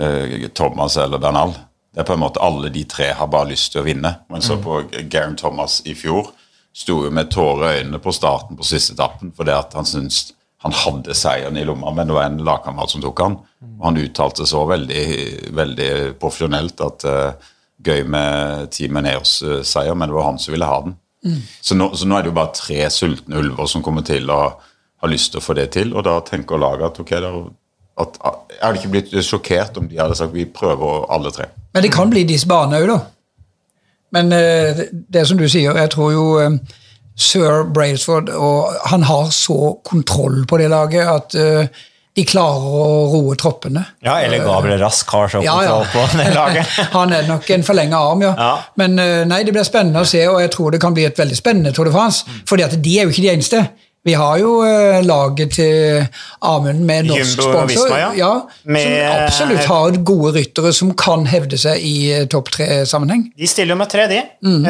eh, 0.00 0.46
Thomas 0.56 0.96
eller 1.02 1.20
Bernal. 1.20 1.52
Det 1.96 2.02
er 2.02 2.08
på 2.10 2.12
en 2.12 2.20
måte 2.20 2.42
Alle 2.44 2.68
de 2.68 2.82
tre 2.84 3.08
har 3.16 3.28
bare 3.32 3.48
lyst 3.54 3.72
til 3.72 3.80
å 3.80 3.86
vinne. 3.86 4.10
Man 4.28 4.44
så 4.44 4.58
på 4.60 4.82
Garen 5.08 5.36
Thomas 5.40 5.78
i 5.88 5.94
fjor. 5.96 6.28
Sto 6.76 6.98
jo 7.06 7.10
med 7.10 7.30
tårer 7.32 7.70
i 7.70 7.78
øynene 7.80 8.00
på 8.04 8.12
starten 8.12 8.58
på 8.58 8.66
siste 8.68 8.92
etappen 8.92 9.32
fordi 9.32 9.54
han 9.56 9.88
syntes 9.88 10.34
han 10.64 10.74
hadde 10.76 11.14
seieren 11.14 11.56
i 11.56 11.64
lomma, 11.64 11.92
men 11.94 12.08
det 12.08 12.14
var 12.16 12.28
en 12.28 12.40
lagkamerat 12.44 12.92
som 12.92 13.00
tok 13.04 13.20
han. 13.22 13.38
Og 13.78 13.84
han 13.86 14.00
uttalte 14.00 14.44
så 14.48 14.64
veldig, 14.68 15.04
veldig 15.56 15.90
profesjonelt 16.20 16.80
at 16.84 17.04
uh, 17.08 17.50
gøy 17.86 18.04
med 18.12 18.70
Team 18.74 18.96
Eneos-seier, 19.00 19.94
men 19.94 20.10
det 20.10 20.16
var 20.16 20.30
han 20.30 20.40
som 20.42 20.56
ville 20.56 20.68
ha 20.68 20.80
den. 20.84 20.96
Så, 21.60 21.76
nå, 21.76 21.90
så 21.96 22.08
nå 22.08 22.16
er 22.16 22.24
det 22.24 22.32
jo 22.32 22.38
bare 22.38 22.56
tre 22.56 22.80
sultne 22.92 23.40
ulver 23.40 23.68
som 23.70 23.84
kommer 23.84 24.04
til 24.06 24.28
å 24.32 24.40
ha 25.02 25.10
lyst 25.10 25.32
til 25.32 25.40
å 25.40 25.44
få 25.44 25.56
det 25.58 25.68
til, 25.76 25.92
og 25.96 26.04
da 26.06 26.18
tenker 26.24 26.60
laget 26.60 26.88
at 26.90 27.00
ok, 27.02 27.14
da, 27.22 27.32
at, 28.00 28.18
Jeg 28.52 28.62
hadde 28.62 28.80
ikke 28.80 28.92
blitt 28.94 29.14
sjokkert 29.24 29.78
om 29.80 29.88
de 29.88 29.98
hadde 30.00 30.16
sagt 30.18 30.34
vi 30.34 30.44
prøver 30.44 31.06
alle 31.12 31.32
tre. 31.32 31.48
Men 31.74 31.84
det 31.84 31.92
kan 31.92 32.10
bli 32.12 32.24
disse 32.28 32.48
barna 32.48 32.80
òg, 32.80 32.90
da. 32.90 32.98
Men 34.16 34.32
eh, 34.32 34.86
det 34.92 35.22
er 35.22 35.28
som 35.28 35.40
du 35.40 35.48
sier, 35.50 35.76
jeg 35.76 35.92
tror 35.92 36.12
jo 36.14 36.24
eh, 36.40 36.56
sir 37.16 37.64
Brailsford 37.74 38.30
Han 38.92 39.04
har 39.08 39.30
så 39.34 39.76
kontroll 39.84 40.44
på 40.48 40.58
det 40.60 40.70
laget 40.72 41.08
at 41.10 41.36
eh, 41.40 41.84
de 42.16 42.24
klarer 42.24 42.76
å 42.80 42.84
roe 43.12 43.34
troppene. 43.36 43.82
Ja, 44.00 44.14
eller 44.24 44.40
Gabriel 44.40 44.80
Rask 44.80 45.10
har 45.12 45.28
så 45.28 45.42
Ja, 45.44 45.58
ja. 45.66 45.74
kontroll 45.82 46.06
på 46.14 46.20
det 46.22 46.30
laget. 46.32 46.78
Han 46.96 47.12
er 47.12 47.26
nok 47.28 47.50
en 47.52 47.66
forlenga 47.66 47.98
arm, 48.00 48.22
ja. 48.24 48.30
Ja. 48.40 48.54
Men 48.80 48.96
nei, 49.28 49.42
det 49.44 49.52
blir 49.52 49.66
spennende 49.68 50.00
å 50.00 50.08
se, 50.08 50.22
og 50.30 50.38
jeg 50.40 50.48
tror 50.54 50.72
det 50.72 50.80
kan 50.80 50.96
bli 50.96 51.04
et 51.04 51.20
veldig 51.20 51.36
spennende 51.36 51.74
Tour 51.76 51.90
de 51.90 51.92
France. 51.92 52.24
Mm. 52.24 52.38
fordi 52.48 52.64
at 52.64 52.78
de 52.86 52.94
er 52.96 53.04
jo 53.04 53.12
ikke 53.12 53.26
de 53.26 53.32
eneste. 53.34 53.60
Vi 54.06 54.14
har 54.14 54.36
jo 54.38 54.50
eh, 54.62 55.00
laget 55.02 55.56
til 55.56 56.04
Amund 56.46 56.84
med 56.86 57.08
norsk 57.08 57.40
Jumbo 57.40 57.48
sponsor. 57.50 57.88
Visma, 57.90 58.14
ja. 58.14 58.30
Med- 58.62 58.86
Som 58.86 59.24
absolutt 59.24 59.66
har 59.66 59.98
gode 60.06 60.32
ryttere 60.36 60.72
som 60.76 60.92
kan 60.94 61.26
hevde 61.26 61.58
seg 61.58 61.82
i 61.82 61.94
eh, 62.14 62.26
topp 62.30 62.52
tre-sammenheng. 62.54 63.26
De 63.34 63.50
stiller 63.50 63.74
jo 63.74 63.80
med 63.82 63.90
tre, 63.90 64.06
de. 64.12 64.22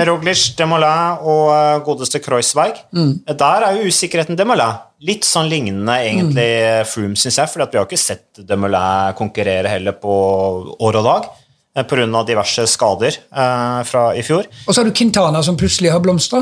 Roglic, 0.08 0.46
Demoulin 0.56 1.20
og 1.20 1.52
eh, 1.52 1.76
godeste 1.84 2.22
Kreuzweig. 2.24 2.80
Der 3.28 3.68
er 3.68 3.76
jo 3.76 3.90
usikkerheten 3.92 4.40
Demoulin. 4.40 4.80
Litt 5.04 5.26
sånn 5.28 5.50
lignende 5.52 5.92
egentlig 6.00 6.46
mm. 6.56 6.86
Froome, 6.88 7.20
syns 7.20 7.36
jeg. 7.36 7.52
For 7.52 7.66
vi 7.66 7.76
har 7.76 7.84
ikke 7.84 8.00
sett 8.00 8.40
Demoulin 8.48 9.12
konkurrere 9.18 9.68
heller 9.76 9.98
på 10.00 10.14
år 10.80 11.02
og 11.02 11.10
dag. 11.12 11.28
Pga. 11.76 12.22
Diverse 12.24 12.64
skader 12.72 13.18
eh, 13.20 13.80
fra 13.84 14.06
i 14.16 14.22
fjor. 14.24 14.46
Og 14.64 14.72
så 14.72 14.80
har 14.80 14.88
du 14.88 14.96
Quintana 14.96 15.42
som 15.44 15.58
plutselig 15.60 15.92
har 15.92 16.00
blomstra. 16.00 16.40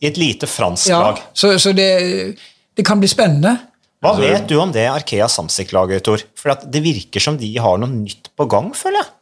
I 0.00 0.06
et 0.10 0.18
lite 0.20 0.46
fransk 0.46 0.88
Ja, 0.92 1.00
lag. 1.10 1.18
så 1.34 1.56
så 1.58 1.72
det, 1.74 2.38
det 2.76 2.84
kan 2.86 3.00
bli 3.00 3.08
spennende. 3.10 3.56
Hva 4.02 4.12
vet 4.14 4.44
du 4.46 4.54
om 4.62 4.70
det 4.70 4.84
Arkea 4.86 5.26
Samsic-laget, 5.28 6.04
Tor? 6.06 6.22
For 6.38 6.52
at 6.54 6.66
det 6.70 6.84
virker 6.84 7.20
som 7.20 7.36
de 7.38 7.48
har 7.58 7.78
noe 7.82 7.90
nytt 7.90 8.30
på 8.38 8.46
gang, 8.46 8.70
føler 8.78 9.02
jeg. 9.02 9.14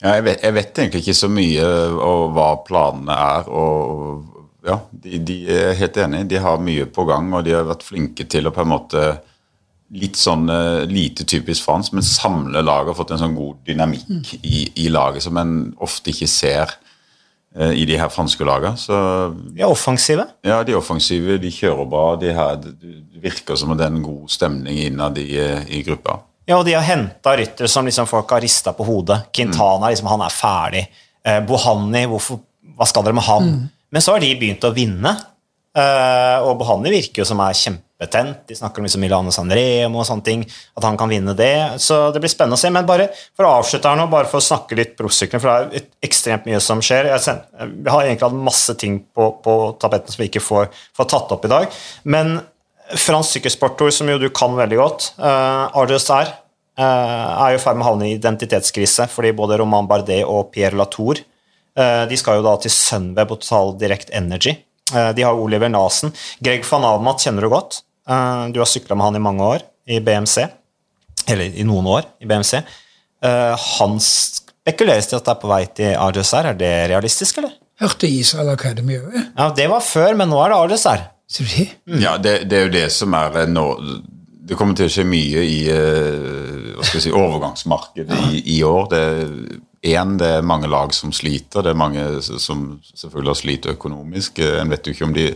Ja, 0.00 0.12
jeg, 0.14 0.24
vet, 0.24 0.44
jeg 0.46 0.54
vet 0.56 0.78
egentlig 0.78 1.00
ikke 1.02 1.16
så 1.18 1.28
mye 1.28 1.64
om 2.06 2.30
hva 2.36 2.50
planene 2.64 3.16
er, 3.34 3.48
og 3.50 4.38
ja, 4.64 4.78
de, 4.92 5.18
de 5.26 5.36
er 5.52 5.74
helt 5.76 5.98
enig. 6.00 6.22
De 6.30 6.38
har 6.40 6.62
mye 6.62 6.86
på 6.86 7.04
gang, 7.08 7.32
og 7.34 7.44
de 7.44 7.52
har 7.58 7.66
vært 7.68 7.82
flinke 7.84 8.24
til 8.30 8.46
å 8.48 8.54
på 8.54 8.62
en 8.66 8.72
måte 8.76 9.08
Litt 9.90 10.14
sånn 10.14 10.44
eh, 10.46 10.84
lite 10.86 11.24
typisk 11.26 11.64
fransk, 11.66 11.96
men 11.98 12.04
samle 12.06 12.60
laget 12.62 12.92
og 12.92 12.98
fått 13.00 13.10
en 13.16 13.18
sånn 13.24 13.32
god 13.34 13.56
dynamikk 13.66 14.36
i, 14.46 14.60
i 14.84 14.86
laget 14.86 15.24
som 15.24 15.34
en 15.40 15.72
ofte 15.82 16.12
ikke 16.12 16.28
ser 16.30 16.76
i 17.50 17.82
de 17.84 17.96
her 17.98 18.08
franske 18.14 18.44
lagene. 18.46 18.76
Så 18.78 18.94
De 19.50 19.58
er 19.62 19.66
offensive. 19.66 20.22
ja, 20.46 20.60
de 20.62 20.70
er 20.72 20.78
offensive, 20.78 21.34
de 21.42 21.50
kjører 21.50 21.88
bra. 21.90 22.04
De 22.20 22.30
her, 22.32 22.56
det 22.62 23.22
virker 23.22 23.56
som 23.58 23.72
om 23.72 23.76
det 23.78 23.88
er 23.88 23.90
en 23.90 24.04
god 24.04 24.28
stemning 24.30 24.78
innad 24.84 25.18
i, 25.18 25.32
eh, 25.36 25.64
i 25.68 25.82
gruppa. 25.82 26.20
Ja, 26.46 26.58
og 26.60 26.64
de 26.66 26.72
har 26.78 26.82
henta 26.86 27.34
ryttere 27.36 27.68
som 27.68 27.86
liksom 27.86 28.06
folk 28.06 28.30
har 28.30 28.40
rista 28.40 28.72
på 28.72 28.86
hodet. 28.86 29.18
Quintana 29.34 29.90
liksom, 29.90 30.06
han 30.12 30.22
er 30.22 30.30
ferdig. 30.34 30.84
Eh, 31.26 31.40
Bohanni, 31.46 32.04
hvorfor, 32.06 32.40
hva 32.78 32.86
skal 32.86 33.04
dere 33.04 33.18
med 33.18 33.26
han? 33.26 33.50
Men 33.90 34.02
så 34.02 34.14
har 34.14 34.20
de 34.22 34.30
begynt 34.38 34.64
å 34.64 34.72
vinne. 34.74 35.16
Eh, 35.76 36.38
og 36.46 36.56
Bohanni 36.62 36.90
virker 36.94 37.22
jo 37.22 37.28
som 37.28 37.42
er 37.44 37.52
kjempetent. 38.00 38.46
De 38.48 38.54
snakker 38.54 38.80
om 38.80 38.84
liksom 38.84 39.00
Milano 39.00 39.30
Sanremo 39.30 40.00
og 40.00 40.06
sånne 40.06 40.24
ting. 40.24 40.44
At 40.76 40.84
han 40.84 40.96
kan 40.96 41.08
vinne 41.08 41.34
det. 41.34 41.78
Så 41.78 42.10
det 42.12 42.20
blir 42.20 42.30
spennende 42.30 42.56
å 42.56 42.60
se. 42.60 42.70
Men 42.70 42.86
bare 42.86 43.10
for 43.36 43.44
å 43.44 43.60
avslutte 43.60 43.88
her 43.88 43.96
nå, 43.96 44.08
bare 44.10 44.28
for 44.28 44.40
å 44.40 44.44
snakke 44.44 44.76
litt 44.76 44.96
proffsykling, 44.96 45.40
for 45.40 45.50
det 45.70 45.80
er 45.82 45.88
ekstremt 46.02 46.46
mye 46.46 46.60
som 46.60 46.80
skjer. 46.80 47.10
Jeg, 47.12 47.36
har 47.86 48.02
egentlig 48.04 48.26
hatt 48.26 48.44
masse 48.50 48.74
ting 48.74 49.00
på, 49.14 49.32
på 49.44 49.76
tapetten 49.80 50.12
som 50.12 50.22
vi 50.22 50.30
ikke 50.30 50.44
får, 50.44 50.70
får 50.96 51.10
tatt 51.10 51.32
opp 51.36 51.44
i 51.44 51.52
dag. 51.52 51.80
Men 52.04 52.40
fransk 52.96 53.36
sykkelsportord, 53.36 53.92
som 53.94 54.08
jo 54.10 54.18
du 54.18 54.30
kan 54.34 54.56
veldig 54.56 54.78
godt, 54.80 55.12
uh, 55.20 55.70
RDSR, 55.78 56.32
uh, 56.80 56.84
er 56.84 57.52
jo 57.52 57.60
i 57.60 57.62
ferd 57.62 57.78
med 57.78 57.86
å 57.86 57.90
havne 57.92 58.08
i 58.08 58.16
identitetskrise 58.16 59.06
fordi 59.12 59.30
både 59.36 59.60
Roman 59.60 59.86
Bardet 59.86 60.24
og 60.26 60.50
Pierre 60.54 60.78
Latour 60.78 61.20
eh, 61.78 62.02
de 62.10 62.18
skal 62.18 62.40
jo 62.40 62.46
da 62.46 62.56
til 62.58 62.72
Sunweb 62.74 63.30
og 63.30 63.40
Total 63.42 63.76
Direct 63.78 64.10
Energy. 64.16 64.56
Eh, 64.94 65.10
de 65.14 65.22
har 65.26 65.38
Oliver 65.38 65.70
Nasen. 65.70 66.12
Greg 66.42 66.66
van 66.66 66.86
Almat 66.88 67.22
kjenner 67.22 67.46
du 67.46 67.50
godt. 67.52 67.82
Eh, 68.10 68.44
du 68.52 68.60
har 68.60 68.68
sykla 68.68 68.96
med 68.98 69.10
han 69.10 69.18
i 69.20 69.22
mange 69.22 69.46
år 69.46 69.64
i 69.90 70.00
BMC. 70.04 70.46
Eller 71.30 71.54
i 71.54 71.66
noen 71.66 71.86
år 71.90 72.08
i 72.22 72.28
BMC. 72.28 72.62
Eh, 73.22 73.66
han 73.78 73.98
spekuleres 74.02 75.10
til 75.10 75.20
at 75.20 75.26
det 75.26 75.34
er 75.34 75.40
på 75.42 75.50
vei 75.50 75.62
til 75.80 75.94
RDSR. 75.94 76.50
Er 76.52 76.58
det 76.58 76.72
realistisk, 76.92 77.38
eller? 77.42 77.54
Hørte 77.80 78.10
Israel 78.10 78.52
Academy 78.52 78.98
òg? 78.98 79.16
Ja, 79.36 79.50
Det 79.56 79.68
var 79.70 79.84
før, 79.84 80.14
men 80.16 80.28
nå 80.32 80.40
er 80.44 80.52
det 80.52 80.60
RDSR. 80.64 81.06
Mm. 81.86 82.00
Ja, 82.02 82.16
det, 82.18 82.32
det 82.50 82.56
er 82.58 82.64
jo 82.66 82.74
det 82.74 82.88
som 82.90 83.14
er 83.14 83.44
eh, 83.44 83.46
nå 83.46 83.62
Det 84.50 84.56
kommer 84.58 84.74
til 84.74 84.88
å 84.88 84.90
skje 84.90 85.04
mye 85.06 85.44
i 85.46 85.58
hva 85.70 86.82
skal 86.82 87.02
si, 87.04 87.12
overgangsmarkedet 87.14 88.16
i, 88.34 88.40
i 88.56 88.62
år. 88.66 88.88
Det, 88.90 89.60
en, 89.82 90.18
det 90.20 90.26
er 90.28 90.42
mange 90.44 90.68
lag 90.68 90.92
som 90.94 91.12
sliter. 91.12 91.62
Det 91.64 91.72
er 91.72 91.78
mange 91.78 92.04
som 92.22 92.66
selvfølgelig 92.92 93.30
har 93.32 93.40
slitt 93.40 93.66
økonomisk. 93.72 94.38
Eh, 94.44 94.60
En 94.60 94.70
vet 94.72 94.86
jo 94.86 94.92
ikke 94.92 95.08
om 95.08 95.14
de 95.16 95.30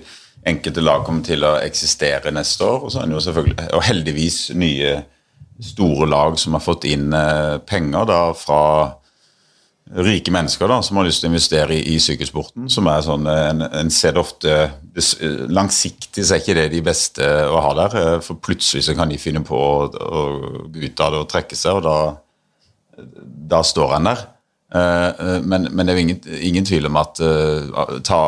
enkelte 0.45 0.83
lag 0.85 1.05
kommer 1.07 1.25
til 1.25 1.45
å 1.45 1.55
eksistere 1.65 2.33
neste 2.35 2.65
år. 2.65 2.85
Og 2.85 2.93
så 2.93 3.01
er 3.01 3.09
det 3.09 3.17
jo 3.17 3.25
selvfølgelig, 3.25 3.71
og 3.73 3.87
heldigvis 3.87 4.41
nye 4.61 4.99
store 5.63 6.09
lag 6.11 6.37
som 6.39 6.57
har 6.59 6.61
fått 6.65 6.85
inn 6.91 7.13
eh, 7.15 7.57
penger 7.65 8.05
da 8.11 8.21
fra 8.37 8.61
rike 9.95 10.33
mennesker 10.33 10.69
da, 10.69 10.79
som 10.83 10.97
har 10.97 11.05
lyst 11.05 11.21
til 11.21 11.29
å 11.29 11.33
investere 11.35 11.75
i, 11.77 11.95
i 11.95 11.99
sykkelsporten. 12.01 12.71
som 12.73 12.87
er 12.89 13.03
sånn, 13.05 13.27
En, 13.29 13.63
en 13.63 13.91
ser 13.93 14.15
det 14.17 14.23
ofte 14.23 14.55
Langsiktig 15.53 16.25
så 16.25 16.35
er 16.35 16.41
ikke 16.41 16.57
det 16.57 16.71
de 16.73 16.81
beste 16.83 17.25
å 17.25 17.61
ha 17.61 17.73
der. 17.81 17.97
eh, 18.01 18.21
For 18.25 18.41
plutselig 18.41 18.85
så 18.89 18.95
kan 18.97 19.09
de 19.09 19.19
finne 19.21 19.45
på 19.45 19.57
å, 19.57 19.89
å 19.89 20.23
gå 20.69 20.85
ut 20.89 21.01
av 21.05 21.13
det 21.13 21.21
og 21.25 21.29
trekke 21.33 21.57
seg, 21.57 21.81
og 21.81 21.85
da, 21.85 21.97
da 23.55 23.63
står 23.65 23.97
en 23.99 24.09
der. 24.13 24.25
Eh, 24.75 25.07
eh, 25.07 25.41
Men, 25.47 25.69
men 25.71 25.87
det 25.87 25.93
er 25.93 25.99
jo 26.01 26.03
ingen, 26.03 26.21
ingen 26.51 26.65
tvil 26.67 26.87
om 26.89 26.97
at 26.99 27.21
uh, 27.23 27.99
ta 28.03 28.19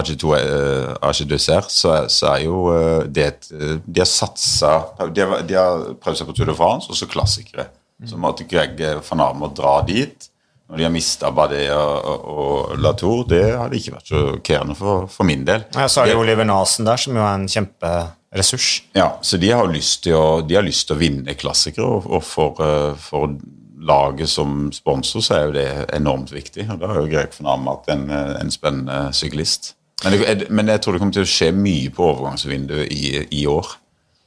AG2 0.00 0.32
uh, 0.34 0.94
AG2CR, 1.06 1.68
så, 1.70 1.94
så 2.10 2.32
er 2.32 2.44
jo 2.48 2.64
uh, 2.74 3.04
det 3.06 3.26
et, 3.28 3.48
De 3.86 4.02
har 4.02 4.10
satsa 4.10 4.72
de, 5.14 5.22
har- 5.22 5.44
de 5.46 5.54
har 5.54 5.84
prøvd 6.02 6.18
seg 6.22 6.26
på 6.30 6.34
Tour 6.40 6.50
de 6.50 6.56
France, 6.58 6.90
og 6.90 6.98
så 6.98 7.06
klassikere. 7.10 7.68
Så 8.10 8.18
måtte 8.18 8.44
Greg 8.50 8.80
van 9.06 9.22
Armer 9.22 9.52
dra 9.54 9.76
dit. 9.86 10.26
Når 10.68 10.80
de 10.80 10.84
har 10.86 10.90
mista 10.94 11.28
Badet 11.36 11.68
og, 11.76 12.06
og, 12.10 12.22
og 12.34 12.78
Latour, 12.82 13.22
det 13.30 13.42
hadde 13.52 13.76
ikke 13.78 13.92
vært 13.94 14.10
sjokkerende 14.10 14.74
for, 14.78 15.04
for 15.12 15.28
min 15.28 15.44
del. 15.46 15.62
Ja, 15.76 15.86
så 15.92 16.02
er 16.02 16.10
det 16.10 16.16
Oliver 16.18 16.46
Nasen 16.48 16.88
der, 16.88 16.98
som 16.98 17.14
jo 17.14 17.22
er 17.22 17.36
en 17.36 17.44
kjemperessurs. 17.52 18.68
Ja, 18.96 19.10
så 19.22 19.38
de 19.38 19.52
har 19.52 19.68
lyst 19.70 20.02
til 20.08 20.16
å, 20.18 20.40
de 20.42 20.56
har 20.58 20.64
lyst 20.66 20.88
til 20.88 20.96
å 20.96 21.00
vinne 21.04 21.36
klassikere, 21.38 21.86
og, 21.86 22.08
og 22.16 22.24
for, 22.26 22.64
for 23.04 23.36
laget 23.84 24.30
som 24.32 24.68
sponsor 24.72 25.22
så 25.24 25.36
er 25.36 25.46
jo 25.46 25.54
det 25.56 25.68
enormt 25.96 26.32
viktig. 26.32 26.66
Og 26.72 26.80
da 26.80 26.90
er 26.90 27.00
jo 27.00 27.10
Greg 27.12 27.38
van 27.44 27.68
at 27.72 27.88
en, 27.92 28.04
en 28.10 28.52
spennende 28.52 29.12
syklist. 29.16 29.74
Men, 30.04 30.18
det, 30.18 30.50
men 30.50 30.68
jeg 30.68 30.82
tror 30.82 30.94
det 30.94 31.00
kommer 31.02 31.16
til 31.16 31.24
å 31.24 31.30
skje 31.30 31.50
mye 31.56 31.92
på 31.94 32.04
overgangsvinduet 32.10 32.92
i, 32.92 33.04
i 33.40 33.46
år. 33.48 33.74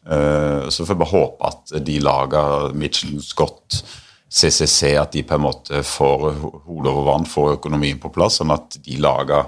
Uh, 0.07 0.69
så 0.71 0.85
får 0.85 0.93
jeg 0.93 1.01
bare 1.01 1.13
håpe 1.13 1.49
at 1.51 1.73
de 1.85 1.97
lagene, 1.99 2.73
Mitchell, 2.79 3.17
Scott, 3.23 3.81
CCC, 4.27 4.93
at 4.99 5.13
de 5.15 5.23
på 5.27 5.35
en 5.37 5.43
måte 5.43 5.81
får 5.85 6.29
hodet 6.67 6.91
over 6.91 7.05
vann, 7.07 7.27
får 7.27 7.57
økonomien 7.57 7.99
på 7.99 8.11
plass, 8.15 8.39
sånn 8.41 8.53
at 8.55 8.79
de 8.83 8.99
lagene 9.03 9.45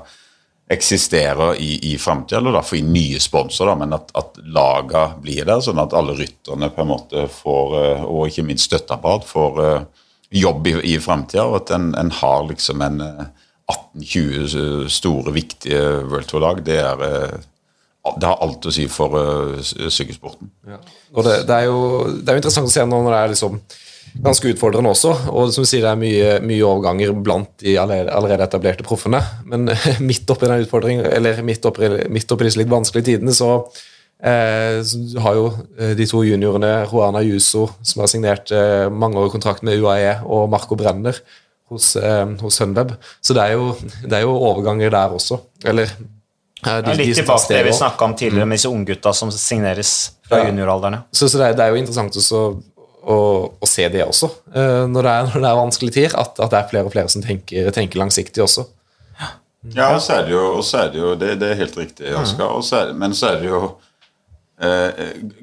eksisterer 0.70 1.56
i, 1.58 1.94
i 1.94 1.98
framtida, 1.98 2.38
eller 2.38 2.60
da 2.60 2.62
få 2.62 2.78
inn 2.78 2.92
nye 2.94 3.20
sponsorer, 3.22 3.78
men 3.80 3.96
at, 3.98 4.12
at 4.18 4.38
laga 4.54 5.08
blir 5.22 5.48
der, 5.48 5.64
sånn 5.66 5.82
at 5.82 5.96
alle 5.98 6.14
rytterne 6.20 6.70
på 6.76 6.84
en 6.84 6.92
måte 6.92 7.26
får, 7.34 7.74
eh, 7.80 8.04
og 8.06 8.30
ikke 8.30 8.46
minst 8.46 8.70
støtteapparat, 8.70 9.26
får 9.26 9.62
eh, 9.66 10.06
jobb 10.44 10.70
i, 10.70 10.76
i 10.92 10.96
framtida, 11.02 11.48
og 11.50 11.64
at 11.64 11.74
en, 11.74 11.90
en 11.98 12.14
har 12.20 12.46
liksom 12.52 12.86
en 12.86 13.02
eh, 13.02 13.26
18-20 13.70 14.90
store, 14.94 15.34
viktige 15.34 15.82
World 16.10 16.30
Tour-lag. 16.30 16.62
Det, 16.66 16.78
er, 16.82 17.04
eh, 17.06 18.14
det 18.16 18.30
har 18.30 18.42
alt 18.46 18.66
å 18.66 18.74
si 18.74 18.86
for 18.92 19.18
eh, 19.20 19.60
sykkelsporten. 19.66 20.54
Og 21.14 21.26
det, 21.26 21.44
det, 21.50 21.50
det 21.50 21.60
er 22.34 22.38
jo 22.38 22.42
interessant 22.44 22.70
å 22.70 22.74
se 22.74 22.86
nå 22.86 23.02
når 23.04 23.16
det 23.16 23.22
er 23.24 23.34
liksom 23.34 23.62
ganske 24.24 24.50
utfordrende 24.54 24.90
også, 24.94 25.12
og 25.32 25.52
som 25.54 25.64
du 25.66 25.70
sier, 25.70 25.84
det 25.86 25.92
er 25.92 26.00
mye, 26.00 26.32
mye 26.46 26.66
overganger 26.66 27.14
blant 27.24 27.52
de 27.64 27.76
allerede, 27.80 28.44
etablerte 28.46 28.86
proffene. 28.88 29.22
Men 29.46 29.70
midt 30.10 30.30
oppi 30.34 30.50
den 30.50 30.66
utfordringen, 30.66 31.06
eller 31.06 31.42
midt 31.46 31.66
oppi, 31.70 31.90
midt 32.10 32.32
oppi 32.36 32.48
disse 32.50 32.60
litt 32.62 32.72
vanskelige 32.72 33.12
tidene, 33.14 33.36
så, 33.36 33.52
eh, 34.24 34.80
så 34.84 35.24
har 35.26 35.38
jo 35.40 35.46
eh, 35.80 35.94
de 36.00 36.08
to 36.10 36.24
juniorene, 36.28 36.74
Juana 36.92 37.22
Juso, 37.26 37.68
som 37.82 38.04
har 38.04 38.12
signert 38.12 38.52
eh, 38.56 38.88
mangeårig 38.90 39.32
kontrakt 39.38 39.64
med 39.68 39.80
UAE, 39.84 40.18
og 40.26 40.50
Marco 40.52 40.76
Brenner 40.80 41.18
hos, 41.70 41.94
eh, 41.96 42.26
hos 42.42 42.56
Sunweb. 42.58 42.96
Så 43.22 43.36
det 43.38 43.44
er, 43.46 43.58
jo, 43.60 43.76
det 44.06 44.16
er 44.18 44.26
jo 44.26 44.38
overganger 44.38 44.90
der 44.96 45.20
også. 45.20 45.38
Eller 45.70 45.92
de, 46.00 46.08
Ja, 46.66 46.82
litt 46.92 47.14
de 47.14 47.22
tilbake 47.22 47.46
til 47.48 47.56
det 47.56 47.66
vi 47.70 47.72
snakka 47.78 48.04
om 48.10 48.14
tidligere 48.20 48.44
med 48.50 48.58
disse 48.58 48.68
unggutta 48.68 49.14
som 49.16 49.30
signeres 49.32 49.92
fra 50.28 50.42
Ja. 50.42 50.50
junioralderne. 50.50 51.06
Så, 51.16 51.30
så 51.32 51.40
det, 51.40 51.46
er, 51.46 51.54
det 51.56 51.64
er 51.64 51.70
jo 51.72 51.78
interessant 51.80 52.18
også 52.20 52.42
å, 53.04 53.18
å 53.62 53.68
se 53.70 53.88
det 53.94 54.04
også, 54.06 54.28
eh, 54.54 54.86
når, 54.92 55.02
det 55.08 55.12
er, 55.16 55.30
når 55.34 55.42
det 55.46 55.50
er 55.54 55.60
vanskelige 55.62 55.94
tider, 56.00 56.18
at, 56.20 56.40
at 56.40 56.52
det 56.52 56.60
er 56.64 56.70
flere 56.74 56.86
og 56.90 56.94
flere 56.96 57.10
som 57.14 57.24
tenker, 57.26 57.72
tenker 57.76 58.00
langsiktig 58.02 58.44
også. 58.44 58.68
Ja, 59.76 59.90
og 59.92 60.00
så 60.00 60.14
er 60.20 60.26
det 60.28 60.32
jo, 60.32 60.44
og 60.56 60.64
så 60.64 60.86
er 60.86 60.92
det, 60.94 61.00
jo 61.04 61.16
det, 61.20 61.34
det 61.42 61.50
er 61.52 61.58
helt 61.60 61.76
riktig, 61.78 62.14
Oskar. 62.16 62.54
og 62.56 62.64
så 62.64 62.78
er 62.80 62.86
det- 62.88 62.96
Men 62.96 63.12
så 63.12 63.28
er 63.34 63.42
det 63.42 63.50
jo 63.50 63.58
eh, 64.62 65.02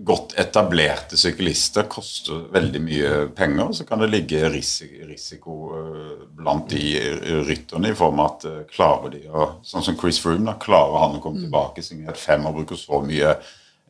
Godt 0.08 0.32
etablerte 0.40 1.16
syklister 1.20 1.84
koster 1.92 2.46
veldig 2.52 2.80
mye 2.80 3.10
penger. 3.36 3.74
Så 3.76 3.84
kan 3.88 4.00
det 4.00 4.08
ligge 4.12 4.48
risiko, 4.52 5.04
risiko 5.10 5.56
eh, 5.76 6.24
blant 6.38 6.68
de 6.72 6.80
rytterne 7.48 7.92
i 7.92 7.98
form 7.98 8.20
av 8.24 8.30
at 8.38 8.48
eh, 8.48 8.58
klarer 8.72 9.12
de 9.18 9.22
å 9.28 9.50
Sånn 9.64 9.84
som 9.84 9.96
Chris 10.00 10.18
Froome, 10.22 10.48
da, 10.48 10.56
klarer 10.64 10.96
han 11.04 11.18
å 11.18 11.22
komme 11.24 11.44
tilbake 11.44 11.84
signert 11.84 12.16
fem 12.16 12.46
og 12.48 12.56
bruker 12.62 12.80
så 12.80 13.02
mye 13.04 13.36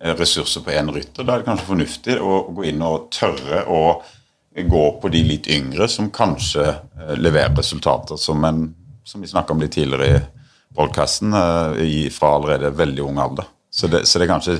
ressurser 0.00 0.60
på 0.60 0.70
én 0.76 0.90
rytter? 0.92 1.24
Da 1.24 1.34
er 1.34 1.38
det 1.42 1.48
kanskje 1.48 1.66
fornuftig 1.70 2.18
å 2.20 2.40
gå 2.54 2.64
inn 2.68 2.82
og 2.82 3.08
tørre 3.16 3.64
å 3.66 3.80
gå 4.56 4.84
på 5.02 5.08
de 5.12 5.22
litt 5.22 5.46
yngre 5.52 5.88
som 5.88 6.10
kanskje 6.10 6.64
eh, 6.68 7.14
leverer 7.16 7.56
resultater 7.56 8.16
som 8.20 8.44
en 8.44 8.74
som 9.06 9.20
vi 9.22 9.28
snakka 9.30 9.52
om 9.54 9.60
litt 9.62 9.70
tidligere 9.76 10.06
i 10.16 10.22
podkasten, 10.74 11.30
fra 12.12 12.30
allerede 12.34 12.72
veldig 12.74 13.02
ung 13.06 13.18
alder. 13.22 13.46
Så 13.70 13.86
det, 13.86 14.00
så 14.06 14.18
det 14.18 14.26
er 14.26 14.32
kanskje 14.32 14.56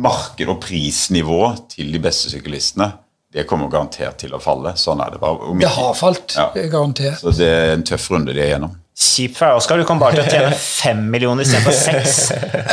marked- 0.00 0.48
og 0.48 0.60
prisnivå 0.64 1.40
til 1.68 1.92
de 1.92 2.00
beste 2.02 2.30
syklistene. 2.32 2.88
Det 3.30 3.44
kommer 3.46 3.68
garantert 3.70 4.16
til 4.24 4.32
å 4.34 4.40
falle. 4.42 4.72
Sånn 4.80 5.02
er 5.04 5.12
det 5.12 5.20
bare. 5.22 5.50
Om 5.52 5.60
Det 5.60 5.68
har 5.68 5.92
falt, 5.94 6.34
Ja. 6.34 6.48
garantert. 6.72 7.20
Så 7.20 7.30
det 7.36 7.46
er 7.46 7.72
en 7.74 7.84
tøff 7.86 8.08
runde 8.10 8.32
de 8.34 8.40
er 8.40 8.54
gjennom. 8.56 8.72
Kjipt 9.00 9.38
for 9.38 9.46
deg, 9.48 9.56
Oskar. 9.62 9.80
Du 9.80 9.86
kommer 9.88 10.10
bare 10.10 10.20
til 10.20 10.26
å 10.26 10.32
tjene 10.34 10.56
fem 10.82 10.98
millioner 11.12 11.46
istedenfor 11.46 11.72
seks. 11.72 12.18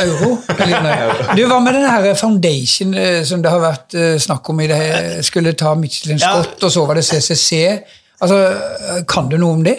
Euro. 0.04 0.34
Du, 1.38 1.42
Hva 1.48 1.58
med 1.64 1.78
den 1.78 1.86
her 1.88 2.08
Foundation 2.20 2.92
eh, 3.00 3.22
som 3.28 3.40
det 3.44 3.52
har 3.52 3.62
vært 3.64 3.96
eh, 3.96 4.16
snakk 4.20 4.50
om 4.52 4.60
i 4.60 4.68
det? 4.68 4.80
Skulle 5.26 5.54
ta 5.58 5.72
Michelin 5.78 6.20
Ja. 6.20 6.34
Scott, 6.42 6.66
og 6.68 6.74
så 6.74 6.84
var 6.90 7.00
det 7.00 7.06
CCC. 7.08 7.62
Altså, 8.20 8.42
Kan 9.08 9.30
du 9.32 9.38
noe 9.40 9.56
om 9.56 9.64
det? 9.64 9.78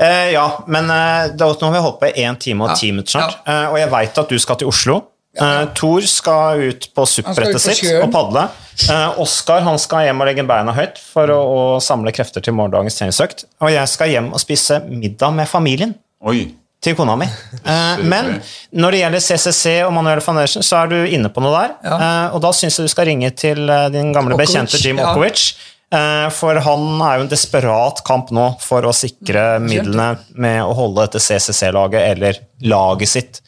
Eh, 0.00 0.30
ja, 0.32 0.46
men 0.72 0.88
eh, 0.88 1.34
da, 1.36 1.50
nå 1.52 1.68
har 1.68 1.74
vi 1.76 1.84
holdt 1.84 1.98
på 2.00 2.08
i 2.08 2.24
én 2.24 2.38
time 2.40 2.64
og 2.64 2.72
Ja. 2.72 2.78
ti 2.80 2.92
minutter 2.94 3.18
snart. 3.18 3.40
Eh, 3.44 3.66
og 3.68 3.76
jeg 3.82 3.90
veit 3.92 4.20
at 4.24 4.32
du 4.32 4.38
skal 4.40 4.56
til 4.62 4.70
Oslo. 4.72 5.02
Eh, 5.38 5.64
Thor 5.78 6.02
skal 6.10 6.62
ut 6.72 6.88
på 6.96 7.04
suppbrettet 7.06 7.62
sitt 7.62 7.84
og 8.00 8.08
padle. 8.10 8.48
Uh, 8.88 9.20
Oskar 9.22 9.60
han 9.62 9.76
skal 9.78 10.06
hjem 10.08 10.22
og 10.22 10.26
legge 10.26 10.42
beina 10.48 10.72
høyt 10.74 10.96
for 10.98 11.30
å, 11.30 11.40
å 11.76 11.80
samle 11.84 12.10
krefter 12.16 12.42
til 12.42 12.56
morgendagens 12.56 12.96
treningsøkt. 12.98 13.44
Og 13.62 13.70
jeg 13.70 13.92
skal 13.92 14.10
hjem 14.10 14.30
og 14.34 14.40
spise 14.42 14.80
middag 14.88 15.36
med 15.36 15.46
familien. 15.50 15.94
Oi. 16.26 16.48
til 16.82 16.96
kona 16.96 17.14
mi. 17.20 17.28
Uh, 17.60 18.00
men 18.08 18.38
når 18.72 18.94
det 18.96 19.00
gjelder 19.02 19.20
CCC 19.20 19.64
og 19.84 19.92
Manuel 19.94 20.22
Foundation, 20.24 20.64
så 20.64 20.80
er 20.82 20.90
du 20.90 20.96
inne 21.12 21.28
på 21.30 21.42
noe 21.44 21.52
der. 21.54 21.74
Ja. 21.84 21.96
Eh, 22.00 22.34
og 22.34 22.40
da 22.42 22.50
syns 22.56 22.78
jeg 22.80 22.88
du 22.88 22.92
skal 22.92 23.06
ringe 23.10 23.28
til 23.36 23.60
din 23.92 24.14
gamle 24.16 24.34
Okovic, 24.34 24.48
bekjente 24.48 24.80
Jim 24.80 24.98
ja. 24.98 25.10
Okovic. 25.12 25.44
Eh, 25.92 26.26
For 26.34 26.56
han 26.64 26.86
er 27.04 27.18
jo 27.20 27.26
en 27.26 27.30
desperat 27.30 28.00
kamp 28.06 28.32
nå 28.34 28.46
for 28.64 28.88
å 28.88 28.94
sikre 28.96 29.58
Mm, 29.60 29.68
midlene 29.68 30.08
med 30.40 30.62
å 30.64 30.72
holde 30.78 31.04
dette 31.04 31.20
CCC-laget, 31.22 32.00
eller 32.14 32.40
laget 32.64 33.12
sitt, 33.12 33.40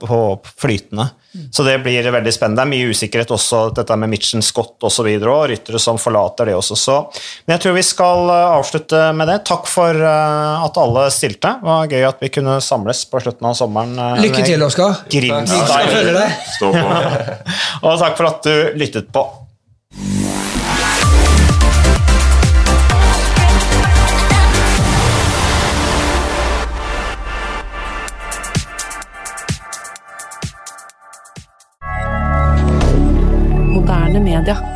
på 0.00 0.16
flytende. 0.58 1.10
Mm. 1.32 1.46
Så 1.52 1.62
det 1.64 1.78
blir 1.78 2.04
veldig 2.12 2.32
spennende. 2.34 2.60
Det 2.60 2.66
er 2.66 2.72
mye 2.74 2.92
usikkerhet 2.92 3.30
også, 3.32 3.60
dette 3.72 3.96
med 3.96 4.10
Mitchen 4.12 4.42
Scott 4.44 4.84
osv., 4.84 5.06
og, 5.16 5.28
og 5.32 5.44
ryttere 5.48 5.80
som 5.80 6.00
forlater 6.00 6.50
det 6.50 6.56
også. 6.58 6.76
Så. 6.76 6.96
Men 7.46 7.54
jeg 7.56 7.62
tror 7.64 7.76
vi 7.78 7.84
skal 7.86 8.32
eh, 8.34 8.56
avslutte 8.58 9.00
med 9.16 9.30
det. 9.32 9.38
Takk 9.48 9.70
for 9.70 9.96
eh, 9.96 10.66
at 10.66 10.80
alle 10.82 11.06
stilte. 11.14 11.54
Det 11.62 11.70
var 11.70 11.88
gøy 11.88 12.04
at 12.10 12.20
vi 12.20 12.32
kunne 12.36 12.58
samles 12.64 13.04
på 13.08 13.22
slutten 13.24 13.48
av 13.48 13.56
sommeren. 13.56 13.94
eh, 13.96 14.20
Lykke 14.26 14.44
til, 14.44 14.66
Oskar. 14.66 15.06
Grimstad. 15.12 15.86
Ja. 16.12 16.26
Stå 16.58 16.72
på. 16.76 16.98
Og 17.86 17.96
takk 18.02 18.18
for 18.20 18.28
at 18.34 18.50
du 18.50 18.82
lyttet 18.82 19.08
på. 19.14 19.24
Moderne 34.42 34.60
media. 34.62 34.71